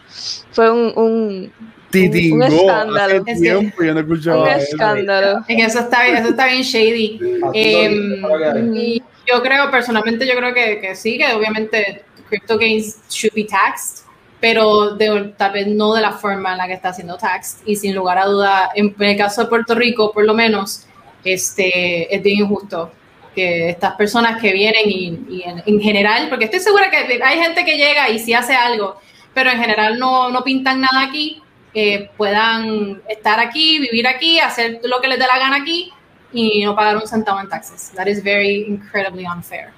Fue 0.51 0.69
un, 0.69 0.93
un 0.95 1.51
un, 1.95 2.43
escándalo. 2.43 3.21
un 3.21 4.47
escándalo. 4.47 5.45
eso 5.47 5.79
está, 5.79 6.07
eso 6.07 6.29
está 6.29 6.47
bien 6.47 6.61
shady. 6.61 7.19
Em, 7.53 8.75
y 8.75 9.01
yo 9.27 9.41
creo, 9.41 9.69
personalmente, 9.69 10.27
yo 10.27 10.35
creo 10.35 10.53
que, 10.53 10.79
que, 10.79 10.95
sí, 10.95 11.17
que 11.17 11.31
obviamente 11.33 12.03
crypto 12.29 12.57
gains 12.57 12.99
should 13.09 13.33
be 13.35 13.45
taxed, 13.45 14.05
pero 14.39 14.95
de, 14.95 15.33
tal 15.37 15.53
vez 15.53 15.67
no 15.67 15.93
de 15.93 16.01
la 16.01 16.13
forma 16.13 16.53
en 16.53 16.57
la 16.57 16.67
que 16.67 16.73
está 16.73 16.93
siendo 16.93 17.17
taxed. 17.17 17.59
Y 17.65 17.75
sin 17.75 17.95
lugar 17.95 18.17
a 18.17 18.25
duda, 18.25 18.71
en, 18.75 18.95
el 18.97 19.17
caso 19.17 19.43
de 19.43 19.47
Puerto 19.47 19.75
Rico, 19.75 20.11
por 20.11 20.25
lo 20.25 20.33
menos, 20.33 20.87
este, 21.23 22.13
es 22.13 22.21
bien 22.21 22.39
injusto 22.39 22.91
que 23.33 23.69
estas 23.69 23.95
personas 23.95 24.39
que 24.39 24.53
vienen 24.53 24.83
y, 24.85 25.43
en, 25.65 25.81
general, 25.81 26.29
porque 26.29 26.45
estoy 26.45 26.59
segura 26.59 26.89
que 26.89 27.21
hay 27.23 27.39
gente 27.39 27.65
que 27.65 27.77
llega 27.77 28.09
y 28.09 28.19
sí 28.19 28.33
hace 28.33 28.53
algo, 28.53 28.99
pero 29.33 29.49
en 29.49 29.59
general 29.59 29.97
no, 29.97 30.29
no 30.29 30.43
pintan 30.43 30.81
nada 30.81 31.01
aquí, 31.01 31.41
eh, 31.73 32.11
puedan 32.15 33.01
estar 33.09 33.39
aquí, 33.39 33.79
vivir 33.79 34.07
aquí, 34.07 34.39
hacer 34.39 34.79
lo 34.83 35.01
que 35.01 35.07
les 35.07 35.17
dé 35.17 35.25
la 35.25 35.39
gana 35.39 35.57
aquí 35.57 35.91
y 36.31 36.63
no 36.63 36.75
pagar 36.75 36.97
un 36.97 37.07
centavo 37.07 37.39
en 37.39 37.49
taxes. 37.49 37.91
That 37.95 38.07
is 38.07 38.23
very 38.23 38.65
incredibly 38.67 39.25
unfair. 39.25 39.71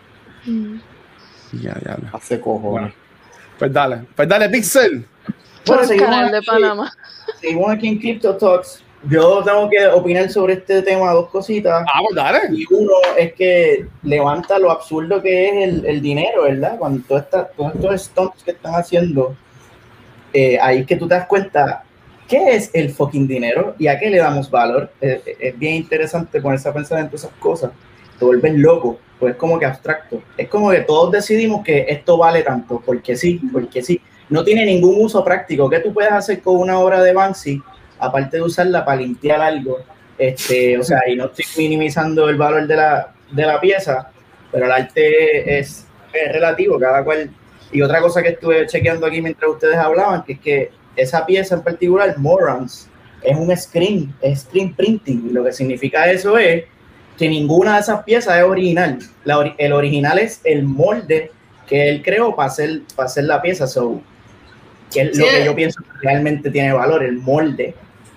Mm. 0.46 0.80
Ya, 1.62 1.78
ya. 1.86 1.98
Hace 2.12 2.40
cojones. 2.40 2.94
pues 3.58 3.72
dale, 3.72 4.02
pues 4.16 4.28
dale, 4.28 4.50
Pixel. 4.50 5.06
Bueno, 5.66 5.84
seguimos 5.86 6.32
de 6.32 6.42
Panamá. 6.42 6.92
Seguimos 7.40 7.72
aquí 7.72 7.88
en 7.88 8.00
Crypto 8.00 8.36
Talks. 8.36 8.84
Yo 9.10 9.44
tengo 9.44 9.70
que 9.70 9.86
opinar 9.88 10.30
sobre 10.30 10.54
este 10.54 10.82
tema 10.82 11.12
dos 11.12 11.30
cositas. 11.30 11.86
Ah, 11.94 12.00
pues 12.02 12.16
dale. 12.16 12.40
Y 12.52 12.66
uno 12.74 12.94
es 13.18 13.34
que 13.34 13.86
levanta 14.04 14.58
lo 14.58 14.72
absurdo 14.72 15.22
que 15.22 15.50
es 15.50 15.70
el, 15.70 15.86
el 15.86 16.02
dinero, 16.02 16.44
¿verdad? 16.44 16.78
Cuando 16.80 17.04
todos 17.08 17.26
estos 17.74 18.02
stunts 18.02 18.44
que 18.44 18.52
están 18.52 18.74
haciendo, 18.74 19.36
eh, 20.34 20.58
ahí 20.60 20.80
es 20.80 20.88
que 20.88 20.96
tú 20.96 21.08
te 21.08 21.16
das 21.16 21.28
cuenta 21.28 21.84
qué 22.28 22.56
es 22.56 22.72
el 22.74 22.90
fucking 22.90 23.28
dinero 23.28 23.76
y 23.78 23.88
a 23.88 24.00
qué 24.00 24.10
le 24.10 24.18
damos 24.18 24.50
valor. 24.50 24.92
Es, 25.00 25.22
bien 25.58 25.76
interesante 25.76 26.42
ponerse 26.42 26.70
a 26.70 26.74
pensar 26.74 27.00
en 27.00 27.08
todas 27.08 27.26
esas 27.26 27.36
cosas. 27.38 27.72
Te 28.18 28.26
vuelves 28.26 28.54
loco, 28.56 28.98
pues 29.20 29.34
es 29.34 29.38
como 29.38 29.60
que 29.60 29.66
abstracto. 29.66 30.22
Es 30.38 30.48
como 30.50 30.72
que 30.72 30.82
todos 30.82 31.12
decidimos 31.12 31.64
que 31.64 31.86
esto 31.88 32.18
vale 32.18 32.44
tanto, 32.44 32.82
porque 32.86 33.16
sí, 33.16 33.40
porque 33.52 33.82
sí. 33.82 34.02
No 34.30 34.44
tiene 34.44 34.66
ningún 34.66 35.04
uso 35.04 35.24
práctico. 35.24 35.70
¿Qué 35.70 35.80
tú 35.80 35.94
puedes 35.94 36.12
hacer 36.12 36.42
con 36.42 36.58
una 36.58 36.80
obra 36.80 37.04
de 37.04 37.14
Banksy, 37.14 37.62
aparte 38.00 38.38
de 38.38 38.44
usarla 38.44 38.84
para 38.86 39.02
limpiar 39.02 39.42
algo? 39.42 39.80
Este, 40.18 40.78
o 40.78 40.84
sea, 40.84 41.02
y 41.08 41.16
no 41.16 41.26
estoy 41.26 41.46
minimizando 41.58 42.30
el 42.30 42.38
valor 42.38 42.68
de 42.68 42.76
la, 42.76 43.14
de 43.32 43.46
la 43.46 43.60
pieza, 43.60 44.10
pero 44.52 44.66
el 44.66 44.72
arte 44.72 45.60
es, 45.60 45.86
es 46.14 46.32
relativo, 46.32 46.80
cada 46.80 47.04
cual. 47.04 47.30
Y 47.72 47.82
otra 47.82 48.00
cosa 48.00 48.22
que 48.24 48.30
estuve 48.30 48.66
chequeando 48.68 49.06
aquí 49.06 49.22
mientras 49.22 49.52
ustedes 49.52 49.76
hablaban, 49.76 50.24
que 50.24 50.34
es 50.34 50.40
que 50.40 50.72
esa 50.96 51.26
pieza 51.26 51.56
en 51.56 51.62
particular, 51.62 52.18
Morans, 52.18 52.90
es 53.22 53.38
un 53.38 53.56
screen, 53.56 54.14
es 54.22 54.42
screen 54.42 54.74
printing. 54.74 55.34
Lo 55.34 55.44
que 55.44 55.52
significa 55.52 56.10
eso 56.10 56.38
es 56.38 56.64
que 57.18 57.30
ninguna 57.30 57.76
de 57.76 57.82
esas 57.82 58.04
piezas 58.04 58.38
es 58.38 58.44
original. 58.44 59.00
el 59.58 59.74
original 59.74 60.20
es 60.20 60.42
el 60.44 60.64
molde 60.64 61.32
que 61.68 61.90
él 61.90 62.04
creó 62.04 62.36
para 62.36 62.48
hacer, 62.48 62.82
para 62.96 63.08
hacer 63.08 63.26
la 63.26 63.42
pieza. 63.42 63.68
So, 63.68 64.02
que 64.94 65.02
es 65.02 65.18
lo 65.18 65.26
que 65.26 65.46
yo 65.46 65.56
pienso 65.56 65.82
que 65.82 66.08
realmente 66.08 66.50
tiene 66.52 66.74
valor, 66.74 67.04
el 67.04 67.18
molde, 67.18 67.74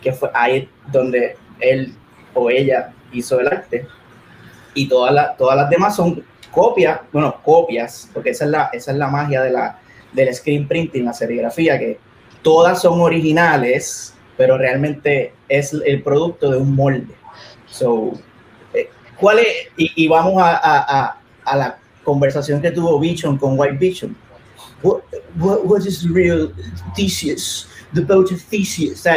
que 0.09 0.14
fue 0.14 0.30
ahí 0.32 0.66
donde 0.90 1.36
él 1.61 1.94
o 2.32 2.48
ella 2.48 2.94
hizo 3.12 3.38
el 3.40 3.48
arte. 3.48 3.86
Y 4.72 4.88
todas, 4.88 5.12
las 5.12 5.36
todas 5.36 5.54
las 5.54 5.68
demás 5.68 5.96
son 5.96 6.24
copias, 6.50 7.00
bueno, 7.12 7.36
copias, 7.44 8.09
porque 8.14 8.30
esa 8.30 8.46
es 8.46 8.50
la, 8.50 8.70
esa 8.72 8.92
es 8.92 8.96
la 8.96 9.09
magia 9.09 9.42
de 9.42 9.50
la, 9.50 9.78
del 10.14 10.34
screen 10.34 10.66
printing, 10.66 11.04
la 11.04 11.12
serigrafía, 11.12 11.78
que 11.78 11.98
todas 12.40 12.80
son 12.80 13.02
originales, 13.02 14.14
pero 14.38 14.56
realmente 14.56 15.34
es 15.46 15.74
el 15.74 16.02
producto 16.02 16.50
de 16.52 16.56
un 16.56 16.74
molde. 16.74 17.14
So, 17.66 18.12
eh, 18.72 18.88
¿cuál 19.20 19.40
es? 19.40 19.46
Y, 19.76 20.09
vamos 20.09 20.42
a, 20.42 21.18
la 21.44 21.78
conversación 22.02 22.62
que 22.62 22.70
tuvo 22.70 22.98
Vision 22.98 23.36
con 23.36 23.59
White 23.59 23.76
Vision. 23.76 24.16
What, 24.82 25.02
what, 25.36 25.84
is 25.84 26.09
real 26.09 26.50
Theseus? 26.96 27.68
The 27.92 28.00
boat 28.00 28.32
of 28.32 28.42
Theseus. 28.44 29.00
O 29.00 29.02
sea, 29.02 29.16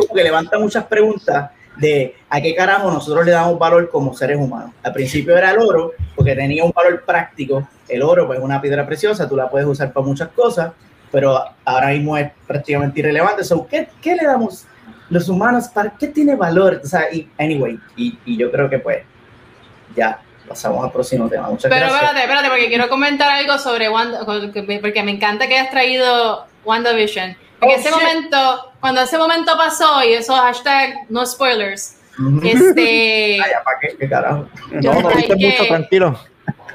como 0.00 0.14
que 0.14 0.22
levanta 0.22 0.58
muchas 0.58 0.84
preguntas 0.84 1.50
de 1.76 2.14
a 2.28 2.40
qué 2.40 2.54
carajo 2.54 2.90
nosotros 2.90 3.24
le 3.24 3.32
damos 3.32 3.58
valor 3.58 3.88
como 3.90 4.14
seres 4.14 4.38
humanos. 4.38 4.72
Al 4.82 4.92
principio 4.92 5.36
era 5.36 5.50
el 5.50 5.58
oro, 5.58 5.92
porque 6.14 6.34
tenía 6.34 6.64
un 6.64 6.72
valor 6.72 7.04
práctico. 7.04 7.66
El 7.88 8.02
oro, 8.02 8.26
pues, 8.26 8.38
es 8.38 8.44
una 8.44 8.60
piedra 8.60 8.86
preciosa, 8.86 9.28
tú 9.28 9.36
la 9.36 9.48
puedes 9.48 9.66
usar 9.66 9.92
para 9.92 10.06
muchas 10.06 10.28
cosas, 10.28 10.72
pero 11.10 11.42
ahora 11.64 11.88
mismo 11.88 12.16
es 12.16 12.30
prácticamente 12.46 13.00
irrelevante. 13.00 13.44
So, 13.44 13.66
¿qué, 13.66 13.88
¿Qué 14.00 14.14
le 14.14 14.24
damos 14.24 14.66
los 15.08 15.28
humanos? 15.28 15.68
¿Para 15.68 15.90
qué 15.90 16.08
tiene 16.08 16.36
valor? 16.36 16.80
O 16.84 16.86
sea, 16.86 17.12
y, 17.12 17.28
anyway, 17.38 17.78
y, 17.96 18.18
y 18.24 18.36
yo 18.36 18.50
creo 18.50 18.68
que 18.68 18.78
pues 18.78 18.98
ya 19.96 20.20
pasamos 20.50 20.84
al 20.84 20.90
próximo 20.90 21.28
tema. 21.28 21.48
Muchas 21.48 21.70
Pero 21.70 21.86
gracias. 21.86 22.02
espérate, 22.02 22.20
espérate, 22.20 22.48
porque 22.48 22.68
quiero 22.68 22.88
comentar 22.88 23.30
algo 23.30 23.56
sobre 23.58 23.88
Wanda, 23.88 24.24
porque 24.26 25.02
me 25.02 25.12
encanta 25.12 25.46
que 25.46 25.56
hayas 25.56 25.70
traído 25.70 26.44
WandaVision. 26.64 27.30
En 27.30 27.68
oh, 27.68 27.72
ese 27.72 27.90
momento, 27.90 28.69
cuando 28.80 29.02
ese 29.02 29.18
momento 29.18 29.56
pasó 29.56 30.02
y 30.04 30.14
eso 30.14 30.34
hashtag 30.34 31.06
no 31.08 31.24
spoilers, 31.26 31.96
este... 32.42 33.40
Ay, 33.42 33.52
¿para 33.64 33.78
qué? 33.80 33.96
¿Qué 33.98 34.08
carajo? 34.08 34.48
No, 34.70 35.00
no 35.00 35.08
viste 35.10 35.36
mucho, 35.36 35.66
tranquilo. 35.66 36.20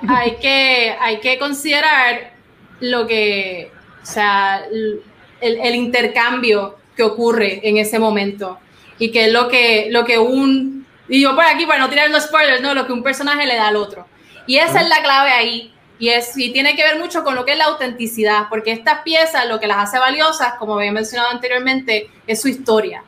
Hay 0.07 0.35
que, 0.35 0.95
hay 0.99 1.19
que 1.19 1.39
considerar 1.39 2.33
lo 2.79 3.07
que, 3.07 3.71
o 4.01 4.05
sea, 4.05 4.63
el, 4.71 5.01
el, 5.41 5.75
intercambio 5.75 6.77
que 6.95 7.03
ocurre 7.03 7.67
en 7.67 7.77
ese 7.77 7.97
momento 7.97 8.59
y 8.99 9.11
que 9.11 9.25
es 9.25 9.33
lo 9.33 9.47
que, 9.47 9.87
lo 9.89 10.05
que 10.05 10.19
un, 10.19 10.85
y 11.07 11.21
yo 11.21 11.35
por 11.35 11.45
aquí 11.45 11.65
para 11.65 11.79
no 11.79 11.89
tirar 11.89 12.09
los 12.09 12.23
spoilers, 12.23 12.61
no, 12.61 12.73
lo 12.73 12.85
que 12.85 12.93
un 12.93 13.03
personaje 13.03 13.45
le 13.45 13.55
da 13.55 13.67
al 13.67 13.75
otro. 13.75 14.07
Y 14.47 14.57
esa 14.57 14.81
es 14.81 14.89
la 14.89 15.01
clave 15.01 15.31
ahí. 15.31 15.73
Y, 15.97 16.09
es, 16.09 16.37
y 16.37 16.51
tiene 16.51 16.75
que 16.75 16.83
ver 16.83 16.99
mucho 16.99 17.23
con 17.23 17.35
lo 17.35 17.45
que 17.45 17.53
es 17.53 17.57
la 17.57 17.65
autenticidad, 17.65 18.47
porque 18.49 18.71
estas 18.71 19.01
piezas 19.03 19.47
lo 19.47 19.59
que 19.59 19.67
las 19.67 19.77
hace 19.77 19.99
valiosas, 19.99 20.55
como 20.59 20.75
había 20.75 20.91
mencionado 20.91 21.31
anteriormente, 21.31 22.09
es 22.27 22.41
su 22.41 22.49
historia. 22.49 23.03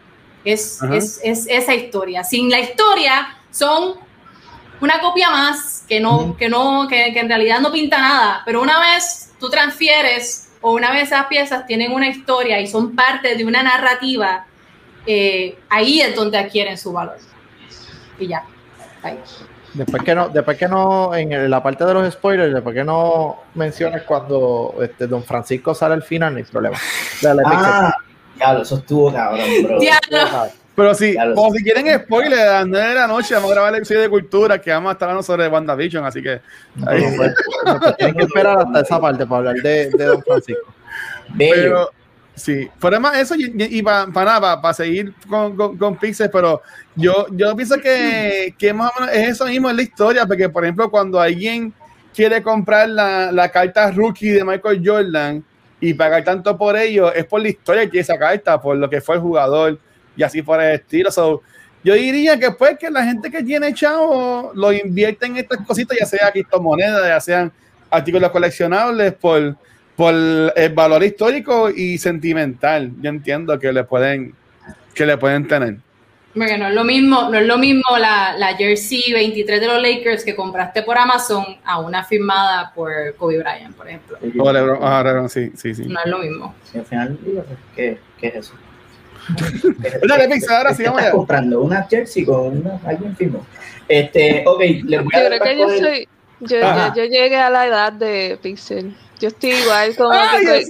Es, 0.45 0.81
es, 0.93 1.19
es, 1.23 1.45
esa 1.49 1.76
historia. 1.76 2.23
Sin 2.23 2.49
la 2.49 2.59
historia 2.59 3.38
son 3.51 3.95
una 4.80 4.99
copia 5.01 5.30
más 5.30 5.84
que 5.88 5.99
no, 5.99 6.38
que 6.38 6.47
no, 6.47 6.88
que, 6.88 7.11
que 7.11 7.19
en 7.19 7.27
realidad 7.27 7.59
no 7.59 7.72
pinta 7.72 7.99
nada. 7.99 8.43
Pero 8.45 8.61
una 8.61 8.80
vez 8.80 9.31
tú 9.39 9.49
transfieres 9.49 10.49
o 10.61 10.73
una 10.73 10.91
vez 10.91 11.03
esas 11.03 11.27
piezas 11.27 11.65
tienen 11.65 11.91
una 11.91 12.07
historia 12.07 12.59
y 12.59 12.68
son 12.68 12.95
parte 12.95 13.35
de 13.35 13.45
una 13.45 13.64
narrativa, 13.64 14.45
eh, 15.05 15.57
ahí 15.69 16.01
es 16.01 16.15
donde 16.15 16.38
adquieren 16.38 16.77
su 16.77 16.91
valor. 16.91 17.18
Y 18.19 18.27
ya, 18.27 18.43
ahí. 19.03 19.18
Después 19.78 20.04
que 20.04 20.16
no, 20.16 20.30
después 20.30 20.58
que 20.58 20.68
no, 20.68 21.14
en 21.14 21.49
la 21.52 21.62
parte 21.62 21.86
de 21.86 21.94
los 21.94 22.12
spoilers, 22.12 22.52
después 22.52 22.74
que 22.74 22.84
no 22.84 23.44
menciones 23.54 24.02
cuando 24.04 24.76
este, 24.82 25.06
Don 25.06 25.24
Francisco 25.24 25.76
sale 25.76 25.94
al 25.94 26.02
final, 26.02 26.34
no 26.34 26.38
hay 26.40 26.44
problema. 26.45 26.78
ah, 27.45 27.94
diablo, 28.36 28.64
eso 28.64 28.78
estuvo 28.78 29.14
cabrón, 29.14 29.45
bro. 29.64 29.80
Pero 30.76 30.94
sí, 30.95 31.16
como 31.36 31.52
si 31.54 31.64
quieren 31.64 31.88
spoilers, 32.02 32.41
a 32.41 32.54
las 32.60 32.68
9 32.68 32.88
de 32.88 32.95
la 32.95 33.08
noche 33.08 33.36
vamos 33.36 33.52
a 33.52 33.54
grabar 33.54 33.74
el 33.74 33.78
episodio 33.78 34.02
de 34.02 34.10
cultura 34.10 34.60
que 34.60 34.72
vamos 34.72 34.90
a 34.90 34.94
estar 34.94 35.10
hablando 35.10 35.24
sobre 35.24 35.48
WandaVision, 35.48 36.06
así 36.06 36.24
que. 36.24 36.41
Ahí. 36.86 37.04
Pues, 37.16 37.36
pues, 37.64 37.98
tienen 37.98 38.16
que 38.16 38.24
esperar 38.24 38.60
hasta 38.60 38.82
esa 38.82 38.99
parte 38.99 39.26
para 39.28 39.38
hablar 39.38 39.56
de, 39.58 39.91
de 39.91 40.06
Don 40.06 40.24
Francisco. 40.24 40.74
Pero, 41.38 41.91
sí, 42.38 42.69
por 42.80 42.93
además 42.93 43.18
eso 43.18 43.35
y, 43.35 43.81
para 43.81 44.05
nada, 44.07 44.61
para 44.61 44.73
seguir 44.73 45.14
con, 45.27 45.55
con, 45.57 45.77
con, 45.77 45.97
Pixel, 45.97 46.30
pero 46.31 46.61
yo, 46.95 47.27
yo 47.31 47.55
pienso 47.55 47.77
que, 47.80 48.53
que 48.57 48.73
más 48.73 48.91
o 48.95 49.01
menos 49.01 49.15
es 49.15 49.30
eso 49.30 49.45
mismo 49.45 49.69
en 49.69 49.76
la 49.76 49.81
historia, 49.81 50.26
porque 50.26 50.47
por 50.47 50.64
ejemplo, 50.64 50.89
cuando 50.89 51.19
alguien 51.19 51.73
quiere 52.15 52.41
comprar 52.41 52.89
la, 52.89 53.31
la 53.31 53.49
carta 53.49 53.91
rookie 53.91 54.30
de 54.30 54.43
Michael 54.43 54.81
Jordan 54.84 55.43
y 55.80 55.93
pagar 55.93 56.23
tanto 56.23 56.57
por 56.57 56.77
ello, 56.77 57.14
es 57.14 57.26
por 57.26 57.41
la 57.41 57.49
historia 57.49 57.89
que 57.89 57.99
esa 57.99 58.18
carta, 58.18 58.59
por 58.59 58.77
lo 58.77 58.89
que 58.89 59.01
fue 59.01 59.15
el 59.15 59.22
jugador 59.22 59.80
y 60.15 60.23
así 60.23 60.41
por 60.41 60.61
el 60.61 60.76
estilo. 60.76 61.09
yo 61.84 61.93
diría 61.93 62.39
que 62.39 62.51
pues 62.51 62.77
que 62.77 62.89
la 62.89 63.03
gente 63.03 63.30
que 63.30 63.43
tiene 63.43 63.73
chavo 63.73 64.51
lo 64.55 64.73
invierte 64.73 65.27
en 65.27 65.38
estas 65.38 65.59
cositas, 65.65 65.97
ya 65.99 66.05
sea 66.05 66.31
criptomonedas, 66.31 67.07
ya 67.07 67.19
sean 67.19 67.51
artículos 67.89 68.31
coleccionables, 68.31 69.14
por, 69.14 69.55
por 69.98 70.14
el 70.14 70.74
valor 70.74 71.03
histórico 71.03 71.72
y 71.72 71.98
sentimental. 71.98 72.91
Yo 73.02 73.10
entiendo 73.10 73.60
que 73.60 73.74
le 73.74 73.84
pueden, 73.84 74.36
que 74.94 75.06
le 75.07 75.18
pueden 75.18 75.48
tener. 75.48 75.78
Porque 76.36 76.56
no 76.56 76.68
es 76.68 76.76
lo 76.76 76.84
mismo, 76.84 77.30
no 77.32 77.36
es 77.36 77.48
lo 77.48 77.57
mismo 77.57 77.98
la, 77.99 78.38
la, 78.38 78.56
jersey 78.56 79.11
23 79.11 79.60
de 79.60 79.65
los 79.65 79.82
Lakers 79.82 80.24
que 80.24 80.36
compraste 80.36 80.84
por 80.84 80.99
Amazon 80.99 81.44
a 81.65 81.80
una 81.80 82.03
firmada 82.03 82.72
por 82.76 83.15
Kobe 83.15 83.40
Bryant, 83.40 83.76
por 83.76 83.88
ejemplo. 83.88 84.19
Ah, 84.82 85.26
sí, 85.30 85.52
sí, 85.56 85.74
sí. 85.74 85.86
No 85.86 85.99
es 85.99 86.11
lo 86.11 86.19
mismo. 86.19 86.53
al 86.76 86.86
final, 86.86 87.18
¿qué, 87.76 87.98
qué 88.19 88.28
es 88.28 88.36
eso? 88.36 88.53
Dale, 90.07 90.30
Pizza, 90.30 90.60
ahora 90.60 90.76
sí, 90.76 90.84
vamos 90.84 91.02
a 91.02 91.11
comprando 91.11 91.61
una 91.61 91.84
jersey 91.84 92.24
con 92.24 92.60
una, 92.60 92.80
alguien 92.86 93.15
firmó. 93.15 93.44
Este, 93.88 94.44
ok, 94.45 94.60
les 94.60 95.03
voy 95.03 95.14
a 95.15 95.24
Yo 95.24 95.28
creo 95.28 95.41
que 95.41 95.57
yo 95.57 95.69
soy, 95.69 96.07
yo, 96.41 96.60
yo, 96.60 96.95
yo, 96.95 97.03
llegué 97.06 97.38
a 97.38 97.49
la 97.49 97.65
edad 97.65 97.94
de 97.94 98.38
Pixel. 98.44 98.95
Yo 99.19 99.30
estoy 99.30 99.52
igual 99.52 99.95
como 99.95 100.11
que, 100.11 100.65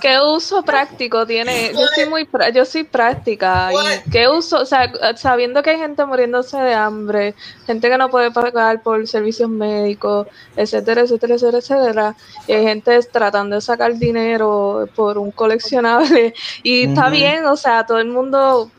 ¿qué 0.00 0.18
uso 0.20 0.62
práctico 0.64 1.24
tiene? 1.24 1.72
Yo 1.72 1.86
soy 1.94 2.08
muy 2.08 2.28
yo 2.52 2.64
soy 2.64 2.82
práctica 2.82 3.70
y 3.72 4.10
qué 4.10 4.28
uso, 4.28 4.60
o 4.60 4.66
sea, 4.66 4.92
sabiendo 5.16 5.62
que 5.62 5.70
hay 5.70 5.78
gente 5.78 6.04
muriéndose 6.04 6.56
de 6.56 6.74
hambre, 6.74 7.34
gente 7.64 7.88
que 7.88 7.96
no 7.96 8.10
puede 8.10 8.32
pagar 8.32 8.82
por 8.82 9.06
servicios 9.06 9.48
médicos, 9.48 10.26
etcétera, 10.56 11.02
etcétera, 11.02 11.34
etcétera, 11.34 11.58
etcétera, 11.58 12.16
y 12.48 12.52
hay 12.52 12.64
gente 12.64 13.00
tratando 13.04 13.54
de 13.54 13.62
sacar 13.62 13.94
dinero 13.96 14.88
por 14.96 15.16
un 15.18 15.30
coleccionable 15.30 16.34
y 16.64 16.84
está 16.84 17.08
bien, 17.08 17.46
o 17.46 17.56
sea, 17.56 17.86
todo 17.86 17.98
el 17.98 18.08
mundo 18.08 18.70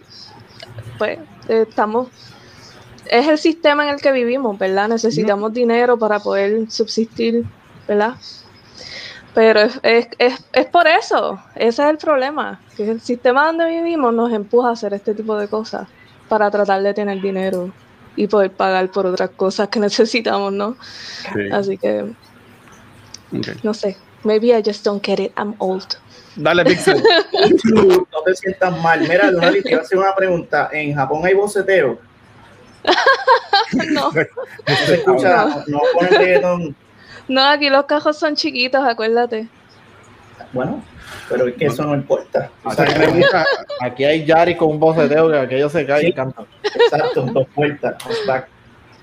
pues 0.98 1.18
estamos 1.48 2.10
es 3.06 3.28
el 3.28 3.38
sistema 3.38 3.84
en 3.84 3.96
el 3.96 4.02
que 4.02 4.12
vivimos, 4.12 4.58
¿verdad? 4.58 4.88
Necesitamos 4.88 5.54
dinero 5.54 5.98
para 5.98 6.20
poder 6.20 6.72
subsistir, 6.72 7.46
¿verdad? 7.88 8.16
Pero 9.34 9.62
es, 9.62 9.80
es, 9.82 10.08
es, 10.20 10.46
es, 10.54 10.66
por 10.68 10.88
eso, 10.88 11.42
ese 11.56 11.84
es 11.84 11.90
el 11.90 11.98
problema, 11.98 12.62
que 12.78 12.90
el 12.90 13.02
sistema 13.02 13.48
donde 13.48 13.66
vivimos 13.66 14.14
nos 14.14 14.32
empuja 14.32 14.70
a 14.70 14.72
hacer 14.74 14.94
este 14.94 15.16
tipo 15.16 15.36
de 15.36 15.48
cosas 15.48 15.88
para 16.30 16.52
tratar 16.52 16.84
de 16.84 16.94
tener 16.94 17.20
dinero 17.20 17.72
y 18.16 18.28
poder 18.28 18.52
pagar 18.52 18.90
por 18.90 19.08
otras 19.08 19.32
cosas 19.32 19.70
que 19.70 19.80
necesitamos, 19.80 20.54
¿no? 20.54 20.78
Así 21.52 21.78
que, 21.78 22.14
no 23.64 23.74
sé, 23.74 23.98
maybe 24.24 24.48
I 24.48 24.62
just 24.64 24.86
don't 24.86 25.04
get 25.04 25.20
it, 25.20 25.32
I'm 25.36 25.56
old. 25.58 25.98
Dale, 26.36 26.64
Pixel. 26.66 27.04
no 27.64 28.22
te 28.26 28.36
sientas 28.36 28.82
mal. 28.82 29.02
Mira, 29.02 29.32
Donali, 29.32 29.62
te 29.62 29.72
iba 29.72 29.80
a 29.80 29.84
hacer 29.84 29.98
una 29.98 30.16
pregunta. 30.16 30.70
¿En 30.72 30.96
Japón 30.96 31.26
hay 31.26 31.36
boceteo? 31.36 32.00
no. 33.92 34.12
¿No 34.12 34.76
se 34.86 34.96
escucha? 34.96 35.46
¿No, 35.46 35.64
no 35.68 35.80
ponen 35.94 36.14
reggaetón? 36.16 36.76
No, 37.28 37.48
aquí 37.48 37.70
los 37.70 37.86
cajos 37.86 38.18
son 38.18 38.36
chiquitos, 38.36 38.84
acuérdate. 38.84 39.48
Bueno, 40.52 40.84
pero 41.30 41.48
es 41.48 41.56
que 41.56 41.66
eso 41.66 41.84
no 41.84 41.96
importa. 41.96 42.50
aquí 43.82 44.04
hay 44.04 44.26
Yari 44.26 44.56
con 44.56 44.70
un 44.70 44.80
boceteo 44.80 45.30
que 45.30 45.38
aquello 45.38 45.70
se 45.70 45.86
cae 45.86 46.10
y 46.10 46.14
canta. 46.14 46.44
Exacto, 46.64 47.24
dos 47.24 47.48
puertas. 47.54 47.96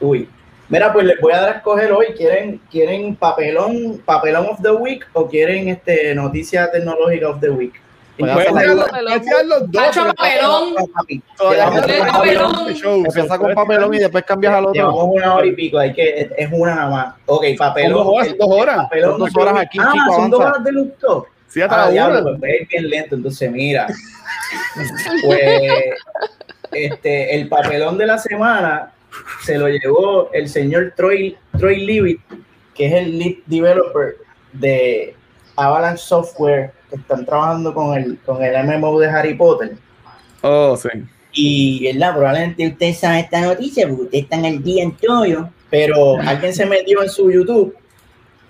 Uy. 0.00 0.28
Mira, 0.68 0.92
pues 0.92 1.04
les 1.04 1.20
voy 1.20 1.32
a 1.32 1.40
dar 1.40 1.52
a 1.54 1.56
escoger 1.56 1.90
hoy. 1.90 2.06
¿Quieren, 2.16 2.60
quieren 2.70 3.16
papelón, 3.16 4.00
papelón 4.04 4.46
of 4.46 4.62
the 4.62 4.70
week 4.70 5.04
o 5.12 5.26
quieren 5.26 5.68
este 5.68 6.14
noticia 6.14 6.70
tecnológica 6.70 7.28
of 7.28 7.40
the 7.40 7.50
week? 7.50 7.74
Los 8.26 9.70
dos. 9.70 9.82
papelón. 10.16 10.74
Empieza 13.06 13.38
con 13.38 13.54
papelón 13.54 13.94
y 13.94 13.98
después 13.98 14.24
cambias 14.24 14.54
al 14.54 14.66
otro. 14.66 14.74
Llevamos 14.74 15.08
una 15.10 15.34
hora 15.34 15.46
y 15.46 15.52
pico, 15.52 15.78
hay 15.78 15.92
que, 15.92 16.30
es 16.36 16.48
una 16.52 16.74
nada 16.74 16.90
más. 16.90 17.14
Ok, 17.26 17.44
papelón. 17.58 18.04
Dos 18.04 18.48
horas. 18.48 18.88
Dos 19.18 19.36
horas 19.36 19.54
aquí, 19.58 19.78
ah, 19.80 19.94
son 20.14 20.30
dos 20.30 20.40
horas 20.40 20.64
de 20.64 20.72
luto. 20.72 21.26
Sí, 21.48 21.60
hasta 21.60 21.86
ah, 21.86 21.90
diablo, 21.90 22.36
pues 22.38 22.60
es 22.60 22.68
bien 22.68 22.88
lento, 22.88 23.16
entonces 23.16 23.50
mira. 23.50 23.88
pues 25.24 25.72
este, 26.72 27.34
el 27.34 27.48
papelón 27.48 27.98
de 27.98 28.06
la 28.06 28.18
semana 28.18 28.92
se 29.42 29.58
lo 29.58 29.68
llevó 29.68 30.30
el 30.32 30.48
señor 30.48 30.92
Troy, 30.96 31.36
Troy 31.58 31.84
Leavitt, 31.84 32.20
que 32.74 32.86
es 32.86 32.92
el 32.94 33.18
lead 33.18 33.34
developer 33.46 34.16
de 34.52 35.14
Avalanche 35.56 36.02
Software 36.02 36.72
están 36.96 37.24
trabajando 37.24 37.74
con 37.74 37.96
el, 37.96 38.18
con 38.18 38.42
el 38.42 38.66
MMO 38.66 38.98
de 39.00 39.08
Harry 39.08 39.34
Potter. 39.34 39.76
Oh, 40.42 40.76
sí. 40.76 40.88
Y 41.32 41.92
¿verdad? 41.92 42.14
probablemente 42.14 42.66
usted 42.66 42.94
sabe 42.94 43.20
esta 43.20 43.40
noticia 43.40 43.86
porque 43.86 44.02
usted 44.02 44.18
está 44.18 44.36
en 44.36 44.44
el 44.46 44.62
día 44.62 44.82
en 44.82 44.96
todo, 44.96 45.50
pero 45.68 46.18
alguien 46.18 46.52
se 46.52 46.66
metió 46.66 47.02
en 47.02 47.08
su 47.08 47.30
YouTube 47.30 47.76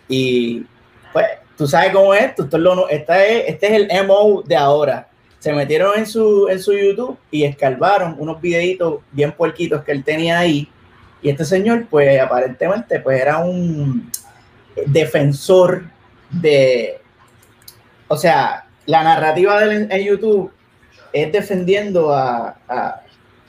y 0.09 0.65
pues 1.13 1.27
tú 1.57 1.67
sabes 1.67 1.93
cómo 1.93 2.15
es 2.15 2.25
esto, 2.25 2.45
esto 2.45 2.57
es 2.89 2.99
este, 3.49 3.67
es, 3.67 3.91
el 3.91 4.07
MO 4.07 4.43
de 4.43 4.57
ahora. 4.57 5.09
Se 5.39 5.53
metieron 5.53 5.99
en 5.99 6.07
su, 6.07 6.49
en 6.49 6.59
su 6.59 6.73
YouTube 6.73 7.17
y 7.31 7.45
escalvaron 7.45 8.17
unos 8.19 8.41
videitos 8.41 9.01
bien 9.13 9.33
puerquitos 9.33 9.83
que 9.85 9.93
él 9.93 10.05
tenía 10.05 10.39
ahí. 10.39 10.69
Y 11.23 11.31
este 11.31 11.45
señor, 11.45 11.87
pues 11.89 12.21
aparentemente, 12.21 13.01
pues 13.01 13.21
era 13.21 13.39
un 13.39 14.11
defensor 14.87 15.85
de, 16.31 17.01
o 18.11 18.17
sea, 18.17 18.67
la 18.87 19.05
narrativa 19.05 19.65
de 19.65 19.87
en 19.89 20.05
YouTube 20.05 20.51
es 21.13 21.31
defendiendo 21.31 22.13
a, 22.13 22.57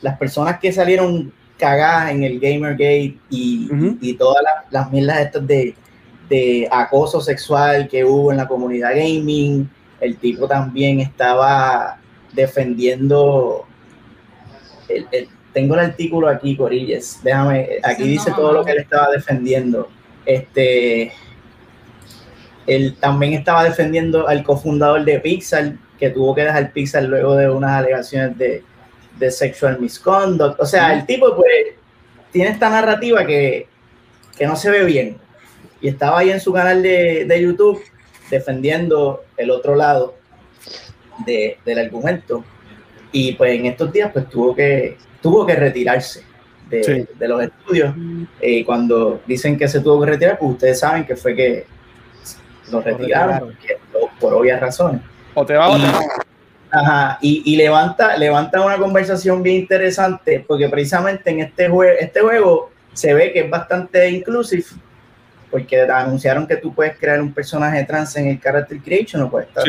las 0.01 0.17
personas 0.17 0.59
que 0.59 0.71
salieron 0.71 1.33
cagadas 1.57 2.11
en 2.11 2.23
el 2.23 2.39
Gamergate 2.39 3.17
y, 3.31 3.69
y 4.01 4.13
todas 4.13 4.43
las, 4.43 4.71
las 4.71 4.91
mierdas 4.91 5.19
estas 5.19 5.47
de, 5.47 5.75
acoso 6.71 7.21
sexual 7.21 7.87
que 7.87 8.05
hubo 8.05 8.31
en 8.31 8.37
la 8.37 8.47
comunidad 8.47 8.91
gaming. 8.91 9.67
El 9.99 10.17
tipo 10.17 10.47
también 10.47 10.99
estaba 10.99 11.97
defendiendo. 12.31 13.65
tengo 15.53 15.73
el 15.73 15.79
artículo 15.79 16.27
aquí, 16.29 16.55
Corilles. 16.55 17.19
Déjame, 17.23 17.67
aquí 17.83 18.03
dice 18.03 18.31
todo 18.31 18.53
lo 18.53 18.63
que 18.63 18.71
él 18.73 18.79
estaba 18.79 19.09
defendiendo. 19.11 19.89
Este 20.25 21.11
él 22.67 22.95
también 22.99 23.33
estaba 23.33 23.63
defendiendo 23.63 24.27
al 24.27 24.43
cofundador 24.43 25.03
de 25.03 25.19
Pixar, 25.19 25.73
que 25.99 26.09
tuvo 26.09 26.35
que 26.35 26.43
dejar 26.43 26.71
Pixar 26.73 27.03
luego 27.03 27.35
de 27.35 27.49
unas 27.49 27.71
alegaciones 27.71 28.37
de, 28.37 28.63
de 29.17 29.31
sexual 29.31 29.79
misconduct. 29.79 30.59
O 30.59 30.65
sea, 30.65 30.93
el 30.93 31.05
tipo 31.05 31.35
pues 31.35 31.51
tiene 32.31 32.51
esta 32.51 32.69
narrativa 32.69 33.25
que, 33.25 33.67
que, 34.37 34.45
no 34.45 34.55
se 34.55 34.69
ve 34.69 34.85
bien. 34.85 35.17
Y 35.81 35.89
estaba 35.89 36.19
ahí 36.19 36.29
en 36.29 36.39
su 36.39 36.53
canal 36.53 36.81
de, 36.83 37.25
de 37.25 37.41
YouTube 37.41 37.81
defendiendo 38.29 39.23
el 39.37 39.49
otro 39.51 39.75
lado 39.75 40.15
de, 41.25 41.57
del 41.65 41.79
argumento. 41.79 42.43
Y 43.11 43.33
pues 43.33 43.59
en 43.59 43.65
estos 43.65 43.91
días 43.91 44.11
pues 44.13 44.29
tuvo 44.29 44.55
que, 44.55 44.97
tuvo 45.21 45.45
que 45.45 45.55
retirarse 45.55 46.23
de, 46.69 47.07
de 47.17 47.27
los 47.27 47.43
estudios. 47.43 47.95
Y 48.41 48.59
eh, 48.59 48.65
cuando 48.65 49.21
dicen 49.25 49.57
que 49.57 49.67
se 49.67 49.81
tuvo 49.81 50.01
que 50.01 50.11
retirar, 50.11 50.39
pues 50.39 50.51
ustedes 50.51 50.79
saben 50.79 51.05
que 51.05 51.15
fue 51.15 51.35
que 51.35 51.65
lo 52.71 52.81
retiraron, 52.81 53.55
por 54.19 54.33
obvias 54.33 54.59
razones. 54.59 55.01
O 55.33 55.45
te 55.45 55.55
va 55.55 55.69
o 55.69 55.77
te 55.77 55.85
va. 55.85 55.99
Ajá, 56.73 57.17
y, 57.21 57.43
y, 57.45 57.57
levanta, 57.57 58.15
levanta 58.15 58.61
una 58.61 58.77
conversación 58.77 59.43
bien 59.43 59.57
interesante, 59.57 60.43
porque 60.47 60.69
precisamente 60.69 61.29
en 61.29 61.41
este, 61.41 61.67
juego 61.67 61.97
este 61.99 62.21
juego 62.21 62.71
se 62.93 63.13
ve 63.13 63.33
que 63.33 63.41
es 63.41 63.49
bastante 63.49 64.09
inclusive, 64.09 64.63
porque 65.49 65.81
anunciaron 65.81 66.47
que 66.47 66.55
tú 66.55 66.73
puedes 66.73 66.97
crear 66.97 67.21
un 67.21 67.33
personaje 67.33 67.83
trans 67.83 68.15
en 68.15 68.27
el 68.27 68.39
Character 68.39 68.79
Creation, 68.79 69.21
no 69.21 69.29
puede 69.29 69.47
estar 69.47 69.65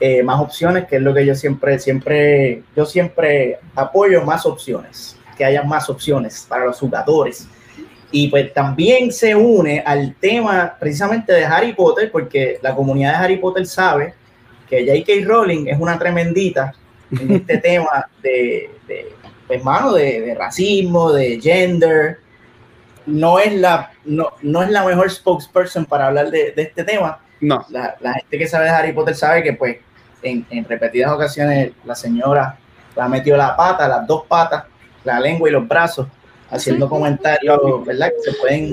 eh, 0.00 0.22
más 0.22 0.40
opciones, 0.40 0.86
que 0.86 0.96
es 0.96 1.02
lo 1.02 1.12
que 1.12 1.26
yo 1.26 1.34
siempre, 1.34 1.78
siempre, 1.78 2.62
yo 2.76 2.86
siempre 2.86 3.58
apoyo 3.74 4.22
más 4.22 4.46
opciones, 4.46 5.16
que 5.36 5.44
haya 5.44 5.62
más 5.62 5.90
opciones 5.90 6.46
para 6.48 6.66
los 6.66 6.78
jugadores. 6.78 7.48
Y 8.16 8.28
pues 8.28 8.54
también 8.54 9.10
se 9.10 9.34
une 9.34 9.82
al 9.84 10.14
tema 10.14 10.76
precisamente 10.78 11.32
de 11.32 11.44
Harry 11.44 11.72
Potter, 11.72 12.12
porque 12.12 12.60
la 12.62 12.72
comunidad 12.72 13.10
de 13.10 13.24
Harry 13.24 13.36
Potter 13.38 13.66
sabe 13.66 14.14
que 14.68 14.86
J.K. 14.86 15.26
Rowling 15.26 15.66
es 15.66 15.80
una 15.80 15.98
tremendita 15.98 16.72
en 17.10 17.32
este 17.34 17.58
tema 17.58 18.08
de, 18.22 18.70
de 18.86 19.12
hermano, 19.48 19.90
pues, 19.90 20.24
de, 20.24 20.36
racismo, 20.38 21.12
de 21.12 21.40
gender. 21.40 22.20
No 23.04 23.40
es 23.40 23.52
la, 23.52 23.90
no, 24.04 24.28
no 24.42 24.62
es 24.62 24.70
la 24.70 24.84
mejor 24.84 25.10
spokesperson 25.10 25.84
para 25.84 26.06
hablar 26.06 26.30
de, 26.30 26.52
de 26.52 26.62
este 26.62 26.84
tema. 26.84 27.18
No. 27.40 27.66
La, 27.68 27.96
la, 27.98 28.12
gente 28.12 28.38
que 28.38 28.46
sabe 28.46 28.66
de 28.66 28.70
Harry 28.70 28.92
Potter 28.92 29.16
sabe 29.16 29.42
que 29.42 29.54
pues 29.54 29.78
en, 30.22 30.46
en 30.50 30.64
repetidas 30.64 31.10
ocasiones 31.10 31.72
la 31.84 31.96
señora 31.96 32.60
la 32.94 33.06
ha 33.06 33.08
metido 33.08 33.36
la 33.36 33.56
pata, 33.56 33.88
las 33.88 34.06
dos 34.06 34.24
patas, 34.28 34.66
la 35.02 35.18
lengua 35.18 35.48
y 35.48 35.52
los 35.52 35.66
brazos, 35.66 36.06
haciendo 36.54 36.88
comentarios, 36.88 37.84
¿verdad? 37.84 38.12
Que 38.16 38.30
se 38.30 38.38
pueden 38.38 38.72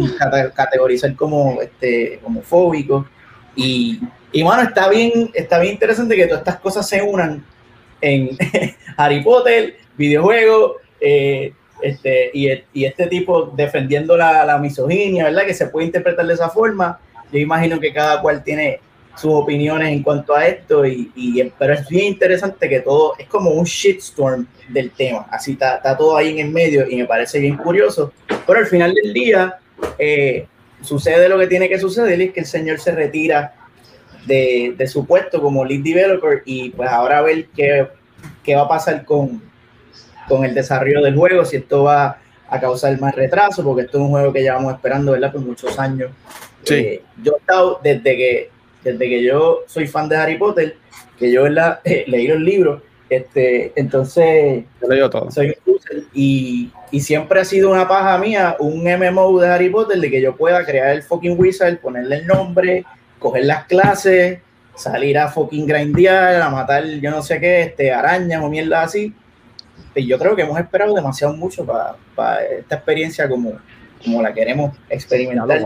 categorizar 0.55 1.15
como 1.15 1.61
este, 1.61 2.19
homofóbicos. 2.23 3.07
Y, 3.55 3.99
y 4.31 4.43
bueno, 4.43 4.61
está 4.61 4.87
bien, 4.87 5.31
está 5.33 5.59
bien 5.59 5.73
interesante 5.73 6.15
que 6.15 6.25
todas 6.25 6.41
estas 6.41 6.59
cosas 6.59 6.87
se 6.87 7.01
unan 7.01 7.43
en 7.99 8.37
Harry 8.97 9.23
Potter, 9.23 9.75
videojuegos, 9.97 10.73
eh, 10.99 11.53
este, 11.81 12.29
y, 12.33 12.47
y, 12.73 12.85
este 12.85 13.07
tipo 13.07 13.51
defendiendo 13.55 14.15
la, 14.15 14.45
la 14.45 14.59
misoginia, 14.59 15.23
¿verdad? 15.25 15.45
Que 15.45 15.55
se 15.55 15.67
puede 15.67 15.87
interpretar 15.87 16.27
de 16.27 16.35
esa 16.35 16.49
forma. 16.49 16.99
Yo 17.31 17.39
imagino 17.39 17.79
que 17.79 17.91
cada 17.91 18.21
cual 18.21 18.43
tiene 18.43 18.79
sus 19.15 19.31
opiniones 19.33 19.89
en 19.89 20.03
cuanto 20.03 20.35
a 20.35 20.47
esto, 20.47 20.85
y, 20.85 21.11
y, 21.15 21.43
pero 21.57 21.73
es 21.73 21.87
bien 21.87 22.05
interesante 22.05 22.69
que 22.69 22.79
todo 22.79 23.13
es 23.17 23.27
como 23.27 23.51
un 23.51 23.65
shitstorm 23.65 24.47
del 24.69 24.91
tema, 24.91 25.27
así 25.29 25.53
está, 25.53 25.75
está, 25.75 25.97
todo 25.97 26.17
ahí 26.17 26.29
en 26.29 26.47
el 26.47 26.51
medio 26.51 26.89
y 26.89 26.97
me 26.97 27.05
parece 27.05 27.39
bien 27.39 27.57
curioso, 27.57 28.13
pero 28.47 28.59
al 28.59 28.67
final 28.67 28.93
del 28.93 29.13
día 29.13 29.59
eh, 29.97 30.47
sucede 30.81 31.27
lo 31.29 31.37
que 31.37 31.47
tiene 31.47 31.67
que 31.67 31.79
suceder 31.79 32.19
y 32.19 32.25
es 32.25 32.33
que 32.33 32.39
el 32.39 32.45
señor 32.45 32.79
se 32.79 32.91
retira 32.91 33.53
de, 34.25 34.73
de, 34.77 34.87
su 34.87 35.05
puesto 35.05 35.41
como 35.41 35.65
lead 35.65 35.83
developer 35.83 36.41
y 36.45 36.69
pues 36.69 36.89
ahora 36.89 37.19
a 37.19 37.21
ver 37.21 37.47
qué, 37.55 37.87
qué 38.43 38.55
va 38.55 38.61
a 38.61 38.67
pasar 38.67 39.03
con, 39.03 39.41
con 40.27 40.45
el 40.45 40.53
desarrollo 40.53 41.01
del 41.01 41.15
juego, 41.15 41.43
si 41.43 41.57
esto 41.57 41.83
va 41.83 42.17
a 42.47 42.59
causar 42.59 42.99
más 42.99 43.15
retraso, 43.15 43.63
porque 43.63 43.83
esto 43.83 43.97
es 43.97 44.03
un 44.03 44.09
juego 44.09 44.33
que 44.33 44.41
llevamos 44.41 44.73
esperando, 44.73 45.13
¿verdad? 45.13 45.31
Por 45.31 45.41
muchos 45.41 45.77
años. 45.79 46.11
Sí. 46.63 46.75
Eh, 46.75 47.01
yo 47.23 47.33
he 47.33 47.39
estado 47.39 47.79
desde 47.81 48.17
que 48.17 48.49
desde 48.83 49.09
que 49.09 49.23
yo 49.23 49.63
soy 49.67 49.87
fan 49.87 50.09
de 50.09 50.17
Harry 50.17 50.37
Potter, 50.37 50.77
que 51.17 51.31
yo 51.31 51.47
la 51.47 51.81
eh, 51.85 52.05
leí 52.07 52.27
los 52.27 52.39
libros, 52.39 52.81
este, 53.09 53.73
entonces 53.75 54.63
yo 54.81 55.09
todo. 55.09 55.29
soy 55.31 55.53
y, 56.13 56.71
y, 56.91 56.99
siempre 57.01 57.41
ha 57.41 57.45
sido 57.45 57.69
una 57.69 57.85
paja 57.85 58.17
mía 58.17 58.55
un 58.59 58.83
MMO 58.83 59.41
de 59.41 59.49
Harry 59.49 59.69
Potter 59.69 59.99
de 59.99 60.09
que 60.09 60.21
yo 60.21 60.37
pueda 60.37 60.63
crear 60.63 60.91
el 60.91 61.03
fucking 61.03 61.37
wizard, 61.37 61.79
ponerle 61.79 62.17
el 62.17 62.27
nombre, 62.27 62.85
coger 63.19 63.45
las 63.45 63.65
clases, 63.65 64.39
salir 64.75 65.17
a 65.17 65.27
fucking 65.27 65.65
grindear, 65.65 66.41
a 66.41 66.49
matar 66.49 66.85
yo 66.85 67.11
no 67.11 67.21
sé 67.21 67.39
qué, 67.39 67.63
este, 67.63 67.91
arañas 67.91 68.41
o 68.43 68.49
mierda 68.49 68.83
así. 68.83 69.13
Y 69.95 70.07
yo 70.07 70.17
creo 70.17 70.35
que 70.35 70.43
hemos 70.43 70.59
esperado 70.59 70.93
demasiado 70.93 71.33
mucho 71.33 71.65
para 71.65 71.95
pa 72.15 72.41
esta 72.43 72.75
experiencia 72.75 73.27
como, 73.27 73.53
como 74.03 74.21
la 74.21 74.33
queremos 74.33 74.75
experimentar. 74.89 75.61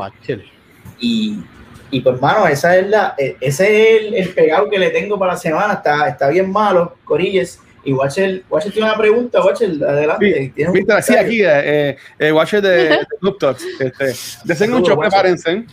Y, 0.99 1.43
y 1.91 2.01
pues, 2.01 2.19
mano, 2.19 2.47
esa 2.47 2.75
es 2.77 2.87
la, 2.87 3.15
e, 3.17 3.37
ese 3.39 3.97
es 3.97 4.13
el, 4.13 4.33
pegado 4.33 4.69
que 4.69 4.79
le 4.79 4.89
tengo 4.89 5.17
para 5.19 5.33
la 5.33 5.37
semana. 5.37 5.73
Está, 5.73 6.09
está 6.09 6.29
bien 6.29 6.51
malo, 6.51 6.97
Corilles. 7.03 7.59
Y 7.83 7.93
Watcher, 7.93 8.43
Watcher 8.49 8.71
tiene 8.71 8.87
una 8.87 8.97
pregunta, 8.97 9.43
Watcher, 9.43 9.71
adelante. 9.83 10.51
Sí, 10.55 10.65
Víctor, 10.73 11.03
sí, 11.03 11.15
aquí, 11.15 11.41
eh, 11.43 11.95
eh, 12.17 12.31
Watcher 12.31 12.61
de, 12.61 12.89
de 12.89 13.07
Club 13.19 13.37
Talks. 13.37 13.63
Este, 13.79 14.13
desen 14.43 14.71
mucho, 14.71 14.97
prepárense. 14.97 15.65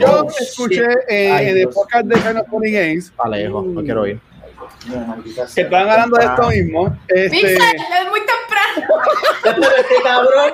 Yo 0.00 0.24
oh, 0.24 0.30
escuché 0.40 0.86
eh, 1.08 1.50
en 1.50 1.58
el 1.58 1.68
podcast 1.68 2.06
de 2.06 2.16
Final 2.16 2.46
Funny 2.50 2.72
Games. 2.72 3.12
Alejo, 3.18 3.62
no 3.62 3.82
quiero 3.82 4.06
ir. 4.06 4.18
Que 5.54 5.60
están 5.60 5.88
hablando 5.88 6.16
de 6.16 6.24
esto 6.24 6.48
mismo. 6.48 6.98
Este, 7.06 7.52
es 7.52 7.58
muy 8.08 8.20
temprano. 8.20 9.68
este 9.78 9.94
cabrón 10.02 10.52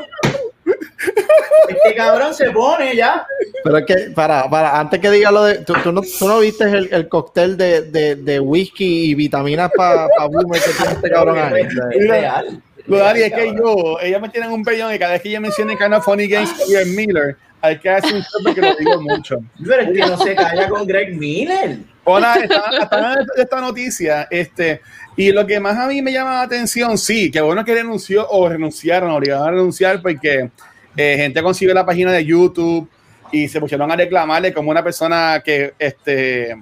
este 1.68 1.94
cabrón 1.94 2.34
se 2.34 2.50
pone 2.50 2.96
ya. 2.96 3.26
Pero 3.62 3.78
es 3.78 3.86
que, 3.86 3.94
para, 4.14 4.48
para, 4.48 4.78
antes 4.78 5.00
que 5.00 5.10
diga 5.10 5.30
lo 5.30 5.44
de. 5.44 5.58
Tú, 5.58 5.74
tú, 5.82 5.92
no, 5.92 6.00
tú 6.02 6.28
no, 6.28 6.40
viste 6.40 6.64
el, 6.64 6.88
el 6.92 7.08
cóctel 7.08 7.56
de, 7.56 7.82
de, 7.82 8.16
de, 8.16 8.40
whisky 8.40 9.10
y 9.10 9.14
vitaminas 9.14 9.70
para 9.76 10.08
pa 10.16 10.26
boomer 10.26 10.60
que 10.60 10.70
tiene 10.70 10.92
este 10.92 11.10
cabrón 11.10 11.38
ahí. 11.38 11.62
Es 11.62 12.08
real. 12.08 12.62
Lo 12.86 12.98
Dari 12.98 13.22
es 13.22 13.32
que 13.32 13.54
yo, 13.54 13.98
ella 14.00 14.18
me 14.18 14.28
tienen 14.28 14.50
un 14.50 14.62
pellón 14.62 14.94
y 14.94 14.98
cada 14.98 15.12
vez 15.12 15.22
que 15.22 15.30
ella 15.30 15.40
menciona 15.40 15.76
Kind 15.76 15.94
of 15.94 16.04
Funny 16.04 16.28
Games 16.28 16.52
con 16.52 16.68
Greg 16.70 16.88
Miller, 16.88 17.36
hay 17.62 17.78
que 17.78 17.88
hacer 17.88 18.14
un 18.14 18.20
show 18.20 18.40
porque 18.44 18.60
lo 18.60 18.74
digo 18.74 19.00
mucho. 19.00 19.38
Pero 19.66 19.82
es 19.82 19.88
que 19.90 20.06
no 20.06 20.18
se 20.18 20.34
calla 20.34 20.68
con 20.68 20.86
Greg 20.86 21.16
Miller. 21.16 21.78
Hola, 22.04 22.34
esta, 22.34 23.24
esta 23.36 23.60
noticia, 23.62 24.28
este, 24.30 24.82
y 25.16 25.30
lo 25.32 25.46
que 25.46 25.60
más 25.60 25.76
a 25.78 25.86
mí 25.86 26.02
me 26.02 26.12
llama 26.12 26.32
la 26.32 26.42
atención, 26.42 26.98
sí, 26.98 27.30
que 27.30 27.40
bueno 27.40 27.64
que 27.64 27.74
renunció 27.74 28.28
o 28.28 28.48
renunciaron, 28.48 29.10
obligaron 29.10 29.48
a 29.48 29.50
renunciar 29.52 30.02
porque 30.02 30.50
eh, 30.96 31.14
gente 31.16 31.42
consiguió 31.42 31.74
la 31.74 31.86
página 31.86 32.12
de 32.12 32.24
YouTube 32.24 32.88
y 33.30 33.48
se 33.48 33.60
pusieron 33.60 33.90
a 33.90 33.96
reclamarle 33.96 34.52
como 34.52 34.70
una 34.70 34.82
persona 34.82 35.40
que 35.44 35.74
este, 35.78 36.56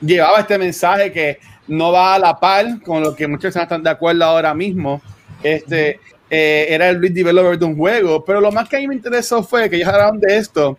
llevaba 0.00 0.40
este 0.40 0.58
mensaje 0.58 1.12
que 1.12 1.38
no 1.68 1.92
va 1.92 2.14
a 2.14 2.18
la 2.18 2.38
par 2.38 2.80
con 2.82 3.02
lo 3.02 3.14
que 3.14 3.26
muchas 3.26 3.44
personas 3.44 3.66
están 3.66 3.82
de 3.82 3.90
acuerdo 3.90 4.24
ahora 4.24 4.54
mismo. 4.54 5.00
Este, 5.42 6.00
eh, 6.28 6.66
era 6.70 6.88
el 6.88 7.00
lead 7.00 7.12
developer 7.12 7.58
de 7.58 7.64
un 7.64 7.76
juego, 7.76 8.24
pero 8.24 8.40
lo 8.40 8.50
más 8.50 8.68
que 8.68 8.76
a 8.76 8.78
mí 8.80 8.88
me 8.88 8.94
interesó 8.94 9.42
fue 9.42 9.68
que 9.68 9.76
ellos 9.76 9.88
hablaron 9.88 10.18
de 10.18 10.36
esto. 10.36 10.78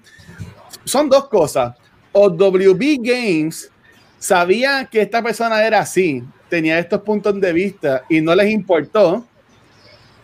Son 0.83 1.09
dos 1.09 1.27
cosas. 1.29 1.75
O 2.11 2.29
WB 2.29 2.99
Games 3.01 3.71
sabía 4.19 4.87
que 4.91 5.01
esta 5.01 5.21
persona 5.21 5.65
era 5.65 5.79
así, 5.79 6.23
tenía 6.53 6.77
estos 6.77 7.01
puntos 7.01 7.41
de 7.41 7.51
vista 7.51 8.03
y 8.07 8.21
no 8.21 8.35
les 8.35 8.51
importó, 8.51 9.25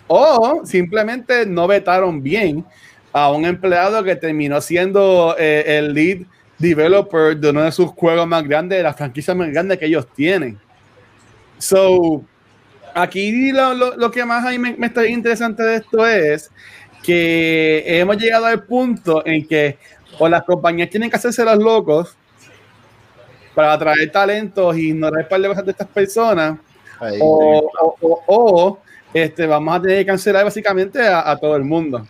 o 0.05 0.61
simplemente 0.63 1.43
no 1.47 1.65
vetaron 1.65 2.21
bien 2.21 2.63
a 3.11 3.31
un 3.31 3.45
empleado 3.45 4.03
que 4.03 4.15
terminó 4.15 4.61
siendo 4.61 5.35
eh, 5.39 5.63
el 5.65 5.91
lead 5.91 6.19
developer 6.59 7.35
de 7.35 7.49
uno 7.49 7.63
de 7.63 7.71
sus 7.71 7.87
juegos 7.87 8.27
más 8.27 8.43
grandes, 8.43 8.77
de 8.77 8.83
las 8.83 8.95
franquicias 8.95 9.35
más 9.35 9.49
grandes 9.49 9.79
que 9.79 9.87
ellos 9.87 10.05
tienen. 10.15 10.59
So, 11.57 12.23
aquí 12.93 13.51
lo, 13.51 13.73
lo, 13.73 13.97
lo 13.97 14.11
que 14.11 14.23
más 14.23 14.45
a 14.45 14.51
mí 14.51 14.59
me, 14.59 14.75
me, 14.75 14.85
está 14.85 15.07
interesante 15.07 15.63
de 15.63 15.77
esto 15.77 16.05
es 16.05 16.51
que 17.01 17.83
hemos 17.87 18.17
llegado 18.17 18.45
al 18.45 18.61
punto 18.65 19.25
en 19.25 19.47
que 19.47 19.79
o 20.19 20.29
las 20.29 20.43
compañías 20.43 20.91
tienen 20.91 21.09
que 21.09 21.15
hacerse 21.15 21.43
los 21.43 21.57
locos 21.57 22.18
para 23.59 23.73
atraer 23.73 24.09
talentos 24.09 24.77
y 24.77 24.91
ignorar 24.91 25.19
el 25.19 25.27
par 25.27 25.41
de 25.41 25.49
cosas 25.49 25.65
de 25.65 25.71
estas 25.71 25.87
personas. 25.87 26.57
o, 27.19 27.69
o, 27.99 28.23
o, 28.25 28.79
este, 29.13 29.45
vamos 29.45 29.75
a 29.75 29.81
tener 29.81 29.97
que 29.97 30.05
cancelar 30.05 30.45
básicamente 30.45 31.05
a, 31.05 31.29
a 31.29 31.35
todo 31.35 31.57
el 31.57 31.65
mundo. 31.65 32.07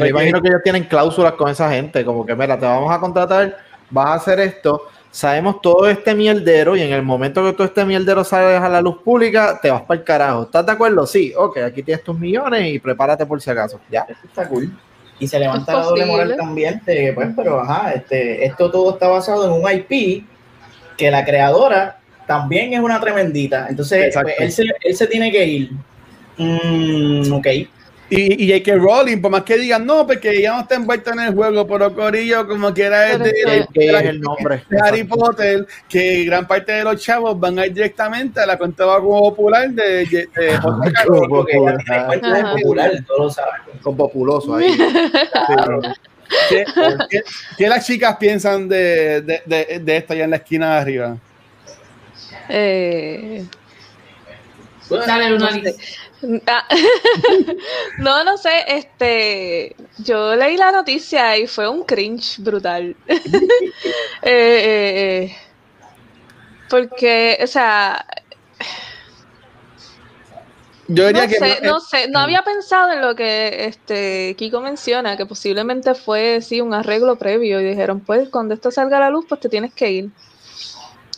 Me 0.00 0.08
imagino 0.08 0.40
que 0.40 0.48
ellos 0.48 0.62
tienen 0.64 0.84
cláusulas 0.84 1.34
con 1.34 1.50
esa 1.50 1.70
gente, 1.70 2.02
como 2.06 2.24
que, 2.24 2.34
mira, 2.34 2.58
te 2.58 2.64
vamos 2.64 2.90
a 2.90 2.98
contratar, 2.98 3.58
vas 3.90 4.06
a 4.06 4.14
hacer 4.14 4.40
esto, 4.40 4.88
sabemos 5.10 5.60
todo 5.60 5.86
este 5.90 6.14
mierdero 6.14 6.74
y 6.74 6.80
en 6.80 6.94
el 6.94 7.02
momento 7.02 7.44
que 7.44 7.52
todo 7.52 7.66
este 7.66 7.84
mierdero 7.84 8.24
sales 8.24 8.62
a 8.62 8.68
la 8.70 8.80
luz 8.80 9.02
pública, 9.04 9.58
te 9.60 9.70
vas 9.70 9.82
para 9.82 10.00
el 10.00 10.04
carajo. 10.06 10.44
¿Estás 10.44 10.64
de 10.64 10.72
acuerdo? 10.72 11.06
Sí, 11.06 11.34
ok, 11.36 11.58
aquí 11.58 11.82
tienes 11.82 12.02
tus 12.02 12.18
millones 12.18 12.72
y 12.72 12.78
prepárate 12.78 13.26
por 13.26 13.42
si 13.42 13.50
acaso. 13.50 13.78
Ya. 13.90 14.06
Está 14.24 14.48
cool 14.48 14.72
y 15.18 15.28
se 15.28 15.38
levanta 15.38 15.72
la 15.74 15.82
doble 15.84 16.06
moral 16.06 16.36
también, 16.36 16.82
de, 16.84 17.12
pues, 17.12 17.28
pero 17.36 17.60
ajá, 17.60 17.92
este, 17.92 18.44
esto 18.44 18.70
todo 18.70 18.94
está 18.94 19.08
basado 19.08 19.46
en 19.46 19.52
un 19.52 19.70
IP 19.70 20.24
que 20.96 21.10
la 21.10 21.24
creadora 21.24 21.98
también 22.26 22.72
es 22.74 22.80
una 22.80 23.00
tremendita. 23.00 23.66
Entonces, 23.68 24.14
pues, 24.20 24.34
él, 24.38 24.52
se, 24.52 24.62
él, 24.82 24.96
se, 24.96 25.06
tiene 25.06 25.30
que 25.30 25.46
ir. 25.46 25.70
Mm, 26.38 27.32
ok. 27.32 27.46
Y, 28.10 28.52
y 28.52 28.60
que 28.60 28.76
Rowling, 28.76 29.20
por 29.20 29.30
más 29.30 29.42
que 29.44 29.56
digan, 29.56 29.86
no, 29.86 30.06
porque 30.06 30.40
ya 30.40 30.54
no 30.54 30.60
está 30.60 30.74
envuelto 30.74 31.12
en 31.12 31.20
el 31.20 31.34
juego, 31.34 31.66
pero 31.66 31.94
Corillo, 31.94 32.46
como 32.46 32.72
quiera, 32.74 33.12
es, 33.12 33.18
de, 33.18 33.66
el 33.74 34.20
nombre. 34.20 34.62
de 34.68 34.78
Harry 34.80 35.04
Potter, 35.04 35.66
que 35.88 36.24
gran 36.24 36.46
parte 36.46 36.72
de 36.72 36.84
los 36.84 37.00
chavos 37.00 37.38
van 37.40 37.58
a 37.58 37.66
ir 37.66 37.72
directamente 37.72 38.40
a 38.40 38.46
la 38.46 38.58
cuenta 38.58 38.84
popular 39.00 39.70
de, 39.70 40.04
de, 40.04 40.28
de 40.34 40.60
porque 41.28 41.58
ya 41.64 41.76
tiene 41.78 42.06
cuenta 42.06 42.52
popular, 42.52 43.04
todos 43.06 43.34
saben. 43.34 43.62
Con 43.82 43.96
populoso 43.96 44.54
ahí. 44.54 44.76
claro. 45.46 45.80
¿Qué, 46.48 46.64
¿Qué, 47.10 47.20
¿Qué, 47.56 47.68
las 47.68 47.86
chicas 47.86 48.16
piensan 48.16 48.68
de, 48.68 49.22
de, 49.22 49.42
de, 49.46 49.80
de 49.80 49.96
esto 49.96 50.12
allá 50.12 50.24
en 50.24 50.30
la 50.30 50.36
esquina 50.36 50.74
de 50.74 50.80
arriba? 50.80 51.16
Eh, 52.48 53.44
Dale, 54.90 55.38
no, 55.38 55.50
sé. 55.50 55.74
Ah, 56.46 56.66
no, 57.98 58.24
no 58.24 58.36
sé, 58.36 58.50
este, 58.68 59.76
yo 59.98 60.34
leí 60.36 60.56
la 60.56 60.72
noticia 60.72 61.36
y 61.36 61.46
fue 61.46 61.68
un 61.68 61.84
cringe 61.84 62.38
brutal. 62.38 62.96
eh, 63.08 63.18
eh, 64.22 65.24
eh, 65.24 65.36
porque, 66.68 67.38
o 67.42 67.46
sea, 67.46 68.04
Yo 70.88 71.06
diría 71.06 71.22
no 71.22 71.28
que 71.28 71.38
sé, 71.38 71.60
no, 71.62 71.80
sé, 71.80 72.08
no 72.08 72.18
había 72.18 72.42
pensado 72.42 72.92
en 72.92 73.00
lo 73.00 73.14
que 73.14 73.66
este 73.66 74.34
Kiko 74.36 74.60
menciona, 74.60 75.16
que 75.16 75.26
posiblemente 75.26 75.94
fue 75.94 76.40
sí 76.42 76.60
un 76.60 76.74
arreglo 76.74 77.16
previo 77.16 77.60
y 77.60 77.64
dijeron, 77.64 78.00
pues 78.00 78.28
cuando 78.28 78.54
esto 78.54 78.70
salga 78.70 78.98
a 78.98 79.00
la 79.00 79.10
luz, 79.10 79.24
pues 79.28 79.40
te 79.40 79.48
tienes 79.48 79.72
que 79.72 79.90
ir. 79.90 80.10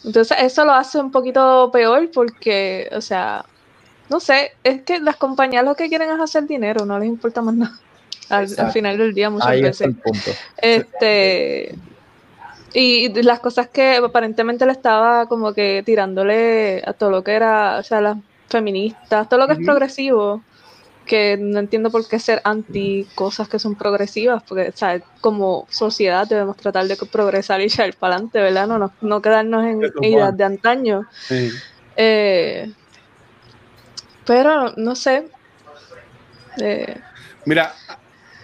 Entonces 0.05 0.37
eso 0.41 0.65
lo 0.65 0.73
hace 0.73 0.99
un 0.99 1.11
poquito 1.11 1.71
peor 1.73 2.11
porque, 2.13 2.89
o 2.93 3.01
sea, 3.01 3.45
no 4.09 4.21
sé, 4.21 4.53
es 4.65 4.83
que 4.83 5.01
las 5.01 5.17
compañías 5.17 5.65
lo 5.65 5.75
que 5.75 5.89
quieren 5.89 6.11
es 6.11 6.21
hacer 6.21 6.47
dinero, 6.47 6.85
no 6.85 6.99
les 6.99 7.09
importa 7.09 7.43
más 7.43 7.55
nada. 7.55 7.79
Al, 8.29 8.49
final 8.73 8.99
del 8.99 9.15
día 9.15 9.31
muchas 9.31 9.61
veces. 9.61 9.95
Este 10.57 11.75
y 12.75 13.09
las 13.23 13.41
cosas 13.41 13.69
que 13.69 13.97
aparentemente 13.97 14.67
le 14.67 14.73
estaba 14.73 15.27
como 15.27 15.55
que 15.55 15.83
tirándole 15.87 16.83
a 16.85 16.93
todo 16.93 17.11
lo 17.11 17.25
que 17.25 17.33
era, 17.33 17.79
o 17.79 17.83
sea, 17.83 18.03
las 18.03 18.19
feministas, 18.51 19.29
todo 19.29 19.41
lo 19.41 19.47
que 19.47 19.55
es 19.55 19.65
progresivo, 19.65 20.43
que 21.07 21.39
no 21.41 21.59
entiendo 21.59 21.91
por 21.91 22.07
qué 22.07 22.19
ser 22.19 22.43
anti 22.45 23.07
cosas 23.15 23.49
que 23.49 23.59
son 23.59 23.77
progresivas, 23.77 24.43
porque, 24.43 24.69
o 24.69 24.77
sea, 24.77 25.01
como 25.23 25.67
sociedad 25.71 26.29
debemos 26.29 26.57
tratar 26.59 26.87
de 26.87 26.97
progresar 27.11 27.63
y 27.63 27.65
echar 27.65 27.95
para 27.95 28.17
adelante, 28.17 28.41
¿verdad? 28.41 28.67
No, 28.67 28.93
no, 29.01 29.23
quedarnos 29.23 29.65
en 29.65 29.81
ideas 30.03 30.37
de 30.37 30.45
antaño. 30.45 31.07
Eh, 31.97 32.71
pero, 34.27 34.73
no 34.77 34.95
sé. 34.95 35.29
Eh, 36.61 36.97
Mira, 37.45 37.73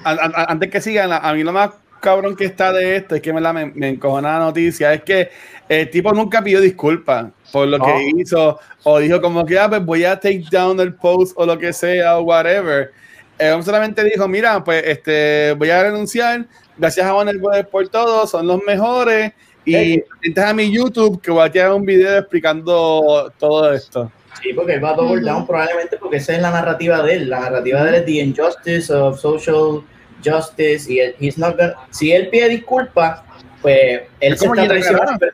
antes 0.05 0.71
que 0.71 0.81
sigan, 0.81 1.13
a 1.13 1.33
mí 1.33 1.43
lo 1.43 1.53
más 1.53 1.71
cabrón 2.01 2.37
que 2.37 2.45
está 2.45 2.73
de 2.73 2.97
esto 2.97 3.15
es 3.15 3.23
que 3.23 3.33
me, 3.33 3.41
la, 3.41 3.53
me, 3.53 3.67
me 3.67 3.89
encojona 3.89 4.39
la 4.39 4.45
noticia, 4.47 4.93
es 4.93 5.03
que 5.03 5.31
el 5.69 5.89
tipo 5.89 6.13
nunca 6.13 6.43
pidió 6.43 6.61
disculpas 6.61 7.27
por 7.51 7.69
lo 7.69 7.79
que 7.79 8.11
hizo, 8.17 8.59
o 8.83 8.99
dijo 8.99 9.21
como 9.21 9.47
que, 9.47 9.59
ah, 9.59 9.69
pues 9.69 9.85
voy 9.85 10.05
a 10.05 10.19
take 10.19 10.45
down 10.51 10.79
el 10.81 10.95
post 10.95 11.33
o 11.37 11.47
lo 11.47 11.59
que 11.59 11.73
sea, 11.73 12.19
o 12.19 12.23
whatever. 12.23 12.93
Él 13.39 13.63
solamente 13.63 14.05
dijo, 14.05 14.29
mira, 14.29 14.63
pues 14.63 14.83
este, 14.87 15.55
voy 15.57 15.71
a 15.71 15.83
renunciar, 15.83 16.47
gracias 16.77 17.07
a 17.07 17.15
Warner 17.15 17.69
por 17.69 17.89
todo, 17.89 18.27
son 18.27 18.47
los 18.47 18.63
mejores, 18.65 19.33
y 19.65 20.03
entra 20.23 20.51
a 20.51 20.55
mi 20.55 20.71
YouTube 20.71 21.21
que 21.21 21.31
voy 21.31 21.47
a 21.47 21.53
tirar 21.53 21.73
un 21.73 21.85
video 21.85 22.19
explicando 22.19 23.33
todo 23.39 23.73
esto. 23.73 24.11
Sí, 24.41 24.53
porque 24.55 24.75
él 24.75 24.85
va 24.85 24.91
a 24.91 24.95
double 24.95 25.23
down 25.23 25.47
probablemente 25.47 25.97
porque 25.99 26.17
esa 26.17 26.35
es 26.35 26.43
la 26.43 26.51
narrativa 26.51 27.03
de 27.03 27.15
él. 27.15 27.31
La 27.31 27.41
narrativa 27.41 27.83
de 27.83 27.89
él 27.91 27.95
es 27.97 28.05
the 28.07 28.13
injustice 28.13 28.93
of 28.93 29.21
social 29.21 29.85
justice 30.25 30.91
y 30.91 31.01
he's 31.19 31.37
not 31.37 31.57
si 31.91 32.13
él 32.13 32.29
pide 32.29 32.49
disculpas, 32.49 33.23
pues 33.61 34.03
él 34.21 34.39
se 34.39 34.47
está, 34.47 34.67
traicionando, 34.67 35.27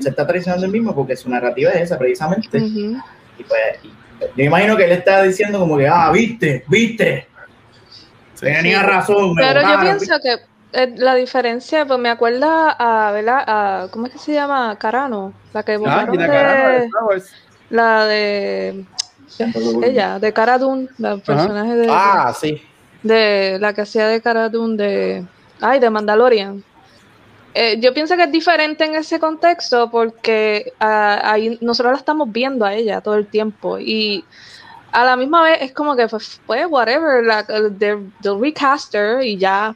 se 0.00 0.08
está 0.08 0.26
traicionando 0.26 0.66
el 0.66 0.72
mismo 0.72 0.94
porque 0.94 1.16
su 1.16 1.28
narrativa 1.28 1.70
es 1.70 1.82
esa 1.82 1.98
precisamente. 1.98 2.58
Y 2.58 3.44
pues 3.46 3.94
yo 4.36 4.44
imagino 4.44 4.76
que 4.76 4.84
él 4.84 4.92
está 4.92 5.22
diciendo 5.22 5.58
como 5.58 5.78
que, 5.78 5.88
ah, 5.88 6.10
viste, 6.12 6.64
viste. 6.68 7.26
Tenía 8.38 8.82
razón. 8.82 9.34
Pero 9.34 9.62
yo 9.62 9.80
pienso 9.80 10.14
que 10.22 10.36
eh, 10.72 10.94
la 10.96 11.14
diferencia, 11.14 11.84
pues 11.84 11.98
me 11.98 12.10
acuerda 12.10 12.76
a, 12.78 13.12
¿verdad? 13.12 13.44
A, 13.46 13.88
¿cómo 13.90 14.06
es 14.06 14.12
que 14.12 14.18
se 14.18 14.32
llama? 14.32 14.76
Carano, 14.78 15.32
la 15.52 15.62
que 15.62 15.78
ah, 15.86 16.06
de, 16.06 16.88
la 17.70 18.04
de 18.04 18.84
ella, 19.82 20.18
de 20.18 20.32
Cara 20.32 20.58
Dune, 20.58 20.88
el 20.98 21.20
personaje 21.20 21.74
de 21.74 21.86
Ah, 21.88 22.34
sí. 22.38 22.60
de 23.02 23.58
la 23.60 23.72
que 23.72 23.82
hacía 23.82 24.08
de 24.08 24.20
Cara 24.20 24.48
de 24.48 25.24
ay 25.60 25.80
de 25.80 25.90
Mandalorian. 25.90 26.62
Eh, 27.52 27.80
yo 27.80 27.92
pienso 27.92 28.16
que 28.16 28.24
es 28.24 28.32
diferente 28.32 28.84
en 28.84 28.94
ese 28.94 29.18
contexto 29.18 29.90
porque 29.90 30.72
ah, 30.78 31.20
ahí 31.32 31.58
nosotros 31.60 31.92
la 31.92 31.98
estamos 31.98 32.30
viendo 32.30 32.64
a 32.64 32.74
ella 32.74 33.00
todo 33.00 33.16
el 33.16 33.26
tiempo 33.26 33.78
y 33.78 34.24
a 34.92 35.04
la 35.04 35.16
misma 35.16 35.42
vez 35.42 35.58
es 35.62 35.72
como 35.72 35.96
que 35.96 36.06
pues, 36.06 36.40
pues 36.46 36.66
whatever 36.68 37.24
la, 37.24 37.44
the, 37.44 37.98
recaster 38.40 39.22
y 39.22 39.36
ya 39.36 39.74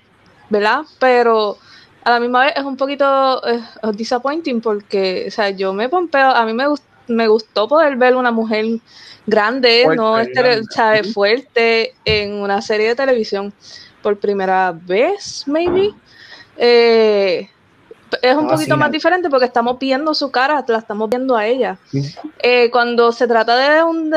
verdad 0.51 0.83
pero 1.01 1.57
a 2.05 2.11
la 2.11 2.21
misma 2.21 2.45
vez 2.45 2.53
es 2.57 2.63
un 2.63 2.77
poquito 2.77 3.45
eh, 3.45 3.61
disappointing 3.93 4.61
porque 4.61 5.25
o 5.27 5.31
sea 5.33 5.51
yo 5.51 5.73
me 5.73 5.89
pompeo 5.89 6.31
a 6.31 6.45
mí 6.47 6.53
me 6.53 6.67
me 7.09 7.29
gustó 7.29 7.69
poder 7.69 7.97
ver 7.97 8.17
una 8.17 8.31
mujer 8.31 8.65
grande, 9.27 9.87
no 9.97 10.19
este, 10.19 11.05
fuerte 11.05 11.95
en 12.05 12.35
una 12.35 12.61
serie 12.61 12.89
de 12.89 12.95
televisión 12.95 13.53
por 14.03 14.19
primera 14.19 14.73
vez, 14.73 15.45
maybe. 15.47 15.93
Eh, 16.57 17.49
es 18.23 18.37
un 18.37 18.47
ah, 18.47 18.51
poquito 18.51 18.77
más 18.77 18.91
diferente 18.93 19.29
porque 19.29 19.47
estamos 19.47 19.79
viendo 19.79 20.15
su 20.15 20.31
cara, 20.31 20.65
la 20.69 20.79
estamos 20.79 21.11
viendo 21.11 21.37
a 21.37 21.47
ella. 21.47 21.79
Eh, 22.43 22.71
cuando 22.71 23.13
se 23.13 23.27
trata 23.27 23.57
de 23.57 23.83
un 23.83 24.15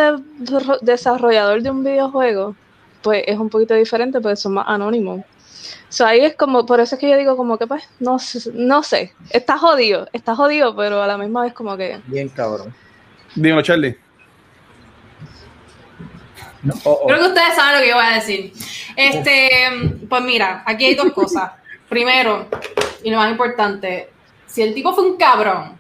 desarrollador 0.82 1.62
de 1.62 1.72
un 1.72 1.84
videojuego, 1.84 2.56
pues 3.02 3.24
es 3.26 3.38
un 3.40 3.50
poquito 3.50 3.74
diferente 3.74 4.20
porque 4.20 4.36
son 4.36 4.54
más 4.54 4.66
anónimos. 4.68 5.22
So, 5.90 6.06
ahí 6.06 6.26
es 6.26 6.36
como, 6.36 6.66
por 6.66 6.80
eso 6.80 6.96
es 6.96 7.02
que 7.02 7.10
yo 7.10 7.18
digo 7.18 7.38
como 7.38 7.58
que 7.58 7.68
pues, 7.68 7.88
no, 8.00 8.18
no 8.54 8.84
sé, 8.84 9.14
está 9.30 9.58
jodido, 9.58 10.08
está 10.14 10.36
jodido, 10.36 10.76
pero 10.76 11.02
a 11.02 11.08
la 11.08 11.18
misma 11.18 11.44
vez 11.44 11.54
como 11.54 11.78
que... 11.78 12.00
Bien 12.08 12.30
cabrón. 12.30 12.74
Dímelo, 13.36 13.62
Charlie. 13.62 13.98
Creo 16.62 17.20
que 17.20 17.28
ustedes 17.28 17.56
saben 17.56 17.76
lo 17.76 17.82
que 17.82 17.90
yo 17.90 17.96
voy 17.96 18.06
a 18.06 18.16
decir. 18.16 18.52
Este, 18.96 19.50
pues 20.10 20.24
mira, 20.24 20.64
aquí 20.66 20.86
hay 20.86 20.96
dos 20.96 21.14
cosas. 21.14 21.52
Primero, 21.88 22.48
y 23.04 23.10
lo 23.10 23.18
más 23.18 23.32
importante, 23.32 24.10
si 24.46 24.62
el 24.62 24.74
tipo 24.74 24.94
fue 24.94 25.10
un 25.10 25.18
cabrón, 25.18 25.80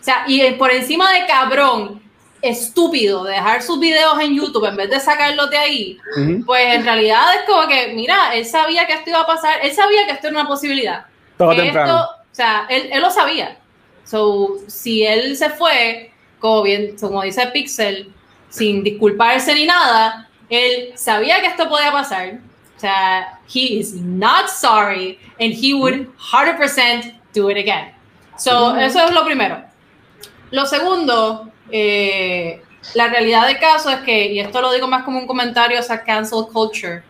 o 0.00 0.04
sea, 0.04 0.24
y 0.28 0.52
por 0.52 0.70
encima 0.70 1.12
de 1.12 1.26
cabrón, 1.26 2.00
estúpido, 2.42 3.24
dejar 3.24 3.62
sus 3.62 3.80
videos 3.80 4.18
en 4.20 4.34
YouTube 4.34 4.66
en 4.66 4.76
vez 4.76 4.90
de 4.90 5.00
sacarlos 5.00 5.50
de 5.50 5.58
ahí, 5.58 5.98
pues 6.46 6.74
en 6.74 6.84
realidad 6.84 7.34
es 7.36 7.42
como 7.46 7.66
que, 7.66 7.92
mira, 7.94 8.34
él 8.34 8.44
sabía 8.44 8.86
que 8.86 8.94
esto 8.94 9.10
iba 9.10 9.20
a 9.20 9.26
pasar, 9.26 9.58
él 9.62 9.72
sabía 9.72 10.06
que 10.06 10.12
esto 10.12 10.28
era 10.28 10.40
una 10.40 10.48
posibilidad. 10.48 11.06
Todo 11.36 11.50
o 11.50 11.54
sea, 12.32 12.66
él, 12.68 12.88
él, 12.92 13.00
lo 13.00 13.10
sabía. 13.10 13.58
So, 14.04 14.58
si 14.68 15.04
él 15.04 15.36
se 15.36 15.50
fue, 15.50 16.12
como 16.38 16.62
bien, 16.62 16.96
como 17.00 17.22
dice 17.22 17.46
Pixel, 17.48 18.12
sin 18.48 18.84
disculparse 18.84 19.54
ni 19.54 19.66
nada, 19.66 20.28
él 20.48 20.92
sabía 20.94 21.40
que 21.40 21.48
esto 21.48 21.68
podía 21.68 21.90
pasar. 21.90 22.38
O 22.76 22.80
sea, 22.80 23.40
he 23.52 23.78
is 23.80 23.94
not 23.94 24.48
sorry 24.48 25.18
and 25.40 25.52
he 25.52 25.74
would 25.74 26.06
100% 26.16 27.12
do 27.34 27.50
it 27.50 27.56
again. 27.56 27.92
So, 28.36 28.76
eso 28.76 29.04
es 29.04 29.12
lo 29.12 29.24
primero. 29.24 29.64
Lo 30.52 30.64
segundo, 30.64 31.50
eh, 31.70 32.62
la 32.94 33.08
realidad 33.08 33.46
del 33.46 33.58
caso 33.58 33.90
es 33.90 34.00
que, 34.00 34.26
y 34.26 34.40
esto 34.40 34.60
lo 34.60 34.72
digo 34.72 34.86
más 34.86 35.04
como 35.04 35.18
un 35.18 35.26
comentario, 35.26 35.78
o 35.80 35.82
sea, 35.82 36.02
cancel 36.02 36.46
culture. 36.52 37.02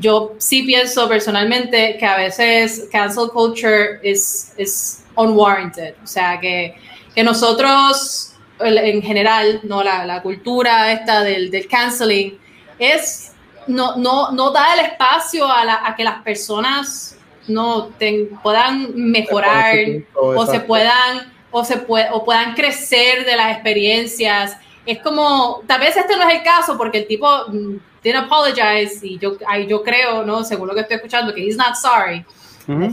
Yo 0.00 0.34
sí 0.38 0.64
pienso 0.64 1.08
personalmente 1.08 1.96
que 1.96 2.04
a 2.04 2.16
veces 2.16 2.88
cancel 2.90 3.28
culture 3.32 4.00
es, 4.02 4.52
es 4.56 5.04
unwarranted. 5.14 5.94
O 6.02 6.06
sea, 6.08 6.40
que, 6.40 6.74
que 7.14 7.22
nosotros 7.22 8.30
en 8.60 9.02
general, 9.02 9.60
¿no? 9.62 9.82
La, 9.82 10.04
la 10.04 10.22
cultura 10.22 10.92
esta 10.92 11.22
del, 11.22 11.50
del, 11.50 11.66
canceling, 11.66 12.38
es 12.78 13.32
no, 13.66 13.96
no, 13.96 14.32
no 14.32 14.50
da 14.50 14.74
el 14.74 14.80
espacio 14.80 15.46
a, 15.46 15.64
la, 15.64 15.86
a 15.86 15.96
que 15.96 16.04
las 16.04 16.22
personas 16.22 17.16
no 17.46 17.90
puedan 18.42 18.94
mejorar 18.94 19.76
o 20.14 20.46
se 20.46 20.60
puedan 20.60 21.32
o 21.50 21.64
se 21.64 21.84
o 21.88 22.24
puedan 22.24 22.54
crecer 22.54 23.24
de 23.24 23.36
las 23.36 23.52
experiencias. 23.52 24.56
Es 24.86 24.98
como, 25.00 25.62
tal 25.66 25.80
vez 25.80 25.96
este 25.96 26.16
no 26.16 26.28
es 26.28 26.36
el 26.36 26.42
caso 26.42 26.76
porque 26.76 26.98
el 26.98 27.06
tipo 27.06 27.28
mm, 27.48 27.76
tiene 28.02 28.18
apologize 28.20 29.06
y 29.06 29.18
yo, 29.18 29.36
yo 29.68 29.82
creo, 29.82 30.24
¿no? 30.24 30.44
Según 30.44 30.68
lo 30.68 30.74
que 30.74 30.80
estoy 30.80 30.96
escuchando, 30.96 31.34
que 31.34 31.46
he's 31.46 31.56
not 31.56 31.74
sorry. 31.74 32.24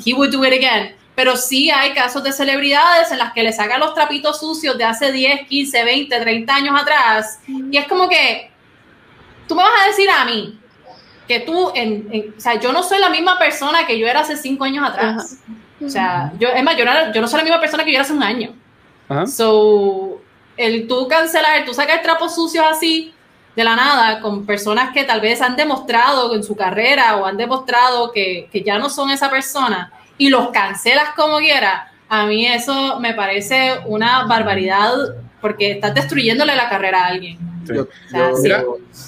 He 0.03 0.13
would 0.13 0.31
do 0.31 0.43
it 0.43 0.53
again 0.53 0.95
pero 1.17 1.35
sí 1.35 1.71
hay 1.71 1.95
casos 1.95 2.23
de 2.23 2.31
celebridades 2.31 3.11
en 3.11 3.17
las 3.17 3.33
que 3.33 3.41
le 3.41 3.51
sacan 3.51 3.79
los 3.79 3.95
trapitos 3.95 4.39
sucios 4.39 4.77
de 4.77 4.83
hace 4.83 5.11
10, 5.11 5.47
15, 5.47 5.83
20, 5.83 6.19
30 6.19 6.55
años 6.55 6.79
atrás. 6.79 7.39
Y 7.71 7.75
es 7.75 7.87
como 7.87 8.07
que 8.07 8.51
tú 9.47 9.55
me 9.55 9.63
vas 9.63 9.71
a 9.83 9.87
decir 9.87 10.07
a 10.11 10.25
mí 10.25 10.59
que 11.27 11.39
tú, 11.39 11.71
en, 11.73 12.35
o 12.37 12.39
sea, 12.39 12.59
yo 12.59 12.71
no 12.71 12.83
soy 12.83 12.99
la 12.99 13.09
misma 13.09 13.39
persona 13.39 13.87
que 13.87 13.97
yo 13.97 14.05
era 14.05 14.19
hace 14.19 14.37
5 14.37 14.63
años 14.63 14.87
atrás. 14.87 15.39
O 15.83 15.89
sea, 15.89 16.31
yo, 16.39 16.49
es 16.49 16.63
más, 16.63 16.75
yo 16.77 16.85
no, 17.21 17.27
soy 17.27 17.37
la 17.37 17.43
misma 17.43 17.59
persona 17.59 17.83
que 17.83 17.91
yo 17.91 17.97
era 17.97 18.03
hace 18.03 18.13
un 18.13 18.23
año. 18.23 18.53
So, 19.27 20.21
el 20.57 20.87
tú 20.87 21.07
cancelar, 21.07 21.63
tú 21.65 21.73
sacas 21.73 22.01
trapos 22.01 22.35
sucios 22.35 22.65
así 22.69 23.13
de 23.55 23.63
la 23.63 23.75
nada 23.75 24.19
con 24.19 24.45
personas 24.45 24.91
que 24.93 25.03
tal 25.03 25.21
vez 25.21 25.41
han 25.41 25.55
demostrado 25.55 26.35
en 26.35 26.43
su 26.43 26.55
carrera 26.55 27.17
o 27.17 27.25
han 27.25 27.37
demostrado 27.37 28.11
que, 28.11 28.49
que 28.51 28.61
ya 28.61 28.77
no 28.77 28.89
son 28.89 29.09
esa 29.09 29.29
persona 29.29 29.91
y 30.17 30.29
los 30.29 30.49
cancelas 30.49 31.09
como 31.15 31.37
quiera, 31.37 31.91
a 32.09 32.25
mí 32.25 32.45
eso 32.45 32.99
me 32.99 33.13
parece 33.13 33.73
una 33.85 34.25
barbaridad 34.25 34.93
porque 35.41 35.71
estás 35.71 35.93
destruyéndole 35.93 36.55
la 36.55 36.69
carrera 36.69 37.03
a 37.03 37.07
alguien. 37.07 37.37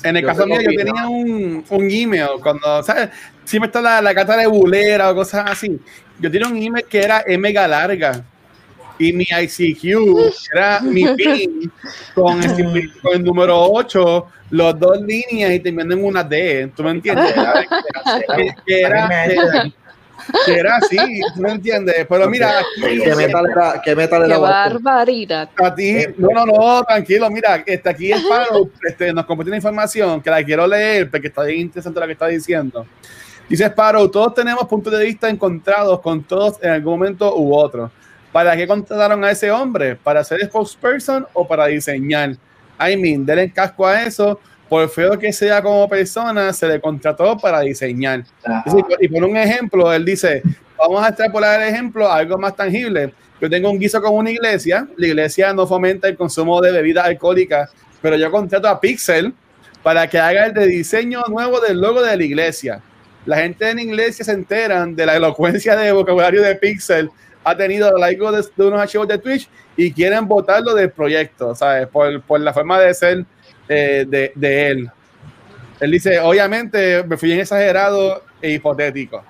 en 0.04 0.18
el 0.18 0.26
caso 0.26 0.46
mío, 0.46 0.60
yo 0.62 0.70
tenía 0.76 1.08
un, 1.08 1.64
un, 1.70 1.92
email 1.92 2.42
cuando, 2.44 2.84
¿sabes? 2.84 3.10
Siempre 3.46 3.68
está 3.68 3.82
la, 3.82 4.02
la 4.02 4.14
carta 4.14 4.36
de 4.38 4.48
bulera 4.48 5.10
o 5.12 5.16
cosas 5.16 5.50
así. 5.50 5.80
Yo 6.20 6.30
tenía 6.32 6.48
un 6.48 6.58
email 6.58 6.86
que 6.86 7.00
era 7.00 7.24
mega 7.38 7.68
larga. 7.68 8.24
y 8.98 9.14
mi 9.14 9.24
ICQ 9.24 9.84
era 10.54 10.82
mi 10.82 11.06
PIN 11.16 11.72
con 12.14 12.44
el, 12.44 12.94
con 13.02 13.14
el 13.14 13.24
número 13.24 13.58
8, 13.72 14.28
los 14.52 14.80
dos 14.80 15.02
líneas 15.02 15.52
y 15.54 15.60
terminando 15.60 15.96
en 15.96 16.04
una 16.04 16.24
D. 16.24 16.72
¿Tú 16.76 16.84
me 16.84 16.92
entiendes? 16.92 17.34
que, 18.66 18.82
era, 18.82 19.72
que 20.46 20.54
era 20.54 20.78
así, 20.78 20.98
¿tú 21.36 21.42
me 21.42 21.52
entiendes? 21.52 22.06
Pero 22.08 22.30
mira, 22.30 22.60
aquí, 22.60 23.00
¿qué 23.04 23.16
metal 23.16 23.46
era? 23.50 23.82
¿Qué 23.84 23.96
metal 23.96 24.26
era? 24.26 24.36
Qué 24.36 24.42
barbaridad. 24.42 25.50
A 25.56 25.74
ti, 25.76 25.98
no, 26.18 26.30
no, 26.34 26.46
no, 26.46 26.84
tranquilo, 26.84 27.30
mira, 27.30 27.64
este, 27.66 27.90
aquí 27.90 28.12
el 28.12 28.24
paro 28.30 28.70
este, 28.88 29.14
nos 29.14 29.26
compartió 29.26 29.52
una 29.52 29.58
información 29.58 30.22
que 30.22 30.30
la 30.30 30.44
quiero 30.44 30.68
leer 30.68 31.10
porque 31.10 31.28
está 31.28 31.44
bien 31.44 31.62
interesante 31.62 32.00
lo 32.00 32.06
que 32.06 32.14
está 32.14 32.28
diciendo. 32.28 32.86
Dice 33.50 33.66
Sparrow, 33.66 34.08
todos 34.10 34.36
tenemos 34.36 34.68
puntos 34.68 34.94
de 34.94 35.04
vista 35.04 35.28
encontrados 35.28 36.00
con 36.02 36.22
todos 36.24 36.62
en 36.62 36.70
algún 36.70 37.00
momento 37.00 37.36
u 37.36 37.56
otro. 37.56 37.90
¿Para 38.32 38.56
qué 38.56 38.68
contrataron 38.68 39.24
a 39.24 39.32
ese 39.32 39.50
hombre? 39.50 39.96
¿Para 39.96 40.24
ser 40.24 40.40
spokesperson 40.46 41.26
o 41.34 41.48
para 41.48 41.66
diseñar? 41.66 42.36
I 42.80 42.96
mean, 42.96 43.26
denle 43.26 43.52
casco 43.52 43.88
a 43.88 44.04
eso. 44.04 44.40
Por 44.70 44.88
feo 44.88 45.18
que 45.18 45.34
sea 45.34 45.64
como 45.64 45.90
persona, 45.90 46.54
se 46.54 46.68
le 46.68 46.80
contrató 46.80 47.36
para 47.40 47.62
diseñar. 47.62 48.24
Y 49.00 49.08
por 49.08 49.24
un 49.24 49.36
ejemplo, 49.36 49.92
él 49.92 50.06
dice, 50.06 50.44
vamos 50.78 51.04
a 51.04 51.08
extrapolar 51.08 51.60
el 51.60 51.70
ejemplo 51.70 52.08
a 52.08 52.18
algo 52.18 52.38
más 52.38 52.56
tangible. 52.56 53.12
Yo 53.42 53.50
tengo 53.50 53.72
un 53.72 53.80
guiso 53.80 54.00
con 54.00 54.14
una 54.14 54.30
iglesia, 54.30 54.88
la 54.96 55.08
iglesia 55.08 55.54
no 55.54 55.66
fomenta 55.66 56.08
el 56.08 56.16
consumo 56.16 56.62
de 56.62 56.72
bebidas 56.72 57.08
alcohólicas, 57.08 57.72
pero 58.00 58.16
yo 58.16 58.30
contrato 58.30 58.68
a 58.68 58.80
Pixel 58.80 59.34
para 59.82 60.08
que 60.08 60.20
haga 60.20 60.46
el 60.46 60.54
de 60.54 60.68
diseño 60.68 61.24
nuevo 61.30 61.60
del 61.60 61.82
logo 61.82 62.04
de 62.04 62.16
la 62.16 62.24
iglesia. 62.24 62.84
La 63.26 63.38
gente 63.38 63.70
en 63.70 63.80
iglesia 63.80 64.26
se 64.26 64.32
enteran 64.32 64.96
de 64.96 65.06
la 65.06 65.16
elocuencia 65.16 65.76
de 65.76 65.92
vocabulario 65.92 66.42
de 66.42 66.56
Pixel 66.56 67.10
ha 67.44 67.56
tenido 67.56 67.88
a 67.88 67.92
lo 67.92 67.98
largo 67.98 68.32
de, 68.32 68.44
unos 68.58 68.82
archivos 68.82 69.08
de 69.08 69.18
Twitch 69.18 69.50
y 69.76 69.92
quieren 69.92 70.28
votarlo 70.28 70.74
del 70.74 70.92
proyecto, 70.92 71.56
¿sabes? 71.56 71.88
Por, 71.88 72.22
por 72.22 72.40
la 72.40 72.54
forma 72.54 72.80
de 72.80 72.94
ser 72.94 73.26
eh, 73.68 74.06
de, 74.08 74.32
de, 74.36 74.68
él. 74.68 74.92
Él 75.80 75.92
dice, 75.92 76.20
obviamente 76.20 77.04
me 77.04 77.18
fui 77.18 77.32
en 77.32 77.40
exagerado 77.40 78.24
e 78.42 78.52
hipotético. 78.52 79.24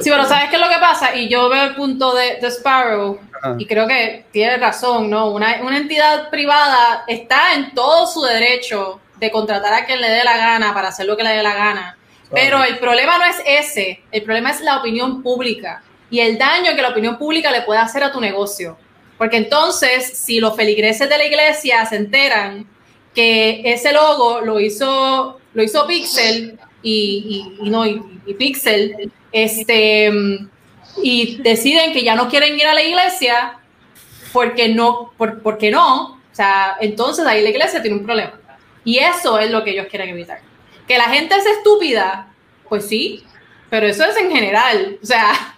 Sí, 0.00 0.10
pero 0.10 0.24
¿sabes 0.26 0.50
qué 0.50 0.56
es 0.56 0.62
lo 0.62 0.68
que 0.68 0.78
pasa? 0.78 1.14
Y 1.16 1.28
yo 1.28 1.48
veo 1.48 1.64
el 1.64 1.74
punto 1.74 2.14
de, 2.14 2.38
de 2.40 2.50
Sparrow 2.50 3.18
y 3.58 3.66
creo 3.66 3.88
que 3.88 4.26
tiene 4.30 4.58
razón, 4.58 5.08
¿no? 5.08 5.30
Una, 5.30 5.62
una 5.62 5.78
entidad 5.78 6.28
privada 6.30 7.04
está 7.08 7.54
en 7.54 7.74
todo 7.74 8.06
su 8.06 8.22
derecho 8.22 9.00
de 9.18 9.30
contratar 9.30 9.72
a 9.72 9.86
quien 9.86 10.00
le 10.00 10.10
dé 10.10 10.24
la 10.24 10.36
gana 10.36 10.74
para 10.74 10.88
hacer 10.88 11.06
lo 11.06 11.16
que 11.16 11.24
le 11.24 11.30
dé 11.30 11.42
la 11.42 11.54
gana. 11.54 11.96
Pero 12.32 12.64
el 12.64 12.78
problema 12.78 13.18
no 13.18 13.24
es 13.24 13.36
ese, 13.46 14.02
el 14.10 14.22
problema 14.22 14.50
es 14.50 14.60
la 14.60 14.78
opinión 14.78 15.22
pública 15.22 15.82
y 16.10 16.20
el 16.20 16.38
daño 16.38 16.74
que 16.74 16.82
la 16.82 16.90
opinión 16.90 17.18
pública 17.18 17.50
le 17.50 17.62
puede 17.62 17.80
hacer 17.80 18.02
a 18.04 18.12
tu 18.12 18.20
negocio. 18.20 18.76
Porque 19.18 19.36
entonces, 19.36 20.18
si 20.18 20.40
los 20.40 20.56
feligreses 20.56 21.08
de 21.08 21.18
la 21.18 21.24
iglesia 21.24 21.84
se 21.86 21.96
enteran 21.96 22.66
que 23.14 23.62
ese 23.64 23.92
logo 23.92 24.40
lo 24.40 24.58
hizo, 24.60 25.40
lo 25.54 25.62
hizo 25.62 25.86
Pixel 25.86 26.58
y, 26.82 27.54
no, 27.62 27.86
y, 27.86 28.00
Pixel, 28.38 29.12
este, 29.30 30.10
y 31.02 31.36
deciden 31.42 31.92
que 31.92 32.02
ya 32.02 32.14
no 32.14 32.28
quieren 32.28 32.58
ir 32.58 32.66
a 32.66 32.74
la 32.74 32.82
iglesia 32.82 33.58
porque 34.32 34.68
no, 34.68 35.12
por, 35.16 35.42
porque 35.42 35.70
no, 35.70 36.14
o 36.14 36.34
sea, 36.34 36.76
entonces 36.80 37.26
ahí 37.26 37.42
la 37.42 37.50
iglesia 37.50 37.82
tiene 37.82 37.98
un 37.98 38.04
problema. 38.04 38.40
Y 38.84 38.98
eso 38.98 39.38
es 39.38 39.50
lo 39.50 39.62
que 39.62 39.70
ellos 39.70 39.86
quieren 39.88 40.08
evitar. 40.08 40.40
Que 40.92 40.98
la 40.98 41.04
gente 41.04 41.34
es 41.34 41.46
estúpida, 41.46 42.28
pues 42.68 42.86
sí, 42.86 43.24
pero 43.70 43.86
eso 43.86 44.04
es 44.04 44.14
en 44.18 44.30
general. 44.30 44.98
O 45.02 45.06
sea, 45.06 45.56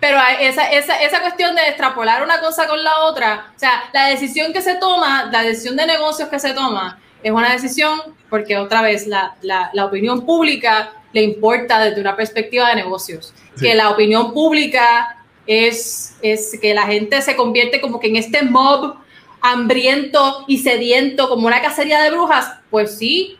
pero 0.00 0.18
esa, 0.40 0.64
esa, 0.72 1.00
esa 1.00 1.20
cuestión 1.20 1.54
de 1.54 1.68
extrapolar 1.68 2.24
una 2.24 2.40
cosa 2.40 2.66
con 2.66 2.82
la 2.82 3.04
otra, 3.04 3.52
o 3.54 3.58
sea, 3.58 3.84
la 3.92 4.06
decisión 4.06 4.52
que 4.52 4.60
se 4.60 4.74
toma, 4.74 5.28
la 5.30 5.42
decisión 5.42 5.76
de 5.76 5.86
negocios 5.86 6.28
que 6.28 6.40
se 6.40 6.52
toma, 6.52 6.98
es 7.22 7.30
una 7.30 7.52
decisión 7.52 8.00
porque 8.28 8.56
otra 8.56 8.82
vez 8.82 9.06
la, 9.06 9.36
la, 9.42 9.70
la 9.72 9.84
opinión 9.84 10.26
pública 10.26 10.94
le 11.12 11.22
importa 11.22 11.78
desde 11.78 12.00
una 12.00 12.16
perspectiva 12.16 12.70
de 12.70 12.74
negocios. 12.74 13.32
Que 13.60 13.76
la 13.76 13.90
opinión 13.90 14.34
pública 14.34 15.24
es, 15.46 16.16
es 16.22 16.58
que 16.60 16.74
la 16.74 16.88
gente 16.88 17.22
se 17.22 17.36
convierte 17.36 17.80
como 17.80 18.00
que 18.00 18.08
en 18.08 18.16
este 18.16 18.42
mob 18.42 18.96
hambriento 19.42 20.44
y 20.48 20.58
sediento 20.58 21.28
como 21.28 21.46
una 21.46 21.62
cacería 21.62 22.02
de 22.02 22.10
brujas, 22.10 22.50
pues 22.68 22.98
sí. 22.98 23.36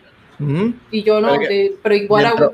Y 0.90 1.02
yo 1.02 1.20
no, 1.20 1.36
pero 1.82 1.94
igual... 1.94 2.52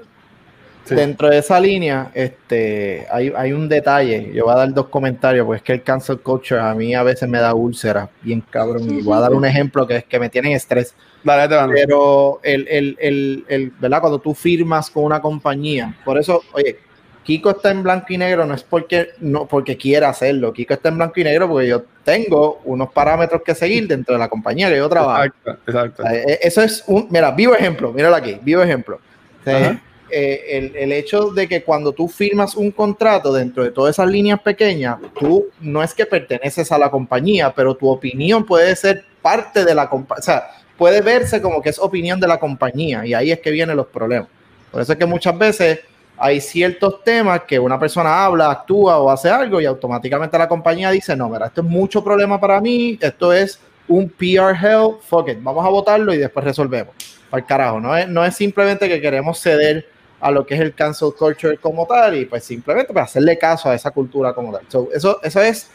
Dentro 0.89 1.29
de 1.29 1.39
esa 1.39 1.59
línea, 1.59 2.13
este, 2.15 3.07
hay, 3.11 3.33
hay, 3.37 3.53
un 3.53 3.69
detalle. 3.69 4.31
Yo 4.33 4.45
voy 4.45 4.55
a 4.55 4.59
dar 4.59 4.73
dos 4.73 4.87
comentarios, 4.89 5.45
porque 5.45 5.57
es 5.57 5.63
que 5.65 5.73
el 5.73 5.83
cancel 5.83 6.21
culture 6.21 6.61
a 6.61 6.73
mí 6.75 6.95
a 6.95 7.03
veces 7.03 7.29
me 7.29 7.39
da 7.39 7.55
úlceras, 7.55 8.09
bien 8.23 8.41
cabrón. 8.41 8.89
Y 8.89 9.03
voy 9.03 9.17
a 9.17 9.21
dar 9.21 9.35
un 9.35 9.45
ejemplo 9.45 9.85
que 9.85 9.97
es 9.97 10.05
que 10.05 10.21
me 10.21 10.29
tienen 10.29 10.53
estrés. 10.53 10.95
Pero 11.25 12.39
el, 12.45 12.69
el, 12.69 12.97
el, 13.01 13.45
el, 13.49 13.71
¿verdad? 13.81 14.01
Cuando 14.01 14.21
tú 14.21 14.33
firmas 14.33 14.89
con 14.89 15.03
una 15.03 15.21
compañía, 15.21 15.97
por 16.05 16.19
eso, 16.19 16.45
oye, 16.53 16.79
Kiko 17.27 17.51
está 17.51 17.73
en 17.73 17.83
blanco 17.83 18.07
y 18.11 18.19
negro, 18.19 18.47
no 18.47 18.55
es 18.55 18.63
porque, 18.63 19.09
no 19.19 19.47
porque 19.47 19.77
quiera 19.77 20.09
hacerlo. 20.09 20.53
Kiko 20.53 20.75
está 20.75 20.91
en 20.91 20.99
blanco 20.99 21.19
y 21.19 21.25
negro 21.25 21.49
porque 21.49 21.67
yo 21.67 21.83
tengo 22.05 22.61
unos 22.65 22.93
parámetros 22.93 23.43
que 23.43 23.53
seguir 23.53 23.89
dentro 23.89 24.15
de 24.15 24.21
la 24.21 24.29
compañía 24.29 24.69
que 24.69 24.77
yo 24.77 24.89
trabajo. 24.89 25.25
Exacto, 25.25 25.63
exacto. 25.67 26.05
Eh, 26.07 26.39
eso 26.41 26.63
es 26.63 26.85
un, 26.87 27.09
mira, 27.11 27.33
vivo 27.33 27.53
ejemplo, 27.57 27.93
míralo 27.93 28.15
aquí, 28.15 28.39
vivo 28.43 28.63
ejemplo. 28.63 29.01
Eh, 29.45 30.73
el, 30.77 30.93
hecho 30.93 31.33
de 31.33 31.49
que 31.49 31.65
cuando 31.65 31.93
tú 31.93 32.07
firmas 32.07 32.55
un 32.55 32.71
contrato 32.71 33.33
dentro 33.33 33.65
de 33.65 33.73
todas 33.73 33.97
esas 33.97 34.09
líneas 34.09 34.41
pequeñas, 34.41 34.99
tú 35.19 35.47
no 35.61 35.83
es 35.83 35.95
que 35.95 36.07
perteneces 36.07 36.71
a 36.71 36.79
la 36.79 36.93
compañía, 36.93 37.53
pero 37.53 37.75
tu 37.75 37.89
opinión 37.89 38.47
puede 38.47 38.77
ser 38.77 39.05
parte 39.21 39.65
de 39.65 39.75
la 39.75 39.91
compañía, 39.91 40.21
o 40.21 40.23
sea, 40.23 40.51
puede 40.79 41.01
verse 41.01 41.43
como 41.43 41.61
que 41.61 41.71
es 41.71 41.79
opinión 41.81 42.21
de 42.21 42.29
la 42.29 42.39
compañía 42.39 43.05
y 43.05 43.15
ahí 43.15 43.33
es 43.33 43.41
que 43.41 43.51
vienen 43.51 43.77
los 43.77 43.89
problemas. 43.89 44.29
Por 44.71 44.81
eso 44.81 44.93
es 44.93 44.99
que 44.99 45.07
muchas 45.07 45.37
veces 45.37 45.81
hay 46.19 46.41
ciertos 46.41 47.03
temas 47.05 47.43
que 47.43 47.59
una 47.59 47.79
persona 47.79 48.25
habla, 48.25 48.51
actúa 48.51 48.99
o 48.99 49.11
hace 49.11 49.29
algo 49.29 49.61
y 49.61 49.67
automáticamente 49.67 50.39
la 50.39 50.49
compañía 50.49 50.91
dice, 50.91 51.17
no, 51.17 51.29
mira, 51.29 51.47
esto 51.47 51.61
es 51.61 51.67
mucho 51.67 52.03
problema 52.03 52.41
para 52.41 52.61
mí, 52.61 52.99
esto 53.01 53.33
es 53.33 53.61
un 53.89 54.09
PR 54.09 54.55
hell, 54.55 54.97
fuck 55.01 55.29
it, 55.29 55.39
vamos 55.41 55.65
a 55.65 55.69
votarlo 55.69 56.13
y 56.13 56.19
después 56.19 56.45
resolvemos. 56.45 56.95
Al 57.31 57.45
carajo, 57.45 57.81
no 57.81 57.97
es, 57.97 58.09
no 58.09 58.25
es 58.25 58.35
simplemente 58.35 58.89
que 58.89 59.01
queremos 59.01 59.41
ceder 59.41 59.89
a 60.21 60.31
lo 60.31 60.47
que 60.47 60.55
es 60.55 60.61
el 60.61 60.75
cancel 60.75 61.13
culture 61.17 61.59
como 61.59 61.87
tal 61.87 62.17
y 62.17 62.25
pues 62.25 62.45
simplemente 62.45 62.93
para 62.93 63.05
hacerle 63.05 63.37
caso 63.37 63.69
a 63.69 63.75
esa 63.75 63.91
cultura 63.91 64.33
como 64.33 64.53
tal. 64.53 64.63
eso, 64.93 65.21
eso 65.23 65.41
es, 65.41 65.71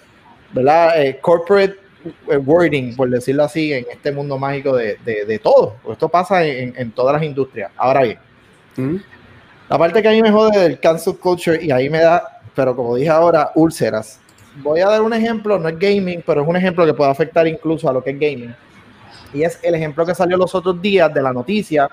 ¿verdad? 0.52 1.02
Eh, 1.02 1.20
corporate 1.22 1.78
eh, 2.28 2.38
wording, 2.38 2.96
por 2.96 3.10
decirlo 3.10 3.44
así, 3.44 3.74
en 3.74 3.86
este 3.92 4.12
mundo 4.12 4.38
mágico 4.38 4.76
de, 4.76 4.98
de, 5.06 5.40
todo. 5.40 5.76
Esto 5.92 6.10
pasa 6.10 6.44
en, 6.44 6.74
en, 6.76 6.92
todas 6.92 7.14
las 7.14 7.24
industrias. 7.24 7.72
Ahora 7.78 8.02
bien, 8.04 8.20
mm. 8.76 8.96
La 9.72 9.78
parte 9.78 10.02
que 10.02 10.10
a 10.10 10.12
mí 10.12 10.22
me 10.22 10.30
jode 10.30 10.60
del 10.60 10.80
cancel 10.82 11.16
culture 11.16 11.58
y 11.64 11.72
ahí 11.72 11.90
me 11.90 12.00
da, 12.00 12.42
pero 12.54 12.76
como 12.76 12.98
dije 12.98 13.10
ahora, 13.10 13.54
úlceras. 13.56 14.20
Voy 14.58 14.82
a 14.82 14.90
dar 14.90 15.02
un 15.02 15.14
ejemplo, 15.14 15.58
no 15.58 15.70
es 15.70 15.80
gaming, 15.80 16.22
pero 16.26 16.42
es 16.42 16.48
un 16.50 16.58
ejemplo 16.58 16.86
que 16.86 16.94
puede 16.94 17.10
afectar 17.10 17.48
incluso 17.48 17.88
a 17.88 17.94
lo 17.94 18.04
que 18.04 18.10
es 18.10 18.20
gaming. 18.20 18.54
Y 19.34 19.44
es 19.44 19.58
el 19.64 19.74
ejemplo 19.76 20.06
que 20.06 20.14
salió 20.14 20.36
los 20.36 20.54
otros 20.54 20.82
días 20.82 21.14
de 21.14 21.22
la 21.22 21.32
noticia 21.32 21.90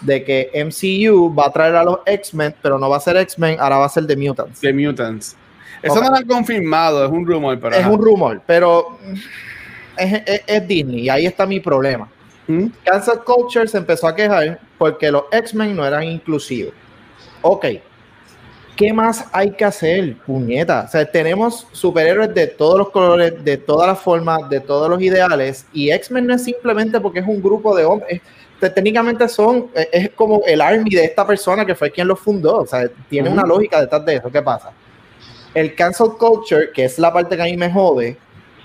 de 0.00 0.24
que 0.24 0.50
MCU 0.54 1.34
va 1.34 1.48
a 1.48 1.52
traer 1.52 1.76
a 1.76 1.84
los 1.84 1.98
X-Men, 2.06 2.54
pero 2.62 2.78
no 2.78 2.88
va 2.88 2.96
a 2.96 3.00
ser 3.00 3.18
X-Men, 3.18 3.58
ahora 3.60 3.76
va 3.76 3.84
a 3.84 3.90
ser 3.90 4.06
The 4.06 4.16
Mutants. 4.16 4.60
The 4.60 4.72
Mutants. 4.72 5.36
Eso 5.82 6.02
no 6.02 6.08
lo 6.08 6.16
han 6.16 6.26
confirmado, 6.26 7.04
es 7.04 7.10
un 7.10 7.26
rumor. 7.26 7.60
Pero 7.60 7.76
es 7.76 7.86
un 7.86 8.02
rumor, 8.02 8.40
pero 8.46 8.98
es, 9.98 10.66
Disney 10.66 11.00
y 11.00 11.08
ahí 11.10 11.26
está 11.26 11.44
mi 11.44 11.60
problema. 11.60 12.08
¿Mm? 12.46 12.68
Cancel 12.84 13.18
Culture 13.18 13.68
se 13.68 13.76
empezó 13.76 14.08
a 14.08 14.16
quejar 14.16 14.58
porque 14.78 15.12
los 15.12 15.24
X-Men 15.30 15.76
no 15.76 15.86
eran 15.86 16.04
inclusivos. 16.04 16.72
Ok, 17.42 17.66
¿qué 18.76 18.92
más 18.92 19.24
hay 19.32 19.52
que 19.52 19.64
hacer, 19.64 20.16
puñeta? 20.26 20.84
O 20.86 20.90
sea, 20.90 21.10
tenemos 21.10 21.66
superhéroes 21.72 22.34
de 22.34 22.46
todos 22.46 22.78
los 22.78 22.90
colores, 22.90 23.44
de 23.44 23.56
todas 23.56 23.88
las 23.88 24.00
formas, 24.00 24.48
de 24.48 24.60
todos 24.60 24.88
los 24.90 25.00
ideales, 25.00 25.66
y 25.72 25.90
X-Men 25.90 26.26
no 26.26 26.34
es 26.34 26.44
simplemente 26.44 27.00
porque 27.00 27.20
es 27.20 27.26
un 27.26 27.40
grupo 27.40 27.76
de 27.76 27.84
hombres, 27.84 28.20
técnicamente 28.60 29.28
son, 29.28 29.70
eh, 29.74 29.88
es 29.92 30.10
como 30.10 30.42
el 30.44 30.60
army 30.60 30.90
de 30.90 31.04
esta 31.04 31.24
persona 31.26 31.64
que 31.64 31.74
fue 31.74 31.92
quien 31.92 32.08
lo 32.08 32.16
fundó, 32.16 32.58
o 32.58 32.66
sea, 32.66 32.88
tiene 33.08 33.30
una 33.30 33.44
lógica 33.44 33.80
detrás 33.80 34.04
de 34.04 34.16
eso. 34.16 34.30
¿Qué 34.30 34.42
pasa? 34.42 34.72
El 35.54 35.74
cancel 35.74 36.08
culture, 36.18 36.72
que 36.72 36.84
es 36.84 36.98
la 36.98 37.12
parte 37.12 37.36
que 37.36 37.42
a 37.42 37.46
mí 37.46 37.56
me 37.56 37.70
jode, 37.70 38.16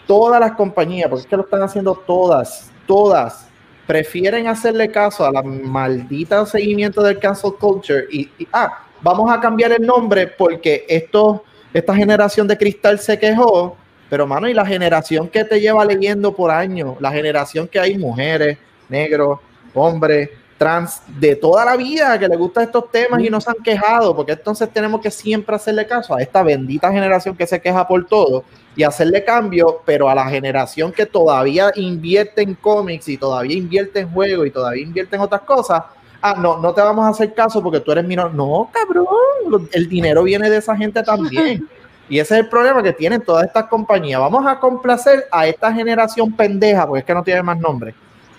todas 0.08 0.40
las 0.40 0.54
compañías, 0.54 1.10
porque 1.10 1.22
es 1.22 1.28
que 1.28 1.38
lo 1.38 1.44
están 1.44 1.62
haciendo 1.62 1.94
todas, 1.94 2.72
todas, 2.88 3.48
prefieren 3.85 4.47
hacerle 4.47 4.89
caso 4.89 5.26
a 5.26 5.31
la 5.31 5.41
maldita 5.41 6.45
seguimiento 6.45 7.01
del 7.03 7.19
cancel 7.19 7.53
culture 7.60 8.05
y, 8.10 8.30
ah, 8.51 8.85
vamos 9.01 9.31
a 9.31 9.39
cambiar 9.39 9.72
el 9.73 9.85
nombre 9.85 10.27
porque 10.27 10.85
esto, 10.88 11.43
esta 11.73 11.95
generación 11.95 12.47
de 12.47 12.57
cristal 12.57 12.99
se 12.99 13.19
quejó, 13.19 13.76
pero 14.10 14.26
mano, 14.26 14.47
y 14.47 14.53
la 14.53 14.65
generación 14.65 15.27
que 15.27 15.43
te 15.43 15.60
lleva 15.60 15.84
leyendo 15.85 16.34
por 16.34 16.51
años, 16.51 16.95
la 16.99 17.11
generación 17.11 17.68
que 17.68 17.80
hay 17.80 17.97
mujeres, 17.97 18.57
negros, 18.88 19.39
hombres, 19.73 20.30
trans 20.64 21.02
de 21.19 21.35
toda 21.35 21.65
la 21.65 21.76
vida 21.76 22.18
que 22.18 22.26
le 22.26 22.38
gustan 22.38 22.64
estos 22.64 22.90
temas 22.90 23.22
y 23.22 23.30
no 23.30 23.41
se 23.41 23.49
han 23.49 23.61
quejado, 23.61 24.15
porque 24.15 24.31
entonces 24.31 24.72
tenemos 24.72 25.02
que 25.02 25.11
siempre 25.11 25.57
hacerle 25.57 25.85
caso 25.85 26.15
a 26.15 26.22
esta 26.22 26.41
bendita 26.41 26.90
generación 26.90 27.35
que 27.35 27.45
se 27.45 27.60
queja 27.60 27.85
por 27.85 28.06
todo 28.06 28.45
y 28.73 28.84
hacerle 28.84 29.26
cambio, 29.26 29.81
pero 29.84 30.10
a 30.10 30.15
la 30.15 30.26
generación 30.30 30.94
que 30.94 31.06
todavía 31.06 31.69
invierte 31.76 32.44
en 32.44 32.56
cómics 32.56 33.10
y 33.10 33.18
todavía 33.18 33.57
invierte 33.57 33.99
en 33.99 34.10
juegos 34.10 34.48
y 34.48 34.52
todavía 34.52 34.84
invierte 34.84 35.18
en 35.18 35.23
otras 35.23 35.41
cosas. 35.41 35.84
Ah, 36.22 36.35
no, 36.40 36.57
no 36.57 36.73
te 36.73 36.80
vamos 36.80 37.03
a 37.06 37.10
hacer 37.10 37.34
caso 37.34 37.61
porque 37.61 37.81
tú 37.81 37.91
eres 37.91 38.06
menor. 38.06 38.34
No, 38.34 38.69
cabrón, 38.72 39.68
el 39.73 39.90
dinero 39.90 40.23
viene 40.23 40.49
de 40.49 40.57
esa 40.57 40.77
gente 40.77 41.03
también. 41.03 41.68
Y 42.10 42.19
ese 42.19 42.34
es 42.35 42.41
el 42.41 42.49
problema 42.49 42.84
que 42.84 42.91
tienen 42.91 43.22
todas 43.22 43.45
estas 43.45 43.68
compañías. 43.68 44.19
Vamos 44.19 44.45
a 44.45 44.60
complacer 44.60 45.26
a 45.31 45.48
esta 45.48 45.73
generación 45.73 46.34
pendeja, 46.34 46.85
porque 46.85 46.99
es 46.99 47.06
que 47.06 47.14
no 47.14 47.23
tiene 47.23 47.41
más 47.41 47.57
nombre 47.57 47.95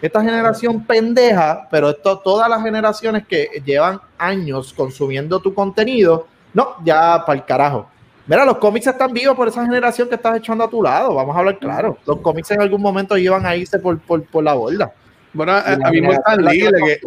esta 0.06 0.22
generación 0.22 0.84
pendeja, 0.84 1.66
pero 1.70 1.88
esto, 1.88 2.18
todas 2.18 2.46
las 2.46 2.62
generaciones 2.62 3.26
que 3.26 3.48
llevan 3.64 3.98
años 4.18 4.74
consumiendo 4.74 5.40
tu 5.40 5.54
contenido, 5.54 6.26
no, 6.52 6.76
ya 6.84 7.24
para 7.24 7.38
el 7.38 7.44
carajo. 7.46 7.88
Mira, 8.26 8.44
los 8.44 8.58
cómics 8.58 8.86
están 8.86 9.14
vivos 9.14 9.34
por 9.34 9.48
esa 9.48 9.64
generación 9.64 10.06
que 10.08 10.16
estás 10.16 10.36
echando 10.36 10.64
a 10.64 10.68
tu 10.68 10.82
lado, 10.82 11.14
vamos 11.14 11.34
a 11.34 11.38
hablar 11.38 11.58
claro. 11.58 11.96
Los 12.06 12.18
cómics 12.18 12.50
en 12.50 12.60
algún 12.60 12.82
momento 12.82 13.16
iban 13.16 13.46
a 13.46 13.56
irse 13.56 13.78
por, 13.78 13.98
por, 13.98 14.44
la 14.44 14.52
borda. 14.52 14.92
Bueno, 15.32 15.52
a, 15.52 15.90
mí 15.90 16.02
me 16.02 16.12
está 16.12 16.36
que 16.36 17.00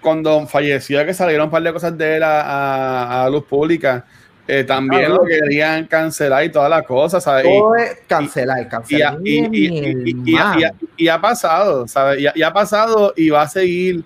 cuando 0.00 0.46
falleció 0.46 1.04
que 1.04 1.14
salieron 1.14 1.46
un 1.46 1.50
par 1.50 1.62
de 1.64 1.72
cosas 1.72 1.98
de 1.98 2.18
él 2.18 2.22
a, 2.22 3.24
a 3.24 3.30
luz 3.30 3.44
pública, 3.46 4.04
eh, 4.48 4.64
también 4.64 5.10
lo 5.10 5.24
querían 5.24 5.86
cancelar 5.86 6.44
y 6.44 6.50
todas 6.50 6.68
las 6.68 6.84
cosas, 6.84 7.22
¿sabes? 7.22 7.44
Todo 7.44 7.76
es 7.76 7.98
cancelar, 8.08 8.68
cancelar. 8.68 9.18
Y, 9.24 11.08
ha 11.08 11.20
pasado, 11.20 11.86
¿sabes? 11.86 12.26
Y, 12.34 12.42
ha 12.42 12.52
pasado 12.52 13.14
y 13.16 13.30
va 13.30 13.42
a 13.42 13.48
seguir 13.48 14.02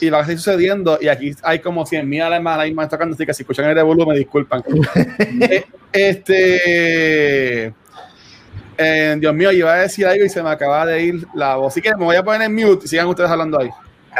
y 0.00 0.10
va 0.10 0.20
a 0.20 0.24
seguir 0.24 0.38
sucediendo. 0.38 0.98
Y 1.00 1.08
aquí 1.08 1.32
hay 1.42 1.60
como 1.60 1.86
100 1.86 2.08
mil 2.08 2.22
almas 2.22 2.58
ahí 2.58 2.74
más 2.74 2.88
tocando, 2.88 3.14
así 3.14 3.24
que 3.24 3.32
si 3.34 3.42
escuchan 3.42 3.66
el 3.66 3.84
volumen, 3.84 4.14
me 4.14 4.18
disculpan. 4.18 4.62
Eh, 5.50 5.64
este. 5.92 7.72
Eh, 8.80 9.16
Dios 9.18 9.34
mío, 9.34 9.50
iba 9.50 9.74
a 9.74 9.78
decir 9.78 10.06
algo 10.06 10.24
y 10.24 10.28
se 10.28 10.42
me 10.42 10.50
acaba 10.50 10.86
de 10.86 11.02
ir 11.02 11.26
la 11.34 11.56
voz. 11.56 11.72
Así 11.72 11.80
que 11.80 11.90
me 11.96 12.04
voy 12.04 12.16
a 12.16 12.22
poner 12.22 12.42
en 12.42 12.54
mute 12.54 12.84
y 12.84 12.88
sigan 12.88 13.06
ustedes 13.06 13.30
hablando 13.30 13.60
ahí. 13.60 13.70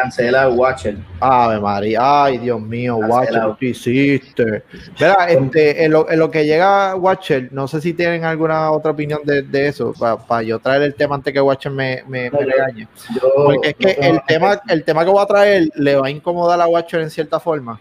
Cancela 0.03 0.49
Watcher. 0.49 0.97
Ave 1.21 1.61
María, 1.61 2.25
ay 2.25 2.39
Dios 2.39 2.61
mío, 2.61 2.97
Watcher, 2.97 3.43
¿qué 3.59 3.67
hiciste? 3.67 4.63
Mira, 4.99 5.27
este, 5.29 5.85
en, 5.85 5.93
lo, 5.93 6.11
en, 6.11 6.19
lo, 6.19 6.31
que 6.31 6.45
llega 6.45 6.95
Watcher, 6.95 7.49
no 7.53 7.67
sé 7.67 7.81
si 7.81 7.93
tienen 7.95 8.25
alguna 8.25 8.71
otra 8.71 8.93
opinión 8.93 9.21
de, 9.25 9.43
de 9.43 9.69
eso, 9.69 9.93
para 10.29 10.43
yo 10.43 10.59
traer 10.59 10.83
el 10.83 10.95
tema 10.95 11.17
antes 11.17 11.33
que 11.33 11.41
Watcher 11.41 11.73
me, 11.73 12.05
me, 12.07 12.31
regañe. 12.31 12.89
Porque 13.45 13.69
es 13.69 13.75
que 13.75 13.91
el, 14.01 14.21
tema, 14.27 14.61
el 14.69 14.85
tema 14.85 15.05
que 15.05 15.11
voy 15.11 15.23
a 15.23 15.27
traer 15.27 15.69
le 15.75 15.97
va 15.97 16.07
a 16.07 16.11
incomodar 16.11 16.61
a 16.61 16.67
Watcher 16.67 17.01
en 17.01 17.11
cierta 17.11 17.41
forma. 17.41 17.81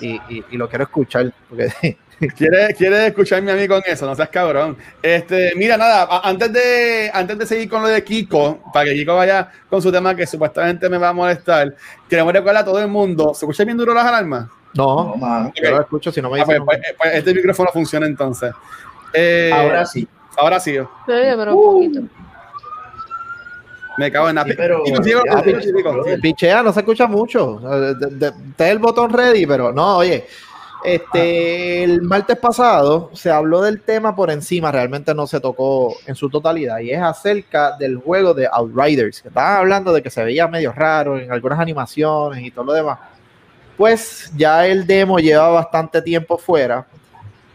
Y, 0.00 0.14
y, 0.30 0.44
y 0.50 0.56
lo 0.56 0.68
quiero 0.68 0.84
escuchar, 0.84 1.30
porque 1.48 1.68
¿Quieres, 2.36 2.76
quiere 2.76 3.06
escucharme 3.06 3.50
a 3.50 3.54
mí 3.54 3.66
con 3.66 3.82
eso? 3.86 4.04
No 4.04 4.14
seas 4.14 4.28
cabrón. 4.28 4.76
Este, 5.02 5.52
mira, 5.56 5.78
nada, 5.78 6.20
antes 6.22 6.52
de, 6.52 7.10
antes 7.14 7.38
de 7.38 7.46
seguir 7.46 7.70
con 7.70 7.80
lo 7.80 7.88
de 7.88 8.04
Kiko, 8.04 8.62
para 8.74 8.90
que 8.90 8.94
Kiko 8.94 9.16
vaya 9.16 9.50
con 9.70 9.80
su 9.80 9.90
tema 9.90 10.14
que 10.14 10.26
supuestamente 10.26 10.90
me 10.90 10.98
va 10.98 11.08
a 11.08 11.12
molestar, 11.14 11.74
queremos 12.08 12.32
recordar 12.32 12.58
a 12.58 12.64
todo 12.64 12.78
el 12.78 12.88
mundo. 12.88 13.32
¿Se 13.32 13.46
escucha 13.46 13.64
bien 13.64 13.78
duro 13.78 13.94
las 13.94 14.04
alarmas? 14.04 14.48
No, 14.74 15.16
no 15.16 15.52
yo 15.54 15.70
lo 15.70 15.80
escucho 15.80 16.12
si 16.12 16.20
no 16.20 16.30
me 16.30 16.42
ah, 16.42 16.44
pues, 16.44 16.60
pues, 16.64 16.78
pues, 16.96 17.14
este 17.14 17.34
micrófono 17.34 17.70
funciona 17.72 18.06
entonces. 18.06 18.52
Eh, 19.14 19.50
ahora 19.52 19.86
sí. 19.86 20.06
Ahora 20.36 20.60
sí. 20.60 20.76
pero 21.06 21.56
un 21.56 21.90
poquito. 21.90 22.02
Me 23.96 24.12
cago 24.12 24.28
en 24.28 24.36
la 24.36 24.44
sí, 24.44 24.52
pero, 24.56 24.82
Pichea, 26.22 26.62
no 26.62 26.72
se 26.72 26.80
escucha 26.80 27.06
mucho. 27.06 27.60
Está 28.50 28.70
el 28.70 28.78
botón 28.78 29.10
ready, 29.12 29.46
pero 29.46 29.72
no, 29.72 29.98
oye. 29.98 30.26
Este, 30.82 31.84
el 31.84 32.02
martes 32.02 32.38
pasado 32.38 33.10
se 33.12 33.30
habló 33.30 33.60
del 33.60 33.82
tema 33.82 34.16
por 34.16 34.30
encima, 34.30 34.72
realmente 34.72 35.14
no 35.14 35.26
se 35.26 35.40
tocó 35.40 35.94
en 36.06 36.14
su 36.14 36.30
totalidad, 36.30 36.78
y 36.78 36.90
es 36.90 37.00
acerca 37.02 37.76
del 37.76 37.98
juego 37.98 38.32
de 38.32 38.48
Outriders, 38.50 39.20
que 39.20 39.28
estaban 39.28 39.58
hablando 39.58 39.92
de 39.92 40.02
que 40.02 40.10
se 40.10 40.24
veía 40.24 40.48
medio 40.48 40.72
raro 40.72 41.18
en 41.18 41.30
algunas 41.30 41.58
animaciones 41.58 42.42
y 42.42 42.50
todo 42.50 42.64
lo 42.64 42.72
demás. 42.72 42.98
Pues 43.76 44.32
ya 44.36 44.66
el 44.66 44.86
demo 44.86 45.18
lleva 45.18 45.48
bastante 45.48 46.00
tiempo 46.02 46.38
fuera, 46.38 46.86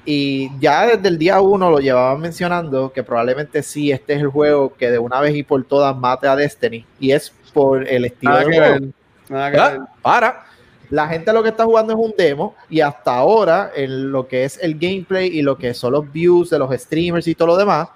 y 0.05 0.51
ya 0.59 0.85
desde 0.85 1.07
el 1.07 1.17
día 1.17 1.41
uno 1.41 1.71
lo 1.71 1.79
llevaban 1.79 2.21
mencionando 2.21 2.93
que 2.93 3.01
probablemente 3.01 3.63
sí, 3.63 3.91
este 3.91 4.13
es 4.13 4.21
el 4.21 4.27
juego 4.27 4.75
que 4.75 4.91
de 4.91 4.99
una 4.99 5.19
vez 5.19 5.35
y 5.35 5.41
por 5.41 5.63
todas 5.63 5.97
mate 5.97 6.27
a 6.27 6.35
Destiny, 6.35 6.85
y 6.99 7.11
es 7.11 7.33
por 7.53 7.87
el 7.87 8.05
estilo 8.05 8.37
de 8.37 8.45
juego. 8.45 8.85
Ah, 9.31 9.87
para 10.03 10.45
la 10.89 11.07
gente 11.07 11.31
lo 11.33 11.43
que 11.43 11.49
está 11.49 11.65
jugando 11.65 11.93
es 11.93 11.99
un 11.99 12.13
demo 12.17 12.55
y 12.69 12.81
hasta 12.81 13.15
ahora 13.15 13.71
en 13.75 14.11
lo 14.11 14.27
que 14.27 14.43
es 14.45 14.59
el 14.61 14.77
gameplay 14.77 15.27
y 15.27 15.41
lo 15.41 15.57
que 15.57 15.73
son 15.73 15.93
los 15.93 16.11
views 16.11 16.49
de 16.49 16.59
los 16.59 16.73
streamers 16.79 17.27
y 17.27 17.35
todo 17.35 17.49
lo 17.49 17.57
demás, 17.57 17.87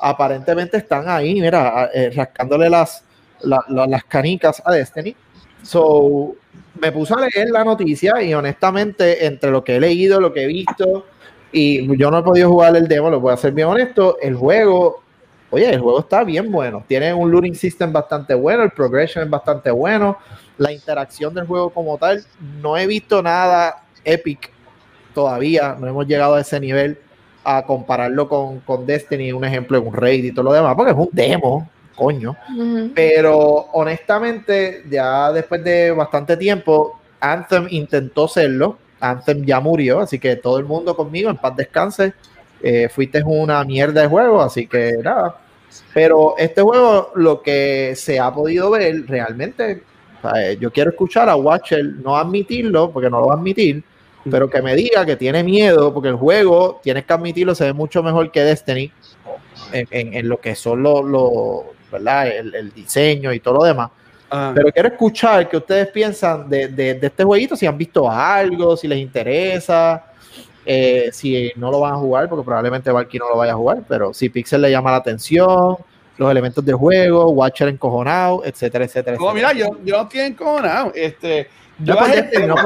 aparentemente 0.00 0.76
están 0.76 1.08
ahí, 1.08 1.40
mira, 1.40 1.90
eh, 1.92 2.10
rascándole 2.14 2.70
las, 2.70 3.04
las 3.40 4.04
canicas 4.04 4.62
a 4.64 4.72
Destiny. 4.72 5.14
So, 5.62 6.36
me 6.80 6.92
puse 6.92 7.14
a 7.14 7.16
leer 7.16 7.50
la 7.50 7.64
noticia 7.64 8.22
y 8.22 8.32
honestamente 8.34 9.26
entre 9.26 9.50
lo 9.50 9.64
que 9.64 9.76
he 9.76 9.80
leído, 9.80 10.20
lo 10.20 10.32
que 10.32 10.44
he 10.44 10.46
visto 10.46 11.04
y 11.52 11.96
yo 11.96 12.10
no 12.10 12.18
he 12.18 12.22
podido 12.22 12.50
jugar 12.50 12.76
el 12.76 12.88
demo, 12.88 13.10
lo 13.10 13.20
voy 13.20 13.32
a 13.32 13.36
ser 13.36 13.52
bien 13.52 13.68
honesto, 13.68 14.18
el 14.20 14.36
juego, 14.36 15.02
oye, 15.50 15.68
el 15.70 15.80
juego 15.80 16.00
está 16.00 16.22
bien 16.24 16.52
bueno, 16.52 16.84
tiene 16.86 17.12
un 17.14 17.30
looting 17.30 17.54
system 17.54 17.92
bastante 17.92 18.34
bueno, 18.34 18.62
el 18.62 18.70
progression 18.70 19.24
es 19.24 19.30
bastante 19.30 19.70
bueno, 19.70 20.18
la 20.58 20.72
interacción 20.72 21.32
del 21.34 21.46
juego 21.46 21.70
como 21.70 21.96
tal, 21.96 22.24
no 22.60 22.76
he 22.76 22.86
visto 22.86 23.22
nada 23.22 23.84
epic 24.04 24.50
todavía, 25.14 25.76
no 25.78 25.86
hemos 25.86 26.06
llegado 26.06 26.34
a 26.34 26.40
ese 26.40 26.60
nivel 26.60 26.98
a 27.44 27.64
compararlo 27.64 28.28
con, 28.28 28.60
con 28.60 28.84
Destiny, 28.84 29.32
un 29.32 29.44
ejemplo, 29.44 29.80
un 29.80 29.94
raid 29.94 30.24
y 30.24 30.32
todo 30.32 30.44
lo 30.44 30.52
demás, 30.52 30.74
porque 30.76 30.92
es 30.92 30.98
un 30.98 31.08
demo, 31.12 31.70
coño. 31.96 32.36
Pero 32.94 33.38
honestamente, 33.72 34.84
ya 34.90 35.32
después 35.32 35.64
de 35.64 35.92
bastante 35.92 36.36
tiempo, 36.36 37.00
Anthem 37.20 37.66
intentó 37.70 38.28
serlo, 38.28 38.76
Anthem 39.00 39.44
ya 39.44 39.60
murió, 39.60 40.00
así 40.00 40.18
que 40.18 40.36
todo 40.36 40.58
el 40.58 40.64
mundo 40.64 40.94
conmigo, 40.94 41.30
en 41.30 41.36
paz 41.36 41.56
descanse. 41.56 42.12
Eh, 42.60 42.88
fuiste 42.88 43.22
una 43.24 43.62
mierda 43.64 44.02
de 44.02 44.08
juego, 44.08 44.42
así 44.42 44.66
que 44.66 44.96
nada. 45.02 45.36
Pero 45.94 46.34
este 46.38 46.60
juego, 46.60 47.12
lo 47.14 47.40
que 47.40 47.94
se 47.96 48.18
ha 48.18 48.32
podido 48.32 48.70
ver 48.70 49.06
realmente 49.06 49.82
eh, 50.36 50.56
yo 50.60 50.72
quiero 50.72 50.90
escuchar 50.90 51.28
a 51.28 51.36
Watcher 51.36 51.84
no 51.84 52.16
admitirlo, 52.16 52.90
porque 52.90 53.10
no 53.10 53.20
lo 53.20 53.26
va 53.26 53.34
a 53.34 53.36
admitir, 53.36 53.82
pero 54.30 54.50
que 54.50 54.60
me 54.60 54.74
diga 54.74 55.06
que 55.06 55.16
tiene 55.16 55.42
miedo, 55.42 55.92
porque 55.92 56.08
el 56.08 56.16
juego, 56.16 56.80
tienes 56.82 57.04
que 57.04 57.12
admitirlo, 57.12 57.54
se 57.54 57.64
ve 57.64 57.72
mucho 57.72 58.02
mejor 58.02 58.30
que 58.30 58.42
Destiny 58.42 58.92
en, 59.72 60.28
lo 60.28 60.40
que 60.40 60.54
son 60.54 60.82
los, 60.82 61.62
¿verdad? 61.90 62.28
El, 62.28 62.72
diseño 62.72 63.32
y 63.32 63.40
todo 63.40 63.54
lo 63.54 63.64
demás. 63.64 63.90
Ah. 64.30 64.52
Pero 64.54 64.70
quiero 64.70 64.88
escuchar 64.88 65.48
qué 65.48 65.56
ustedes 65.56 65.88
piensan 65.88 66.48
de, 66.48 66.98
este 67.00 67.24
jueguito, 67.24 67.56
si 67.56 67.66
han 67.66 67.78
visto 67.78 68.10
algo, 68.10 68.76
si 68.76 68.86
les 68.86 68.98
interesa, 68.98 70.04
eh, 70.66 71.08
si 71.12 71.50
no 71.56 71.70
lo 71.70 71.80
van 71.80 71.94
a 71.94 71.96
jugar, 71.96 72.28
porque 72.28 72.44
probablemente 72.44 72.90
Valky 72.90 73.18
no 73.18 73.28
lo 73.28 73.36
vaya 73.38 73.52
a 73.52 73.56
jugar, 73.56 73.82
pero 73.88 74.12
si 74.12 74.28
Pixel 74.28 74.60
le 74.60 74.70
llama 74.70 74.90
la 74.90 74.98
atención, 74.98 75.76
los 76.18 76.30
elementos 76.30 76.64
del 76.64 76.74
juego, 76.74 77.30
Watcher 77.30 77.68
encojonado, 77.68 78.44
etcétera, 78.44 78.84
etcétera. 78.84 79.16
No, 79.18 79.32
mira, 79.32 79.52
yo, 79.52 79.68
yo 79.84 79.96
no 79.96 80.02
estoy 80.02 80.20
encojonado. 80.20 80.92
Este, 80.94 81.48
yo, 81.78 81.94
bajé 81.94 82.18
el 82.18 82.30
demo, 82.30 82.56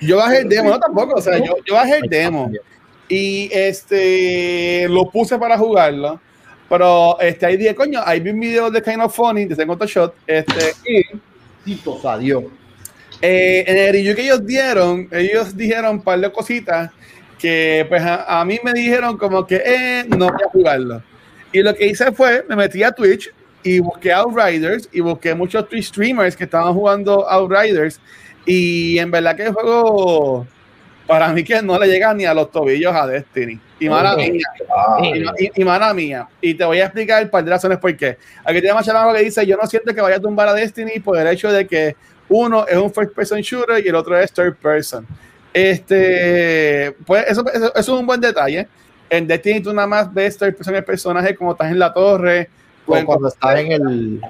yo 0.00 0.16
bajé 0.16 0.38
el 0.40 0.48
demo, 0.48 0.70
no 0.70 0.78
tampoco, 0.80 1.14
o 1.14 1.20
sea, 1.22 1.38
yo, 1.38 1.56
yo 1.64 1.74
bajé 1.74 1.98
el 2.02 2.10
demo 2.10 2.50
y 3.08 3.48
este 3.52 4.86
lo 4.88 5.08
puse 5.08 5.38
para 5.38 5.56
jugarlo. 5.56 6.20
Pero 6.68 7.18
este, 7.20 7.46
ahí 7.46 7.56
dije, 7.56 7.74
coño, 7.74 8.00
ahí 8.04 8.20
vi 8.20 8.30
un 8.30 8.40
video 8.40 8.70
de 8.70 8.82
Kind 8.82 9.00
of 9.00 9.14
Funny, 9.14 9.46
de 9.46 9.56
Second 9.56 9.82
Shot, 9.84 10.14
este, 10.26 10.74
y 10.84 11.80
adiós. 12.04 12.44
Eh, 13.22 13.64
en 13.66 13.76
el 13.78 13.92
review 13.92 14.14
que 14.14 14.22
ellos 14.22 14.46
dieron, 14.46 15.08
ellos 15.10 15.56
dijeron 15.56 15.92
un 15.96 16.02
par 16.02 16.20
de 16.20 16.30
cositas 16.30 16.90
que 17.38 17.86
pues 17.88 18.02
a, 18.02 18.40
a 18.40 18.44
mí 18.44 18.60
me 18.62 18.72
dijeron 18.72 19.16
como 19.16 19.46
que 19.46 19.62
eh, 19.64 20.04
no 20.08 20.26
voy 20.26 20.42
a 20.44 20.50
jugarlo. 20.50 21.02
Y 21.52 21.62
lo 21.62 21.74
que 21.74 21.86
hice 21.86 22.12
fue, 22.12 22.44
me 22.48 22.56
metí 22.56 22.82
a 22.82 22.92
Twitch 22.92 23.32
y 23.62 23.80
busqué 23.80 24.12
Outriders 24.12 24.88
y 24.92 25.00
busqué 25.00 25.34
muchos 25.34 25.68
Twitch 25.68 25.86
streamers 25.86 26.36
que 26.36 26.44
estaban 26.44 26.74
jugando 26.74 27.28
Outriders. 27.28 28.00
Y 28.44 28.98
en 28.98 29.10
verdad 29.10 29.36
que 29.36 29.44
el 29.44 29.52
juego, 29.52 30.46
para 31.06 31.32
mí 31.32 31.44
que 31.44 31.60
no 31.62 31.78
le 31.78 31.86
llega 31.86 32.14
ni 32.14 32.24
a 32.24 32.34
los 32.34 32.50
tobillos 32.50 32.94
a 32.94 33.06
Destiny. 33.06 33.60
Y 33.80 33.88
mala 33.88 34.16
mía. 34.16 34.46
Y, 35.54 35.64
mala 35.64 35.94
mía. 35.94 36.28
Y 36.40 36.54
te 36.54 36.64
voy 36.64 36.80
a 36.80 36.84
explicar 36.84 37.22
un 37.22 37.30
par 37.30 37.44
de 37.44 37.50
razones 37.50 37.78
por 37.78 37.96
qué. 37.96 38.18
Aquí 38.44 38.60
tenemos 38.60 38.88
a 38.88 39.12
que 39.14 39.22
dice, 39.22 39.46
yo 39.46 39.56
no 39.56 39.66
siento 39.66 39.94
que 39.94 40.00
vaya 40.00 40.16
a 40.16 40.20
tumbar 40.20 40.48
a 40.48 40.54
Destiny 40.54 41.00
por 41.00 41.18
el 41.18 41.26
hecho 41.28 41.52
de 41.52 41.66
que 41.66 41.96
uno 42.28 42.66
es 42.66 42.76
un 42.76 42.92
first 42.92 43.14
person 43.14 43.40
shooter 43.40 43.84
y 43.84 43.88
el 43.88 43.94
otro 43.94 44.18
es 44.18 44.32
third 44.32 44.56
person. 44.56 45.06
Este, 45.52 46.94
pues 47.06 47.24
eso, 47.28 47.44
eso 47.52 47.72
es 47.74 47.88
un 47.88 48.06
buen 48.06 48.20
detalle. 48.20 48.68
En 49.10 49.26
Destiny 49.26 49.60
tú 49.60 49.72
nada 49.72 49.86
más 49.86 50.12
ves 50.12 50.40
el 50.42 50.54
personaje 50.84 51.34
como 51.34 51.52
estás 51.52 51.70
en 51.70 51.78
la 51.78 51.92
torre, 51.92 52.48
cuando 52.84 53.28
está 53.28 53.60
en 53.60 53.72
el. 53.72 54.20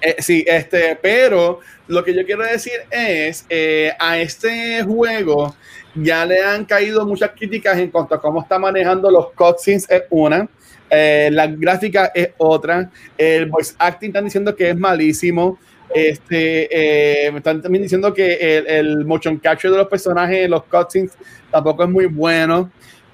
Eh, 0.00 0.16
sí, 0.18 0.44
este, 0.48 0.98
pero 1.00 1.60
lo 1.86 2.02
que 2.02 2.14
yo 2.14 2.26
quiero 2.26 2.42
decir 2.42 2.72
es, 2.90 3.46
eh, 3.48 3.92
a 3.98 4.18
este 4.18 4.82
juego 4.82 5.54
ya 5.94 6.26
le 6.26 6.42
han 6.42 6.64
caído 6.64 7.06
muchas 7.06 7.30
críticas 7.30 7.78
en 7.78 7.90
cuanto 7.90 8.16
a 8.16 8.20
cómo 8.20 8.42
está 8.42 8.58
manejando 8.58 9.10
los 9.10 9.32
cutscenes, 9.32 9.88
es 9.88 10.02
una. 10.10 10.48
Eh, 10.90 11.30
la 11.32 11.46
gráfica 11.46 12.10
es 12.14 12.30
otra. 12.38 12.90
El 13.16 13.46
voice 13.46 13.74
acting 13.78 14.08
están 14.08 14.24
diciendo 14.24 14.54
que 14.56 14.70
es 14.70 14.76
malísimo. 14.76 15.58
Este, 15.94 17.28
me 17.30 17.38
están 17.38 17.60
también 17.62 17.82
diciendo 17.82 18.12
que 18.14 18.34
el, 18.58 18.66
el, 18.66 19.04
motion 19.04 19.36
capture 19.38 19.70
de 19.70 19.76
los 19.76 19.88
personajes, 19.88 20.48
los 20.48 20.64
cutscenes, 20.64 21.12
tampoco 21.50 21.84
es 21.84 21.90
muy 21.90 22.06
bueno. 22.06 22.70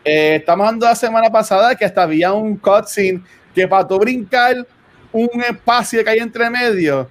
Estamos 0.09 0.67
hablando 0.67 0.87
la 0.87 0.95
semana 0.95 1.31
pasada 1.31 1.75
que 1.75 1.85
hasta 1.85 2.03
había 2.03 2.33
un 2.33 2.57
cutscene 2.57 3.23
que 3.55 3.67
para 3.67 3.87
tú 3.87 3.99
brincar 3.99 4.67
un 5.13 5.29
espacio 5.43 6.05
que 6.05 6.11
hay 6.11 6.19
entre 6.19 6.49
medio, 6.51 7.09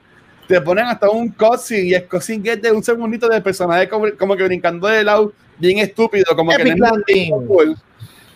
te 0.48 0.62
ponen 0.62 0.86
hasta 0.86 1.10
un 1.10 1.30
cutscene 1.30 1.82
y 1.82 1.94
el 1.94 2.08
cutscene 2.08 2.44
que 2.44 2.52
es 2.54 2.62
de 2.62 2.72
un 2.72 2.84
segundito 2.84 3.28
de 3.28 3.42
personaje 3.42 3.90
como, 3.90 4.08
como, 4.18 4.36
que 4.36 4.44
brincando 4.44 4.88
de 4.88 5.04
lado, 5.04 5.34
bien 5.58 5.80
estúpido, 5.80 6.36
como 6.36 6.52
Epic 6.52 6.74
que 6.74 6.80
landing. 6.80 7.78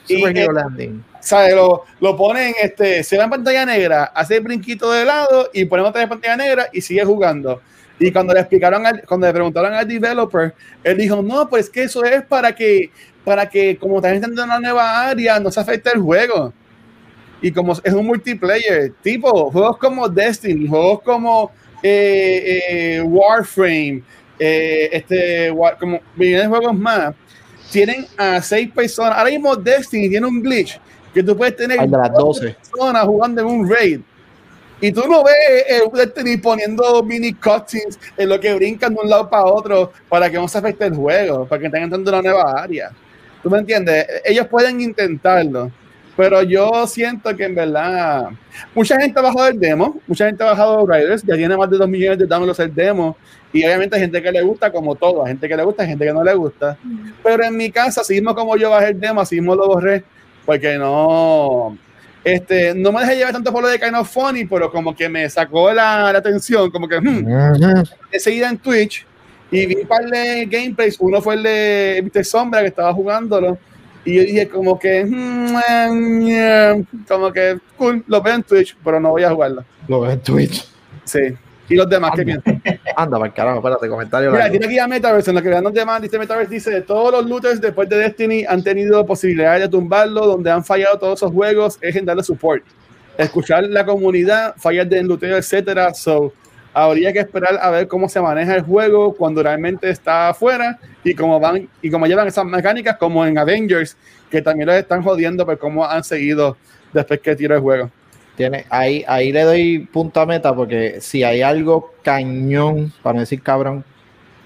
y, 0.07 0.23
eh, 0.25 0.47
landing. 0.51 1.03
¿sabes? 1.21 1.55
Lo, 1.55 1.85
lo, 1.99 2.17
ponen, 2.17 2.53
este, 2.61 3.03
se 3.03 3.17
va 3.17 3.25
en 3.25 3.29
pantalla 3.29 3.65
negra, 3.65 4.05
hace 4.15 4.37
el 4.37 4.41
brinquito 4.41 4.91
de 4.91 5.05
lado 5.05 5.49
y 5.53 5.65
ponemos 5.65 5.89
otra 5.91 6.01
vez 6.01 6.09
pantalla 6.09 6.37
negra 6.37 6.67
y 6.73 6.81
sigue 6.81 7.05
jugando. 7.05 7.61
Y 8.01 8.11
cuando 8.11 8.33
le 8.33 8.39
explicaron, 8.39 8.85
al, 8.85 9.03
cuando 9.05 9.27
le 9.27 9.33
preguntaron 9.33 9.73
al 9.73 9.87
developer, 9.87 10.55
él 10.83 10.97
dijo, 10.97 11.21
no, 11.21 11.47
pues 11.47 11.69
que 11.69 11.83
eso 11.83 12.03
es 12.03 12.23
para 12.23 12.53
que, 12.55 12.89
para 13.23 13.47
que 13.49 13.77
como 13.77 13.97
estás 13.97 14.13
entrando 14.13 14.41
en 14.41 14.49
una 14.49 14.59
nueva 14.59 15.07
área, 15.07 15.39
no 15.39 15.51
se 15.51 15.59
afecte 15.59 15.91
el 15.93 16.01
juego 16.01 16.53
y 17.41 17.51
como 17.51 17.73
es 17.73 17.93
un 17.93 18.05
multiplayer, 18.05 18.93
tipo 19.01 19.49
juegos 19.51 19.77
como 19.77 20.07
Destiny, 20.07 20.67
juegos 20.67 21.01
como 21.01 21.51
eh, 21.81 22.61
eh, 22.69 23.01
Warframe, 23.01 24.03
eh, 24.37 24.89
este, 24.91 25.53
como 25.79 25.99
millones 26.15 26.43
de 26.43 26.47
juegos 26.47 26.77
más, 26.77 27.15
tienen 27.71 28.05
a 28.15 28.41
seis 28.41 28.69
personas. 28.71 29.17
Ahora 29.17 29.31
mismo 29.31 29.55
Destiny 29.55 30.09
tiene 30.09 30.27
un 30.27 30.41
glitch 30.41 30.79
que 31.13 31.23
tú 31.23 31.35
puedes 31.35 31.55
tener 31.55 31.89
las 31.89 32.13
12 32.13 32.55
personas 32.55 33.03
jugando 33.05 33.41
en 33.41 33.47
un 33.47 33.69
raid. 33.69 34.01
Y 34.79 34.91
tú 34.91 35.03
no 35.07 35.23
ves 35.23 35.35
el 35.67 35.91
Destiny 35.91 36.37
poniendo 36.37 37.03
mini 37.03 37.33
cutscenes 37.33 37.99
en 38.17 38.29
lo 38.29 38.39
que 38.39 38.53
brincan 38.53 38.93
de 38.93 39.01
un 39.01 39.09
lado 39.09 39.29
para 39.29 39.45
otro 39.45 39.91
para 40.09 40.29
que 40.29 40.37
no 40.37 40.47
se 40.47 40.57
afecte 40.59 40.85
el 40.85 40.95
juego, 40.95 41.45
para 41.45 41.59
que 41.59 41.65
estén 41.67 41.83
entrando 41.83 42.11
en 42.11 42.19
una 42.19 42.31
nueva 42.31 42.61
área. 42.61 42.91
¿Tú 43.41 43.49
me 43.49 43.59
entiendes? 43.59 44.07
Ellos 44.25 44.47
pueden 44.47 44.81
intentarlo 44.81 45.71
pero 46.15 46.43
yo 46.43 46.85
siento 46.87 47.35
que 47.35 47.45
en 47.45 47.55
verdad 47.55 48.29
mucha 48.75 48.99
gente 48.99 49.19
ha 49.19 49.23
bajado 49.23 49.47
el 49.47 49.59
demo, 49.59 49.99
mucha 50.05 50.25
gente 50.27 50.43
ha 50.43 50.47
bajado 50.47 50.85
Riders, 50.85 51.23
ya 51.23 51.35
tiene 51.35 51.55
más 51.55 51.69
de 51.69 51.77
2 51.77 51.89
millones 51.89 52.19
de 52.19 52.27
downloads 52.27 52.59
el 52.59 52.73
demo, 52.73 53.17
y 53.53 53.63
obviamente 53.63 53.95
hay 53.95 54.01
gente 54.03 54.21
que 54.21 54.31
le 54.31 54.41
gusta 54.41 54.71
como 54.71 54.95
todo, 54.95 55.23
hay 55.23 55.31
gente 55.31 55.47
que 55.47 55.57
le 55.57 55.63
gusta, 55.63 55.83
hay 55.83 55.89
gente 55.89 56.05
que 56.05 56.13
no 56.13 56.23
le 56.23 56.33
gusta. 56.33 56.77
Pero 57.23 57.43
en 57.43 57.57
mi 57.57 57.71
casa, 57.71 58.01
así 58.01 58.13
mismo 58.13 58.35
como 58.35 58.55
yo 58.55 58.69
bajé 58.69 58.89
el 58.89 58.99
demo, 58.99 59.21
así 59.21 59.35
mismo 59.35 59.55
lo 59.55 59.67
borré, 59.67 60.03
porque 60.45 60.77
no, 60.77 61.77
este, 62.23 62.75
no 62.75 62.91
me 62.91 63.01
dejé 63.01 63.15
llevar 63.15 63.33
tanto 63.33 63.51
por 63.51 63.63
lo 63.63 63.69
de 63.69 63.79
Kind 63.79 63.95
of 63.95 64.11
Funny, 64.11 64.45
pero 64.45 64.71
como 64.71 64.95
que 64.95 65.09
me 65.09 65.29
sacó 65.29 65.73
la, 65.73 66.11
la 66.11 66.19
atención, 66.19 66.69
como 66.71 66.87
que 66.87 66.99
hmm, 66.99 67.25
he 68.11 68.19
seguido 68.19 68.47
en 68.47 68.57
Twitch 68.57 69.05
y 69.51 69.65
vi 69.65 69.75
un 69.75 69.87
par 69.87 70.05
de 70.05 70.45
gameplays, 70.45 70.97
uno 70.99 71.21
fue 71.21 71.35
el 71.35 71.43
de 71.43 72.03
Mr. 72.03 72.25
Sombra 72.25 72.61
que 72.61 72.67
estaba 72.67 72.93
jugándolo 72.93 73.57
y 74.03 74.15
yo 74.15 74.21
dije 74.23 74.49
como 74.49 74.79
que, 74.79 75.05
mm, 75.05 77.05
como 77.07 77.31
que, 77.31 77.59
cool, 77.77 78.03
lo 78.07 78.21
veo 78.21 78.35
en 78.35 78.43
Twitch, 78.43 78.75
pero 78.83 78.99
no 78.99 79.09
voy 79.09 79.23
a 79.23 79.29
jugarlo. 79.29 79.63
Lo 79.87 80.01
veo 80.01 80.11
en 80.11 80.19
Twitch. 80.21 80.67
Sí. 81.03 81.19
¿Y 81.69 81.75
los 81.75 81.87
demás 81.87 82.11
qué 82.15 82.23
piensan? 82.23 82.61
Anda, 82.95 83.19
para 83.19 83.33
carajo, 83.33 83.59
espérate, 83.59 83.87
comentario. 83.87 84.31
Mira, 84.31 84.49
tiene 84.49 84.65
aquí 84.65 84.79
a 84.79 84.87
Metaverse, 84.87 85.29
en 85.29 85.35
lo 85.35 85.41
que 85.41 85.49
vean 85.49 85.63
los 85.63 85.73
demás, 85.73 86.01
dice 86.01 86.17
Metaverse, 86.17 86.53
dice, 86.53 86.81
todos 86.81 87.11
los 87.11 87.29
looters 87.29 87.61
después 87.61 87.87
de 87.87 87.97
Destiny 87.97 88.43
han 88.47 88.63
tenido 88.63 89.05
posibilidades 89.05 89.61
de 89.61 89.69
tumbarlo, 89.69 90.25
donde 90.25 90.49
han 90.49 90.65
fallado 90.65 90.97
todos 90.97 91.19
esos 91.19 91.31
juegos, 91.31 91.77
es 91.79 91.95
en 91.95 92.05
darle 92.05 92.23
support. 92.23 92.63
Escuchar 93.17 93.63
la 93.65 93.85
comunidad, 93.85 94.55
fallas 94.57 94.89
de 94.89 95.03
looteo, 95.03 95.37
etcétera, 95.37 95.93
so 95.93 96.33
habría 96.73 97.11
que 97.11 97.19
esperar 97.19 97.59
a 97.61 97.69
ver 97.69 97.87
cómo 97.87 98.07
se 98.07 98.21
maneja 98.21 98.55
el 98.55 98.61
juego 98.61 99.13
cuando 99.13 99.43
realmente 99.43 99.89
está 99.89 100.29
afuera 100.29 100.79
y 101.03 101.13
cómo 101.13 101.39
van 101.39 101.67
y 101.81 101.89
cómo 101.89 102.07
llevan 102.07 102.27
esas 102.27 102.45
mecánicas 102.45 102.97
como 102.97 103.25
en 103.25 103.37
Avengers 103.37 103.97
que 104.29 104.41
también 104.41 104.67
los 104.67 104.75
están 104.77 105.03
jodiendo 105.03 105.45
por 105.45 105.57
cómo 105.57 105.85
han 105.85 106.03
seguido 106.03 106.57
después 106.93 107.19
que 107.19 107.35
tiro 107.35 107.55
el 107.55 107.61
juego. 107.61 107.89
Tiene, 108.35 108.65
ahí, 108.69 109.03
ahí 109.07 109.31
le 109.31 109.43
doy 109.43 109.79
punto 109.79 110.21
a 110.21 110.25
meta 110.25 110.55
porque 110.55 111.01
si 111.01 111.23
hay 111.23 111.41
algo 111.41 111.93
cañón, 112.01 112.93
para 113.03 113.15
no 113.15 113.19
decir 113.19 113.41
cabrón, 113.41 113.83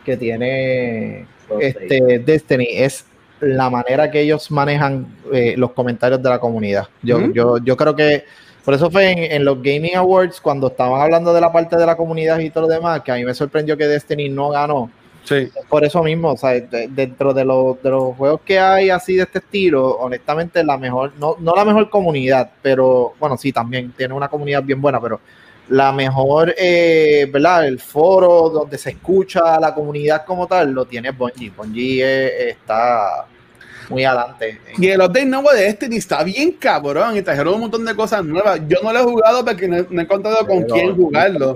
que 0.03 0.17
tiene 0.17 1.27
este 1.59 2.19
Destiny 2.19 2.67
es 2.71 3.05
la 3.39 3.69
manera 3.69 4.09
que 4.09 4.21
ellos 4.21 4.49
manejan 4.49 5.07
eh, 5.31 5.53
los 5.57 5.71
comentarios 5.71 6.21
de 6.21 6.29
la 6.29 6.39
comunidad. 6.39 6.87
Yo, 7.03 7.31
yo, 7.31 7.57
yo 7.59 7.77
creo 7.77 7.95
que 7.95 8.23
por 8.65 8.73
eso 8.73 8.89
fue 8.89 9.35
en, 9.35 9.45
los 9.45 9.61
Gaming 9.61 9.95
Awards, 9.95 10.41
cuando 10.41 10.67
estaban 10.67 10.99
hablando 10.99 11.31
de 11.33 11.39
la 11.39 11.51
parte 11.51 11.77
de 11.77 11.85
la 11.85 11.95
comunidad 11.95 12.39
y 12.39 12.49
todo 12.49 12.67
lo 12.67 12.73
demás, 12.73 13.01
que 13.01 13.11
a 13.11 13.15
mí 13.15 13.23
me 13.23 13.35
sorprendió 13.35 13.77
que 13.77 13.87
Destiny 13.87 14.27
no 14.27 14.49
ganó. 14.49 14.89
Sí. 15.23 15.49
Por 15.69 15.85
eso 15.85 16.03
mismo, 16.03 16.33
o 16.33 16.37
sea, 16.37 16.59
dentro 16.59 17.33
de, 17.33 17.45
los, 17.45 17.81
de 17.81 17.89
los 17.91 18.15
juegos 18.15 18.41
que 18.43 18.59
hay 18.59 18.89
así 18.89 19.15
de 19.15 19.23
este 19.23 19.39
estilo, 19.39 19.97
honestamente 19.97 20.63
la 20.63 20.77
mejor, 20.77 21.13
no, 21.19 21.35
no 21.39 21.55
la 21.55 21.63
mejor 21.63 21.89
comunidad, 21.91 22.49
pero 22.61 23.13
bueno, 23.19 23.37
sí, 23.37 23.51
también 23.51 23.91
tiene 23.95 24.13
una 24.13 24.29
comunidad 24.29 24.63
bien 24.63 24.81
buena, 24.81 24.99
pero 24.99 25.19
la 25.69 25.91
mejor, 25.91 26.53
eh, 26.57 27.27
¿verdad? 27.31 27.67
El 27.67 27.79
foro 27.79 28.49
donde 28.49 28.77
se 28.77 28.91
escucha 28.91 29.55
a 29.55 29.59
la 29.59 29.73
comunidad 29.73 30.25
como 30.25 30.47
tal, 30.47 30.71
lo 30.71 30.85
tiene 30.85 31.11
Bungie. 31.11 31.51
Bungie 31.55 32.49
está 32.49 33.25
muy 33.89 34.03
adelante. 34.03 34.59
Y 34.77 34.87
el 34.87 35.01
update 35.01 35.25
nuevo 35.25 35.51
de 35.51 35.63
Destiny 35.63 35.97
está 35.97 36.23
bien 36.23 36.51
cabrón 36.53 37.17
y 37.17 37.21
trajeron 37.21 37.55
un 37.55 37.61
montón 37.61 37.85
de 37.85 37.95
cosas 37.95 38.23
nuevas. 38.23 38.59
Yo 38.67 38.77
no 38.83 38.91
lo 38.91 38.99
he 38.99 39.03
jugado 39.03 39.45
porque 39.45 39.67
no, 39.67 39.77
he 39.77 40.01
encontrado 40.03 40.45
con 40.45 40.63
quién 40.63 40.95
jugarlo. 40.95 41.53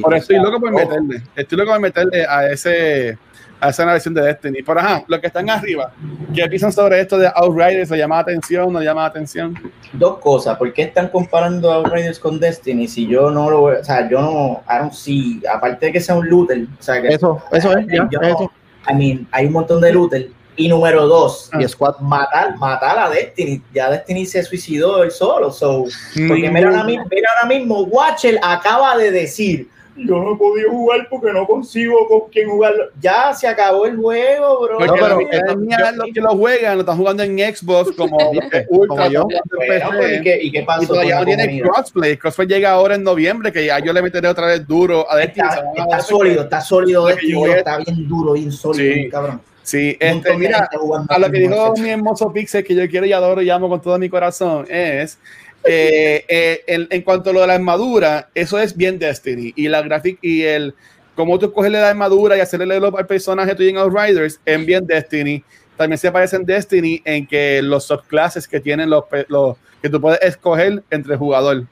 Por 0.00 0.14
eso 0.14 0.22
estoy 0.22 0.36
loco 0.36 0.60
por 0.60 0.72
meterle. 0.72 1.22
Estoy 1.34 1.58
loco 1.58 1.72
por 1.72 1.80
meterle 1.80 2.26
a 2.26 2.50
ese 2.50 3.18
a 3.60 3.70
esa 3.70 3.84
versión 3.84 4.14
de 4.14 4.22
Destiny. 4.22 4.62
Por 4.62 4.78
ajá, 4.78 5.04
los 5.06 5.20
que 5.20 5.26
están 5.26 5.48
arriba, 5.48 5.92
¿qué 6.34 6.46
piensan 6.48 6.72
sobre 6.72 7.00
esto 7.00 7.18
de 7.18 7.30
Outriders? 7.34 7.90
¿Le 7.90 7.98
llama 7.98 8.18
atención? 8.18 8.72
¿No 8.72 8.82
llama 8.82 9.06
atención? 9.06 9.54
Dos 9.92 10.18
cosas. 10.18 10.56
¿Por 10.58 10.72
qué 10.72 10.82
están 10.82 11.08
comparando 11.08 11.72
Outriders 11.72 12.18
con 12.18 12.38
Destiny 12.38 12.86
si 12.88 13.06
yo 13.06 13.30
no 13.30 13.50
lo 13.50 13.62
O 13.62 13.84
sea, 13.84 14.08
yo 14.08 14.20
no. 14.20 14.62
I 14.68 14.78
don't 14.78 14.92
see. 14.92 15.42
Aparte 15.52 15.86
de 15.86 15.92
que 15.92 16.00
sea 16.00 16.14
un 16.14 16.28
looter. 16.28 16.66
O 16.78 16.82
sea, 16.82 17.00
que, 17.00 17.08
eso, 17.08 17.42
eso 17.52 17.76
es. 17.76 17.86
Ya, 17.88 18.08
eso. 18.22 18.50
I 18.88 18.94
mean, 18.94 19.26
hay 19.32 19.46
un 19.46 19.52
montón 19.52 19.80
de 19.80 19.92
looter 19.92 20.28
y 20.56 20.68
número 20.68 21.06
dos, 21.06 21.50
y 21.58 21.68
Squad. 21.68 21.98
matar, 22.00 22.56
matar 22.58 22.98
a 22.98 23.10
Destiny. 23.10 23.62
Ya 23.72 23.90
Destiny 23.90 24.26
se 24.26 24.42
suicidó 24.42 25.02
él 25.02 25.10
solo. 25.10 25.52
So, 25.52 25.84
porque 26.28 26.50
mira 26.50 26.68
ahora, 26.68 26.84
mismo, 26.84 27.04
mira 27.10 27.28
ahora 27.36 27.54
mismo, 27.54 27.80
Watcher 27.82 28.38
acaba 28.42 28.96
de 28.96 29.10
decir, 29.10 29.68
yo 29.96 30.16
no 30.16 30.34
he 30.34 30.36
podido 30.36 30.70
jugar 30.70 31.06
porque 31.08 31.32
no 31.32 31.46
consigo 31.46 32.06
con 32.08 32.28
quién 32.30 32.50
jugarlo. 32.50 32.84
Ya 33.00 33.32
se 33.32 33.48
acabó 33.48 33.86
el 33.86 33.96
juego, 33.96 34.60
bro. 34.62 34.80
No, 34.80 34.92
pero 34.94 35.18
los 35.18 36.10
que 36.12 36.20
lo 36.20 36.36
juegan, 36.36 36.74
lo 36.74 36.80
están 36.80 36.98
jugando 36.98 37.22
en 37.22 37.38
Xbox 37.38 37.92
como, 37.96 38.18
como 38.88 39.08
yo. 39.08 39.26
Pues, 39.54 39.82
¿y, 40.18 40.22
qué, 40.22 40.38
¿y, 40.42 40.52
qué, 40.52 40.62
pasó? 40.62 40.82
Y 40.82 40.86
todavía 40.86 41.20
no 41.20 41.24
tiene 41.24 41.60
crossplay. 41.62 42.16
Crossplay 42.16 42.46
llega 42.46 42.72
ahora 42.72 42.94
en 42.96 43.04
noviembre, 43.04 43.50
que 43.52 43.64
ya 43.64 43.78
yo 43.78 43.92
le 43.92 44.02
meteré 44.02 44.28
otra 44.28 44.46
vez 44.46 44.66
duro 44.66 45.10
a 45.10 45.16
Destiny. 45.16 45.48
Está, 45.48 45.82
está 45.82 46.00
sólido, 46.00 46.42
está 46.42 46.60
sólido 46.60 47.06
Destiny, 47.06 47.44
está 47.44 47.78
bien 47.78 48.08
duro, 48.08 48.32
bien 48.34 48.52
sólido, 48.52 48.94
sí. 48.94 49.08
cabrón. 49.08 49.40
Sí, 49.66 49.96
este, 49.98 50.36
mira, 50.36 50.70
a 51.08 51.18
lo 51.18 51.28
que 51.28 51.40
dijo 51.40 51.74
mi 51.76 51.90
hermoso 51.90 52.32
Pixel, 52.32 52.62
que 52.62 52.72
yo 52.72 52.88
quiero 52.88 53.04
y 53.04 53.12
adoro 53.12 53.42
y 53.42 53.50
amo 53.50 53.68
con 53.68 53.82
todo 53.82 53.98
mi 53.98 54.08
corazón, 54.08 54.64
es 54.70 55.18
eh, 55.64 56.24
eh, 56.68 56.86
en, 56.88 57.02
cuanto 57.02 57.30
a 57.30 57.32
lo 57.32 57.40
de 57.40 57.48
la 57.48 57.54
armadura, 57.54 58.28
eso 58.32 58.60
es 58.60 58.76
bien 58.76 58.96
Destiny. 59.00 59.52
Y 59.56 59.66
la 59.66 59.82
gráfica 59.82 60.20
y 60.22 60.42
el 60.42 60.72
cómo 61.16 61.36
tú 61.40 61.52
cogerle 61.52 61.80
la 61.80 61.88
armadura 61.88 62.36
y 62.36 62.40
hacerle 62.40 62.76
al 62.76 63.06
personaje 63.08 63.56
tuyo 63.56 63.70
en 63.70 63.78
Outriders, 63.78 64.38
en 64.46 64.66
bien 64.66 64.86
Destiny. 64.86 65.42
También 65.76 65.98
se 65.98 66.12
parece 66.12 66.36
en 66.36 66.46
Destiny 66.46 67.02
en 67.04 67.26
que 67.26 67.60
los 67.60 67.86
subclasses 67.86 68.46
que 68.46 68.60
tienen 68.60 68.88
los, 68.88 69.02
los 69.26 69.56
que 69.82 69.90
tú 69.90 70.00
puedes 70.00 70.22
escoger 70.22 70.84
entre 70.92 71.14
el 71.14 71.18
jugador. 71.18 71.64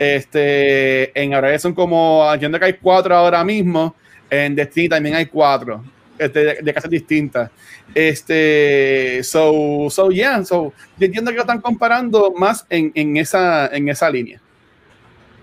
Este, 0.00 1.16
en 1.16 1.32
Outriders 1.32 1.62
son 1.62 1.74
como, 1.74 2.28
entiendo 2.32 2.58
que 2.58 2.64
hay 2.64 2.72
cuatro 2.72 3.14
ahora 3.14 3.44
mismo. 3.44 3.94
En 4.28 4.56
Destiny 4.56 4.88
también 4.88 5.14
hay 5.14 5.26
cuatro 5.26 5.80
este, 6.18 6.62
de, 6.62 6.74
casas 6.74 6.90
distintas. 6.90 7.50
Este, 7.94 9.20
so, 9.22 9.88
so, 9.90 10.10
yeah, 10.10 10.44
so, 10.44 10.72
yo 10.98 11.06
entiendo 11.06 11.30
que 11.30 11.36
lo 11.36 11.42
están 11.42 11.60
comparando 11.60 12.32
más 12.36 12.66
en, 12.70 12.92
en, 12.94 13.16
esa, 13.16 13.66
en 13.68 13.88
esa 13.88 14.10
línea, 14.10 14.40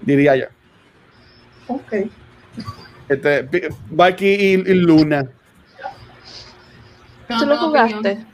diría 0.01 0.35
yo. 0.35 0.45
Ok. 1.67 1.93
Este, 3.09 3.69
Baki 3.89 4.25
y, 4.25 4.53
y, 4.53 4.73
Luna. 4.73 5.27
¿Tú 7.27 7.45
lo 7.45 7.57
jugaste? 7.57 8.25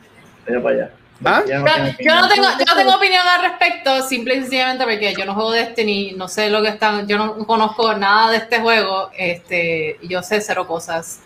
para 0.46 0.70
allá. 0.70 0.92
¿Ah? 1.26 1.44
Yo, 1.48 2.16
no 2.16 2.30
tengo, 2.30 2.48
yo 2.60 2.66
no 2.66 2.76
tengo 2.76 2.96
opinión 2.96 3.24
al 3.28 3.42
respecto, 3.42 4.04
simple 4.04 4.36
y 4.36 4.42
sencillamente 4.42 4.84
porque 4.84 5.16
yo 5.18 5.26
no 5.26 5.34
juego 5.34 5.52
Destiny, 5.52 6.14
no 6.16 6.28
sé 6.28 6.50
lo 6.50 6.62
que 6.62 6.70
están, 6.70 7.08
yo 7.08 7.18
no 7.18 7.38
conozco 7.48 7.96
nada 7.96 8.32
de 8.32 8.38
este 8.38 8.60
juego, 8.60 9.10
este, 9.18 9.98
yo 10.04 10.22
sé 10.22 10.42
cero 10.42 10.68
cosas. 10.68 11.22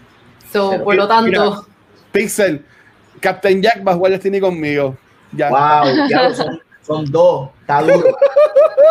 Por 0.52 0.95
lo 0.95 1.07
tanto. 1.07 1.65
Pixel, 2.11 2.65
Captain 3.19 3.61
Jack 3.61 3.86
va 3.88 3.94
a 3.94 3.95
jugar 3.95 4.11
Destiny 4.11 4.40
conmigo. 4.40 4.98
Ya. 5.32 5.49
Wow, 5.49 6.07
ya 6.10 6.34
son, 6.34 6.61
son 6.82 7.06
dos, 7.11 7.49
está 7.61 7.82
duro. 7.82 8.18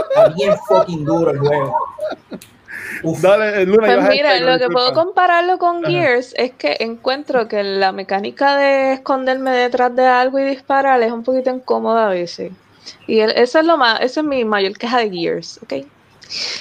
Está 0.08 0.28
bien 0.28 0.54
fucking 0.66 1.04
duro 1.04 1.30
el 1.32 1.38
juego. 1.38 1.76
Dale, 3.02 3.66
pues 3.66 4.08
mira, 4.08 4.40
lo 4.40 4.58
que 4.58 4.68
puedo 4.68 4.92
compararlo 4.92 5.58
con 5.58 5.82
Gears 5.84 6.34
es 6.36 6.52
que 6.52 6.76
encuentro 6.80 7.48
que 7.48 7.62
la 7.62 7.92
mecánica 7.92 8.56
de 8.56 8.94
esconderme 8.94 9.52
detrás 9.52 9.94
de 9.94 10.06
algo 10.06 10.38
y 10.38 10.44
disparar 10.44 11.00
es 11.02 11.12
un 11.12 11.22
poquito 11.22 11.50
incómoda 11.50 12.06
a 12.06 12.10
veces. 12.10 12.52
Y 13.06 13.20
eso 13.20 13.60
es 13.60 13.64
lo 13.64 13.76
más, 13.76 14.00
esa 14.00 14.20
es 14.20 14.26
mi 14.26 14.44
mayor 14.44 14.76
queja 14.76 14.98
de 14.98 15.10
Gears, 15.10 15.60
¿ok? 15.62 15.86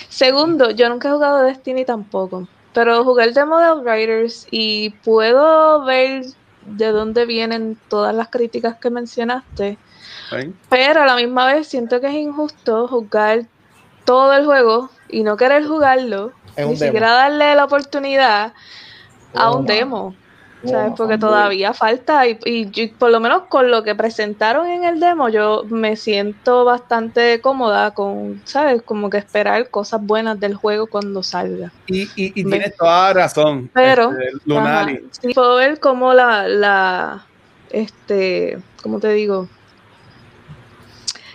Segundo, 0.10 0.72
yo 0.72 0.90
nunca 0.90 1.10
he 1.10 1.12
jugado 1.12 1.44
Destiny 1.44 1.86
tampoco, 1.86 2.48
pero 2.74 3.04
jugué 3.04 3.26
el 3.26 3.34
demo 3.34 3.58
de 3.60 3.66
Outriders 3.66 4.48
y 4.52 4.92
puedo 5.04 5.84
ver 5.86 6.26
de 6.66 6.88
dónde 6.88 7.26
vienen 7.26 7.78
todas 7.88 8.14
las 8.14 8.30
críticas 8.30 8.78
que 8.78 8.90
mencionaste. 8.90 9.78
Pero 10.70 11.02
a 11.02 11.06
la 11.06 11.16
misma 11.16 11.48
vez 11.48 11.68
siento 11.68 12.00
que 12.00 12.08
es 12.08 12.14
injusto 12.14 12.88
jugar 12.88 13.46
todo 14.06 14.34
el 14.34 14.46
juego 14.46 14.90
y 15.10 15.24
no 15.24 15.38
querer 15.38 15.66
jugarlo, 15.66 16.34
ni 16.58 16.78
siquiera 16.78 17.12
darle 17.12 17.56
la 17.56 17.66
oportunidad 17.66 18.54
a 19.34 19.52
un 19.52 19.66
demo. 19.66 20.16
¿Sabes? 20.66 20.94
Porque 20.98 21.18
todavía 21.18 21.74
falta 21.74 22.28
y, 22.28 22.38
por 22.98 23.12
lo 23.12 23.20
menos 23.20 23.44
con 23.44 23.72
lo 23.72 23.84
que 23.84 23.96
presentaron 23.96 24.68
en 24.68 24.84
el 24.84 25.00
demo 25.00 25.30
yo 25.30 25.64
me 25.70 25.96
siento 25.96 26.66
bastante 26.66 27.40
cómoda 27.42 27.92
con, 27.92 28.42
¿sabes? 28.46 28.82
Como 28.82 29.10
que 29.10 29.18
esperar 29.18 29.70
cosas 29.70 30.02
buenas 30.02 30.40
del 30.40 30.56
juego 30.56 30.88
cuando 30.88 31.24
salga. 31.24 31.72
Y, 31.88 32.10
y, 32.16 32.32
tienes 32.44 32.76
toda 32.76 33.14
razón. 33.14 33.70
Pero, 33.74 34.12
este, 34.12 35.34
puedo 35.34 35.56
ver 35.56 35.80
cómo 35.80 36.14
la, 36.14 36.48
la, 36.48 37.26
este, 37.70 38.60
¿cómo 38.82 39.00
te 39.00 39.14
digo? 39.14 39.48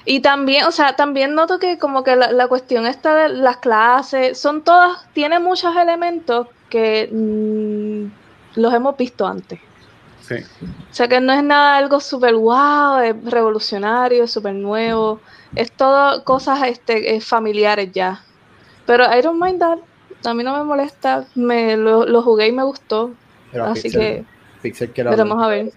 Y 0.06 0.20
también, 0.20 0.66
o 0.66 0.70
sea, 0.70 0.96
también 0.96 1.34
noto 1.34 1.58
que 1.58 1.78
como 1.78 2.04
que 2.04 2.14
la, 2.14 2.48
cuestión 2.48 2.86
esta 2.86 3.16
de 3.16 3.28
las 3.30 3.56
clases, 3.58 4.38
son 4.38 4.62
todas, 4.62 4.98
tiene 5.14 5.38
muchos 5.38 5.74
elementos 5.76 6.48
que 6.68 7.08
mm, 7.10 7.83
los 8.54 8.72
hemos 8.74 8.96
visto 8.96 9.26
antes. 9.26 9.60
Sí. 10.26 10.36
O 10.90 10.94
sea 10.94 11.06
que 11.06 11.20
no 11.20 11.32
es 11.32 11.42
nada 11.42 11.76
algo 11.76 12.00
súper 12.00 12.34
wow, 12.34 12.98
es 13.00 13.14
revolucionario, 13.24 14.26
súper 14.26 14.54
nuevo, 14.54 15.20
es 15.54 15.70
todo 15.70 16.24
cosas 16.24 16.62
este, 16.66 17.20
familiares 17.20 17.90
ya. 17.92 18.22
Pero 18.86 19.04
I 19.04 19.20
don't 19.20 19.42
mind 19.42 19.60
that, 19.60 19.78
a 20.24 20.34
mí 20.34 20.42
no 20.42 20.56
me 20.56 20.64
molesta, 20.64 21.26
me 21.34 21.76
lo, 21.76 22.22
jugué 22.22 22.48
y 22.48 22.52
me 22.52 22.62
gustó, 22.62 23.12
así 23.52 23.90
que 23.90 24.24
veremos 24.96 25.42
a 25.42 25.48
ver. 25.48 25.72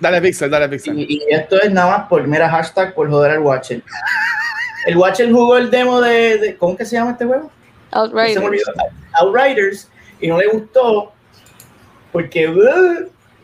Dale 0.00 0.20
Pixel, 0.20 0.50
dale 0.50 0.68
Pixel. 0.68 0.98
Y, 0.98 1.22
esto 1.30 1.60
es 1.60 1.72
nada 1.72 1.98
más 1.98 2.08
por 2.08 2.26
mera 2.26 2.48
hashtag 2.48 2.94
por 2.94 3.10
joder 3.10 3.32
al 3.32 3.40
Watcher. 3.40 3.82
El 4.86 4.96
Watcher 4.96 5.30
jugó 5.32 5.56
el 5.56 5.70
demo 5.70 6.00
de, 6.00 6.56
¿cómo 6.58 6.76
que 6.76 6.84
se 6.84 6.96
llama 6.96 7.12
este 7.12 7.24
juego? 7.24 7.50
Outriders. 7.90 8.64
Outriders 9.20 9.88
y 10.20 10.28
no 10.28 10.38
le 10.38 10.46
gustó 10.48 11.12
porque, 12.12 12.52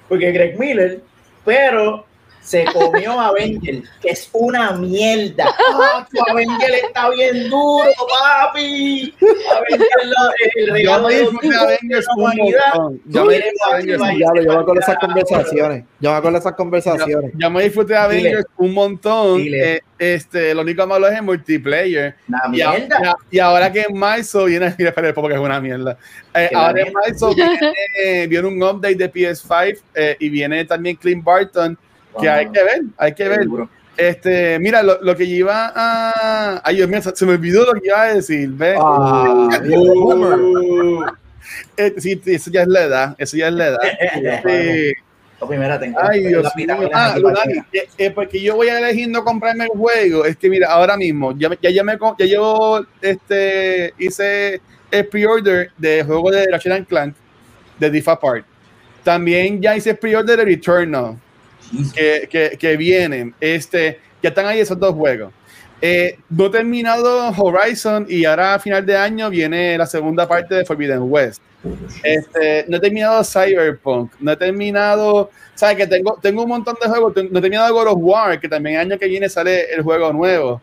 porque 0.09 0.33
Greg 0.33 0.59
Miller, 0.59 1.01
pero 1.45 2.07
se 2.45 2.67
comió 2.67 3.19
a 3.19 3.29
Avenger, 3.29 3.83
que 4.03 4.11
es 4.11 4.29
una 4.33 4.73
mierda. 4.73 5.47
¡Ah, 5.49 6.07
tu 6.11 6.21
Avenger 6.31 6.75
está 6.85 7.09
bien 7.11 7.49
duro, 7.49 7.91
papi! 8.21 9.15
Avenger, 9.57 9.89
el 10.57 10.71
regalo 10.71 11.09
de 11.09 11.27
Avengers 11.59 12.07
humanidad. 12.15 12.73
Yo 13.07 13.25
me 13.25 13.41
yo 13.87 14.65
con 14.67 14.79
esas 14.79 14.99
conversaciones. 14.99 15.85
Yo 16.01 16.11
me 16.11 16.17
acuerdo 16.17 16.39
esas 16.39 16.53
conversaciones. 16.53 17.33
Yo, 17.35 17.51
me 17.51 17.63
disfruté 17.65 17.95
de 17.95 17.99
Avengers 17.99 18.47
un 18.59 18.75
montón. 18.75 19.41
Eh, 19.41 19.81
este, 19.99 20.55
lo 20.55 20.63
único 20.63 20.87
malo 20.87 21.09
es 21.09 21.15
el 21.15 21.23
multiplayer. 21.23 22.15
y, 22.29 22.51
mierda. 22.51 23.17
y, 23.31 23.39
ahora 23.39 23.73
que 23.73 23.87
Maizo 23.91 24.45
viene, 24.45 24.75
mira, 24.79 24.91
espera, 24.91 25.15
porque 25.15 25.35
es 25.35 25.41
una 25.41 25.61
mierda. 25.61 25.97
Eh, 26.35 26.51
ahora 26.55 26.83
en 26.83 26.93
Maizo 26.93 27.35
viene, 27.35 28.27
viene, 28.27 28.49
un 28.49 28.63
update 28.63 28.97
de 28.97 29.11
PS5 29.11 29.79
eh, 29.95 30.17
y 30.19 30.29
viene 30.29 30.65
también 30.67 30.97
Clint 30.97 31.25
Barton 31.25 31.79
que 32.21 32.29
hay 32.29 32.51
que 32.51 32.63
ver, 32.63 32.83
hay 32.97 33.15
que 33.15 33.29
ver. 33.29 33.47
Este, 33.97 34.59
mira, 34.59 34.83
lo, 34.83 35.01
lo, 35.03 35.17
que 35.17 35.25
iba 35.25 35.73
a. 35.75 36.61
Ay, 36.65 36.77
Dios 36.77 36.89
mío, 36.89 37.01
se 37.01 37.27
me 37.27 37.33
olvidó 37.33 37.65
lo 37.65 37.81
que 37.81 37.89
iba 37.89 38.03
a 38.03 38.15
decir. 38.15 38.49
¿ves? 38.51 38.77
Ah, 38.81 39.61
eh, 41.77 41.95
sí, 41.99 42.21
eso 42.27 42.51
ya 42.51 42.63
es 42.63 42.69
la 42.69 42.83
edad. 42.83 43.15
Eso 43.19 43.37
ya 43.37 43.49
es 43.49 43.55
la 43.55 43.67
edad. 43.69 43.79
Este, 44.01 44.97
primera 45.47 45.79
tengo. 45.79 45.99
Ay, 46.01 46.27
Dios 46.27 46.51
mío. 46.57 46.91
Ah, 46.93 47.17
eh, 47.73 47.89
eh, 47.99 48.11
porque 48.11 48.41
yo 48.41 48.57
voy 48.57 48.69
a 48.69 48.79
elegir 48.79 49.09
no 49.09 49.23
comprarme 49.23 49.65
el 49.65 49.71
juego. 49.71 50.25
Es 50.25 50.37
que, 50.37 50.49
mira, 50.49 50.73
ahora 50.73 50.97
mismo, 50.97 51.37
ya, 51.37 51.51
ya, 51.61 51.71
ya, 51.71 51.85
me, 51.85 51.97
ya 52.19 52.27
yo 52.27 52.85
este, 53.01 53.95
hice 53.99 54.61
el 54.91 55.07
pre-order 55.07 55.71
de 55.77 56.03
juego 56.03 56.31
de 56.31 56.47
Ratchet 56.51 56.87
Clank 56.89 57.15
de 57.79 57.91
Difa 57.91 58.19
Part. 58.19 58.45
También 59.03 59.61
ya 59.61 59.77
hice 59.77 59.95
pre-order 59.95 60.39
de 60.39 60.45
Returnal 60.45 61.17
que, 61.95 62.57
que, 62.59 62.77
vienen. 62.77 63.35
Este, 63.41 64.01
ya 64.23 64.31
están 64.31 64.47
ahí 64.47 64.61
esos 64.61 64.79
dos 64.79 64.95
juegos. 64.95 65.33
Eh, 65.81 66.19
no 66.31 66.51
terminado 66.51 67.31
Horizon 67.37 68.07
y 68.09 68.25
ahora 68.25 68.55
a 68.55 68.59
final 68.59 68.87
de 68.87 68.97
año 68.97 69.29
viene 69.29 69.77
la 69.77 69.87
segunda 69.87 70.27
parte 70.27 70.55
de 70.55 70.65
Forbidden 70.65 71.03
West. 71.03 71.43
Este, 72.03 72.65
no 72.69 72.77
he 72.77 72.81
terminado 72.81 73.25
Cyberpunk, 73.25 74.13
no 74.21 74.33
he 74.33 74.37
terminado, 74.37 75.31
sabes 75.55 75.77
que 75.77 75.87
tengo, 75.87 76.19
tengo 76.21 76.43
un 76.43 76.49
montón 76.49 76.77
de 76.81 76.89
juegos, 76.89 77.15
no 77.31 77.39
he 77.39 77.43
terminado 77.43 77.73
God 77.75 77.89
of 77.89 77.99
War, 77.99 78.39
que 78.39 78.49
también 78.49 78.77
año 78.77 78.99
que 78.99 79.09
viene 79.09 79.29
sale 79.29 79.73
el 79.75 79.83
juego 79.83 80.13
nuevo. 80.13 80.61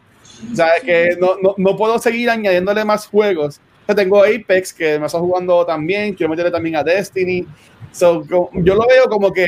Sabes 0.56 0.82
que 0.84 1.18
no, 1.20 1.36
no, 1.42 1.54
no, 1.58 1.78
puedo 1.78 2.00
seguir 2.00 2.30
añadiéndole 2.30 2.84
más 2.84 3.08
juegos. 3.08 3.60
tengo 3.96 4.24
Apex, 4.24 4.74
que 4.74 4.98
me 4.98 5.06
está 5.06 5.20
jugando 5.20 5.66
también, 5.66 6.14
quiero 6.14 6.30
meterle 6.30 6.52
también 6.52 6.76
a 6.76 6.84
Destiny. 6.84 7.46
So, 7.92 8.24
yo 8.54 8.76
lo 8.76 8.88
veo 8.88 9.06
como 9.10 9.32
que 9.32 9.46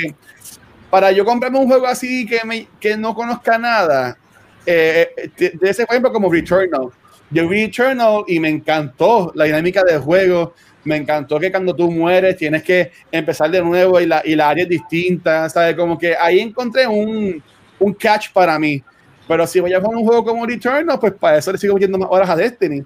para 0.93 1.11
yo 1.11 1.25
comprarme 1.25 1.57
un 1.57 1.65
juego 1.65 1.87
así 1.87 2.23
que, 2.23 2.45
me, 2.45 2.67
que 2.79 2.95
no 2.95 3.15
conozca 3.15 3.57
nada, 3.57 4.15
eh, 4.63 5.09
eh, 5.39 5.51
de, 5.59 5.69
ese 5.71 5.81
ejemplo 5.89 6.13
como 6.13 6.31
Returnal. 6.31 6.89
Yo 7.31 7.49
vi 7.49 7.65
Returnal 7.65 8.23
y 8.27 8.39
me 8.39 8.49
encantó 8.49 9.31
la 9.33 9.45
dinámica 9.45 9.83
del 9.83 10.01
juego. 10.01 10.53
Me 10.83 10.97
encantó 10.97 11.39
que 11.39 11.49
cuando 11.49 11.75
tú 11.75 11.89
mueres 11.89 12.37
tienes 12.37 12.61
que 12.61 12.91
empezar 13.11 13.49
de 13.49 13.63
nuevo 13.63 13.99
y 13.99 14.05
la, 14.05 14.21
y 14.23 14.35
la 14.35 14.49
área 14.49 14.65
es 14.65 14.69
distinta, 14.69 15.49
¿sabes? 15.49 15.75
Como 15.75 15.97
que 15.97 16.15
ahí 16.15 16.39
encontré 16.39 16.85
un, 16.85 17.41
un 17.79 17.93
catch 17.95 18.31
para 18.31 18.59
mí. 18.59 18.83
Pero 19.27 19.47
si 19.47 19.61
voy 19.61 19.73
a 19.73 19.81
jugar 19.81 19.97
un 19.97 20.05
juego 20.05 20.23
como 20.23 20.45
Returnal, 20.45 20.99
pues 20.99 21.13
para 21.13 21.39
eso 21.39 21.51
le 21.51 21.57
sigo 21.57 21.73
metiendo 21.73 21.97
más 21.97 22.09
horas 22.11 22.29
a 22.29 22.35
Destiny. 22.35 22.83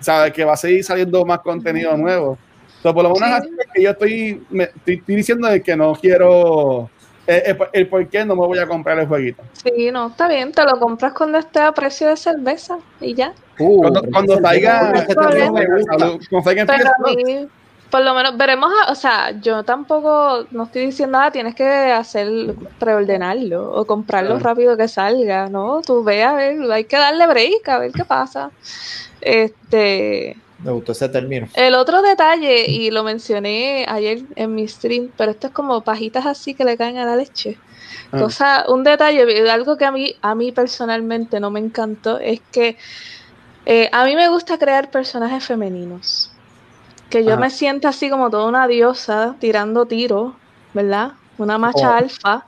¿Sabes? 0.00 0.32
Que 0.32 0.44
va 0.44 0.54
a 0.54 0.56
seguir 0.56 0.82
saliendo 0.82 1.24
más 1.24 1.38
contenido 1.38 1.96
nuevo. 1.96 2.36
Entonces, 2.78 2.94
por 2.94 3.04
lo 3.04 3.12
menos 3.12 3.42
que 3.72 3.80
yo 3.80 3.90
estoy, 3.90 4.42
me, 4.50 4.64
estoy, 4.64 5.02
diciendo 5.06 5.46
de 5.46 5.62
que 5.62 5.76
no 5.76 5.92
quiero 5.94 6.90
el, 7.28 7.88
por 7.88 8.08
qué 8.08 8.24
no 8.24 8.34
me 8.34 8.46
voy 8.46 8.58
a 8.58 8.66
comprar 8.66 8.98
el 8.98 9.06
jueguito. 9.06 9.42
Sí, 9.52 9.90
no, 9.92 10.08
está 10.08 10.28
bien, 10.28 10.50
te 10.52 10.64
lo 10.64 10.78
compras 10.78 11.12
cuando 11.12 11.38
esté 11.38 11.60
a 11.60 11.72
precio 11.72 12.08
de 12.08 12.16
cerveza 12.16 12.78
y 13.00 13.14
ya. 13.14 13.34
Uh, 13.58 13.82
cuando, 13.82 14.02
cuando 14.10 14.40
salga, 14.40 15.06
por 17.90 18.02
lo 18.02 18.14
menos 18.14 18.36
veremos, 18.36 18.70
o 18.88 18.94
sea, 18.94 19.30
yo 19.40 19.62
tampoco 19.62 20.46
no 20.50 20.64
estoy 20.64 20.86
diciendo 20.86 21.18
nada, 21.18 21.30
tienes 21.30 21.54
que 21.54 21.64
hacer 21.64 22.54
preordenarlo 22.78 23.72
o 23.72 23.86
comprarlo 23.86 24.36
ah. 24.36 24.40
rápido 24.40 24.76
que 24.76 24.88
salga, 24.88 25.48
¿no? 25.48 25.82
Tú 25.82 26.04
ve 26.04 26.22
a 26.22 26.32
ver, 26.32 26.60
hay 26.70 26.84
que 26.84 26.96
darle 26.96 27.26
break 27.26 27.68
a 27.68 27.78
ver 27.78 27.92
qué 27.92 28.04
pasa. 28.04 28.50
Este, 29.20 30.36
me 30.58 30.72
gustó 30.72 30.92
ese 30.92 31.08
término. 31.08 31.48
El 31.54 31.74
otro 31.74 32.02
detalle, 32.02 32.66
y 32.68 32.90
lo 32.90 33.04
mencioné 33.04 33.86
ayer 33.88 34.22
en 34.34 34.54
mi 34.54 34.66
stream, 34.66 35.10
pero 35.16 35.30
esto 35.30 35.48
es 35.48 35.52
como 35.52 35.82
pajitas 35.82 36.26
así 36.26 36.54
que 36.54 36.64
le 36.64 36.76
caen 36.76 36.98
a 36.98 37.04
la 37.04 37.16
leche. 37.16 37.58
Ah. 38.10 38.18
Cosa, 38.18 38.64
un 38.68 38.82
detalle, 38.82 39.48
algo 39.50 39.76
que 39.76 39.84
a 39.84 39.92
mí, 39.92 40.14
a 40.20 40.34
mí 40.34 40.50
personalmente 40.50 41.38
no 41.38 41.50
me 41.50 41.60
encantó, 41.60 42.18
es 42.18 42.40
que 42.50 42.76
eh, 43.66 43.88
a 43.92 44.04
mí 44.04 44.16
me 44.16 44.28
gusta 44.28 44.58
crear 44.58 44.90
personajes 44.90 45.44
femeninos. 45.44 46.32
Que 47.08 47.24
yo 47.24 47.38
me 47.38 47.48
sienta 47.48 47.88
así 47.88 48.10
como 48.10 48.28
toda 48.28 48.46
una 48.46 48.68
diosa 48.68 49.36
tirando 49.38 49.86
tiros, 49.86 50.34
¿verdad? 50.74 51.12
Una 51.38 51.56
macha 51.56 51.90
oh. 51.90 51.94
alfa. 51.94 52.46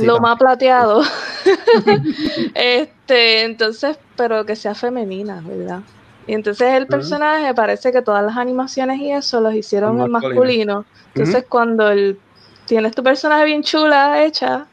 lo 0.00 0.18
más 0.20 0.38
plateado. 0.38 1.02
este, 2.54 3.44
entonces, 3.44 3.98
pero 4.16 4.44
que 4.44 4.56
sea 4.56 4.74
femenina, 4.74 5.40
¿verdad? 5.46 5.82
Y 6.30 6.34
entonces 6.34 6.74
el 6.74 6.86
personaje 6.86 7.52
parece 7.54 7.90
que 7.90 8.02
todas 8.02 8.24
las 8.24 8.36
animaciones 8.36 9.00
y 9.00 9.10
eso 9.10 9.40
los 9.40 9.52
hicieron 9.52 10.00
en 10.00 10.12
masculino. 10.12 10.84
Entonces 11.08 11.44
cuando 11.48 11.90
el, 11.90 12.20
tienes 12.66 12.94
tu 12.94 13.02
personaje 13.02 13.46
bien 13.46 13.64
chula 13.64 14.22
hecha, 14.22 14.68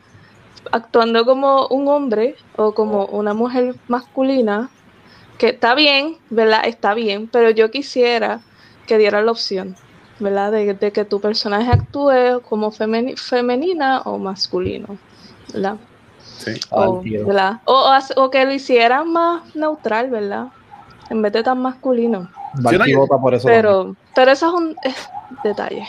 actuando 0.71 1.25
como 1.25 1.65
un 1.69 1.87
hombre 1.87 2.35
o 2.57 2.75
como 2.75 3.05
una 3.05 3.33
mujer 3.33 3.73
masculina, 3.87 4.69
que 5.39 5.47
está 5.47 5.73
bien, 5.73 6.19
¿verdad? 6.29 6.61
Está 6.63 6.93
bien, 6.93 7.27
pero 7.27 7.49
yo 7.49 7.71
quisiera 7.71 8.41
que 8.85 8.99
diera 8.99 9.23
la 9.23 9.31
opción, 9.31 9.75
¿verdad? 10.19 10.51
De, 10.51 10.91
que 10.91 11.05
tu 11.05 11.19
personaje 11.19 11.71
actúe 11.71 12.39
como 12.47 12.69
femenina 12.69 14.01
o 14.01 14.19
masculino, 14.19 14.99
¿verdad? 15.51 15.77
Sí. 16.37 16.51
O, 16.69 17.01
O, 17.65 18.29
que 18.29 18.45
lo 18.45 18.53
hicieran 18.53 19.11
más 19.11 19.55
neutral, 19.55 20.11
¿verdad? 20.11 20.49
En 21.09 21.21
vez 21.21 21.33
de 21.33 21.43
tan 21.43 21.61
masculino. 21.61 22.29
pero, 23.43 23.95
pero 24.15 24.31
eso 24.31 24.47
es 24.47 24.53
un 24.53 24.75
detalle. 25.43 25.87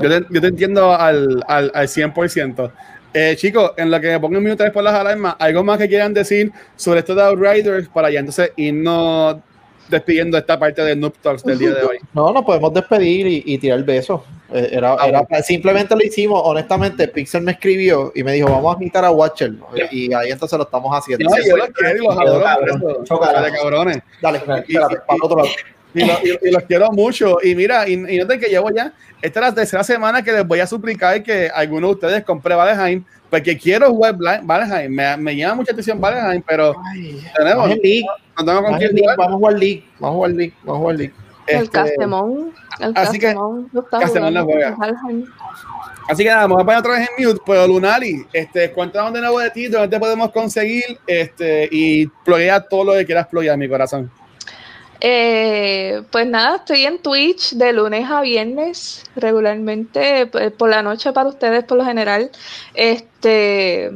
Yo 0.00 0.08
te, 0.08 0.26
yo 0.30 0.40
te, 0.40 0.46
entiendo 0.48 0.92
al, 0.92 1.42
al, 1.48 1.70
al 1.74 1.88
100%. 1.88 2.70
Eh, 3.14 3.34
chicos, 3.36 3.72
en 3.78 3.90
lo 3.90 3.98
que 3.98 4.08
me 4.08 4.20
pongo 4.20 4.36
un 4.36 4.44
minuto 4.44 4.62
después 4.62 4.84
las 4.84 4.94
alarmas, 4.94 5.36
¿algo 5.38 5.64
más 5.64 5.78
que 5.78 5.88
quieran 5.88 6.12
decir 6.12 6.52
sobre 6.76 7.00
esto 7.00 7.14
de 7.14 7.22
Outriders 7.22 7.88
para 7.88 8.10
ya 8.10 8.20
entonces 8.20 8.52
irnos 8.56 9.36
despidiendo 9.88 10.36
esta 10.36 10.58
parte 10.58 10.82
de 10.82 10.94
Noob 10.96 11.14
Talks 11.22 11.42
del 11.42 11.58
día 11.58 11.70
de 11.70 11.82
hoy? 11.82 11.98
No, 12.12 12.30
nos 12.32 12.44
podemos 12.44 12.74
despedir 12.74 13.26
y, 13.26 13.42
y 13.46 13.56
tirar 13.56 13.78
el 13.78 13.84
beso. 13.84 14.22
Eh, 14.26 14.35
era, 14.52 14.92
ah, 14.98 15.08
era, 15.08 15.42
simplemente 15.42 15.94
lo 15.94 16.02
hicimos, 16.02 16.40
honestamente, 16.44 17.08
Pixel 17.08 17.42
me 17.42 17.52
escribió 17.52 18.12
y 18.14 18.22
me 18.22 18.32
dijo, 18.32 18.48
vamos 18.48 18.74
a 18.74 18.78
invitar 18.78 19.04
a 19.04 19.10
Watcher. 19.10 19.54
Y 19.90 20.12
ahí 20.14 20.30
entonces 20.30 20.56
lo 20.56 20.64
estamos 20.64 20.96
haciendo. 20.96 21.28
No, 21.28 21.36
yo 21.44 21.56
los 21.56 21.68
quiero 21.70 22.02
y 22.02 22.06
los 22.06 22.16
adoro. 22.16 22.44
cabrones. 23.52 23.98
Dale, 24.22 24.40
para 24.40 24.64
otro 25.22 25.38
lado. 25.38 25.48
Y, 25.94 26.50
los 26.50 26.62
quiero 26.64 26.90
mucho. 26.92 27.38
Y 27.42 27.54
mira, 27.54 27.88
y, 27.88 27.94
y 27.94 28.18
noten 28.18 28.38
que 28.38 28.48
llevo 28.48 28.70
ya, 28.70 28.92
esta 29.22 29.40
es 29.40 29.46
la 29.46 29.54
tercera 29.54 29.82
semana 29.82 30.22
que 30.22 30.32
les 30.32 30.46
voy 30.46 30.60
a 30.60 30.66
suplicar 30.66 31.22
que 31.22 31.50
alguno 31.52 31.88
de 31.88 31.94
ustedes 31.94 32.24
compre 32.24 32.54
Valheim, 32.54 33.02
porque 33.30 33.56
quiero 33.56 33.90
jugar 33.90 34.16
Valheim. 34.42 34.92
Me, 34.92 35.16
me 35.16 35.36
llama 35.36 35.56
mucha 35.56 35.72
atención 35.72 36.00
Valheim, 36.00 36.42
pero 36.46 36.76
tenemos. 37.36 37.68
League. 37.68 38.04
No 38.44 38.78
quién 38.78 38.96
jugar. 38.96 39.16
Vamos 39.16 39.32
a 39.32 39.36
jugar 39.36 39.54
League. 39.54 39.84
Vamos 39.98 40.14
a 40.14 40.16
jugar 40.16 40.30
League. 40.32 40.54
Vamos 40.62 40.76
a 40.76 40.80
jugar 40.80 40.96
League. 40.96 41.14
El 41.46 41.64
este, 41.64 41.70
Castemón. 41.70 42.54
El 42.80 42.92
así 42.96 43.18
Castemón, 43.18 43.70
que 43.70 43.80
Castemón 43.90 44.34
no 44.34 44.44
juega. 44.44 44.76
Así 46.08 46.22
que 46.22 46.30
nada, 46.30 46.42
vamos 46.42 46.62
a 46.62 46.64
poner 46.64 46.80
otra 46.80 46.92
vez 46.92 47.08
en 47.16 47.26
mute, 47.26 47.40
pero 47.44 47.66
Lunari, 47.66 48.24
este, 48.32 48.70
cuéntanos 48.72 49.12
de 49.12 49.20
nuevo 49.20 49.40
de 49.40 49.50
ti, 49.50 49.66
dónde 49.66 49.88
te 49.88 49.98
podemos 49.98 50.30
conseguir, 50.30 50.98
este, 51.06 51.68
y 51.70 52.06
pluguea 52.06 52.60
todo 52.60 52.84
lo 52.84 52.92
que 52.92 53.06
quieras 53.06 53.26
pluguear, 53.26 53.58
mi 53.58 53.68
corazón. 53.68 54.10
Eh, 55.00 56.02
pues 56.10 56.26
nada, 56.26 56.56
estoy 56.56 56.86
en 56.86 56.98
Twitch 56.98 57.54
de 57.54 57.72
lunes 57.72 58.08
a 58.08 58.22
viernes, 58.22 59.04
regularmente 59.14 60.22
eh, 60.22 60.50
por 60.50 60.70
la 60.70 60.82
noche 60.82 61.12
para 61.12 61.28
ustedes 61.28 61.64
por 61.64 61.78
lo 61.78 61.84
general. 61.84 62.30
Este 62.72 63.92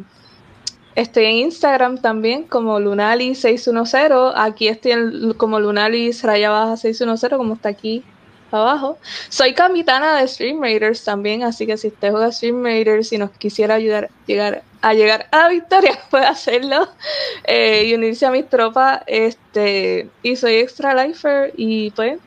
estoy 0.95 1.25
en 1.25 1.37
Instagram 1.37 1.99
también 1.99 2.45
como 2.45 2.79
Lunali610. 2.81 4.33
Aquí 4.37 4.69
estoy 4.69 5.35
como 5.37 5.61
Lunali 5.61 6.11
raya 6.23 6.51
baja 6.51 6.77
610, 6.77 7.37
como 7.37 7.55
está 7.55 7.71
aquí 7.71 8.05
abajo. 8.51 8.99
Soy 9.29 9.55
capitana 9.55 10.21
de 10.21 10.29
Stream 10.29 10.61
Raiders 10.61 11.05
también, 11.05 11.43
así 11.43 11.67
que 11.67 11.77
si 11.77 11.89
usted 11.89 12.11
juega 12.11 12.33
Stream 12.33 12.63
Raiders 12.63 13.13
y 13.13 13.19
nos 13.19 13.31
quisiera 13.31 13.75
ayudar 13.75 14.11
llegar 14.27 14.63
a 14.83 14.95
llegar 14.95 15.29
a 15.31 15.49
victoria, 15.49 15.99
puede 16.11 16.27
hacerlo 16.27 16.89
eh, 17.45 17.85
y 17.87 17.95
unirse 17.95 18.27
a 18.27 18.31
mis 18.31 18.49
tropas. 18.49 19.03
Este, 19.07 20.09
y 20.23 20.37
soy 20.37 20.55
extra 20.55 20.95
lifer 21.07 21.53
y 21.57 21.91
pues 21.93 22.19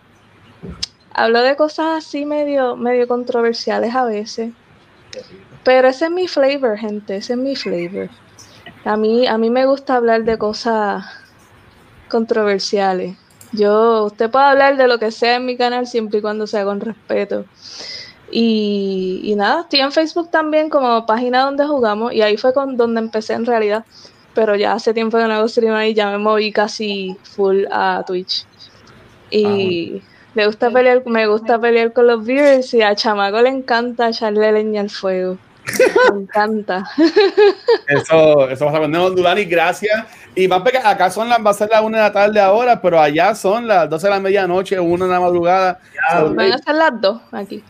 hablo 1.13 1.41
de 1.41 1.55
cosas 1.55 2.05
así 2.05 2.25
medio, 2.25 2.75
medio 2.75 3.07
controversiales 3.07 3.93
a 3.95 4.05
veces. 4.05 4.51
Pero 5.63 5.87
ese 5.87 6.05
es 6.05 6.11
mi 6.11 6.27
flavor, 6.27 6.77
gente, 6.77 7.17
ese 7.17 7.33
es 7.33 7.39
mi 7.39 7.55
flavor. 7.55 8.09
A 8.85 8.97
mí, 8.97 9.27
a 9.27 9.37
mí 9.37 9.49
me 9.49 9.65
gusta 9.65 9.95
hablar 9.95 10.23
de 10.23 10.37
cosas 10.37 11.05
controversiales. 12.09 13.15
Yo, 13.53 14.05
usted 14.05 14.29
puede 14.29 14.45
hablar 14.45 14.77
de 14.77 14.87
lo 14.87 14.99
que 14.99 15.11
sea 15.11 15.35
en 15.35 15.45
mi 15.45 15.55
canal 15.55 15.87
siempre 15.87 16.19
y 16.19 16.21
cuando 16.21 16.47
sea 16.47 16.65
con 16.65 16.81
respeto. 16.81 17.45
Y, 18.31 19.33
nada, 19.37 19.61
estoy 19.61 19.81
en 19.81 19.91
Facebook 19.91 20.31
también 20.31 20.69
como 20.69 21.05
página 21.05 21.43
donde 21.45 21.65
jugamos 21.65 22.13
y 22.13 22.23
ahí 22.23 22.35
fue 22.35 22.53
con 22.53 22.75
donde 22.77 22.99
empecé 22.99 23.33
en 23.33 23.45
realidad. 23.45 23.85
Pero 24.33 24.55
ya 24.55 24.73
hace 24.73 24.93
tiempo 24.93 25.17
que 25.17 25.25
no 25.25 25.33
hago 25.33 25.47
stream 25.47 25.75
ahí, 25.75 25.93
ya 25.93 26.09
me 26.09 26.17
moví 26.17 26.51
casi 26.51 27.15
full 27.23 27.65
a 27.71 28.03
Twitch. 28.05 28.45
Y 29.29 30.01
me 30.33 30.47
gusta 30.47 30.71
pelear, 30.71 31.05
me 31.05 31.27
gusta 31.27 31.59
pelear 31.59 31.93
con 31.93 32.07
los 32.07 32.25
viewers 32.25 32.73
y 32.73 32.81
a 32.81 32.95
Chamaco 32.95 33.39
le 33.41 33.49
encanta 33.49 34.09
echarle 34.09 34.51
leña 34.51 34.81
al 34.81 34.89
fuego. 34.89 35.37
Me 36.13 36.21
encanta. 36.21 36.83
Eso, 37.87 38.49
eso 38.49 38.65
va 38.65 38.77
a 38.77 38.81
poner 38.81 39.01
Dulani, 39.11 39.45
gracias. 39.45 40.05
Y 40.35 40.47
más 40.47 40.63
que 40.63 40.77
acá 40.77 41.09
son 41.11 41.29
las, 41.29 41.39
va 41.45 41.51
a 41.51 41.53
ser 41.53 41.69
las 41.69 41.81
una 41.81 41.97
de 41.97 42.03
la 42.03 42.11
tarde 42.11 42.39
ahora, 42.39 42.81
pero 42.81 42.99
allá 42.99 43.35
son 43.35 43.67
las 43.67 43.89
12 43.89 44.07
de 44.07 44.09
la 44.09 44.19
medianoche, 44.19 44.79
una 44.79 45.05
de 45.05 45.11
la 45.11 45.19
madrugada. 45.19 45.79
Van 46.11 46.51
a 46.51 46.57
ser 46.57 46.75
las 46.75 46.99
dos 46.99 47.21
aquí. 47.31 47.63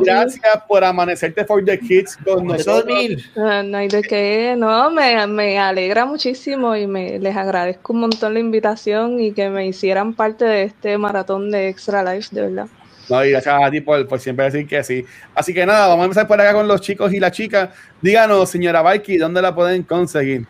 gracias 0.00 0.62
por 0.68 0.84
amanecerte 0.84 1.44
for 1.44 1.64
the 1.64 1.78
kids 1.78 2.16
con 2.24 2.46
nosotros. 2.46 2.96
Ah, 3.36 3.62
no 3.64 3.78
hay 3.78 3.88
de 3.88 4.02
qué, 4.02 4.54
no, 4.56 4.90
me, 4.90 5.26
me 5.26 5.58
alegra 5.58 6.06
muchísimo 6.06 6.76
y 6.76 6.86
me 6.86 7.18
les 7.18 7.36
agradezco 7.36 7.92
un 7.92 8.00
montón 8.00 8.34
la 8.34 8.40
invitación 8.40 9.20
y 9.20 9.32
que 9.32 9.48
me 9.50 9.66
hicieran 9.66 10.14
parte 10.14 10.44
de 10.44 10.64
este 10.64 10.96
maratón 10.96 11.50
de 11.50 11.68
Extra 11.68 12.02
Life, 12.02 12.28
de 12.32 12.42
verdad. 12.42 12.68
No, 13.08 13.24
y 13.24 13.30
gracias 13.30 13.62
a 13.62 13.70
ti 13.70 13.80
por, 13.80 14.20
siempre 14.20 14.44
decir 14.46 14.66
que 14.66 14.82
sí. 14.84 15.04
Así 15.34 15.54
que 15.54 15.64
nada, 15.64 15.88
vamos 15.88 16.02
a 16.02 16.04
empezar 16.04 16.26
por 16.28 16.40
acá 16.40 16.52
con 16.52 16.68
los 16.68 16.80
chicos 16.80 17.12
y 17.12 17.20
la 17.20 17.30
chica. 17.30 17.72
Díganos, 18.02 18.50
señora 18.50 18.82
Baiki, 18.82 19.16
¿dónde 19.16 19.40
la 19.40 19.54
pueden 19.54 19.82
conseguir? 19.82 20.46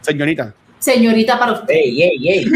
Señorita. 0.00 0.54
Señorita 0.78 1.38
para 1.38 1.52
usted. 1.52 1.74
Ey, 1.74 2.02
ey, 2.02 2.28
ey. 2.28 2.46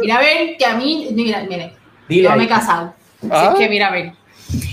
Mira, 0.00 0.16
a 0.16 0.20
ver, 0.20 0.56
que 0.56 0.64
a 0.64 0.74
mí, 0.74 1.08
mira, 1.12 1.44
mire, 1.44 1.74
yo 2.08 2.34
me 2.34 2.44
he 2.44 2.48
casado. 2.48 2.94
Así 3.22 3.30
ah. 3.30 3.54
que 3.58 3.68
mira, 3.68 3.88
a 3.88 3.92
ver. 3.92 4.12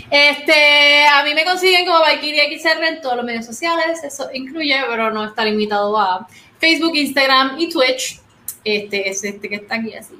Este, 0.10 1.06
a 1.12 1.24
mí 1.26 1.34
me 1.34 1.44
consiguen 1.44 1.86
como 1.86 2.00
Valkyria 2.00 2.44
XR 2.46 2.84
en 2.86 3.02
todos 3.02 3.18
los 3.18 3.26
medios 3.26 3.46
sociales, 3.46 4.02
eso 4.04 4.30
incluye, 4.34 4.76
pero 4.90 5.12
no 5.12 5.26
está 5.26 5.44
limitado 5.44 5.98
a 6.00 6.26
Facebook, 6.60 6.96
Instagram 6.96 7.60
y 7.60 7.70
Twitch. 7.70 8.22
Este 8.64 9.10
es 9.10 9.24
este 9.24 9.50
que 9.50 9.56
está 9.56 9.76
aquí 9.76 9.94
así 9.94 10.16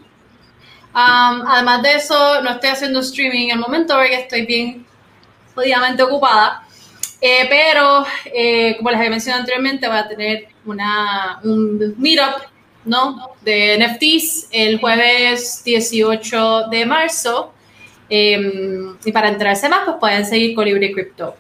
además 0.96 1.84
de 1.84 1.96
eso, 1.96 2.42
no 2.42 2.52
estoy 2.52 2.70
haciendo 2.70 3.00
streaming 3.02 3.46
en 3.46 3.52
el 3.52 3.60
momento 3.60 3.96
porque 3.96 4.16
estoy 4.16 4.46
bien 4.46 4.86
jodidamente 5.54 6.04
ocupada. 6.04 6.64
Eh, 7.22 7.46
pero, 7.50 8.06
eh, 8.34 8.76
como 8.78 8.92
les 8.92 9.00
había 9.00 9.10
mencionado 9.10 9.42
anteriormente, 9.42 9.88
voy 9.88 9.98
a 9.98 10.08
tener 10.08 10.48
una, 10.66 11.40
un 11.44 11.96
meetup 11.98 12.44
¿no? 12.86 13.32
de 13.42 13.78
NFTs 13.78 14.50
el 14.52 14.80
jueves 14.80 15.64
18 15.66 16.68
de 16.70 16.86
marzo. 16.86 17.54
Em, 18.08 18.96
y 19.04 19.12
para 19.12 19.30
enterarse 19.30 19.68
más, 19.68 19.86
pues 19.86 19.98
pueden 20.00 20.26
seguir 20.26 20.56
Colibri 20.56 20.94
Crypto. 20.94 21.36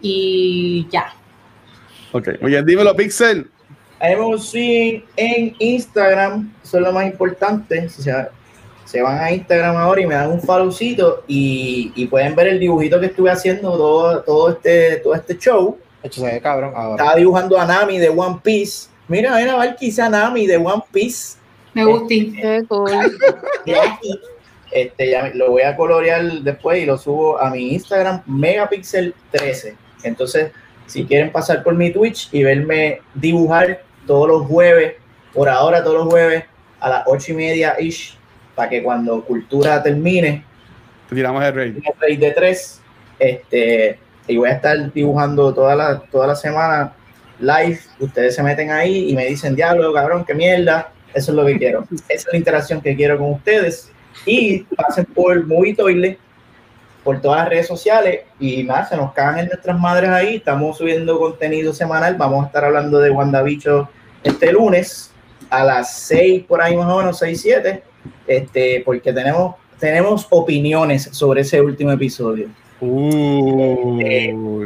Y 0.00 0.86
ya. 0.90 1.12
Ok, 2.12 2.28
muy 2.40 2.52
bien, 2.52 2.64
dímelo, 2.64 2.94
Pixel. 2.94 3.50
Hemos 3.98 4.54
en 4.54 5.56
Instagram, 5.58 6.52
eso 6.62 6.76
es 6.76 6.82
lo 6.82 6.92
más 6.92 7.06
importante. 7.06 7.88
Si 7.88 8.02
se 8.02 8.12
van 9.02 9.18
a 9.18 9.32
Instagram 9.32 9.76
ahora 9.76 10.00
y 10.00 10.06
me 10.06 10.14
dan 10.14 10.30
un 10.30 10.40
followcito 10.40 11.24
y, 11.26 11.92
y, 11.94 12.06
pueden 12.06 12.34
ver 12.34 12.48
el 12.48 12.60
dibujito 12.60 13.00
que 13.00 13.06
estuve 13.06 13.30
haciendo 13.30 13.76
todo, 13.76 14.22
todo, 14.22 14.50
este, 14.50 14.96
todo 14.98 15.14
este 15.14 15.36
show. 15.36 15.76
Hecho, 16.02 16.20
se 16.20 16.26
ve 16.26 16.40
cabrón. 16.40 16.72
Estaba 16.92 17.16
dibujando 17.16 17.58
a 17.58 17.66
Nami 17.66 17.98
de 17.98 18.08
One 18.08 18.38
Piece. 18.42 18.88
Mira, 19.08 19.36
mira, 19.36 19.54
a 19.54 19.58
ver 19.58 19.76
quizá 19.76 20.08
Nami 20.08 20.46
de 20.46 20.56
One 20.56 20.82
Piece. 20.92 21.36
Me 21.74 21.84
gusta. 21.84 22.14
Este, 22.14 22.64
este, 24.70 25.10
ya 25.10 25.30
lo 25.34 25.50
voy 25.50 25.62
a 25.62 25.76
colorear 25.76 26.22
después 26.42 26.82
y 26.82 26.86
lo 26.86 26.96
subo 26.96 27.40
a 27.40 27.50
mi 27.50 27.74
Instagram, 27.74 28.22
Megapixel 28.26 29.14
13. 29.30 29.76
Entonces, 30.04 30.52
si 30.86 31.04
quieren 31.04 31.32
pasar 31.32 31.62
por 31.62 31.74
mi 31.74 31.92
Twitch 31.92 32.28
y 32.32 32.44
verme 32.44 33.00
dibujar 33.14 33.82
todos 34.06 34.28
los 34.28 34.46
jueves, 34.46 34.94
por 35.34 35.48
ahora 35.48 35.82
todos 35.82 36.04
los 36.04 36.08
jueves, 36.08 36.44
a 36.80 36.88
las 36.88 37.02
ocho 37.06 37.32
y 37.32 37.34
media 37.34 37.76
ish, 37.80 38.15
para 38.56 38.70
que 38.70 38.82
cuando 38.82 39.22
Cultura 39.22 39.80
termine, 39.82 40.42
tiramos 41.08 41.44
el 41.44 41.54
rey. 41.54 41.82
rey 42.00 42.16
de 42.16 42.30
tres, 42.32 42.80
este, 43.18 43.98
y 44.26 44.36
voy 44.36 44.48
a 44.48 44.54
estar 44.54 44.92
dibujando 44.92 45.54
toda 45.54 45.76
la, 45.76 46.00
toda 46.00 46.26
la 46.26 46.34
semana 46.34 46.92
live, 47.38 47.78
ustedes 48.00 48.34
se 48.34 48.42
meten 48.42 48.70
ahí 48.70 49.10
y 49.10 49.14
me 49.14 49.26
dicen, 49.26 49.54
diablo, 49.54 49.92
cabrón, 49.92 50.24
qué 50.24 50.34
mierda, 50.34 50.90
eso 51.14 51.32
es 51.32 51.36
lo 51.36 51.44
que 51.44 51.58
quiero. 51.58 51.84
Esa 52.08 52.28
es 52.28 52.32
la 52.32 52.38
interacción 52.38 52.80
que 52.80 52.96
quiero 52.96 53.18
con 53.18 53.32
ustedes. 53.32 53.92
Y 54.24 54.60
pasen 54.60 55.04
por 55.04 55.46
Movie 55.46 55.74
Toilet, 55.74 56.18
por 57.04 57.20
todas 57.20 57.40
las 57.40 57.48
redes 57.50 57.68
sociales 57.68 58.22
y 58.40 58.64
nada, 58.64 58.86
se 58.88 58.96
nos 58.96 59.12
cagan 59.12 59.40
en 59.40 59.46
nuestras 59.46 59.78
madres 59.78 60.10
ahí. 60.10 60.36
Estamos 60.36 60.78
subiendo 60.78 61.18
contenido 61.18 61.74
semanal. 61.74 62.16
Vamos 62.16 62.42
a 62.42 62.46
estar 62.46 62.64
hablando 62.64 62.98
de 62.98 63.10
WandaVicho 63.10 63.88
este 64.24 64.50
lunes 64.50 65.12
a 65.50 65.62
las 65.62 65.98
6 65.98 66.44
por 66.48 66.60
ahí 66.60 66.76
más 66.76 66.88
o 66.88 66.98
menos, 66.98 67.18
6, 67.18 67.40
7 67.40 67.82
este, 68.26 68.82
porque 68.84 69.12
tenemos, 69.12 69.56
tenemos 69.78 70.26
opiniones 70.30 71.08
sobre 71.12 71.42
ese 71.42 71.60
último 71.60 71.92
episodio. 71.92 72.48
Uh. 72.78 73.98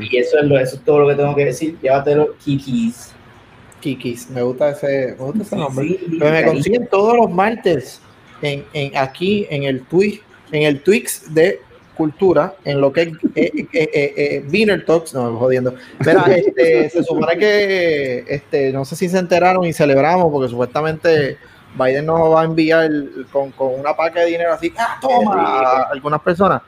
y 0.00 0.16
eso 0.16 0.38
es, 0.38 0.44
lo, 0.44 0.58
eso 0.58 0.76
es 0.76 0.82
todo 0.82 1.00
lo 1.00 1.08
que 1.08 1.14
tengo 1.14 1.34
que 1.34 1.44
decir. 1.46 1.76
Llévatelo, 1.80 2.34
Kikis. 2.44 3.12
Kikis, 3.80 4.28
me 4.30 4.42
gusta 4.42 4.70
ese, 4.70 5.14
me 5.18 5.24
gusta 5.24 5.42
ese 5.42 5.56
nombre. 5.56 5.98
Pero 6.18 6.30
me 6.30 6.44
consiguen 6.44 6.88
todos 6.88 7.16
los 7.16 7.30
martes 7.30 8.00
en, 8.42 8.64
en, 8.72 8.96
aquí 8.96 9.46
en 9.50 9.62
el 9.64 9.82
Twitch, 9.82 10.22
en 10.52 10.62
el 10.62 10.80
Twix 10.82 11.32
de 11.32 11.60
cultura, 12.00 12.54
en 12.64 12.80
lo 12.80 12.90
que 12.94 13.02
es 13.02 13.08
eh, 13.34 13.66
eh, 13.74 14.42
eh, 14.42 14.78
Talks, 14.86 15.12
no, 15.12 15.36
jodiendo. 15.36 15.74
Pero 16.02 16.24
este, 16.26 16.88
se 16.88 17.02
supone 17.02 17.36
que, 17.36 18.24
este, 18.26 18.72
no 18.72 18.86
sé 18.86 18.96
si 18.96 19.06
se 19.10 19.18
enteraron 19.18 19.66
y 19.66 19.74
celebramos, 19.74 20.32
porque 20.32 20.48
supuestamente 20.48 21.36
Biden 21.74 22.06
nos 22.06 22.32
va 22.32 22.42
a 22.42 22.44
enviar 22.44 22.90
con, 23.32 23.50
con 23.52 23.78
una 23.78 23.94
paca 23.94 24.20
de 24.20 24.26
dinero 24.26 24.52
así, 24.52 24.72
¡ah, 24.76 24.98
toma! 25.00 25.60
a 25.60 25.82
algunas 25.90 26.20
personas. 26.20 26.62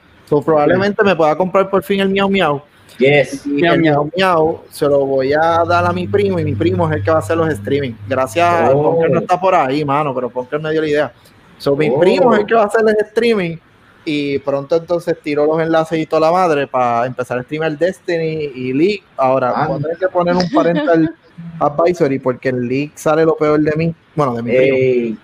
probablemente 0.45 1.03
me 1.03 1.17
pueda 1.17 1.37
comprar 1.37 1.69
por 1.69 1.83
fin 1.83 2.01
el 2.01 2.09
miau 2.09 2.29
miau. 2.29 2.63
Yes. 2.99 3.47
Y 3.47 3.65
el 3.65 3.81
miau 3.81 4.11
miau 4.17 4.63
se 4.71 4.87
lo 4.87 5.05
voy 5.05 5.33
a 5.33 5.65
dar 5.65 5.85
a 5.85 5.93
mi 5.93 6.07
primo 6.07 6.39
y 6.39 6.45
mi 6.45 6.55
primo 6.55 6.89
es 6.89 6.97
el 6.97 7.03
que 7.03 7.11
va 7.11 7.17
a 7.17 7.21
hacer 7.21 7.37
los 7.37 7.49
streaming. 7.49 7.93
Gracias, 8.09 8.71
oh. 8.75 9.03
no 9.09 9.21
está 9.21 9.41
por 9.41 9.55
ahí, 9.55 9.85
mano, 9.85 10.15
pero 10.15 10.31
Ponker 10.31 10.61
me 10.61 10.71
dio 10.71 10.81
la 10.83 10.89
idea. 10.89 11.13
So, 11.59 11.77
mi 11.77 11.91
primo 11.91 12.35
es 12.35 12.41
el 12.41 12.47
que 12.47 12.55
va 12.55 12.63
a 12.63 12.67
hacer 12.67 12.83
el 12.87 13.07
streaming 13.07 13.57
y 14.05 14.39
pronto 14.41 14.77
entonces 14.77 15.17
tiró 15.23 15.47
los 15.47 15.61
enlaces 15.61 15.99
y 15.99 16.07
toda 16.07 16.21
la 16.21 16.33
madre 16.33 16.67
para 16.67 17.07
empezar 17.07 17.39
a 17.39 17.43
streamar 17.43 17.79
Destiny 17.79 18.51
y 18.55 18.73
League. 18.73 19.03
Ahora, 19.17 19.53
ah. 19.55 19.69
hay 19.73 19.97
que 19.99 20.09
poner 20.09 20.35
un 20.35 20.51
parental 20.51 21.15
advisory 21.59 22.19
porque 22.19 22.51
el 22.51 22.69
League 22.69 22.93
sale 22.95 23.25
lo 23.25 23.37
peor 23.37 23.61
de 23.61 23.73
mí, 23.77 23.95
bueno, 24.15 24.35
de 24.35 24.43
mi 24.43 24.51
primo. 24.51 25.19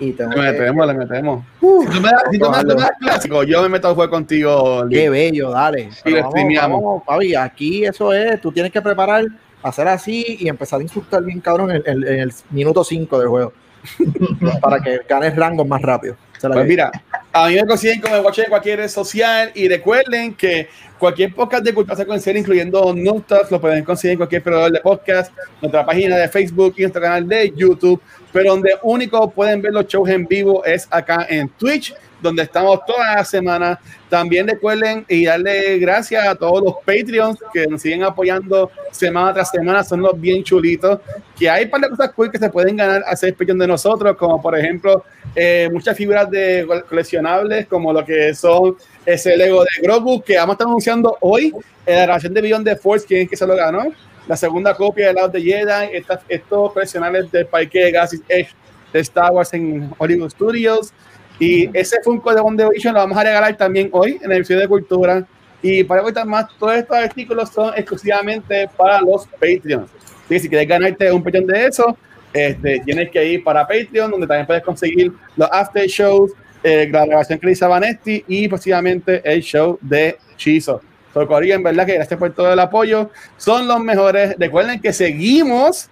Y 0.00 0.12
le 0.12 0.26
metemos, 0.26 0.86
le 0.88 0.94
metemos. 0.94 1.44
si 1.60 1.88
tú 1.88 2.00
me 2.00 2.10
das, 2.10 2.22
si 2.30 2.38
tú 2.38 2.50
me 2.50 2.74
das 2.74 2.90
clásico, 2.98 3.44
yo 3.44 3.62
me 3.62 3.68
meto 3.68 3.88
a 3.88 3.94
jugar 3.94 4.10
contigo. 4.10 4.84
Qué 4.90 5.08
bello, 5.08 5.50
dale. 5.50 5.88
Y 6.04 6.10
lo 6.10 6.28
streameamos. 6.30 7.04
Fabi, 7.04 7.34
aquí 7.34 7.84
eso 7.84 8.12
es, 8.12 8.40
tú 8.40 8.50
tienes 8.50 8.72
que 8.72 8.82
preparar, 8.82 9.24
hacer 9.62 9.86
así 9.86 10.36
y 10.40 10.48
empezar 10.48 10.80
a 10.80 10.82
insultar 10.82 11.22
bien 11.22 11.40
cabrón 11.40 11.70
en, 11.70 11.82
en 11.86 12.20
el 12.20 12.32
minuto 12.50 12.82
5 12.82 13.18
del 13.20 13.28
juego. 13.28 13.52
para 14.60 14.80
que 14.80 15.00
ganes 15.08 15.36
rango 15.36 15.64
más 15.64 15.82
rápido. 15.82 16.16
Pues 16.40 16.66
mira, 16.66 16.90
a 17.36 17.48
mí 17.48 17.56
me 17.56 17.66
consiguen 17.66 18.00
como 18.00 18.16
watch 18.20 18.38
en 18.38 18.48
cualquier 18.48 18.78
red 18.78 18.88
social 18.88 19.50
y 19.56 19.66
recuerden 19.66 20.34
que 20.34 20.68
cualquier 21.00 21.34
podcast 21.34 21.64
de 21.64 21.74
cultura 21.74 21.96
secuencial, 21.96 22.36
incluyendo 22.36 22.94
Notas, 22.94 23.50
lo 23.50 23.60
pueden 23.60 23.82
conseguir 23.84 24.12
en 24.12 24.18
cualquier 24.18 24.40
proveedor 24.40 24.70
de 24.70 24.80
podcast, 24.80 25.32
nuestra 25.60 25.84
página 25.84 26.16
de 26.16 26.28
Facebook 26.28 26.74
y 26.76 26.82
nuestro 26.82 27.02
canal 27.02 27.26
de 27.26 27.52
YouTube, 27.56 28.00
pero 28.32 28.52
donde 28.52 28.70
único 28.84 29.28
pueden 29.32 29.60
ver 29.60 29.72
los 29.72 29.84
shows 29.88 30.08
en 30.10 30.26
vivo 30.26 30.64
es 30.64 30.86
acá 30.88 31.26
en 31.28 31.48
Twitch 31.48 31.92
donde 32.24 32.42
estamos 32.42 32.80
toda 32.86 33.16
la 33.16 33.24
semana. 33.24 33.78
También 34.08 34.48
recuerden 34.48 35.04
y 35.08 35.26
darle 35.26 35.78
gracias 35.78 36.26
a 36.26 36.34
todos 36.34 36.62
los 36.64 36.74
Patreons 36.84 37.38
que 37.52 37.66
nos 37.66 37.82
siguen 37.82 38.02
apoyando 38.02 38.70
semana 38.90 39.34
tras 39.34 39.50
semana, 39.50 39.84
son 39.84 40.00
los 40.00 40.18
bien 40.18 40.42
chulitos. 40.42 41.00
Que 41.38 41.50
hay 41.50 41.64
un 41.64 41.70
par 41.70 41.82
de 41.82 41.90
cosas 41.90 42.12
cool 42.12 42.32
que 42.32 42.38
se 42.38 42.48
pueden 42.48 42.76
ganar 42.76 43.04
a 43.06 43.14
ser 43.14 43.34
Patreon 43.34 43.58
de 43.58 43.66
nosotros, 43.66 44.16
como 44.16 44.40
por 44.40 44.58
ejemplo 44.58 45.04
eh, 45.36 45.68
muchas 45.70 45.96
figuras 45.96 46.30
de 46.30 46.66
coleccionables, 46.88 47.66
como 47.66 47.92
lo 47.92 48.04
que 48.04 48.34
son 48.34 48.76
ese 49.04 49.36
Lego 49.36 49.62
de 49.62 49.82
Grogu, 49.82 50.22
que 50.22 50.36
vamos 50.36 50.52
a 50.52 50.54
estar 50.54 50.66
anunciando 50.66 51.18
hoy 51.20 51.52
en 51.84 51.96
la 51.96 52.06
relación 52.06 52.32
de 52.32 52.40
Beyond 52.40 52.64
the 52.64 52.76
Force, 52.76 53.06
quién 53.06 53.22
es 53.22 53.28
que 53.28 53.36
se 53.36 53.46
lo 53.46 53.54
ganó. 53.54 53.84
La 54.26 54.36
segunda 54.38 54.74
copia 54.74 55.08
de 55.08 55.12
Lado 55.12 55.28
de 55.28 55.42
Jedi, 55.42 56.02
estos 56.28 56.72
coleccionables 56.72 57.30
de 57.30 57.44
Parque 57.44 57.84
de 57.84 57.90
Galaxy 57.92 58.22
Edge 58.28 58.48
de 58.94 59.00
Star 59.00 59.30
Wars 59.32 59.52
en 59.52 59.90
Hollywood 59.98 60.30
Studios. 60.30 60.94
Y 61.38 61.76
ese 61.76 61.96
Funko 62.02 62.34
de 62.34 62.40
One 62.40 62.68
Vision 62.72 62.94
lo 62.94 63.00
vamos 63.00 63.18
a 63.18 63.24
regalar 63.24 63.56
también 63.56 63.88
hoy 63.92 64.18
en 64.22 64.30
el 64.30 64.38
episodio 64.38 64.60
de 64.60 64.68
Cultura. 64.68 65.26
Y 65.62 65.82
para 65.84 66.02
ahorita 66.02 66.24
más, 66.24 66.46
todos 66.58 66.74
estos 66.74 66.96
artículos 66.96 67.50
son 67.50 67.72
exclusivamente 67.76 68.68
para 68.76 69.00
los 69.00 69.26
Patreons. 69.26 69.90
Así 70.24 70.28
que 70.28 70.40
si 70.40 70.48
quieres 70.48 70.68
ganarte 70.68 71.10
un 71.10 71.22
Patreon 71.22 71.46
de 71.46 71.66
eso, 71.66 71.96
este, 72.32 72.80
tienes 72.80 73.10
que 73.10 73.24
ir 73.24 73.44
para 73.44 73.66
Patreon, 73.66 74.10
donde 74.10 74.26
también 74.26 74.46
puedes 74.46 74.62
conseguir 74.62 75.12
los 75.36 75.48
after 75.50 75.86
shows, 75.86 76.32
eh, 76.62 76.88
la 76.90 77.06
grabación 77.06 77.38
que 77.38 77.50
hizo 77.50 77.68
Vanetti 77.68 78.24
y 78.26 78.48
posiblemente 78.48 79.20
el 79.24 79.40
show 79.42 79.78
de 79.80 80.16
Chizo. 80.36 80.80
Socorro, 81.14 81.44
en 81.44 81.62
verdad 81.62 81.86
que 81.86 81.94
gracias 81.94 82.18
por 82.18 82.34
todo 82.34 82.52
el 82.52 82.58
apoyo. 82.58 83.10
Son 83.36 83.68
los 83.68 83.80
mejores. 83.80 84.34
Recuerden 84.36 84.80
que 84.80 84.92
seguimos 84.92 85.88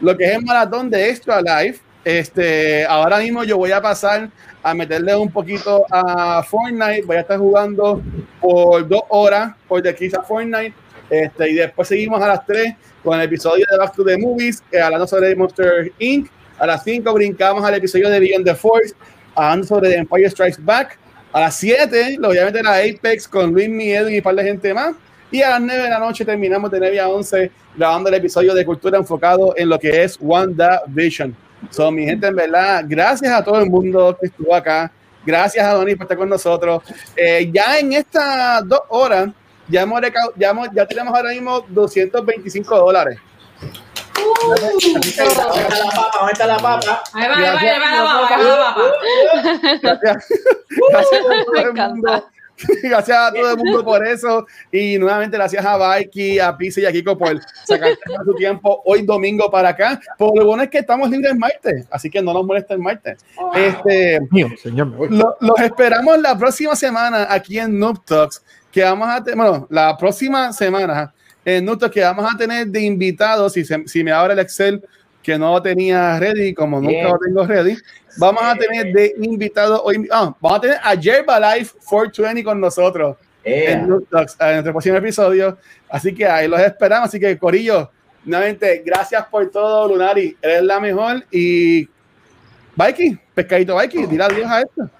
lo 0.00 0.16
que 0.16 0.24
es 0.24 0.36
el 0.36 0.44
maratón 0.44 0.88
de 0.88 1.10
Extra 1.10 1.42
Life. 1.42 1.80
Este, 2.04 2.84
ahora 2.84 3.18
mismo 3.18 3.44
yo 3.44 3.56
voy 3.56 3.70
a 3.70 3.80
pasar 3.80 4.28
a 4.62 4.74
meterle 4.74 5.14
un 5.16 5.30
poquito 5.30 5.86
a 5.90 6.42
Fortnite. 6.42 7.02
Voy 7.02 7.16
a 7.16 7.20
estar 7.20 7.38
jugando 7.38 8.02
por 8.40 8.86
dos 8.88 9.02
horas 9.08 9.54
por 9.68 9.82
de 9.82 9.90
a 9.90 10.22
Fortnite. 10.22 10.74
Este, 11.10 11.50
y 11.50 11.54
después 11.54 11.88
seguimos 11.88 12.22
a 12.22 12.28
las 12.28 12.46
tres 12.46 12.74
con 13.02 13.18
el 13.18 13.26
episodio 13.26 13.66
de 13.70 13.76
Back 13.76 13.94
to 13.94 14.04
the 14.04 14.16
Movies, 14.16 14.62
eh, 14.70 14.80
hablando 14.80 15.06
sobre 15.06 15.34
Monster 15.34 15.92
Inc. 15.98 16.30
A 16.58 16.66
las 16.66 16.84
5 16.84 17.12
brincamos 17.12 17.64
al 17.64 17.74
episodio 17.74 18.08
de 18.08 18.20
Beyond 18.20 18.44
the 18.44 18.54
Force, 18.54 18.94
hablando 19.34 19.66
sobre 19.66 19.90
The 19.90 19.96
Empire 19.96 20.30
Strikes 20.30 20.58
Back. 20.60 20.96
A 21.32 21.40
las 21.40 21.56
7 21.56 22.16
lo 22.18 22.28
voy 22.28 22.38
a 22.38 22.44
meter 22.44 22.66
a 22.66 22.76
Apex 22.76 23.26
con 23.26 23.52
Luis 23.52 23.68
Miedo 23.68 24.08
y 24.08 24.18
un 24.18 24.22
par 24.22 24.34
de 24.36 24.44
gente 24.44 24.72
más. 24.72 24.94
Y 25.30 25.42
a 25.42 25.50
las 25.50 25.60
9 25.60 25.82
de 25.82 25.88
la 25.88 25.98
noche 25.98 26.24
terminamos 26.24 26.70
de 26.70 26.78
9 26.78 27.00
a 27.00 27.08
11 27.08 27.50
grabando 27.76 28.10
el 28.10 28.14
episodio 28.14 28.54
de 28.54 28.64
cultura 28.64 28.98
enfocado 28.98 29.54
en 29.56 29.70
lo 29.70 29.78
que 29.78 30.04
es 30.04 30.16
WandaVision. 30.20 31.34
Son 31.70 31.94
mi 31.94 32.04
gente, 32.04 32.26
en 32.26 32.36
verdad, 32.36 32.84
gracias 32.86 33.32
a 33.32 33.42
todo 33.42 33.58
el 33.60 33.70
mundo 33.70 34.16
que 34.20 34.26
estuvo 34.26 34.54
acá. 34.54 34.90
Gracias 35.24 35.64
a 35.64 35.74
Donny 35.74 35.94
por 35.94 36.04
estar 36.04 36.18
con 36.18 36.28
nosotros. 36.28 36.82
Eh, 37.16 37.48
ya 37.52 37.78
en 37.78 37.92
estas 37.92 38.66
dos 38.66 38.80
horas, 38.88 39.28
ya, 39.68 39.82
hemos 39.82 40.00
ya, 40.36 40.52
ya 40.72 40.86
tenemos 40.86 41.14
ahora 41.14 41.30
mismo 41.30 41.60
225 41.68 42.76
dólares. 42.76 43.18
Uh, 44.18 44.50
la 44.50 44.56
papa, 45.94 46.30
está 46.30 46.46
la 46.46 46.58
papa. 46.58 47.02
Ahí 47.12 47.28
va, 47.28 47.34
va, 47.34 47.52
va, 52.02 52.24
gracias 52.82 53.16
a 53.16 53.32
todo 53.32 53.52
el 53.52 53.56
mundo 53.56 53.84
por 53.84 54.06
eso. 54.06 54.46
Y 54.70 54.98
nuevamente 54.98 55.36
gracias 55.36 55.64
a 55.64 55.76
Baiki, 55.76 56.38
a 56.38 56.56
Pisa 56.56 56.80
y 56.80 56.86
a 56.86 56.92
Kiko 56.92 57.16
por 57.16 57.40
sacar 57.64 57.90
su 58.24 58.34
tiempo 58.34 58.82
hoy 58.84 59.02
domingo 59.02 59.50
para 59.50 59.70
acá. 59.70 60.00
Por 60.18 60.36
lo 60.38 60.46
bueno 60.46 60.62
es 60.62 60.70
que 60.70 60.78
estamos 60.78 61.10
libres 61.10 61.32
el 61.32 61.38
martes, 61.38 61.86
así 61.90 62.10
que 62.10 62.22
no 62.22 62.32
nos 62.32 62.44
molesta 62.44 62.74
el 62.74 62.80
martes. 62.80 63.18
Este, 63.54 64.20
señor, 64.62 64.92
los 65.10 65.60
esperamos 65.60 66.18
la 66.18 66.36
próxima 66.36 66.76
semana 66.76 67.26
aquí 67.28 67.58
en 67.58 67.78
Noob 67.78 68.04
Talks, 68.04 68.42
que 68.70 68.82
vamos 68.82 69.08
a 69.08 69.22
tener, 69.22 69.36
bueno, 69.36 69.66
la 69.70 69.96
próxima 69.96 70.52
semana 70.52 71.12
en 71.44 71.64
Noob 71.64 71.78
Talks 71.78 71.94
que 71.94 72.02
vamos 72.02 72.32
a 72.32 72.36
tener 72.36 72.66
de 72.68 72.82
invitados, 72.82 73.52
si, 73.52 73.64
si 73.64 74.04
me 74.04 74.12
abre 74.12 74.34
el 74.34 74.38
Excel 74.38 74.82
que 75.22 75.38
no 75.38 75.52
lo 75.52 75.62
tenía 75.62 76.18
ready, 76.18 76.52
como 76.52 76.80
nunca 76.80 77.08
lo 77.08 77.18
tengo 77.18 77.46
ready. 77.46 77.76
Vamos 78.18 78.42
a 78.42 78.54
tener 78.54 78.92
de 78.92 79.14
invitado 79.22 79.82
hoy, 79.82 80.06
ah, 80.10 80.34
vamos 80.40 80.58
a 80.58 80.60
tener 80.60 80.78
a 80.82 80.94
Life 81.56 81.76
420 81.84 82.44
con 82.44 82.60
nosotros 82.60 83.16
en, 83.44 83.88
nuestro 83.88 84.72
próximo 84.72 84.96
episodio. 84.96 85.58
Así 85.88 86.14
que 86.14 86.26
ahí 86.26 86.48
los 86.48 86.60
esperamos. 86.60 87.08
Así 87.08 87.18
que, 87.18 87.38
Corillo, 87.38 87.90
nuevamente, 88.24 88.82
gracias 88.84 89.24
por 89.26 89.50
todo, 89.50 89.88
Lunari. 89.88 90.36
Eres 90.42 90.62
la 90.62 90.80
mejor. 90.80 91.24
Y, 91.30 91.88
Mikey, 92.76 93.18
pescadito 93.34 93.76
Mikey, 93.76 94.06
dile 94.06 94.24
adiós 94.24 94.50
a 94.50 94.60
esto. 94.60 94.90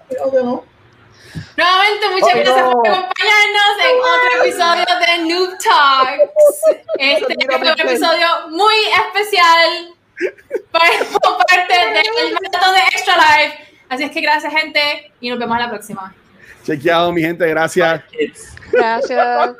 Nuevamente, 1.57 2.09
muchas 2.11 2.35
gracias 2.35 2.71
por 2.71 2.87
acompañarnos 2.87 3.73
en 3.81 3.95
otro 3.99 4.43
episodio 4.43 4.85
de 4.99 5.33
Noob 5.33 5.57
Talks. 5.57 6.83
Este 6.99 7.33
es 7.39 7.47
un 7.47 7.89
episodio 7.89 8.27
muy 8.49 8.75
especial 9.05 9.95
como 11.21 11.37
parte 11.37 11.73
del 11.73 12.33
método 12.41 12.73
de 12.73 12.79
Extra 12.91 13.15
Life. 13.15 13.57
Así 13.89 14.03
es 14.03 14.11
que 14.11 14.21
gracias, 14.21 14.53
gente, 14.53 15.11
y 15.19 15.29
nos 15.29 15.39
vemos 15.39 15.57
la 15.57 15.69
próxima. 15.69 16.13
Chequeado, 16.65 17.11
mi 17.11 17.21
gente, 17.21 17.47
gracias. 17.47 18.01
Gracias. 18.71 19.55